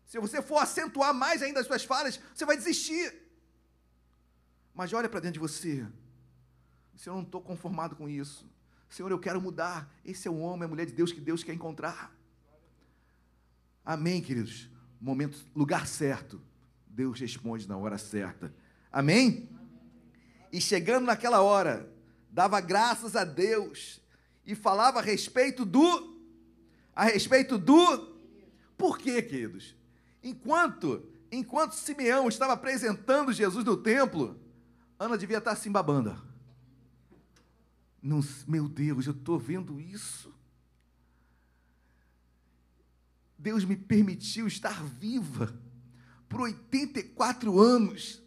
Se 0.05 0.19
você 0.19 0.41
for 0.41 0.57
acentuar 0.57 1.13
mais 1.13 1.41
ainda 1.41 1.59
as 1.59 1.67
suas 1.67 1.83
falhas, 1.83 2.19
você 2.33 2.45
vai 2.45 2.57
desistir. 2.57 3.20
Mas 4.73 4.93
olha 4.93 5.09
para 5.09 5.19
dentro 5.19 5.33
de 5.33 5.39
você. 5.39 5.85
Senhor, 6.95 7.15
eu 7.15 7.19
não 7.19 7.23
estou 7.23 7.41
conformado 7.41 7.95
com 7.95 8.07
isso. 8.07 8.49
Senhor, 8.89 9.11
eu 9.11 9.19
quero 9.19 9.41
mudar. 9.41 9.91
Esse 10.03 10.27
é 10.27 10.31
o 10.31 10.37
homem, 10.37 10.65
a 10.65 10.67
mulher 10.67 10.85
de 10.85 10.93
Deus 10.93 11.11
que 11.11 11.21
Deus 11.21 11.43
quer 11.43 11.53
encontrar. 11.53 12.15
Amém, 13.83 14.21
queridos? 14.21 14.69
Momento, 14.99 15.37
lugar 15.55 15.87
certo. 15.87 16.41
Deus 16.85 17.19
responde 17.19 17.67
na 17.67 17.77
hora 17.77 17.97
certa. 17.97 18.53
Amém? 18.91 19.49
E 20.51 20.59
chegando 20.59 21.05
naquela 21.05 21.41
hora, 21.41 21.89
dava 22.29 22.59
graças 22.59 23.15
a 23.15 23.23
Deus 23.23 24.01
e 24.45 24.53
falava 24.53 24.99
a 24.99 25.01
respeito 25.01 25.65
do 25.65 26.11
a 26.93 27.05
respeito 27.05 27.57
do 27.57 28.11
por 28.77 28.97
quê, 28.97 29.21
queridos? 29.21 29.75
Enquanto, 30.23 31.07
enquanto 31.31 31.73
Simeão 31.73 32.27
estava 32.27 32.53
apresentando 32.53 33.31
Jesus 33.31 33.63
no 33.63 33.77
templo, 33.77 34.39
Ana 35.01 35.17
devia 35.17 35.39
estar 35.39 35.53
assim 35.53 35.71
babando. 35.71 36.15
Não, 37.99 38.23
meu 38.47 38.69
Deus, 38.69 39.07
eu 39.07 39.13
estou 39.13 39.39
vendo 39.39 39.81
isso. 39.81 40.31
Deus 43.35 43.65
me 43.65 43.75
permitiu 43.75 44.45
estar 44.45 44.83
viva 44.83 45.59
por 46.29 46.41
84 46.41 47.59
anos 47.59 48.21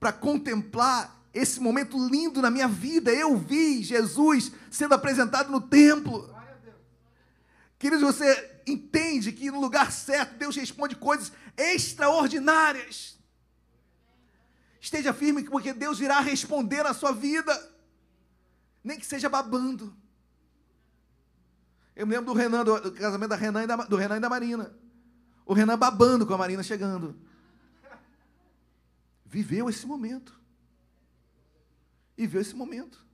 para 0.00 0.14
contemplar 0.14 1.22
esse 1.34 1.60
momento 1.60 2.08
lindo 2.08 2.40
na 2.40 2.50
minha 2.50 2.68
vida. 2.68 3.12
Eu 3.12 3.36
vi 3.36 3.82
Jesus 3.82 4.52
sendo 4.70 4.94
apresentado 4.94 5.52
no 5.52 5.60
templo. 5.60 6.34
Queridos, 7.78 8.02
você 8.02 8.62
entende 8.66 9.30
que 9.30 9.50
no 9.50 9.60
lugar 9.60 9.92
certo 9.92 10.38
Deus 10.38 10.56
responde 10.56 10.96
coisas 10.96 11.30
extraordinárias. 11.54 13.15
Esteja 14.86 15.12
firme, 15.12 15.42
porque 15.42 15.72
Deus 15.72 15.98
irá 15.98 16.20
responder 16.20 16.84
na 16.84 16.94
sua 16.94 17.10
vida, 17.10 17.52
nem 18.84 18.96
que 18.96 19.04
seja 19.04 19.28
babando. 19.28 19.92
Eu 21.96 22.06
me 22.06 22.14
lembro 22.14 22.32
do 22.32 22.38
Renan, 22.38 22.62
do, 22.62 22.92
casamento 22.92 23.30
da 23.30 23.34
Renan 23.34 23.66
da, 23.66 23.74
do 23.78 23.96
Renan 23.96 24.18
e 24.18 24.20
da 24.20 24.28
Marina. 24.28 24.72
O 25.44 25.54
Renan 25.54 25.76
babando 25.76 26.24
com 26.24 26.34
a 26.34 26.38
Marina 26.38 26.62
chegando. 26.62 27.18
Viveu 29.24 29.68
esse 29.68 29.84
momento. 29.84 30.40
Viveu 32.16 32.40
esse 32.40 32.54
momento. 32.54 33.04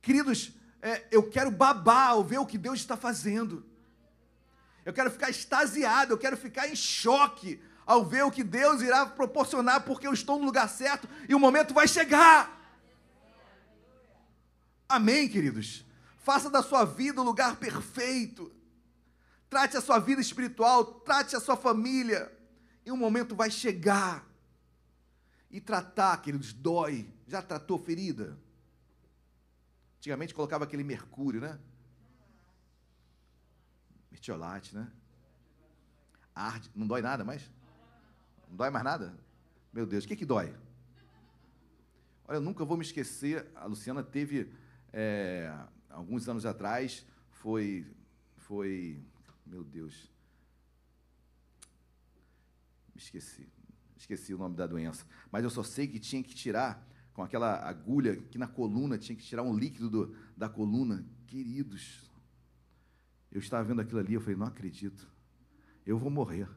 Queridos, 0.00 0.52
é, 0.80 1.04
eu 1.10 1.28
quero 1.28 1.50
babar 1.50 2.10
ao 2.10 2.22
ver 2.22 2.38
o 2.38 2.46
que 2.46 2.56
Deus 2.56 2.78
está 2.78 2.96
fazendo 2.96 3.68
eu 4.88 4.92
quero 4.94 5.10
ficar 5.10 5.28
extasiado, 5.28 6.14
eu 6.14 6.16
quero 6.16 6.34
ficar 6.34 6.66
em 6.66 6.74
choque 6.74 7.60
ao 7.88 8.04
ver 8.04 8.22
o 8.22 8.30
que 8.30 8.44
Deus 8.44 8.82
irá 8.82 9.06
proporcionar, 9.06 9.82
porque 9.86 10.06
eu 10.06 10.12
estou 10.12 10.38
no 10.38 10.44
lugar 10.44 10.68
certo 10.68 11.08
e 11.26 11.34
o 11.34 11.40
momento 11.40 11.72
vai 11.72 11.88
chegar. 11.88 12.54
Amém, 14.86 15.26
queridos? 15.26 15.86
Faça 16.18 16.50
da 16.50 16.62
sua 16.62 16.84
vida 16.84 17.18
o 17.18 17.24
lugar 17.24 17.56
perfeito. 17.56 18.54
Trate 19.48 19.78
a 19.78 19.80
sua 19.80 19.98
vida 19.98 20.20
espiritual, 20.20 20.84
trate 21.00 21.34
a 21.34 21.40
sua 21.40 21.56
família. 21.56 22.30
E 22.84 22.92
um 22.92 22.96
momento 22.96 23.34
vai 23.34 23.50
chegar. 23.50 24.22
E 25.50 25.58
tratar, 25.58 26.20
queridos, 26.20 26.52
dói. 26.52 27.10
Já 27.26 27.40
tratou 27.40 27.78
ferida? 27.78 28.38
Antigamente 29.96 30.34
colocava 30.34 30.64
aquele 30.64 30.84
mercúrio, 30.84 31.40
né? 31.40 31.58
Mertiolate, 34.10 34.74
né? 34.74 34.92
Arde. 36.34 36.70
Não 36.74 36.86
dói 36.86 37.00
nada 37.00 37.24
mais? 37.24 37.50
Não 38.48 38.56
dói 38.56 38.70
mais 38.70 38.84
nada? 38.84 39.18
Meu 39.72 39.86
Deus, 39.86 40.04
o 40.04 40.08
que, 40.08 40.16
que 40.16 40.24
dói? 40.24 40.54
Olha, 42.26 42.36
eu 42.36 42.40
nunca 42.40 42.64
vou 42.64 42.76
me 42.76 42.84
esquecer, 42.84 43.46
a 43.54 43.66
Luciana 43.66 44.02
teve, 44.02 44.52
é, 44.92 45.52
alguns 45.88 46.28
anos 46.28 46.44
atrás, 46.44 47.06
foi, 47.30 47.86
foi, 48.36 49.02
meu 49.46 49.64
Deus, 49.64 50.12
me 52.94 53.00
esqueci, 53.00 53.48
esqueci 53.96 54.34
o 54.34 54.38
nome 54.38 54.56
da 54.56 54.66
doença, 54.66 55.06
mas 55.30 55.44
eu 55.44 55.50
só 55.50 55.62
sei 55.62 55.86
que 55.86 55.98
tinha 55.98 56.22
que 56.22 56.34
tirar, 56.34 56.86
com 57.12 57.22
aquela 57.22 57.56
agulha 57.68 58.12
aqui 58.12 58.38
na 58.38 58.46
coluna, 58.46 58.98
tinha 58.98 59.16
que 59.16 59.24
tirar 59.24 59.42
um 59.42 59.56
líquido 59.56 59.88
do, 59.88 60.16
da 60.36 60.48
coluna, 60.48 61.04
queridos, 61.26 62.08
eu 63.30 63.40
estava 63.40 63.64
vendo 63.64 63.80
aquilo 63.80 64.00
ali, 64.00 64.14
eu 64.14 64.20
falei, 64.20 64.36
não 64.36 64.46
acredito. 64.46 65.08
Eu 65.84 65.98
vou 65.98 66.10
morrer. 66.10 66.48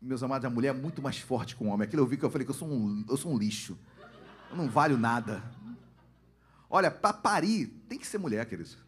Meus 0.00 0.22
amados, 0.22 0.44
a 0.44 0.50
mulher 0.50 0.68
é 0.68 0.72
muito 0.72 1.02
mais 1.02 1.18
forte 1.18 1.56
que 1.56 1.62
o 1.62 1.66
homem. 1.66 1.86
Aquilo 1.86 2.02
eu 2.02 2.06
vi 2.06 2.16
que 2.16 2.24
eu 2.24 2.30
falei 2.30 2.44
que 2.44 2.50
eu 2.50 2.54
sou 2.54 2.68
um, 2.68 3.04
eu 3.08 3.16
sou 3.16 3.32
um 3.32 3.38
lixo. 3.38 3.78
Eu 4.50 4.56
não 4.56 4.68
valho 4.68 4.96
nada. 4.96 5.42
Olha, 6.70 6.90
para 6.90 7.12
parir, 7.12 7.66
tem 7.88 7.98
que 7.98 8.06
ser 8.06 8.18
mulher, 8.18 8.46
queridos. 8.46 8.78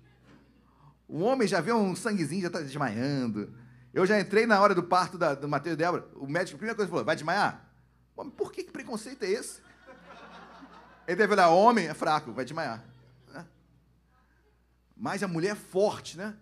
O 1.09 1.20
homem 1.20 1.49
já 1.49 1.61
vê 1.61 1.73
um 1.73 1.97
sanguezinho, 1.97 2.43
já 2.43 2.47
está 2.47 2.61
desmaiando. 2.61 3.53
Eu 3.93 4.07
já 4.07 4.20
entrei 4.20 4.47
na 4.47 4.61
hora 4.61 4.74
do 4.74 4.82
parto 4.82 5.19
da, 5.19 5.35
do 5.35 5.49
Mateus 5.49 5.74
e 5.74 5.77
Débora. 5.77 6.07
O 6.15 6.27
médico, 6.27 6.57
a 6.57 6.59
primeira 6.59 6.77
coisa 6.77 6.89
falou, 6.89 7.05
vai 7.05 7.16
desmaiar? 7.16 7.69
Homem, 8.16 8.32
por 8.32 8.53
que, 8.53 8.62
que 8.62 8.70
preconceito 8.70 9.24
é 9.24 9.31
esse? 9.31 9.61
Ele 11.09 11.16
deve 11.16 11.32
olhar, 11.32 11.49
homem 11.49 11.89
é 11.89 11.95
fraco, 11.95 12.32
vai 12.32 12.45
desmaiar. 12.45 12.85
Mas 14.97 15.23
a 15.23 15.28
mulher 15.28 15.53
é 15.53 15.55
forte, 15.55 16.19
né? 16.19 16.37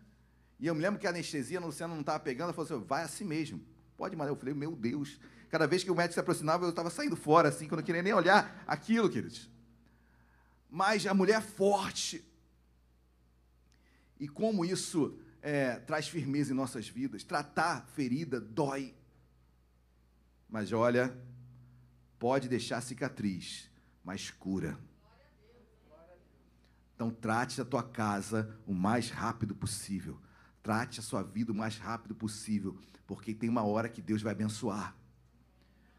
E 0.59 0.67
eu 0.67 0.75
me 0.75 0.83
lembro 0.83 0.99
que 0.99 1.07
a 1.07 1.11
anestesia, 1.11 1.61
a 1.61 1.63
Luciana 1.65 1.95
não 1.95 2.01
estava 2.01 2.19
pegando, 2.19 2.47
ela 2.47 2.53
falou 2.53 2.79
assim, 2.79 2.87
vai 2.87 3.05
assim 3.05 3.25
mesmo. 3.25 3.65
Pode, 3.99 4.15
mas 4.15 4.29
eu 4.29 4.37
falei, 4.37 4.55
meu 4.55 4.77
Deus. 4.77 5.19
Cada 5.51 5.67
vez 5.67 5.83
que 5.83 5.91
o 5.91 5.95
médico 5.95 6.15
se 6.15 6.21
aproximava, 6.21 6.65
eu 6.65 6.71
estava 6.71 6.89
saindo 6.89 7.17
fora, 7.17 7.49
assim, 7.49 7.67
quando 7.67 7.73
eu 7.73 7.77
não 7.79 7.85
queria 7.85 8.03
nem 8.03 8.15
olhar 8.15 8.63
aquilo, 8.65 9.11
queridos. 9.11 9.51
Mas 10.71 11.05
a 11.05 11.13
mulher 11.13 11.39
é 11.39 11.41
forte. 11.41 12.25
E 14.21 14.29
como 14.29 14.65
isso 14.65 15.19
é, 15.43 15.81
traz 15.81 16.07
firmeza 16.07 16.53
em 16.53 16.57
nossas 16.57 16.89
vidas. 16.89 17.25
Tratar 17.25 17.87
ferida 17.89 18.41
dói. 18.41 18.95
Mas 20.49 20.73
olha, 20.73 21.19
pode 22.21 22.49
deixar 22.49 22.81
cicatriz, 22.81 23.69
mas 24.05 24.31
cura. 24.31 24.79
Então 26.95 27.11
trate 27.11 27.61
a 27.61 27.65
tua 27.65 27.83
casa 27.83 28.57
o 28.65 28.73
mais 28.73 29.11
rápido 29.11 29.57
possível. 29.57 30.21
Trate 30.69 31.01
a 31.01 31.03
sua 31.03 31.23
vida 31.23 31.51
o 31.51 31.55
mais 31.55 31.79
rápido 31.79 32.15
possível, 32.15 32.77
porque 33.07 33.33
tem 33.33 33.49
uma 33.49 33.63
hora 33.63 33.89
que 33.89 34.03
Deus 34.03 34.21
vai 34.21 34.33
abençoar. 34.33 34.95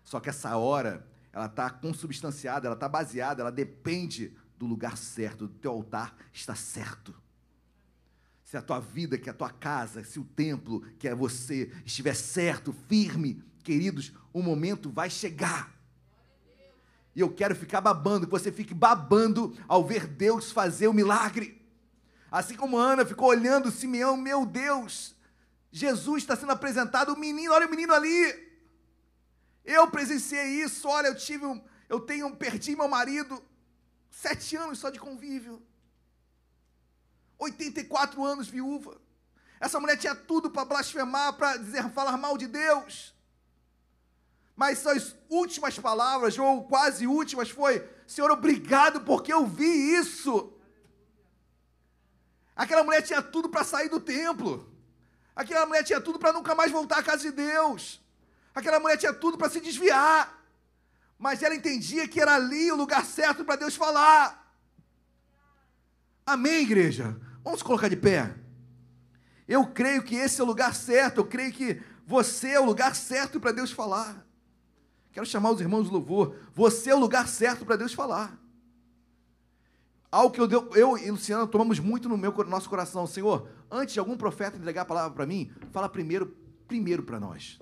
Só 0.03 0.19
que 0.19 0.29
essa 0.29 0.55
hora, 0.57 1.07
ela 1.33 1.47
está 1.47 1.71
consubstanciada, 1.71 2.67
ela 2.67 2.75
está 2.75 2.87
baseada, 2.87 3.41
ela 3.41 3.51
depende 3.51 4.31
do 4.59 4.67
lugar 4.67 4.95
certo, 4.95 5.47
do 5.47 5.55
teu 5.55 5.71
altar 5.71 6.15
está 6.31 6.53
certo. 6.53 7.15
Se 8.43 8.57
a 8.57 8.61
tua 8.61 8.79
vida, 8.79 9.17
que 9.17 9.27
é 9.27 9.31
a 9.31 9.35
tua 9.35 9.49
casa, 9.49 10.03
se 10.03 10.19
o 10.19 10.23
templo, 10.23 10.81
que 10.99 11.07
é 11.07 11.15
você, 11.15 11.71
estiver 11.83 12.13
certo, 12.13 12.71
firme, 12.71 13.43
queridos, 13.63 14.13
o 14.31 14.39
momento 14.39 14.91
vai 14.91 15.09
chegar. 15.09 15.75
E 17.15 17.21
eu 17.21 17.33
quero 17.33 17.55
ficar 17.55 17.81
babando, 17.81 18.27
que 18.27 18.31
você 18.31 18.51
fique 18.51 18.75
babando 18.75 19.57
ao 19.67 19.83
ver 19.83 20.05
Deus 20.05 20.51
fazer 20.51 20.87
o 20.87 20.93
milagre. 20.93 21.58
Assim 22.31 22.55
como 22.55 22.77
Ana 22.77 23.05
ficou 23.05 23.29
olhando 23.29 23.71
Simeão, 23.71 24.15
meu 24.15 24.45
Deus, 24.45 25.15
Jesus 25.71 26.23
está 26.23 26.35
sendo 26.35 26.51
apresentado, 26.51 27.13
o 27.13 27.19
menino, 27.19 27.53
olha 27.53 27.67
o 27.67 27.69
menino 27.69 27.93
ali. 27.93 28.49
Eu 29.65 29.89
presenciei 29.89 30.61
isso, 30.61 30.87
olha, 30.87 31.07
eu 31.07 31.15
tive 31.15 31.45
um, 31.45 31.61
eu 31.87 31.99
tenho, 31.99 32.35
perdi 32.35 32.75
meu 32.75 32.87
marido, 32.87 33.43
sete 34.09 34.55
anos 34.55 34.79
só 34.79 34.89
de 34.89 34.99
convívio. 34.99 35.61
84 37.37 38.23
anos 38.23 38.47
viúva. 38.47 38.99
Essa 39.59 39.79
mulher 39.79 39.97
tinha 39.97 40.15
tudo 40.15 40.49
para 40.49 40.65
blasfemar, 40.65 41.33
para 41.33 41.57
dizer, 41.57 41.89
falar 41.91 42.17
mal 42.17 42.37
de 42.37 42.47
Deus. 42.47 43.13
Mas 44.55 44.79
suas 44.79 45.15
últimas 45.29 45.79
palavras, 45.79 46.37
ou 46.37 46.65
quase 46.65 47.07
últimas, 47.07 47.49
foi: 47.49 47.87
Senhor, 48.05 48.29
obrigado 48.29 49.01
porque 49.01 49.31
eu 49.31 49.47
vi 49.47 49.95
isso. 49.95 50.53
Aquela 52.59 52.83
mulher 52.83 53.01
tinha 53.01 53.21
tudo 53.21 53.47
para 53.47 53.63
sair 53.63 53.87
do 53.87 54.01
templo. 54.01 54.69
Aquela 55.33 55.65
mulher 55.65 55.81
tinha 55.81 56.01
tudo 56.01 56.19
para 56.19 56.33
nunca 56.33 56.53
mais 56.53 56.69
voltar 56.69 56.97
à 56.97 57.03
casa 57.03 57.23
de 57.23 57.31
Deus. 57.31 58.01
Aquela 58.53 58.81
mulher 58.81 58.97
tinha 58.97 59.13
tudo 59.13 59.37
para 59.37 59.49
se 59.49 59.61
desviar. 59.61 60.43
Mas 61.17 61.41
ela 61.41 61.55
entendia 61.55 62.05
que 62.05 62.19
era 62.19 62.35
ali 62.35 62.69
o 62.69 62.75
lugar 62.75 63.05
certo 63.05 63.45
para 63.45 63.55
Deus 63.55 63.77
falar. 63.77 64.53
Amém, 66.25 66.63
igreja? 66.63 67.17
Vamos 67.45 67.63
colocar 67.63 67.87
de 67.87 67.95
pé. 67.95 68.35
Eu 69.47 69.67
creio 69.67 70.03
que 70.03 70.15
esse 70.15 70.41
é 70.41 70.43
o 70.43 70.47
lugar 70.47 70.75
certo. 70.75 71.19
Eu 71.19 71.27
creio 71.27 71.53
que 71.53 71.81
você 72.05 72.49
é 72.49 72.59
o 72.59 72.65
lugar 72.65 72.93
certo 72.93 73.39
para 73.39 73.53
Deus 73.53 73.71
falar. 73.71 74.27
Quero 75.13 75.25
chamar 75.25 75.51
os 75.51 75.61
irmãos 75.61 75.87
do 75.87 75.93
louvor. 75.93 76.35
Você 76.53 76.89
é 76.89 76.95
o 76.95 76.99
lugar 76.99 77.25
certo 77.25 77.65
para 77.65 77.77
Deus 77.77 77.93
falar. 77.93 78.37
Algo 80.11 80.33
que 80.33 80.41
eu, 80.41 80.73
eu 80.73 80.97
e 80.97 81.11
Luciana 81.11 81.45
tomamos 81.45 81.79
muito 81.79 82.09
no 82.09 82.17
meu 82.17 82.31
nosso 82.45 82.67
coração. 82.67 83.05
Senhor, 83.05 83.47
antes 83.69 83.93
de 83.93 83.99
algum 83.99 84.17
profeta 84.17 84.57
entregar 84.57 84.81
a 84.81 84.85
palavra 84.85 85.11
para 85.11 85.25
mim, 85.25 85.51
fala 85.71 85.87
primeiro, 85.87 86.35
primeiro 86.67 87.03
para 87.03 87.19
nós. 87.19 87.59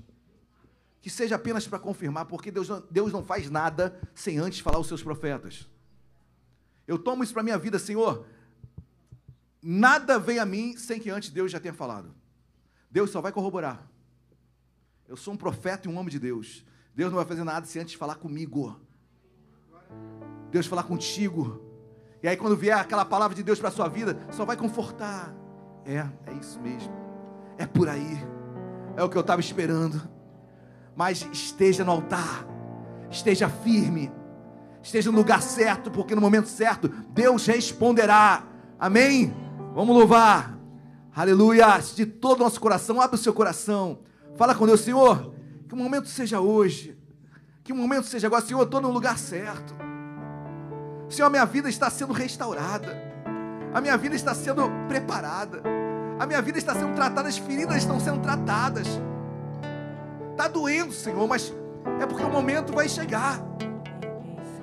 Que 1.02 1.10
seja 1.10 1.36
apenas 1.36 1.68
para 1.68 1.78
confirmar, 1.78 2.26
porque 2.26 2.50
Deus 2.50 2.70
não, 2.70 2.84
Deus 2.90 3.12
não 3.12 3.24
faz 3.24 3.50
nada 3.50 4.00
sem 4.16 4.38
antes 4.38 4.60
falar 4.60 4.80
os 4.80 4.88
seus 4.88 5.04
profetas. 5.04 5.68
Eu 6.88 6.98
tomo 6.98 7.22
isso 7.22 7.34
para 7.34 7.42
a 7.42 7.44
minha 7.44 7.58
vida, 7.58 7.78
Senhor. 7.78 8.26
Nada 9.62 10.18
vem 10.18 10.40
a 10.40 10.46
mim 10.46 10.78
sem 10.78 11.00
que 11.02 11.10
antes 11.10 11.30
Deus 11.30 11.52
já 11.52 11.60
tenha 11.60 11.74
falado. 11.74 12.16
Deus 12.90 13.10
só 13.10 13.20
vai 13.20 13.34
corroborar. 13.34 13.86
Eu 15.06 15.18
sou 15.18 15.34
um 15.34 15.38
profeta 15.38 15.88
e 15.88 15.92
um 15.92 15.98
homem 15.98 16.10
de 16.10 16.20
Deus. 16.20 16.64
Deus 16.96 17.12
não 17.12 17.18
vai 17.18 17.26
fazer 17.26 17.44
nada 17.44 17.66
sem 17.66 17.82
antes 17.82 17.96
falar 17.96 18.16
comigo. 18.16 18.80
Deus 20.50 20.66
falar 20.66 20.84
contigo. 20.84 21.67
E 22.22 22.28
aí, 22.28 22.36
quando 22.36 22.56
vier 22.56 22.78
aquela 22.78 23.06
palavra 23.06 23.36
de 23.36 23.44
Deus 23.44 23.60
para 23.60 23.70
a 23.70 23.72
sua 23.72 23.88
vida, 23.88 24.18
só 24.32 24.44
vai 24.46 24.58
confortar. 24.58 25.34
É, 25.86 26.06
é 26.26 26.34
isso 26.40 26.60
mesmo. 26.60 26.94
É 27.58 27.66
por 27.66 27.88
aí. 27.88 28.18
É 28.96 29.04
o 29.04 29.10
que 29.10 29.18
eu 29.18 29.22
estava 29.22 29.40
esperando. 29.40 30.02
Mas 30.96 31.28
esteja 31.32 31.84
no 31.84 31.92
altar. 31.92 32.46
Esteja 33.10 33.48
firme. 33.48 34.12
Esteja 34.82 35.12
no 35.12 35.18
lugar 35.18 35.42
certo, 35.42 35.92
porque 35.92 36.16
no 36.16 36.22
momento 36.22 36.48
certo 36.48 36.88
Deus 37.10 37.46
responderá. 37.46 38.44
Amém? 38.80 39.34
Vamos 39.74 39.96
louvar. 39.96 40.58
Aleluia. 41.16 41.78
De 41.96 42.06
todo 42.06 42.42
o 42.42 42.44
nosso 42.44 42.60
coração, 42.60 43.00
abre 43.00 43.16
o 43.16 43.22
seu 43.22 43.34
coração. 43.34 44.00
Fala 44.36 44.56
com 44.56 44.66
Deus, 44.66 44.82
Senhor. 44.82 45.34
Que 45.68 45.74
o 45.74 45.78
momento 45.78 46.08
seja 46.08 46.40
hoje. 46.40 46.98
Que 47.64 47.74
o 47.74 47.76
momento 47.76 48.06
seja 48.06 48.28
agora, 48.28 48.46
Senhor. 48.46 48.64
Estou 48.64 48.82
no 48.82 48.92
lugar 48.92 49.18
certo. 49.18 49.87
Senhor, 51.10 51.28
a 51.28 51.30
minha 51.30 51.46
vida 51.46 51.70
está 51.70 51.90
sendo 51.90 52.14
restaurada. 52.14 52.96
A 53.74 53.82
minha 53.82 53.98
vida 53.98 54.16
está 54.16 54.34
sendo 54.34 54.70
preparada. 54.88 55.62
A 56.20 56.26
minha 56.26 56.42
vida 56.42 56.58
está 56.58 56.74
sendo 56.74 56.96
tratada, 56.96 57.30
as 57.30 57.38
feridas 57.38 57.78
estão 57.78 58.00
sendo 58.00 58.20
tratadas. 58.20 58.88
Está 60.32 60.48
doendo, 60.48 60.92
Senhor, 60.92 61.28
mas 61.28 61.54
é 62.00 62.06
porque 62.06 62.24
o 62.24 62.30
momento 62.30 62.74
vai 62.74 62.90
chegar. 62.90 63.40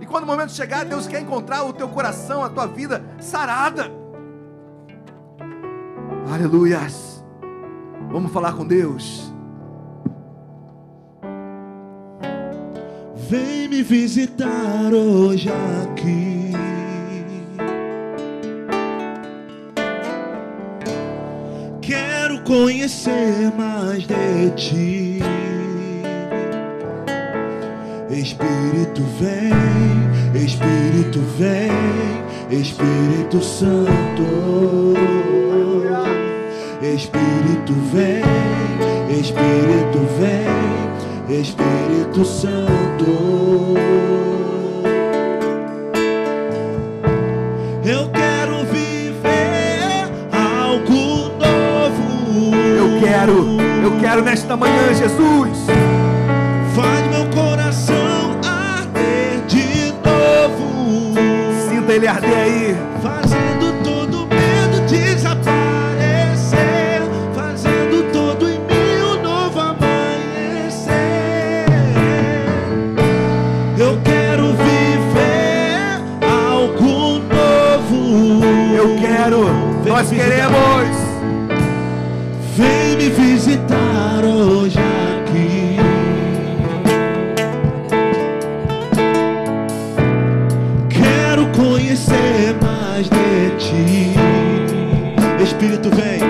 E 0.00 0.06
quando 0.06 0.24
o 0.24 0.26
momento 0.26 0.52
chegar, 0.52 0.84
Deus 0.84 1.06
quer 1.06 1.20
encontrar 1.20 1.64
o 1.64 1.72
teu 1.72 1.88
coração, 1.88 2.44
a 2.44 2.48
tua 2.48 2.66
vida 2.66 3.04
sarada. 3.20 3.90
Aleluias. 6.32 7.24
Vamos 8.10 8.32
falar 8.32 8.52
com 8.52 8.66
Deus. 8.66 9.33
Vem 13.28 13.68
me 13.68 13.82
visitar 13.82 14.92
hoje 14.92 15.48
aqui. 15.48 16.52
Quero 21.80 22.42
conhecer 22.42 23.50
mais 23.56 24.06
de 24.06 24.50
ti. 24.56 25.20
Espírito 28.10 29.02
vem, 29.18 30.44
Espírito 30.44 31.20
vem, 31.38 32.60
Espírito 32.60 33.42
Santo. 33.42 34.94
Espírito 36.82 37.72
vem, 37.92 38.22
Espírito 39.18 39.98
vem, 40.18 40.83
Espírito 41.28 42.22
Santo. 42.24 43.74
Eu 47.82 48.10
quero 48.10 48.64
viver 48.66 50.10
algo 50.30 51.30
novo. 51.38 52.54
Eu 52.54 53.00
quero, 53.00 53.60
eu 53.82 54.00
quero 54.00 54.22
nesta 54.22 54.54
manhã, 54.56 54.92
Jesus. 54.94 55.66
Faz 56.74 57.06
meu 57.08 57.26
coração 57.30 58.38
arder 58.46 59.46
de 59.46 59.92
novo. 60.04 61.14
Sinta 61.70 61.92
ele 61.92 62.06
arder 62.06 62.36
aí. 62.36 62.76
Fazendo 63.02 63.13
nós 80.04 80.10
queremos. 80.10 80.96
Vem 82.56 82.96
me 82.96 83.08
visitar 83.08 84.22
hoje 84.24 84.78
aqui. 84.78 85.76
Quero 90.90 91.46
conhecer 91.52 92.54
mais 92.62 93.08
de 93.08 93.56
ti. 93.58 94.12
Espírito 95.42 95.90
vem, 95.90 96.20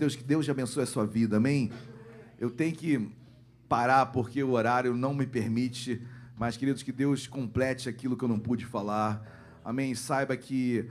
Deus, 0.00 0.16
que 0.16 0.24
Deus 0.24 0.48
abençoe 0.48 0.82
a 0.82 0.86
sua 0.86 1.06
vida. 1.06 1.36
Amém. 1.36 1.70
Eu 2.38 2.50
tenho 2.50 2.74
que 2.74 3.12
parar 3.68 4.06
porque 4.06 4.42
o 4.42 4.52
horário 4.52 4.96
não 4.96 5.12
me 5.12 5.26
permite. 5.26 6.00
Mas, 6.38 6.56
queridos, 6.56 6.82
que 6.82 6.90
Deus 6.90 7.26
complete 7.26 7.86
aquilo 7.86 8.16
que 8.16 8.24
eu 8.24 8.28
não 8.28 8.38
pude 8.38 8.64
falar. 8.64 9.22
Amém. 9.62 9.94
Saiba 9.94 10.34
que 10.38 10.90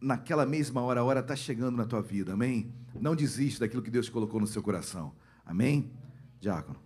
naquela 0.00 0.44
mesma 0.44 0.80
hora, 0.80 1.00
a 1.00 1.04
hora 1.04 1.20
está 1.20 1.36
chegando 1.36 1.76
na 1.76 1.84
tua 1.84 2.02
vida. 2.02 2.32
Amém. 2.32 2.74
Não 3.00 3.14
desista 3.14 3.64
daquilo 3.64 3.82
que 3.82 3.90
Deus 3.90 4.08
colocou 4.08 4.40
no 4.40 4.48
seu 4.48 4.62
coração. 4.64 5.14
Amém. 5.46 5.92
Diácono. 6.40 6.80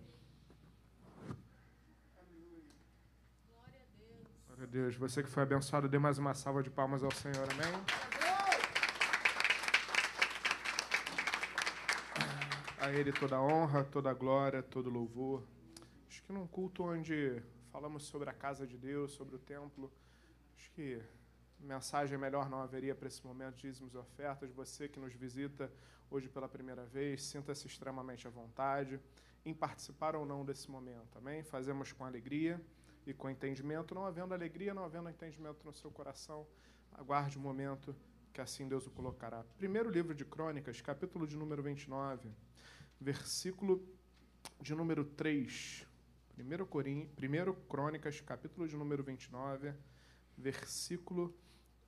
Glória 4.45 4.65
a 4.65 4.67
Deus. 4.67 4.95
Você 4.97 5.23
que 5.23 5.29
foi 5.29 5.41
abençoado, 5.41 5.89
dê 5.89 5.97
mais 5.97 6.19
uma 6.19 6.35
salva 6.35 6.61
de 6.61 6.69
palmas 6.69 7.03
ao 7.03 7.11
Senhor. 7.11 7.47
Amém. 7.53 8.44
A 12.85 12.91
Ele 12.91 13.11
toda 13.11 13.37
a 13.37 13.41
honra, 13.41 13.83
toda 13.83 14.11
a 14.11 14.13
glória, 14.13 14.61
todo 14.61 14.91
louvor. 14.91 15.43
Acho 16.07 16.21
que 16.21 16.31
num 16.31 16.45
culto 16.45 16.83
onde 16.83 17.41
falamos 17.71 18.03
sobre 18.03 18.29
a 18.29 18.33
casa 18.33 18.67
de 18.67 18.77
Deus, 18.77 19.11
sobre 19.13 19.35
o 19.35 19.39
templo, 19.39 19.91
acho 20.55 20.69
que 20.69 21.01
mensagem 21.59 22.15
melhor 22.15 22.47
não 22.47 22.61
haveria 22.61 22.93
para 22.93 23.07
esse 23.07 23.25
momento 23.25 23.55
dízimos 23.55 23.95
e 23.95 23.97
ofertas. 23.97 24.51
Você 24.51 24.87
que 24.87 24.99
nos 24.99 25.15
visita 25.15 25.71
hoje 26.11 26.29
pela 26.29 26.47
primeira 26.47 26.85
vez, 26.85 27.23
sinta-se 27.23 27.65
extremamente 27.65 28.27
à 28.27 28.29
vontade 28.29 28.99
em 29.43 29.51
participar 29.51 30.15
ou 30.15 30.23
não 30.23 30.45
desse 30.45 30.69
momento. 30.69 31.17
Amém? 31.17 31.41
Fazemos 31.41 31.91
com 31.91 32.05
alegria 32.05 32.61
e 33.07 33.15
com 33.15 33.27
entendimento. 33.27 33.95
Não 33.95 34.05
havendo 34.05 34.31
alegria, 34.31 34.75
não 34.75 34.85
havendo 34.85 35.09
entendimento 35.09 35.65
no 35.65 35.73
seu 35.73 35.89
coração, 35.89 36.45
aguarde 36.93 37.35
o 37.35 37.41
momento 37.41 37.95
que 38.31 38.41
assim 38.41 38.67
Deus 38.67 38.85
o 38.85 38.91
colocará. 38.91 39.43
Primeiro 39.57 39.89
livro 39.89 40.13
de 40.13 40.23
Crônicas, 40.23 40.81
capítulo 40.81 41.25
de 41.25 41.35
número 41.35 41.63
29, 41.63 42.29
versículo 43.05 43.87
de 44.59 44.73
número 44.73 45.05
3. 45.05 45.85
Primeiro, 46.33 46.65
Corim... 46.65 47.05
Primeiro 47.15 47.53
Crônicas, 47.69 48.19
capítulo 48.19 48.67
de 48.67 48.75
número 48.75 49.03
29, 49.03 49.75
versículo 50.35 51.31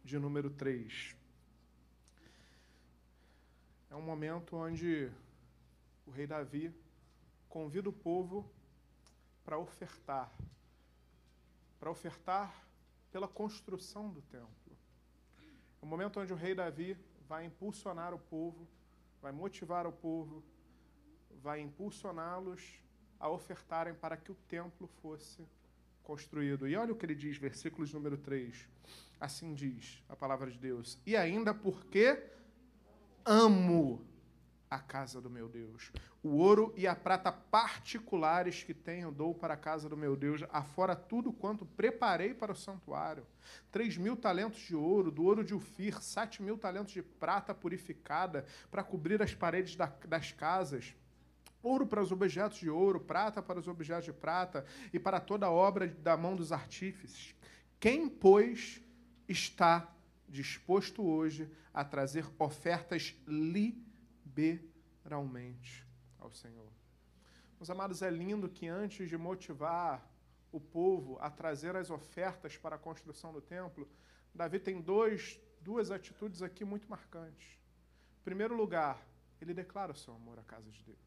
de 0.04 0.20
número 0.20 0.52
3. 0.52 1.16
É 3.90 3.96
um 3.96 4.02
momento 4.02 4.58
onde 4.58 5.12
o 6.06 6.12
rei 6.12 6.28
Davi 6.28 6.72
convida 7.50 7.90
o 7.90 7.94
povo 7.94 8.48
para 9.44 9.58
ofertar 9.58 10.32
para 11.80 11.90
ofertar 11.90 12.64
pela 13.12 13.28
construção 13.28 14.12
do 14.12 14.22
templo. 14.22 14.78
É 15.82 15.86
um 15.86 15.88
momento 15.88 16.20
onde 16.20 16.32
o 16.32 16.36
rei 16.36 16.54
Davi 16.54 16.96
vai 17.28 17.46
impulsionar 17.46 18.14
o 18.14 18.20
povo, 18.20 18.68
vai 19.20 19.32
motivar 19.32 19.88
o 19.88 19.92
povo, 19.92 20.44
vai 21.42 21.62
impulsioná-los 21.62 22.82
a 23.20 23.30
ofertarem 23.30 23.94
para 23.94 24.18
que 24.18 24.32
o 24.32 24.36
templo 24.48 24.88
fosse 25.02 25.46
construído. 26.04 26.68
E 26.68 26.76
olha 26.76 26.94
o 26.94 26.96
que 26.96 27.06
ele 27.06 27.16
diz, 27.16 27.38
versículos 27.38 27.94
número 27.94 28.18
3. 28.18 28.68
Assim 29.20 29.54
diz 29.54 30.04
a 30.08 30.16
palavra 30.16 30.50
de 30.50 30.58
Deus. 30.58 30.98
E 31.06 31.18
ainda 31.18 31.54
porque 31.54 32.24
amo 33.26 34.06
a 34.70 34.80
casa 34.80 35.22
do 35.22 35.30
meu 35.30 35.48
Deus. 35.48 35.92
O 36.22 36.30
ouro 36.38 36.74
e 36.76 36.88
a 36.88 36.96
prata 36.96 37.32
particulares 37.32 38.64
que 38.64 38.74
tenho 38.74 39.12
dou 39.12 39.34
para 39.34 39.54
a 39.54 39.58
casa 39.58 39.88
do 39.88 39.96
meu 39.96 40.16
Deus, 40.16 40.44
afora 40.52 40.96
tudo 40.96 41.32
quanto 41.32 41.66
preparei 41.66 42.34
para 42.34 42.52
o 42.52 42.56
santuário. 42.56 43.26
Três 43.72 43.98
mil 43.98 44.16
talentos 44.16 44.60
de 44.60 44.76
ouro, 44.76 45.12
do 45.12 45.24
ouro 45.24 45.44
de 45.44 45.54
Ufir, 45.54 46.02
sete 46.02 46.42
mil 46.42 46.58
talentos 46.58 46.94
de 46.94 47.02
prata 47.02 47.54
purificada 47.54 48.46
para 48.70 48.84
cobrir 48.84 49.22
as 49.22 49.34
paredes 49.34 49.76
da, 49.76 49.88
das 50.06 50.32
casas. 50.32 50.96
Ouro 51.62 51.86
para 51.88 52.02
os 52.02 52.12
objetos 52.12 52.60
de 52.60 52.70
ouro, 52.70 53.00
prata 53.00 53.42
para 53.42 53.60
os 53.60 53.68
objetos 53.68 54.06
de 54.06 54.14
prata 54.14 54.66
e 54.94 55.00
para 55.00 55.20
toda 55.20 55.48
a 55.48 55.52
obra 55.52 55.88
da 55.88 56.16
mão 56.16 56.36
dos 56.36 56.52
artífices. 56.52 57.36
Quem, 57.80 58.08
pois, 58.10 58.82
está 59.28 59.94
disposto 60.28 61.04
hoje 61.04 61.50
a 61.74 61.84
trazer 61.84 62.26
ofertas 62.40 63.16
liberalmente 63.28 64.48
ao 66.20 66.32
Senhor. 66.32 66.72
Meus 67.60 67.70
amados, 67.70 68.02
é 68.02 68.10
lindo 68.10 68.50
que 68.50 68.68
antes 68.68 69.10
de 69.10 69.18
motivar 69.18 70.08
o 70.52 70.60
povo 70.60 71.18
a 71.20 71.30
trazer 71.30 71.76
as 71.76 71.90
ofertas 71.90 72.56
para 72.58 72.76
a 72.76 72.80
construção 72.80 73.34
do 73.34 73.42
templo, 73.42 73.88
Davi 74.34 74.60
tem 74.60 74.80
dois, 74.80 75.40
duas 75.62 75.90
atitudes 75.92 76.42
aqui 76.42 76.64
muito 76.64 76.90
marcantes. 76.90 77.58
Em 78.20 78.24
primeiro 78.24 78.56
lugar, 78.56 79.04
ele 79.42 79.54
declara 79.54 79.92
o 79.92 79.96
seu 79.96 80.14
amor 80.14 80.38
à 80.40 80.44
casa 80.44 80.70
de 80.72 80.84
Deus. 80.84 81.00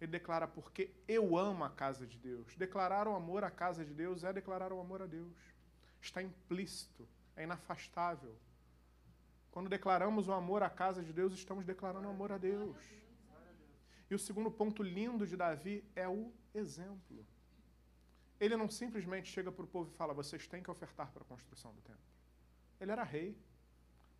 Ele 0.00 0.10
declara 0.10 0.46
porque 0.46 0.90
eu 1.06 1.36
amo 1.36 1.64
a 1.64 1.70
casa 1.70 2.06
de 2.06 2.18
Deus. 2.18 2.54
Declarar 2.56 3.06
o 3.08 3.14
amor 3.14 3.44
à 3.44 3.50
casa 3.50 3.84
de 3.84 3.94
Deus 3.94 4.24
é 4.24 4.32
declarar 4.32 4.72
o 4.72 4.80
amor 4.80 5.02
a 5.02 5.06
Deus. 5.06 5.36
Está 6.00 6.22
implícito, 6.22 7.08
é 7.36 7.44
inafastável. 7.44 8.36
Quando 9.50 9.68
declaramos 9.68 10.26
o 10.28 10.32
amor 10.32 10.62
à 10.62 10.68
casa 10.68 11.02
de 11.02 11.12
Deus, 11.12 11.32
estamos 11.32 11.64
declarando 11.64 12.08
o 12.08 12.10
amor 12.10 12.32
a 12.32 12.38
Deus. 12.38 12.76
E 14.10 14.14
o 14.14 14.18
segundo 14.18 14.50
ponto 14.50 14.82
lindo 14.82 15.26
de 15.26 15.36
Davi 15.36 15.84
é 15.94 16.08
o 16.08 16.32
exemplo. 16.52 17.24
Ele 18.38 18.56
não 18.56 18.68
simplesmente 18.68 19.30
chega 19.30 19.50
para 19.50 19.64
o 19.64 19.68
povo 19.68 19.90
e 19.90 19.96
fala: 19.96 20.12
vocês 20.12 20.46
têm 20.46 20.62
que 20.62 20.70
ofertar 20.70 21.10
para 21.12 21.22
a 21.22 21.26
construção 21.26 21.72
do 21.72 21.80
templo. 21.82 22.02
Ele 22.80 22.90
era 22.90 23.02
rei. 23.02 23.36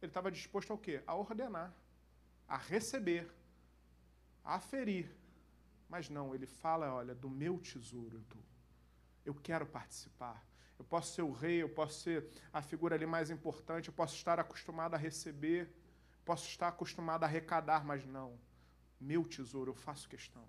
Ele 0.00 0.10
estava 0.10 0.30
disposto 0.30 0.70
ao 0.70 0.78
quê? 0.78 1.02
A 1.06 1.14
ordenar, 1.14 1.74
a 2.46 2.56
receber, 2.56 3.28
a 4.44 4.54
aferir. 4.56 5.10
Mas 5.94 6.10
não, 6.10 6.34
ele 6.34 6.44
fala: 6.44 6.92
olha, 6.92 7.14
do 7.14 7.30
meu 7.30 7.56
tesouro 7.56 8.16
eu 8.16 8.22
dou. 8.22 8.42
Eu 9.24 9.32
quero 9.32 9.64
participar. 9.64 10.44
Eu 10.76 10.84
posso 10.84 11.14
ser 11.14 11.22
o 11.22 11.30
rei, 11.30 11.62
eu 11.62 11.68
posso 11.68 12.00
ser 12.00 12.28
a 12.52 12.60
figura 12.60 12.96
ali 12.96 13.06
mais 13.06 13.30
importante, 13.30 13.86
eu 13.86 13.94
posso 13.94 14.16
estar 14.16 14.40
acostumado 14.40 14.94
a 14.94 14.96
receber, 14.96 15.72
posso 16.24 16.48
estar 16.48 16.66
acostumado 16.66 17.22
a 17.22 17.26
arrecadar, 17.26 17.84
mas 17.84 18.04
não. 18.04 18.36
Meu 19.00 19.22
tesouro, 19.22 19.70
eu 19.70 19.74
faço 19.76 20.08
questão. 20.08 20.44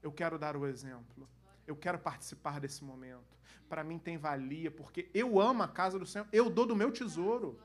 Eu 0.00 0.12
quero 0.12 0.38
dar 0.38 0.56
o 0.56 0.68
exemplo. 0.68 1.28
Eu 1.66 1.74
quero 1.74 1.98
participar 1.98 2.60
desse 2.60 2.84
momento. 2.84 3.36
Para 3.68 3.82
mim 3.82 3.98
tem 3.98 4.16
valia, 4.16 4.70
porque 4.70 5.10
eu 5.12 5.40
amo 5.40 5.64
a 5.64 5.68
casa 5.68 5.98
do 5.98 6.06
Senhor, 6.06 6.28
eu 6.32 6.48
dou 6.48 6.64
do 6.64 6.76
meu 6.76 6.92
tesouro. 6.92 7.58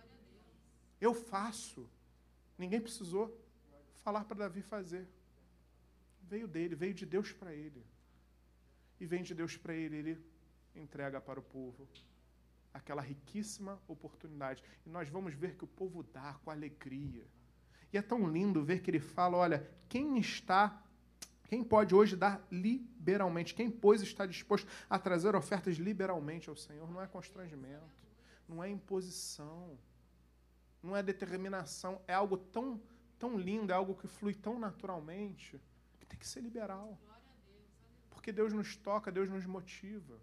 Eu 1.00 1.14
faço. 1.14 1.88
Ninguém 2.58 2.82
precisou 2.82 3.40
falar 4.04 4.26
para 4.26 4.38
Davi 4.38 4.64
fazer. 4.64 5.08
Veio 6.30 6.48
dele, 6.48 6.76
veio 6.76 6.94
de 6.94 7.06
Deus 7.06 7.32
para 7.32 7.54
ele. 7.54 7.84
E 9.00 9.06
vem 9.06 9.24
de 9.24 9.34
Deus 9.34 9.58
para 9.58 9.74
ele, 9.74 9.96
ele 9.96 10.26
entrega 10.76 11.20
para 11.20 11.40
o 11.40 11.44
povo. 11.44 11.88
aquela 12.72 13.02
riquíssima 13.02 13.82
oportunidade. 13.88 14.64
E 14.86 14.90
nós 14.90 15.10
vamos 15.10 15.34
ver 15.34 15.56
que 15.56 15.64
o 15.64 15.68
povo 15.68 16.04
dá 16.04 16.36
com 16.44 16.52
alegria. 16.52 17.26
E 17.92 17.98
é 17.98 18.02
tão 18.02 18.30
lindo 18.30 18.64
ver 18.64 18.82
que 18.82 18.92
ele 18.92 19.00
fala: 19.00 19.38
olha, 19.38 19.68
quem 19.88 20.20
está, 20.20 20.84
quem 21.48 21.64
pode 21.64 21.96
hoje 21.96 22.16
dar 22.16 22.46
liberalmente, 22.52 23.56
quem, 23.56 23.72
pois, 23.72 24.02
está 24.04 24.26
disposto 24.26 24.68
a 24.88 25.00
trazer 25.00 25.36
ofertas 25.36 25.78
liberalmente 25.78 26.48
ao 26.50 26.56
Senhor, 26.56 26.90
não 26.92 27.02
é 27.02 27.08
constrangimento, 27.08 28.08
não 28.48 28.64
é 28.64 28.70
imposição, 28.70 29.78
não 30.84 30.96
é 30.96 31.02
determinação, 31.02 32.00
é 32.08 32.14
algo 32.14 32.38
tão, 32.38 32.80
tão 33.18 33.38
lindo, 33.38 33.72
é 33.72 33.76
algo 33.76 33.96
que 33.96 34.08
flui 34.08 34.36
tão 34.36 34.60
naturalmente, 34.60 35.60
tem 36.10 36.20
que 36.20 36.28
ser 36.28 36.42
liberal. 36.42 37.00
Porque 38.10 38.32
Deus 38.34 38.52
nos 38.52 38.76
toca, 38.76 39.12
Deus 39.12 39.30
nos 39.30 39.46
motiva. 39.46 40.20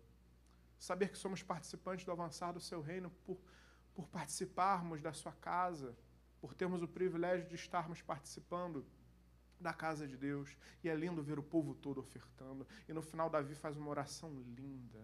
Saber 0.79 1.11
que 1.11 1.17
somos 1.17 1.43
participantes 1.43 2.05
do 2.05 2.13
avançar 2.13 2.53
do 2.53 2.61
seu 2.61 2.83
reino 2.83 3.11
por, 3.25 3.39
por 3.95 4.07
participarmos 4.09 5.01
da 5.01 5.13
sua 5.13 5.33
casa, 5.33 5.97
por 6.41 6.53
termos 6.53 6.83
o 6.83 6.89
privilégio 6.89 7.49
de 7.49 7.55
estarmos 7.55 8.03
participando 8.03 8.85
da 9.59 9.73
casa 9.73 10.07
de 10.07 10.17
Deus. 10.17 10.55
E 10.85 10.89
é 10.91 10.95
lindo 10.95 11.23
ver 11.23 11.39
o 11.39 11.43
povo 11.43 11.75
todo 11.75 11.99
ofertando. 11.99 12.67
E 12.87 12.93
no 12.93 13.01
final, 13.01 13.31
Davi 13.31 13.55
faz 13.55 13.77
uma 13.77 13.89
oração 13.89 14.31
linda, 14.55 15.03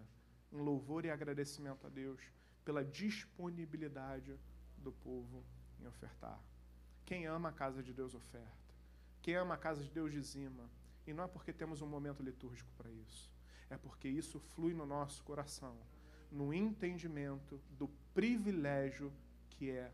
em 0.51 0.57
louvor 0.57 1.05
e 1.05 1.09
agradecimento 1.09 1.87
a 1.87 1.89
Deus 1.89 2.21
pela 2.63 2.83
disponibilidade 2.83 4.39
do 4.77 4.91
povo 4.91 5.43
em 5.79 5.87
ofertar. 5.87 6.39
Quem 7.05 7.25
ama 7.25 7.49
a 7.49 7.53
casa 7.53 7.81
de 7.81 7.93
Deus 7.93 8.13
oferta. 8.13 8.62
Quem 9.23 9.35
ama 9.35 9.55
a 9.55 9.57
casa 9.57 9.81
de 9.81 9.89
Deus 9.89 10.11
dizima. 10.11 10.69
E 11.07 11.13
não 11.13 11.23
é 11.23 11.27
porque 11.27 11.53
temos 11.53 11.81
um 11.81 11.87
momento 11.87 12.21
litúrgico 12.21 12.69
para 12.77 12.91
isso. 12.91 13.31
É 13.69 13.77
porque 13.77 14.07
isso 14.07 14.37
flui 14.39 14.73
no 14.73 14.85
nosso 14.85 15.23
coração, 15.23 15.75
no 16.29 16.53
entendimento 16.53 17.59
do 17.71 17.87
privilégio 18.13 19.11
que 19.49 19.71
é 19.71 19.91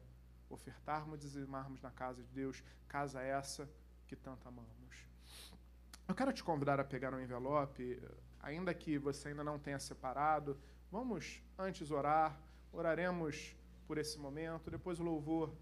ofertarmos 0.50 1.20
e 1.20 1.28
dizimarmos 1.28 1.80
na 1.80 1.92
casa 1.92 2.24
de 2.24 2.30
Deus, 2.30 2.64
casa 2.88 3.22
essa 3.22 3.70
que 4.08 4.16
tanto 4.16 4.48
amamos. 4.48 5.06
Eu 6.08 6.16
quero 6.16 6.34
te 6.34 6.44
convidar 6.44 6.80
a 6.80 6.84
pegar 6.84 7.14
um 7.14 7.20
envelope, 7.20 8.02
ainda 8.40 8.74
que 8.74 8.98
você 8.98 9.28
ainda 9.28 9.44
não 9.44 9.60
tenha 9.60 9.80
separado, 9.80 10.60
vamos 10.92 11.44
antes 11.56 11.92
orar, 11.92 12.36
oraremos 12.74 13.56
por 13.86 14.00
esse 14.00 14.18
momento, 14.18 14.72
depois 14.72 15.00
o 15.00 15.04
louvor 15.04 15.54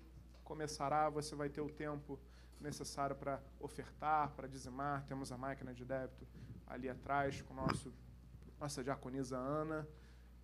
começará, 0.46 1.10
você 1.10 1.36
vai 1.36 1.50
ter 1.50 1.60
o 1.60 1.70
tempo 1.70 2.18
necessário 2.60 3.16
para 3.16 3.42
ofertar, 3.60 4.32
para 4.32 4.48
dizimar. 4.48 5.04
Temos 5.06 5.32
a 5.32 5.38
máquina 5.38 5.74
de 5.74 5.86
débito 5.86 6.28
ali 6.66 6.90
atrás 6.90 7.42
com 7.42 7.54
nosso, 7.54 7.94
nossa 8.60 8.84
diaconisa 8.84 9.38
Ana. 9.38 9.88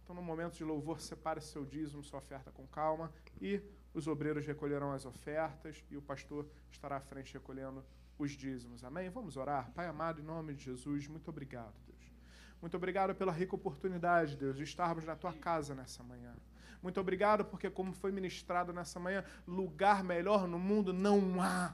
Então, 0.03 0.15
no 0.15 0.21
momento 0.21 0.55
de 0.55 0.63
louvor, 0.63 0.99
separe 0.99 1.41
seu 1.41 1.65
dízimo, 1.65 2.03
sua 2.03 2.19
oferta 2.19 2.51
com 2.51 2.67
calma 2.67 3.11
e 3.41 3.61
os 3.93 4.07
obreiros 4.07 4.45
recolherão 4.45 4.91
as 4.91 5.05
ofertas 5.05 5.83
e 5.89 5.95
o 5.95 6.01
pastor 6.01 6.47
estará 6.71 6.97
à 6.97 7.01
frente 7.01 7.33
recolhendo 7.33 7.83
os 8.17 8.31
dízimos. 8.31 8.83
Amém? 8.83 9.09
Vamos 9.09 9.37
orar. 9.37 9.71
Pai 9.71 9.87
amado, 9.87 10.19
em 10.19 10.23
nome 10.23 10.53
de 10.53 10.65
Jesus, 10.65 11.07
muito 11.07 11.29
obrigado, 11.29 11.73
Deus. 11.85 12.13
Muito 12.61 12.75
obrigado 12.77 13.13
pela 13.15 13.31
rica 13.31 13.55
oportunidade, 13.55 14.37
Deus, 14.37 14.55
de 14.55 14.63
estarmos 14.63 15.05
na 15.05 15.15
tua 15.15 15.33
casa 15.33 15.75
nessa 15.75 16.03
manhã. 16.03 16.33
Muito 16.81 16.99
obrigado 16.99 17.45
porque, 17.45 17.69
como 17.69 17.93
foi 17.93 18.11
ministrado 18.11 18.73
nessa 18.73 18.99
manhã, 18.99 19.23
lugar 19.47 20.03
melhor 20.03 20.47
no 20.47 20.59
mundo 20.59 20.91
não 20.91 21.41
há. 21.41 21.73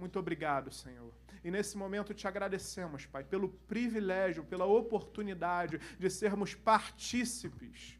Muito 0.00 0.18
obrigado, 0.18 0.72
Senhor. 0.72 1.12
E 1.44 1.50
nesse 1.50 1.76
momento 1.76 2.14
te 2.14 2.26
agradecemos, 2.26 3.04
Pai, 3.04 3.22
pelo 3.22 3.50
privilégio, 3.50 4.42
pela 4.42 4.64
oportunidade 4.64 5.78
de 5.98 6.08
sermos 6.08 6.54
partícipes 6.54 7.98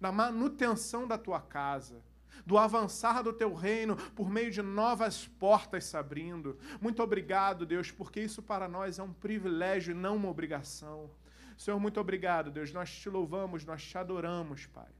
da 0.00 0.12
manutenção 0.12 1.06
da 1.06 1.18
tua 1.18 1.40
casa 1.40 2.00
do 2.44 2.58
avançar 2.58 3.22
do 3.22 3.32
teu 3.32 3.54
reino 3.54 3.96
por 4.12 4.28
meio 4.28 4.50
de 4.50 4.60
novas 4.60 5.26
portas 5.26 5.84
se 5.84 5.96
abrindo. 5.96 6.58
Muito 6.80 7.02
obrigado, 7.02 7.64
Deus, 7.64 7.90
porque 7.90 8.20
isso 8.20 8.42
para 8.42 8.68
nós 8.68 8.98
é 8.98 9.02
um 9.02 9.12
privilégio 9.12 9.92
e 9.92 9.94
não 9.94 10.16
uma 10.16 10.28
obrigação. 10.28 11.10
Senhor, 11.56 11.78
muito 11.78 12.00
obrigado, 12.00 12.50
Deus. 12.50 12.72
Nós 12.72 12.90
te 12.90 13.08
louvamos, 13.08 13.64
nós 13.64 13.82
te 13.82 13.96
adoramos, 13.96 14.66
Pai, 14.66 14.90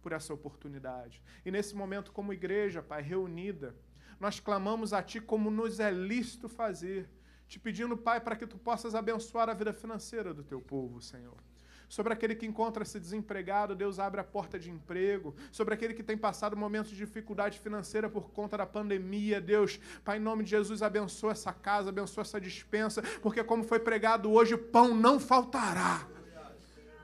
por 0.00 0.12
essa 0.12 0.32
oportunidade. 0.32 1.20
E 1.44 1.50
nesse 1.50 1.74
momento, 1.74 2.12
como 2.12 2.32
igreja, 2.32 2.82
Pai, 2.82 3.02
reunida, 3.02 3.74
nós 4.18 4.40
clamamos 4.40 4.92
a 4.92 5.02
Ti 5.02 5.20
como 5.20 5.50
nos 5.50 5.80
é 5.80 5.90
lícito 5.90 6.48
fazer, 6.48 7.08
te 7.48 7.58
pedindo, 7.58 7.96
Pai, 7.96 8.20
para 8.20 8.36
que 8.36 8.46
Tu 8.46 8.58
possas 8.58 8.94
abençoar 8.94 9.48
a 9.48 9.54
vida 9.54 9.72
financeira 9.72 10.34
do 10.34 10.42
Teu 10.42 10.60
povo, 10.60 11.00
Senhor. 11.00 11.36
Sobre 11.88 12.12
aquele 12.12 12.34
que 12.34 12.46
encontra-se 12.46 12.98
desempregado, 12.98 13.74
Deus 13.74 13.98
abre 13.98 14.20
a 14.20 14.24
porta 14.24 14.58
de 14.58 14.70
emprego. 14.70 15.34
Sobre 15.52 15.72
aquele 15.72 15.94
que 15.94 16.02
tem 16.02 16.18
passado 16.18 16.56
momentos 16.56 16.90
de 16.90 16.96
dificuldade 16.96 17.60
financeira 17.60 18.10
por 18.10 18.30
conta 18.30 18.56
da 18.56 18.66
pandemia, 18.66 19.40
Deus, 19.40 19.78
Pai, 20.04 20.18
em 20.18 20.20
nome 20.20 20.42
de 20.42 20.50
Jesus, 20.50 20.82
abençoa 20.82 21.32
essa 21.32 21.52
casa, 21.52 21.90
abençoa 21.90 22.22
essa 22.22 22.40
dispensa, 22.40 23.02
porque 23.22 23.42
como 23.44 23.62
foi 23.62 23.78
pregado 23.78 24.32
hoje, 24.32 24.56
pão 24.56 24.94
não 24.94 25.20
faltará. 25.20 26.15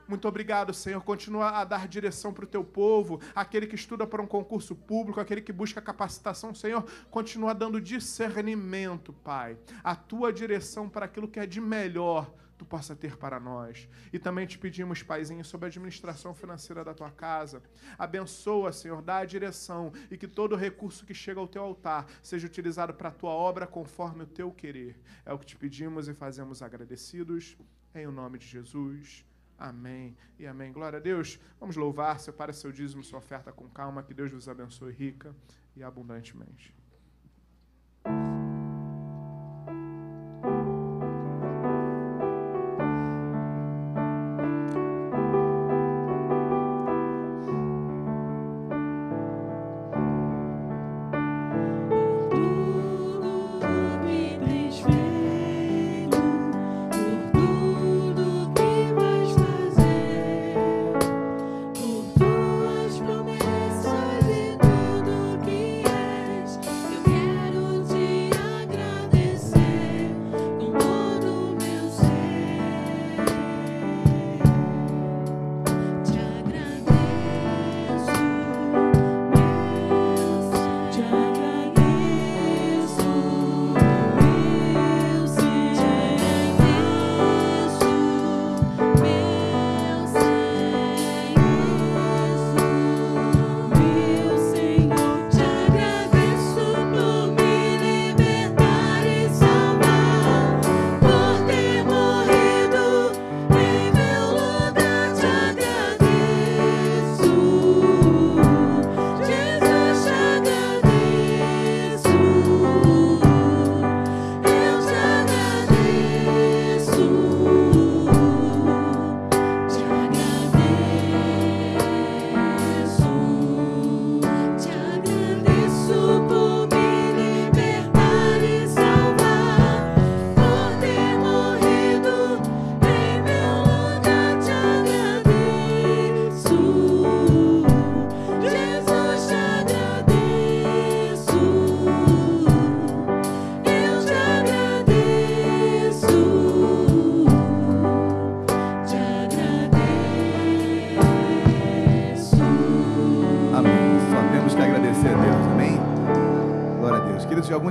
Muito 0.07 0.27
obrigado, 0.27 0.73
Senhor. 0.73 1.01
Continua 1.03 1.49
a 1.49 1.63
dar 1.63 1.87
direção 1.87 2.33
para 2.33 2.45
o 2.45 2.47
teu 2.47 2.63
povo, 2.63 3.19
aquele 3.33 3.67
que 3.67 3.75
estuda 3.75 4.05
para 4.05 4.21
um 4.21 4.27
concurso 4.27 4.75
público, 4.75 5.19
aquele 5.19 5.41
que 5.41 5.53
busca 5.53 5.81
capacitação, 5.81 6.53
Senhor. 6.53 6.83
Continua 7.09 7.53
dando 7.53 7.81
discernimento, 7.81 9.13
Pai. 9.13 9.57
A 9.83 9.95
tua 9.95 10.31
direção 10.31 10.89
para 10.89 11.05
aquilo 11.05 11.27
que 11.27 11.39
é 11.39 11.45
de 11.45 11.61
melhor 11.61 12.33
tu 12.57 12.65
possa 12.65 12.95
ter 12.95 13.17
para 13.17 13.39
nós. 13.39 13.87
E 14.11 14.17
também 14.17 14.47
te 14.47 14.57
pedimos, 14.57 15.03
Paizinho, 15.03 15.43
sobre 15.43 15.65
a 15.65 15.69
administração 15.69 16.33
financeira 16.33 16.83
da 16.83 16.93
tua 16.93 17.11
casa. 17.11 17.61
Abençoa, 17.97 18.71
Senhor, 18.71 19.01
dá 19.01 19.17
a 19.17 19.25
direção 19.25 19.91
e 20.09 20.17
que 20.17 20.27
todo 20.27 20.55
recurso 20.55 21.05
que 21.05 21.13
chega 21.13 21.39
ao 21.39 21.47
teu 21.47 21.63
altar 21.63 22.05
seja 22.21 22.47
utilizado 22.47 22.93
para 22.93 23.09
a 23.09 23.11
tua 23.11 23.31
obra 23.31 23.67
conforme 23.67 24.23
o 24.23 24.27
teu 24.27 24.51
querer. 24.51 24.99
É 25.25 25.33
o 25.33 25.39
que 25.39 25.45
te 25.45 25.57
pedimos 25.57 26.07
e 26.07 26.13
fazemos 26.13 26.61
agradecidos. 26.61 27.57
Em 27.93 28.07
o 28.07 28.11
nome 28.11 28.39
de 28.39 28.47
Jesus. 28.47 29.23
Amém 29.57 30.15
e 30.37 30.45
amém. 30.45 30.71
Glória 30.71 30.97
a 30.97 31.01
Deus. 31.01 31.39
Vamos 31.59 31.75
louvar, 31.75 32.19
separe 32.19 32.53
seu 32.53 32.71
dízimo, 32.71 33.03
sua 33.03 33.19
oferta 33.19 33.51
com 33.51 33.69
calma. 33.69 34.03
Que 34.03 34.13
Deus 34.13 34.31
vos 34.31 34.49
abençoe 34.49 34.91
rica 34.91 35.35
e 35.75 35.83
abundantemente. 35.83 36.82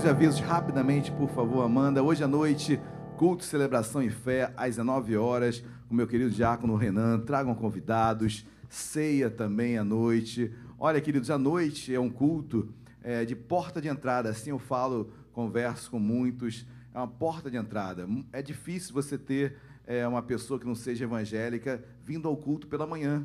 Alguns 0.03 0.07
avisos 0.07 0.41
rapidamente, 0.41 1.13
por 1.13 1.29
favor, 1.29 1.63
Amanda. 1.63 2.03
Hoje 2.03 2.25
à 2.25 2.27
noite, 2.27 2.81
culto, 3.17 3.45
celebração 3.45 4.03
e 4.03 4.11
fé, 4.11 4.53
às 4.57 4.71
19 4.71 5.17
horas, 5.17 5.63
com 5.89 5.95
meu 5.95 6.09
querido 6.09 6.29
diácono 6.31 6.75
Renan. 6.75 7.21
Tragam 7.21 7.55
convidados, 7.55 8.45
ceia 8.69 9.31
também 9.31 9.79
à 9.79 9.85
noite. 9.85 10.53
Olha, 10.77 11.01
queridos, 11.01 11.31
à 11.31 11.39
noite 11.39 11.95
é 11.95 12.01
um 12.01 12.11
culto 12.11 12.69
é, 13.01 13.25
de 13.25 13.37
porta 13.37 13.81
de 13.81 13.87
entrada. 13.87 14.29
Assim 14.29 14.51
eu 14.51 14.59
falo, 14.59 15.13
converso 15.33 15.93
com 15.93 16.01
muitos. 16.01 16.67
É 16.93 16.99
uma 16.99 17.07
porta 17.07 17.49
de 17.49 17.57
entrada. 17.57 18.09
É 18.33 18.43
difícil 18.43 18.93
você 18.93 19.17
ter 19.17 19.57
é, 19.87 20.07
uma 20.09 20.23
pessoa 20.23 20.59
que 20.59 20.67
não 20.67 20.75
seja 20.75 21.05
evangélica 21.05 21.85
vindo 22.05 22.27
ao 22.27 22.37
culto 22.37 22.67
pela 22.67 22.89
manhã. 22.89 23.25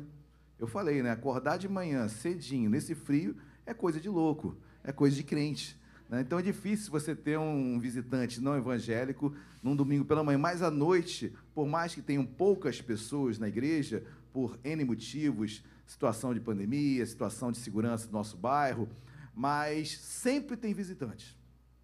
Eu 0.56 0.68
falei, 0.68 1.02
né? 1.02 1.10
Acordar 1.10 1.56
de 1.56 1.68
manhã, 1.68 2.06
cedinho, 2.06 2.70
nesse 2.70 2.94
frio, 2.94 3.34
é 3.66 3.74
coisa 3.74 3.98
de 3.98 4.08
louco, 4.08 4.56
é 4.84 4.92
coisa 4.92 5.16
de 5.16 5.24
crente. 5.24 5.76
Né? 6.08 6.22
Então 6.22 6.38
é 6.38 6.42
difícil 6.42 6.90
você 6.90 7.14
ter 7.14 7.38
um 7.38 7.78
visitante 7.78 8.40
não 8.40 8.56
evangélico 8.56 9.34
num 9.62 9.76
domingo 9.76 10.04
pela 10.04 10.24
manhã, 10.24 10.38
mas 10.38 10.62
à 10.62 10.70
noite, 10.70 11.32
por 11.54 11.66
mais 11.66 11.94
que 11.94 12.02
tenham 12.02 12.24
poucas 12.24 12.80
pessoas 12.80 13.38
na 13.38 13.48
igreja, 13.48 14.02
por 14.32 14.58
N 14.64 14.84
motivos, 14.84 15.62
situação 15.86 16.32
de 16.32 16.40
pandemia, 16.40 17.04
situação 17.04 17.50
de 17.50 17.58
segurança 17.58 18.06
do 18.06 18.12
nosso 18.12 18.36
bairro, 18.36 18.88
mas 19.34 19.98
sempre 19.98 20.56
tem 20.56 20.72
visitante. 20.72 21.36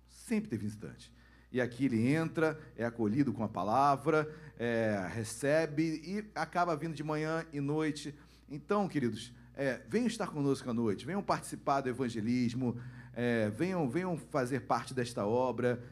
Sempre 0.08 0.50
tem 0.50 0.58
visitante. 0.58 1.12
E 1.50 1.60
aqui 1.60 1.84
ele 1.84 2.12
entra, 2.12 2.58
é 2.76 2.84
acolhido 2.84 3.32
com 3.32 3.44
a 3.44 3.48
palavra, 3.48 4.28
é, 4.58 5.08
recebe 5.14 6.02
e 6.04 6.24
acaba 6.34 6.74
vindo 6.74 6.94
de 6.94 7.04
manhã 7.04 7.46
e 7.52 7.60
noite. 7.60 8.14
Então, 8.50 8.88
queridos, 8.88 9.32
é, 9.54 9.80
venham 9.88 10.08
estar 10.08 10.26
conosco 10.26 10.68
à 10.68 10.74
noite, 10.74 11.06
venham 11.06 11.22
participar 11.22 11.80
do 11.80 11.88
evangelismo, 11.88 12.76
é, 13.14 13.50
venham, 13.50 13.88
venham 13.88 14.16
fazer 14.16 14.60
parte 14.60 14.92
desta 14.92 15.26
obra. 15.26 15.82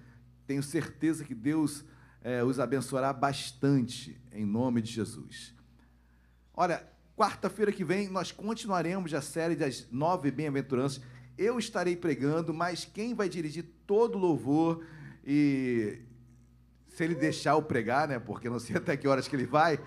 Tenho 0.47 0.62
certeza 0.62 1.24
que 1.24 1.35
Deus 1.35 1.85
é, 2.23 2.43
os 2.43 2.59
abençoará 2.59 3.12
bastante, 3.12 4.20
em 4.32 4.44
nome 4.44 4.82
de 4.82 4.90
Jesus. 4.90 5.55
Olha, 6.55 6.86
quarta-feira 7.16 7.73
que 7.73 7.85
vem 7.85 8.09
nós 8.09 8.32
continuaremos 8.32 9.15
a 9.15 9.23
série 9.23 9.57
das 9.57 9.89
nove 9.90 10.31
bem-aventuranças. 10.31 11.03
Eu 11.39 11.59
estarei 11.59 11.97
pregando, 11.97 12.53
mas 12.53 12.85
quem 12.85 13.15
vai 13.15 13.28
dirigir 13.28 13.65
todo 13.86 14.16
o 14.16 14.19
louvor 14.19 14.85
e 15.24 16.01
se 16.89 17.05
ele 17.05 17.15
deixar 17.15 17.53
eu 17.53 17.62
pregar, 17.62 18.07
né? 18.07 18.19
Porque 18.19 18.51
não 18.51 18.59
sei 18.59 18.77
até 18.78 18.97
que 18.97 19.09
horas 19.09 19.28
que 19.28 19.35
ele 19.35 19.47
vai, 19.47 19.78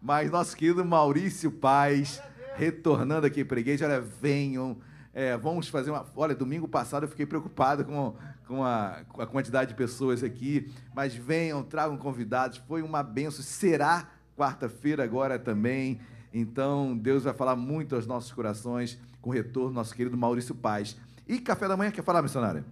mas 0.00 0.30
nosso 0.30 0.56
querido 0.56 0.84
Maurício 0.84 1.50
Paz, 1.50 2.20
retornando 2.56 3.26
aqui 3.26 3.40
igreja, 3.40 3.86
olha, 3.86 4.00
venham, 4.00 4.78
é, 5.18 5.36
vamos 5.36 5.66
fazer 5.66 5.90
uma. 5.90 6.06
Olha, 6.14 6.32
domingo 6.32 6.68
passado 6.68 7.02
eu 7.02 7.08
fiquei 7.08 7.26
preocupado 7.26 7.84
com, 7.84 8.14
com, 8.46 8.62
a, 8.62 9.02
com 9.08 9.20
a 9.20 9.26
quantidade 9.26 9.70
de 9.70 9.76
pessoas 9.76 10.22
aqui, 10.22 10.72
mas 10.94 11.12
venham, 11.12 11.60
tragam 11.64 11.96
convidados, 11.96 12.58
foi 12.58 12.82
uma 12.82 13.02
benção, 13.02 13.42
será 13.42 14.08
quarta-feira 14.36 15.02
agora 15.02 15.36
também. 15.36 16.00
Então, 16.32 16.96
Deus 16.96 17.24
vai 17.24 17.34
falar 17.34 17.56
muito 17.56 17.96
aos 17.96 18.06
nossos 18.06 18.30
corações 18.30 18.96
com 19.20 19.30
o 19.30 19.32
retorno 19.32 19.70
do 19.70 19.74
nosso 19.74 19.92
querido 19.92 20.16
Maurício 20.16 20.54
Paz. 20.54 20.96
E 21.26 21.40
café 21.40 21.66
da 21.66 21.76
manhã, 21.76 21.90
quer 21.90 22.04
falar, 22.04 22.22
missionária? 22.22 22.64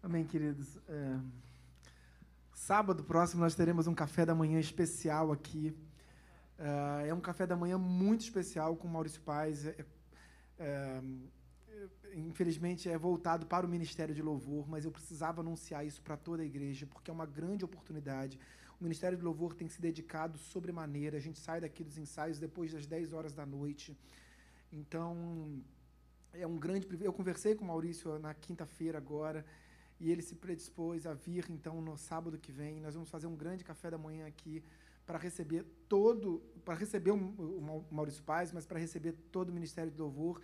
Amém, 0.00 0.24
queridos. 0.24 0.78
É... 0.88 1.16
Sábado 2.52 3.02
próximo 3.02 3.42
nós 3.42 3.56
teremos 3.56 3.88
um 3.88 3.94
café 3.94 4.24
da 4.24 4.32
manhã 4.32 4.60
especial 4.60 5.32
aqui. 5.32 5.74
É, 6.58 7.08
é 7.08 7.14
um 7.14 7.20
café 7.20 7.46
da 7.46 7.56
manhã 7.56 7.78
muito 7.78 8.22
especial 8.22 8.76
com 8.76 8.88
Maurício 8.88 9.20
Paz. 9.20 9.66
É, 9.66 9.84
é, 10.58 11.02
infelizmente 12.14 12.88
é 12.88 12.96
voltado 12.96 13.46
para 13.46 13.66
o 13.66 13.68
Ministério 13.68 14.14
de 14.14 14.22
Louvor, 14.22 14.68
mas 14.68 14.84
eu 14.84 14.90
precisava 14.90 15.40
anunciar 15.40 15.84
isso 15.84 16.00
para 16.02 16.16
toda 16.16 16.42
a 16.42 16.46
igreja, 16.46 16.86
porque 16.86 17.10
é 17.10 17.14
uma 17.14 17.26
grande 17.26 17.64
oportunidade. 17.64 18.38
O 18.80 18.84
Ministério 18.84 19.16
de 19.16 19.24
Louvor 19.24 19.54
tem 19.54 19.68
se 19.68 19.80
dedicado 19.80 20.38
sobremaneira. 20.38 21.16
A 21.16 21.20
gente 21.20 21.38
sai 21.38 21.60
daqui 21.60 21.82
dos 21.82 21.96
ensaios 21.98 22.38
depois 22.38 22.72
das 22.72 22.86
10 22.86 23.12
horas 23.12 23.32
da 23.32 23.46
noite. 23.46 23.96
Então, 24.72 25.62
é 26.32 26.46
um 26.46 26.58
grande 26.58 26.86
privilégio. 26.86 27.08
Eu 27.08 27.12
conversei 27.12 27.54
com 27.54 27.64
o 27.64 27.68
Maurício 27.68 28.18
na 28.18 28.34
quinta-feira 28.34 28.98
agora 28.98 29.44
e 30.00 30.10
ele 30.10 30.22
se 30.22 30.34
predispôs 30.34 31.06
a 31.06 31.14
vir 31.14 31.46
então 31.48 31.80
no 31.80 31.96
sábado 31.96 32.38
que 32.38 32.52
vem. 32.52 32.80
Nós 32.80 32.94
vamos 32.94 33.08
fazer 33.08 33.26
um 33.26 33.36
grande 33.36 33.64
café 33.64 33.90
da 33.90 33.98
manhã 33.98 34.26
aqui 34.26 34.62
para 35.06 35.18
receber 35.18 35.64
todo, 35.88 36.40
para 36.64 36.74
receber 36.74 37.10
o 37.10 37.86
Maurício 37.90 38.22
Paz, 38.22 38.52
mas 38.52 38.66
para 38.66 38.78
receber 38.78 39.12
todo 39.30 39.50
o 39.50 39.52
Ministério 39.52 39.90
de 39.90 39.98
Louvor. 39.98 40.40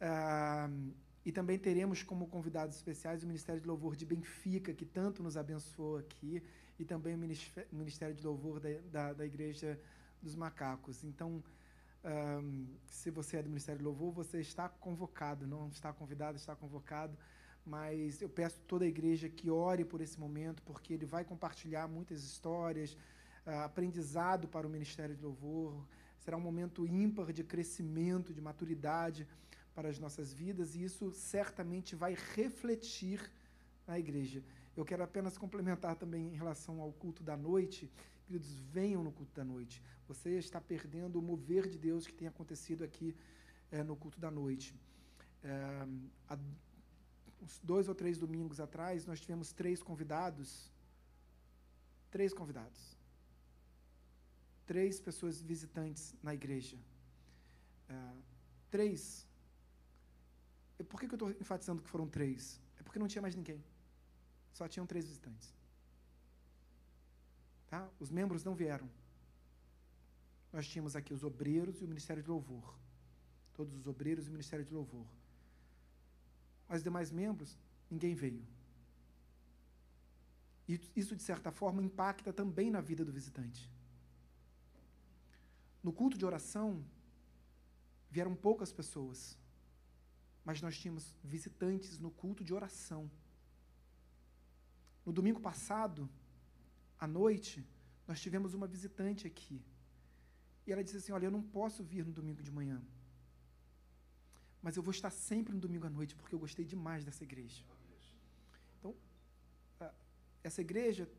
Uh, 0.00 0.92
e 1.24 1.30
também 1.30 1.58
teremos 1.58 2.02
como 2.02 2.26
convidados 2.26 2.76
especiais 2.76 3.22
o 3.22 3.26
Ministério 3.26 3.60
de 3.60 3.66
Louvor 3.66 3.94
de 3.94 4.04
Benfica, 4.04 4.72
que 4.72 4.84
tanto 4.84 5.22
nos 5.22 5.36
abençoou 5.36 5.98
aqui, 5.98 6.42
e 6.78 6.84
também 6.84 7.14
o 7.14 7.76
Ministério 7.76 8.14
de 8.14 8.24
Louvor 8.24 8.58
da, 8.58 8.68
da, 8.90 9.12
da 9.12 9.26
Igreja 9.26 9.80
dos 10.20 10.34
Macacos. 10.34 11.04
Então, 11.04 11.42
um, 12.04 12.66
se 12.86 13.10
você 13.10 13.36
é 13.36 13.42
do 13.42 13.48
Ministério 13.48 13.78
de 13.78 13.84
Louvor, 13.84 14.12
você 14.12 14.40
está 14.40 14.68
convocado, 14.68 15.46
não 15.46 15.68
está 15.68 15.92
convidado, 15.92 16.36
está 16.36 16.56
convocado 16.56 17.16
mas 17.64 18.20
eu 18.20 18.28
peço 18.28 18.60
toda 18.66 18.84
a 18.84 18.88
igreja 18.88 19.28
que 19.28 19.48
ore 19.50 19.84
por 19.84 20.00
esse 20.00 20.18
momento, 20.18 20.62
porque 20.62 20.92
ele 20.92 21.06
vai 21.06 21.24
compartilhar 21.24 21.86
muitas 21.86 22.24
histórias, 22.24 22.96
aprendizado 23.44 24.48
para 24.48 24.66
o 24.66 24.70
Ministério 24.70 25.14
de 25.14 25.22
Louvor. 25.22 25.86
Será 26.18 26.36
um 26.36 26.40
momento 26.40 26.86
ímpar 26.86 27.32
de 27.32 27.42
crescimento, 27.42 28.32
de 28.32 28.40
maturidade 28.40 29.26
para 29.74 29.88
as 29.88 29.98
nossas 29.98 30.32
vidas, 30.32 30.74
e 30.74 30.84
isso 30.84 31.10
certamente 31.12 31.96
vai 31.96 32.16
refletir 32.34 33.30
na 33.86 33.98
igreja. 33.98 34.42
Eu 34.76 34.84
quero 34.84 35.02
apenas 35.02 35.36
complementar 35.36 35.96
também 35.96 36.32
em 36.32 36.36
relação 36.36 36.80
ao 36.80 36.92
culto 36.92 37.22
da 37.22 37.36
noite. 37.36 37.90
Queridos, 38.26 38.58
venham 38.60 39.02
no 39.02 39.12
culto 39.12 39.34
da 39.34 39.44
noite. 39.44 39.82
Você 40.06 40.38
está 40.38 40.60
perdendo 40.60 41.18
o 41.18 41.22
mover 41.22 41.68
de 41.68 41.78
Deus 41.78 42.06
que 42.06 42.14
tem 42.14 42.28
acontecido 42.28 42.84
aqui 42.84 43.14
é, 43.70 43.82
no 43.82 43.96
culto 43.96 44.20
da 44.20 44.30
noite. 44.30 44.74
É, 45.42 45.86
a, 46.28 46.38
uns 47.42 47.58
dois 47.62 47.88
ou 47.88 47.94
três 47.94 48.16
domingos 48.16 48.60
atrás, 48.60 49.04
nós 49.04 49.20
tivemos 49.20 49.52
três 49.52 49.82
convidados. 49.82 50.70
Três 52.10 52.32
convidados. 52.32 53.01
Três 54.66 55.00
pessoas 55.00 55.40
visitantes 55.40 56.14
na 56.22 56.34
igreja. 56.34 56.76
Uh, 57.90 58.22
três. 58.70 59.26
E 60.78 60.84
por 60.84 61.00
que, 61.00 61.06
que 61.06 61.14
eu 61.14 61.16
estou 61.16 61.30
enfatizando 61.30 61.82
que 61.82 61.88
foram 61.88 62.08
três? 62.08 62.60
É 62.78 62.82
porque 62.82 62.98
não 62.98 63.08
tinha 63.08 63.22
mais 63.22 63.34
ninguém. 63.34 63.62
Só 64.52 64.68
tinham 64.68 64.86
três 64.86 65.06
visitantes. 65.06 65.54
Tá? 67.68 67.88
Os 67.98 68.10
membros 68.10 68.44
não 68.44 68.54
vieram. 68.54 68.88
Nós 70.52 70.68
tínhamos 70.68 70.94
aqui 70.94 71.14
os 71.14 71.24
obreiros 71.24 71.80
e 71.80 71.84
o 71.84 71.88
Ministério 71.88 72.22
de 72.22 72.28
Louvor. 72.28 72.78
Todos 73.54 73.74
os 73.74 73.86
obreiros 73.86 74.26
e 74.26 74.28
o 74.28 74.32
Ministério 74.32 74.64
de 74.64 74.72
Louvor. 74.72 75.06
Mas 76.68 76.78
os 76.78 76.84
demais 76.84 77.10
membros, 77.10 77.58
ninguém 77.90 78.14
veio. 78.14 78.44
E 80.68 80.80
isso, 80.94 81.16
de 81.16 81.22
certa 81.22 81.50
forma, 81.50 81.82
impacta 81.82 82.32
também 82.32 82.70
na 82.70 82.80
vida 82.80 83.04
do 83.04 83.12
visitante. 83.12 83.70
No 85.82 85.92
culto 85.92 86.16
de 86.16 86.24
oração, 86.24 86.84
vieram 88.10 88.34
poucas 88.34 88.72
pessoas, 88.72 89.38
mas 90.44 90.60
nós 90.60 90.78
tínhamos 90.78 91.16
visitantes 91.22 91.98
no 91.98 92.10
culto 92.10 92.44
de 92.44 92.54
oração. 92.54 93.10
No 95.04 95.12
domingo 95.12 95.40
passado, 95.40 96.08
à 96.98 97.06
noite, 97.06 97.66
nós 98.06 98.20
tivemos 98.20 98.54
uma 98.54 98.66
visitante 98.66 99.26
aqui. 99.26 99.60
E 100.66 100.72
ela 100.72 100.84
disse 100.84 100.98
assim: 100.98 101.12
Olha, 101.12 101.26
eu 101.26 101.30
não 101.30 101.42
posso 101.42 101.82
vir 101.82 102.04
no 102.04 102.12
domingo 102.12 102.42
de 102.42 102.52
manhã 102.52 102.80
mas 104.62 104.76
eu 104.76 104.82
vou 104.82 104.92
estar 104.92 105.10
sempre 105.10 105.52
no 105.52 105.60
domingo 105.60 105.86
à 105.88 105.90
noite, 105.90 106.14
porque 106.14 106.34
eu 106.34 106.38
gostei 106.38 106.64
demais 106.64 107.04
dessa 107.04 107.24
igreja. 107.24 107.64
Então, 108.78 108.94
essa 110.44 110.60
igreja 110.60 111.10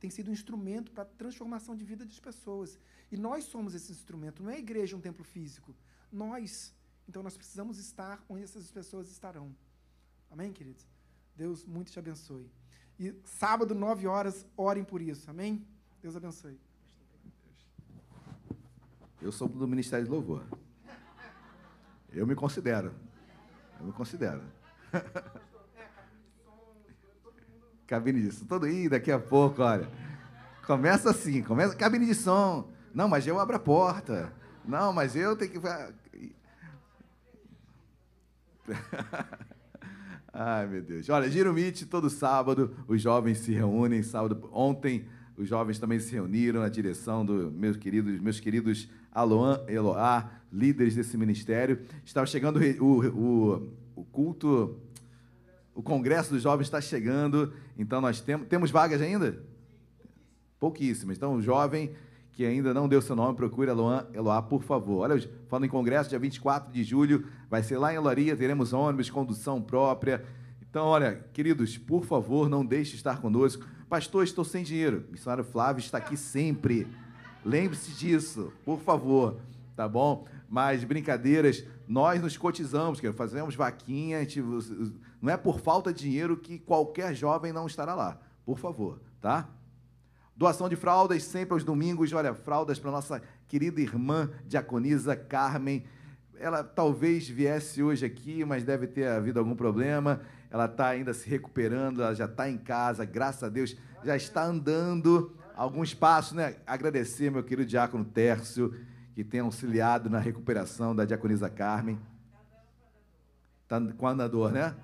tem 0.00 0.08
sido 0.08 0.30
um 0.30 0.32
instrumento 0.32 0.90
para 0.90 1.02
a 1.02 1.06
transformação 1.06 1.76
de 1.76 1.84
vida 1.84 2.06
das 2.06 2.18
pessoas. 2.18 2.78
E 3.12 3.16
nós 3.16 3.44
somos 3.44 3.74
esse 3.74 3.92
instrumento, 3.92 4.42
não 4.42 4.50
é 4.50 4.56
a 4.56 4.58
igreja 4.58 4.96
um 4.96 5.00
templo 5.00 5.22
físico. 5.22 5.76
Nós. 6.10 6.74
Então, 7.06 7.22
nós 7.22 7.36
precisamos 7.36 7.78
estar 7.78 8.24
onde 8.28 8.44
essas 8.44 8.70
pessoas 8.70 9.10
estarão. 9.10 9.54
Amém, 10.30 10.52
queridos? 10.52 10.86
Deus 11.36 11.64
muito 11.64 11.92
te 11.92 11.98
abençoe. 11.98 12.50
E 12.98 13.14
sábado, 13.24 13.74
nove 13.74 14.06
horas, 14.06 14.46
orem 14.56 14.84
por 14.84 15.02
isso. 15.02 15.28
Amém? 15.30 15.66
Deus 16.00 16.16
abençoe. 16.16 16.58
Eu 19.20 19.32
sou 19.32 19.48
do 19.48 19.68
Ministério 19.68 20.06
de 20.06 20.10
Louvor. 20.10 20.44
Eu 22.10 22.26
me 22.26 22.34
considero. 22.34 22.94
Eu 23.78 23.86
me 23.86 23.92
considero. 23.92 24.42
cabine 27.90 28.22
de 28.22 28.30
som. 28.30 28.46
Todo 28.46 28.66
aí, 28.66 28.88
daqui 28.88 29.10
a 29.10 29.18
pouco, 29.18 29.60
olha. 29.62 29.88
Começa 30.64 31.10
assim, 31.10 31.42
começa 31.42 31.74
cabine 31.74 32.06
de 32.06 32.14
som. 32.14 32.70
Não, 32.94 33.08
mas 33.08 33.26
eu 33.26 33.40
abro 33.40 33.56
a 33.56 33.58
porta. 33.58 34.32
Não, 34.64 34.92
mas 34.92 35.16
eu 35.16 35.34
tenho 35.36 35.50
que. 35.50 35.58
Ai, 40.32 40.68
meu 40.68 40.80
Deus. 40.80 41.08
Olha, 41.08 41.28
Giromite, 41.28 41.84
todo 41.84 42.08
sábado, 42.08 42.72
os 42.86 43.02
jovens 43.02 43.38
se 43.38 43.52
reúnem. 43.52 44.04
Sábado, 44.04 44.48
ontem, 44.52 45.04
os 45.36 45.48
jovens 45.48 45.80
também 45.80 45.98
se 45.98 46.12
reuniram 46.12 46.60
na 46.60 46.68
direção 46.68 47.26
dos 47.26 47.52
meus 47.52 47.76
queridos, 47.76 48.20
meus 48.20 48.38
queridos 48.38 48.88
Aloan, 49.10 49.64
Eloá, 49.66 50.30
líderes 50.52 50.94
desse 50.94 51.16
ministério. 51.16 51.80
Estava 52.04 52.26
chegando 52.26 52.60
o, 52.80 53.08
o, 53.08 53.72
o 53.96 54.04
culto, 54.04 54.78
o 55.80 55.82
congresso 55.82 56.34
dos 56.34 56.42
jovens 56.42 56.66
está 56.66 56.78
chegando. 56.78 57.54
Então, 57.76 58.02
nós 58.02 58.20
temos, 58.20 58.46
temos 58.48 58.70
vagas 58.70 59.00
ainda? 59.00 59.42
Pouquíssimas. 60.58 61.16
Então, 61.16 61.36
o 61.36 61.42
jovem 61.42 61.90
que 62.32 62.44
ainda 62.44 62.74
não 62.74 62.86
deu 62.86 63.00
seu 63.00 63.16
nome, 63.16 63.34
procure 63.34 63.70
a 63.70 63.72
Luan 63.72 64.06
Eloá, 64.12 64.42
por 64.42 64.62
favor. 64.62 65.00
Olha, 65.00 65.18
falando 65.48 65.64
em 65.64 65.70
congresso, 65.70 66.10
dia 66.10 66.18
24 66.18 66.70
de 66.70 66.84
julho, 66.84 67.26
vai 67.48 67.62
ser 67.62 67.78
lá 67.78 67.94
em 67.94 67.98
Olaria, 67.98 68.36
teremos 68.36 68.74
ônibus, 68.74 69.08
condução 69.08 69.60
própria. 69.60 70.22
Então, 70.62 70.86
olha, 70.86 71.24
queridos, 71.32 71.78
por 71.78 72.04
favor, 72.04 72.48
não 72.48 72.64
deixe 72.64 72.90
de 72.90 72.96
estar 72.98 73.22
conosco. 73.22 73.64
Pastor, 73.88 74.22
estou 74.22 74.44
sem 74.44 74.62
dinheiro. 74.62 75.06
Missionário 75.10 75.44
Flávio 75.44 75.80
está 75.80 75.96
aqui 75.96 76.16
sempre. 76.16 76.86
Lembre-se 77.42 77.92
disso, 77.92 78.52
por 78.66 78.80
favor, 78.80 79.40
tá 79.74 79.88
bom? 79.88 80.26
Mas 80.46 80.84
brincadeiras, 80.84 81.64
nós 81.88 82.20
nos 82.20 82.36
cotizamos, 82.36 83.00
fazemos 83.16 83.54
vaquinha, 83.54 84.20
gente, 84.20 84.42
não 85.20 85.32
é 85.32 85.36
por 85.36 85.60
falta 85.60 85.92
de 85.92 86.00
dinheiro 86.00 86.36
que 86.36 86.58
qualquer 86.58 87.14
jovem 87.14 87.52
não 87.52 87.66
estará 87.66 87.94
lá. 87.94 88.18
Por 88.44 88.58
favor, 88.58 89.00
tá? 89.20 89.48
Doação 90.34 90.68
de 90.68 90.76
fraldas 90.76 91.22
sempre 91.24 91.52
aos 91.52 91.62
domingos. 91.62 92.12
Olha, 92.12 92.34
fraldas 92.34 92.78
para 92.78 92.90
nossa 92.90 93.20
querida 93.46 93.80
irmã 93.80 94.30
diaconisa 94.46 95.14
Carmen. 95.14 95.84
Ela 96.38 96.64
talvez 96.64 97.28
viesse 97.28 97.82
hoje 97.82 98.06
aqui, 98.06 98.42
mas 98.44 98.64
deve 98.64 98.86
ter 98.86 99.06
havido 99.06 99.38
algum 99.38 99.54
problema. 99.54 100.22
Ela 100.50 100.64
está 100.64 100.88
ainda 100.88 101.12
se 101.12 101.28
recuperando, 101.28 102.02
ela 102.02 102.14
já 102.14 102.24
está 102.24 102.48
em 102.48 102.56
casa, 102.56 103.04
graças 103.04 103.42
a 103.44 103.48
Deus, 103.50 103.76
já 104.02 104.16
está 104.16 104.42
andando 104.42 105.36
alguns 105.54 105.92
passos, 105.92 106.32
né? 106.32 106.56
Agradecer 106.66 107.30
meu 107.30 107.44
querido 107.44 107.68
diácono 107.68 108.04
Tércio, 108.06 108.74
que 109.14 109.22
tem 109.22 109.40
auxiliado 109.40 110.08
na 110.08 110.18
recuperação 110.18 110.96
da 110.96 111.04
diaconisa 111.04 111.50
Carmen. 111.50 112.00
Está 113.64 113.78
com 113.92 114.06
a 114.06 114.12
andador, 114.12 114.50
né? 114.50 114.74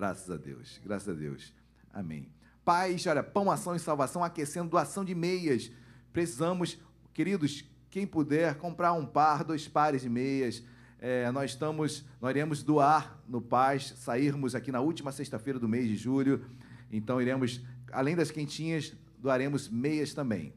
Graças 0.00 0.30
a 0.30 0.38
Deus, 0.38 0.80
graças 0.82 1.08
a 1.10 1.12
Deus. 1.12 1.52
Amém. 1.92 2.26
Paz, 2.64 3.06
olha, 3.06 3.22
pão, 3.22 3.50
ação 3.50 3.76
e 3.76 3.78
salvação, 3.78 4.24
aquecendo 4.24 4.70
doação 4.70 5.04
de 5.04 5.14
meias. 5.14 5.70
Precisamos, 6.10 6.80
queridos, 7.12 7.66
quem 7.90 8.06
puder, 8.06 8.54
comprar 8.54 8.94
um 8.94 9.04
par, 9.04 9.44
dois 9.44 9.68
pares 9.68 10.00
de 10.00 10.08
meias. 10.08 10.62
É, 10.98 11.30
nós 11.32 11.50
estamos, 11.50 12.02
nós 12.18 12.30
iremos 12.30 12.62
doar 12.62 13.20
no 13.28 13.42
Paz, 13.42 13.92
sairmos 13.98 14.54
aqui 14.54 14.72
na 14.72 14.80
última 14.80 15.12
sexta-feira 15.12 15.58
do 15.58 15.68
mês 15.68 15.86
de 15.86 15.96
julho. 15.96 16.46
Então 16.90 17.20
iremos, 17.20 17.60
além 17.92 18.16
das 18.16 18.30
quentinhas, 18.30 18.96
doaremos 19.18 19.68
meias 19.68 20.14
também. 20.14 20.54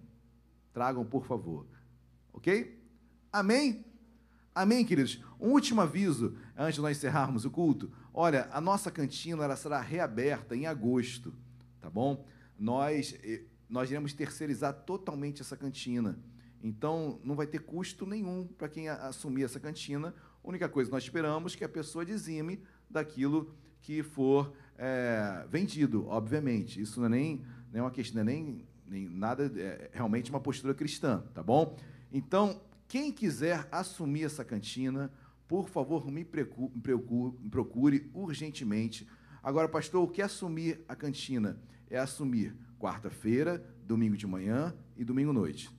Tragam, 0.72 1.04
por 1.04 1.26
favor. 1.26 1.68
Ok? 2.32 2.82
Amém? 3.30 3.84
Amém, 4.56 4.86
queridos? 4.86 5.22
Um 5.38 5.50
último 5.50 5.82
aviso 5.82 6.38
antes 6.56 6.76
de 6.76 6.82
nós 6.82 6.96
encerrarmos 6.96 7.44
o 7.44 7.52
culto. 7.52 7.92
Olha, 8.14 8.48
a 8.52 8.62
nossa 8.62 8.92
cantina 8.92 9.44
ela 9.44 9.56
será 9.56 9.82
reaberta 9.82 10.56
em 10.56 10.66
agosto 10.68 11.34
tá 11.84 11.90
bom? 11.90 12.26
Nós, 12.58 13.14
nós 13.70 13.90
iremos 13.92 14.14
terceirizar 14.14 14.74
totalmente 14.74 15.42
essa 15.42 15.58
cantina. 15.58 16.18
Então, 16.64 17.20
não 17.26 17.36
vai 17.36 17.46
ter 17.46 17.60
custo 17.60 18.06
nenhum 18.06 18.48
para 18.48 18.70
quem 18.70 18.88
assumir 18.88 19.44
essa 19.44 19.60
cantina. 19.60 20.16
A 20.42 20.48
única 20.48 20.70
coisa 20.70 20.90
que 20.90 20.94
nós 20.94 21.04
esperamos 21.04 21.54
é 21.54 21.58
que 21.58 21.64
a 21.66 21.70
pessoa 21.70 22.06
dizime 22.06 22.64
daquilo 22.90 23.54
que 23.82 24.02
for 24.02 24.54
é, 24.78 25.46
vendido, 25.50 26.08
obviamente. 26.08 26.80
Isso 26.80 27.02
não 27.02 27.08
é 27.08 27.10
nem, 27.10 27.46
nem 27.70 27.82
uma 27.82 27.92
questão, 27.92 28.22
é 28.22 28.24
nem, 28.24 28.66
nem 28.88 29.10
nada, 29.10 29.52
é 29.60 29.90
realmente 29.92 30.30
uma 30.30 30.40
postura 30.40 30.74
cristã, 30.74 31.22
tá 31.34 31.44
bom? 31.44 31.76
Então, 32.14 32.62
quem 32.88 33.12
quiser 33.12 33.68
assumir 33.70 34.24
essa 34.24 34.46
cantina, 34.46 35.12
por 35.54 35.70
favor, 35.70 36.10
me 36.10 36.26
procure, 36.26 36.72
me 37.40 37.50
procure 37.52 38.10
urgentemente. 38.12 39.08
Agora, 39.44 39.70
pastor, 39.70 40.04
o 40.04 40.08
que 40.08 40.20
é 40.20 40.26
assumir 40.26 40.84
a 40.88 40.96
cantina? 40.96 41.62
é 41.92 42.00
assumir 42.00 42.56
quarta-feira, 42.80 43.64
domingo 43.86 44.18
de 44.18 44.26
manhã 44.26 44.76
e 44.98 45.06
domingo 45.06 45.32
noite. 45.32 45.70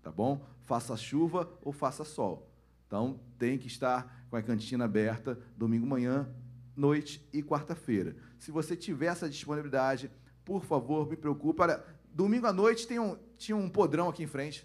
Tá 0.00 0.12
bom? 0.12 0.46
Faça 0.60 0.96
chuva 0.96 1.52
ou 1.60 1.72
faça 1.72 2.04
sol. 2.04 2.48
Então, 2.86 3.18
tem 3.36 3.58
que 3.58 3.66
estar 3.66 4.24
com 4.30 4.36
a 4.36 4.42
cantina 4.42 4.84
aberta 4.84 5.36
domingo 5.56 5.84
manhã, 5.84 6.32
noite 6.76 7.28
e 7.32 7.42
quarta-feira. 7.42 8.14
Se 8.38 8.52
você 8.52 8.76
tiver 8.76 9.06
essa 9.06 9.28
disponibilidade, 9.28 10.08
por 10.44 10.64
favor, 10.64 11.10
me 11.10 11.16
preocupe. 11.16 11.62
Olha, 11.62 11.84
domingo 12.12 12.46
à 12.46 12.52
noite 12.52 12.86
tem 12.86 13.00
um, 13.00 13.18
tinha 13.36 13.56
um 13.56 13.68
podrão 13.68 14.08
aqui 14.08 14.22
em 14.22 14.28
frente. 14.28 14.64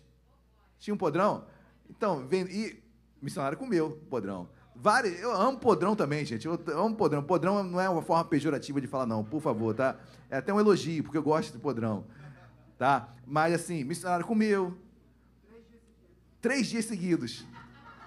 Tinha 0.78 0.94
um 0.94 1.00
podrão? 1.00 1.48
Então, 1.90 2.28
vem, 2.28 2.44
e 2.44 2.81
missionário 3.22 3.58
comeu 3.58 3.92
podrão. 4.10 4.50
Vários, 4.76 5.20
eu 5.20 5.32
amo 5.32 5.60
podrão 5.60 5.96
também, 5.96 6.26
gente. 6.26 6.48
Eu 6.48 6.60
amo 6.76 6.96
podrão. 6.96 7.22
Podrão 7.22 7.64
não 7.64 7.80
é 7.80 7.88
uma 7.88 8.02
forma 8.02 8.26
pejorativa 8.26 8.82
de 8.82 8.88
falar, 8.88 9.06
não, 9.06 9.24
por 9.24 9.42
favor, 9.42 9.76
tá? 9.76 9.98
É 10.30 10.38
até 10.38 10.54
um 10.54 10.60
elogio, 10.60 11.04
porque 11.04 11.18
eu 11.18 11.24
gosto 11.24 11.54
de 11.54 11.60
podrão. 11.60 12.06
Tá? 12.78 13.10
Mas 13.28 13.54
assim, 13.54 13.84
missionário 13.84 14.26
comeu. 14.26 14.76
Três 16.42 16.68
dias 16.68 16.86
seguidos. 16.86 17.46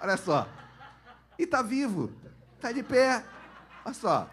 Olha 0.01 0.17
só. 0.17 0.49
E 1.39 1.47
tá 1.47 1.61
vivo. 1.61 2.11
Tá 2.59 2.71
de 2.71 2.83
pé. 2.83 3.23
Olha 3.85 3.93
só. 3.93 4.29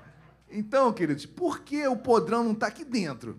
Então, 0.51 0.93
queridos, 0.93 1.25
por 1.25 1.61
que 1.61 1.87
o 1.87 1.97
podrão 1.97 2.43
não 2.43 2.53
está 2.53 2.67
aqui 2.67 2.85
dentro? 2.85 3.39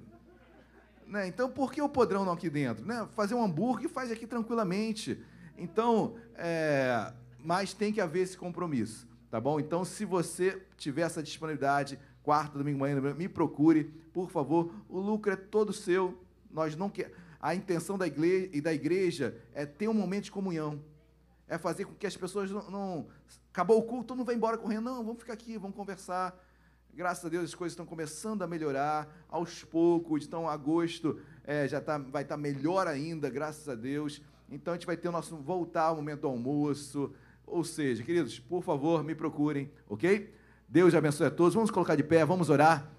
Né? 1.05 1.27
Então, 1.27 1.49
por 1.49 1.71
que 1.71 1.81
o 1.81 1.89
podrão 1.89 2.23
não 2.23 2.31
aqui 2.33 2.49
dentro? 2.49 2.85
Né? 2.85 3.05
Fazer 3.13 3.35
um 3.35 3.43
hambúrguer 3.43 3.89
faz 3.89 4.09
aqui 4.09 4.25
tranquilamente. 4.25 5.21
Então, 5.57 6.15
é, 6.35 7.13
mas 7.43 7.73
tem 7.73 7.91
que 7.91 7.99
haver 7.99 8.21
esse 8.21 8.37
compromisso, 8.37 9.07
tá 9.29 9.39
bom? 9.39 9.59
Então, 9.59 9.83
se 9.83 10.05
você 10.05 10.65
tiver 10.77 11.01
essa 11.01 11.21
disponibilidade, 11.21 11.99
quarta, 12.23 12.57
domingo, 12.57 12.79
manhã, 12.79 12.99
me 13.13 13.27
procure, 13.27 13.83
por 14.13 14.29
favor. 14.29 14.73
O 14.87 14.99
lucro 14.99 15.31
é 15.31 15.35
todo 15.35 15.73
seu. 15.73 16.17
Nós 16.49 16.75
não 16.75 16.89
quer. 16.89 17.13
A 17.39 17.53
intenção 17.53 17.97
da 17.97 18.07
igreja 18.07 18.49
e 18.53 18.61
da 18.61 18.73
igreja 18.73 19.37
é 19.53 19.65
ter 19.65 19.89
um 19.89 19.93
momento 19.93 20.25
de 20.25 20.31
comunhão, 20.31 20.81
é 21.45 21.57
fazer 21.57 21.83
com 21.83 21.93
que 21.93 22.07
as 22.07 22.15
pessoas 22.15 22.49
não, 22.49 22.71
não 22.71 23.07
acabou 23.51 23.77
o 23.77 23.83
culto, 23.83 24.15
não 24.15 24.23
vai 24.23 24.35
embora 24.35 24.57
correndo, 24.57 24.85
não, 24.85 25.03
vamos 25.03 25.19
ficar 25.19 25.33
aqui, 25.33 25.57
vamos 25.57 25.75
conversar. 25.75 26.33
Graças 26.93 27.25
a 27.25 27.29
Deus 27.29 27.45
as 27.45 27.55
coisas 27.55 27.73
estão 27.73 27.85
começando 27.85 28.43
a 28.43 28.47
melhorar 28.47 29.13
aos 29.27 29.63
poucos. 29.63 30.25
Então, 30.25 30.47
agosto 30.47 31.19
é, 31.43 31.67
já 31.67 31.81
tá, 31.81 31.97
vai 31.97 32.23
estar 32.23 32.35
tá 32.35 32.41
melhor 32.41 32.87
ainda, 32.87 33.29
graças 33.29 33.67
a 33.67 33.75
Deus. 33.75 34.21
Então, 34.49 34.73
a 34.73 34.77
gente 34.77 34.85
vai 34.85 34.95
ter 34.95 35.09
o 35.09 35.11
nosso 35.11 35.35
voltar 35.35 35.85
ao 35.85 35.97
momento 35.97 36.21
do 36.21 36.27
almoço, 36.27 37.13
ou 37.45 37.63
seja, 37.63 38.03
queridos, 38.03 38.39
por 38.39 38.63
favor, 38.63 39.03
me 39.03 39.13
procurem, 39.13 39.69
ok? 39.87 40.33
Deus 40.67 40.95
abençoe 40.95 41.27
a 41.27 41.31
todos. 41.31 41.53
Vamos 41.53 41.69
colocar 41.69 41.95
de 41.95 42.03
pé, 42.03 42.25
vamos 42.25 42.49
orar. 42.49 42.89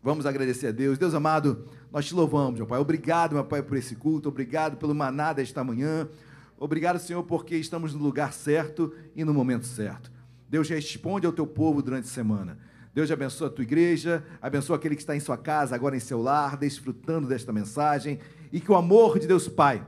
Vamos 0.00 0.26
agradecer 0.26 0.68
a 0.68 0.70
Deus. 0.70 0.96
Deus 0.96 1.14
amado, 1.14 1.66
nós 1.90 2.06
te 2.06 2.14
louvamos, 2.14 2.58
meu 2.58 2.66
Pai. 2.66 2.78
Obrigado, 2.78 3.34
meu 3.34 3.44
Pai, 3.44 3.62
por 3.62 3.76
esse 3.76 3.96
culto. 3.96 4.28
Obrigado 4.28 4.76
pelo 4.76 4.94
maná 4.94 5.32
desta 5.32 5.64
manhã. 5.64 6.08
Obrigado, 6.56 6.98
Senhor, 7.00 7.22
porque 7.24 7.56
estamos 7.56 7.94
no 7.94 8.02
lugar 8.02 8.32
certo 8.32 8.94
e 9.16 9.24
no 9.24 9.34
momento 9.34 9.66
certo. 9.66 10.12
Deus 10.48 10.68
responde 10.68 11.26
ao 11.26 11.32
teu 11.32 11.46
povo 11.46 11.82
durante 11.82 12.04
a 12.04 12.10
semana. 12.12 12.58
Deus 12.94 13.10
abençoe 13.10 13.48
a 13.48 13.50
tua 13.50 13.64
igreja, 13.64 14.22
abençoe 14.40 14.76
aquele 14.76 14.94
que 14.94 15.02
está 15.02 15.16
em 15.16 15.20
sua 15.20 15.36
casa, 15.36 15.74
agora 15.74 15.96
em 15.96 16.00
seu 16.00 16.22
lar, 16.22 16.56
desfrutando 16.56 17.26
desta 17.26 17.52
mensagem. 17.52 18.20
E 18.52 18.60
que 18.60 18.70
o 18.70 18.76
amor 18.76 19.18
de 19.18 19.26
Deus 19.26 19.48
Pai, 19.48 19.84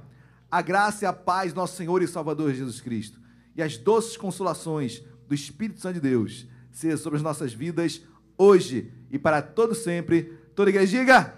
a 0.51 0.61
graça 0.61 1.05
e 1.05 1.07
a 1.07 1.13
paz 1.13 1.55
nosso 1.55 1.77
Senhor 1.77 2.03
e 2.03 2.09
Salvador 2.09 2.53
Jesus 2.53 2.81
Cristo 2.81 3.26
e 3.57 3.63
as 3.63 3.77
doces 3.77 4.17
consolações 4.17 5.03
do 5.29 5.35
Espírito 5.35 5.81
Santo 5.81 5.95
de 5.95 6.01
Deus 6.01 6.47
seja 6.71 6.97
sobre 6.97 7.17
as 7.17 7.23
nossas 7.23 7.53
vidas 7.53 8.03
hoje 8.37 8.93
e 9.11 9.19
para 9.19 9.41
todo 9.41 9.75
sempre. 9.75 10.35
Toda 10.55 10.71
igreja 10.71 10.99
diga. 10.99 11.35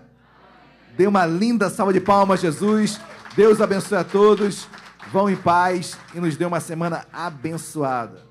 Dê 0.97 1.07
uma 1.07 1.25
linda 1.25 1.71
salva 1.71 1.93
de 1.93 2.01
palmas, 2.01 2.41
Jesus. 2.41 3.01
Deus 3.37 3.61
abençoe 3.61 3.99
a 3.99 4.05
todos. 4.05 4.67
Vão 5.13 5.31
em 5.31 5.37
paz 5.37 5.97
e 6.15 6.21
nos 6.21 6.37
dê 6.37 6.45
uma 6.45 6.61
semana 6.61 7.07
abençoada. 7.13 8.28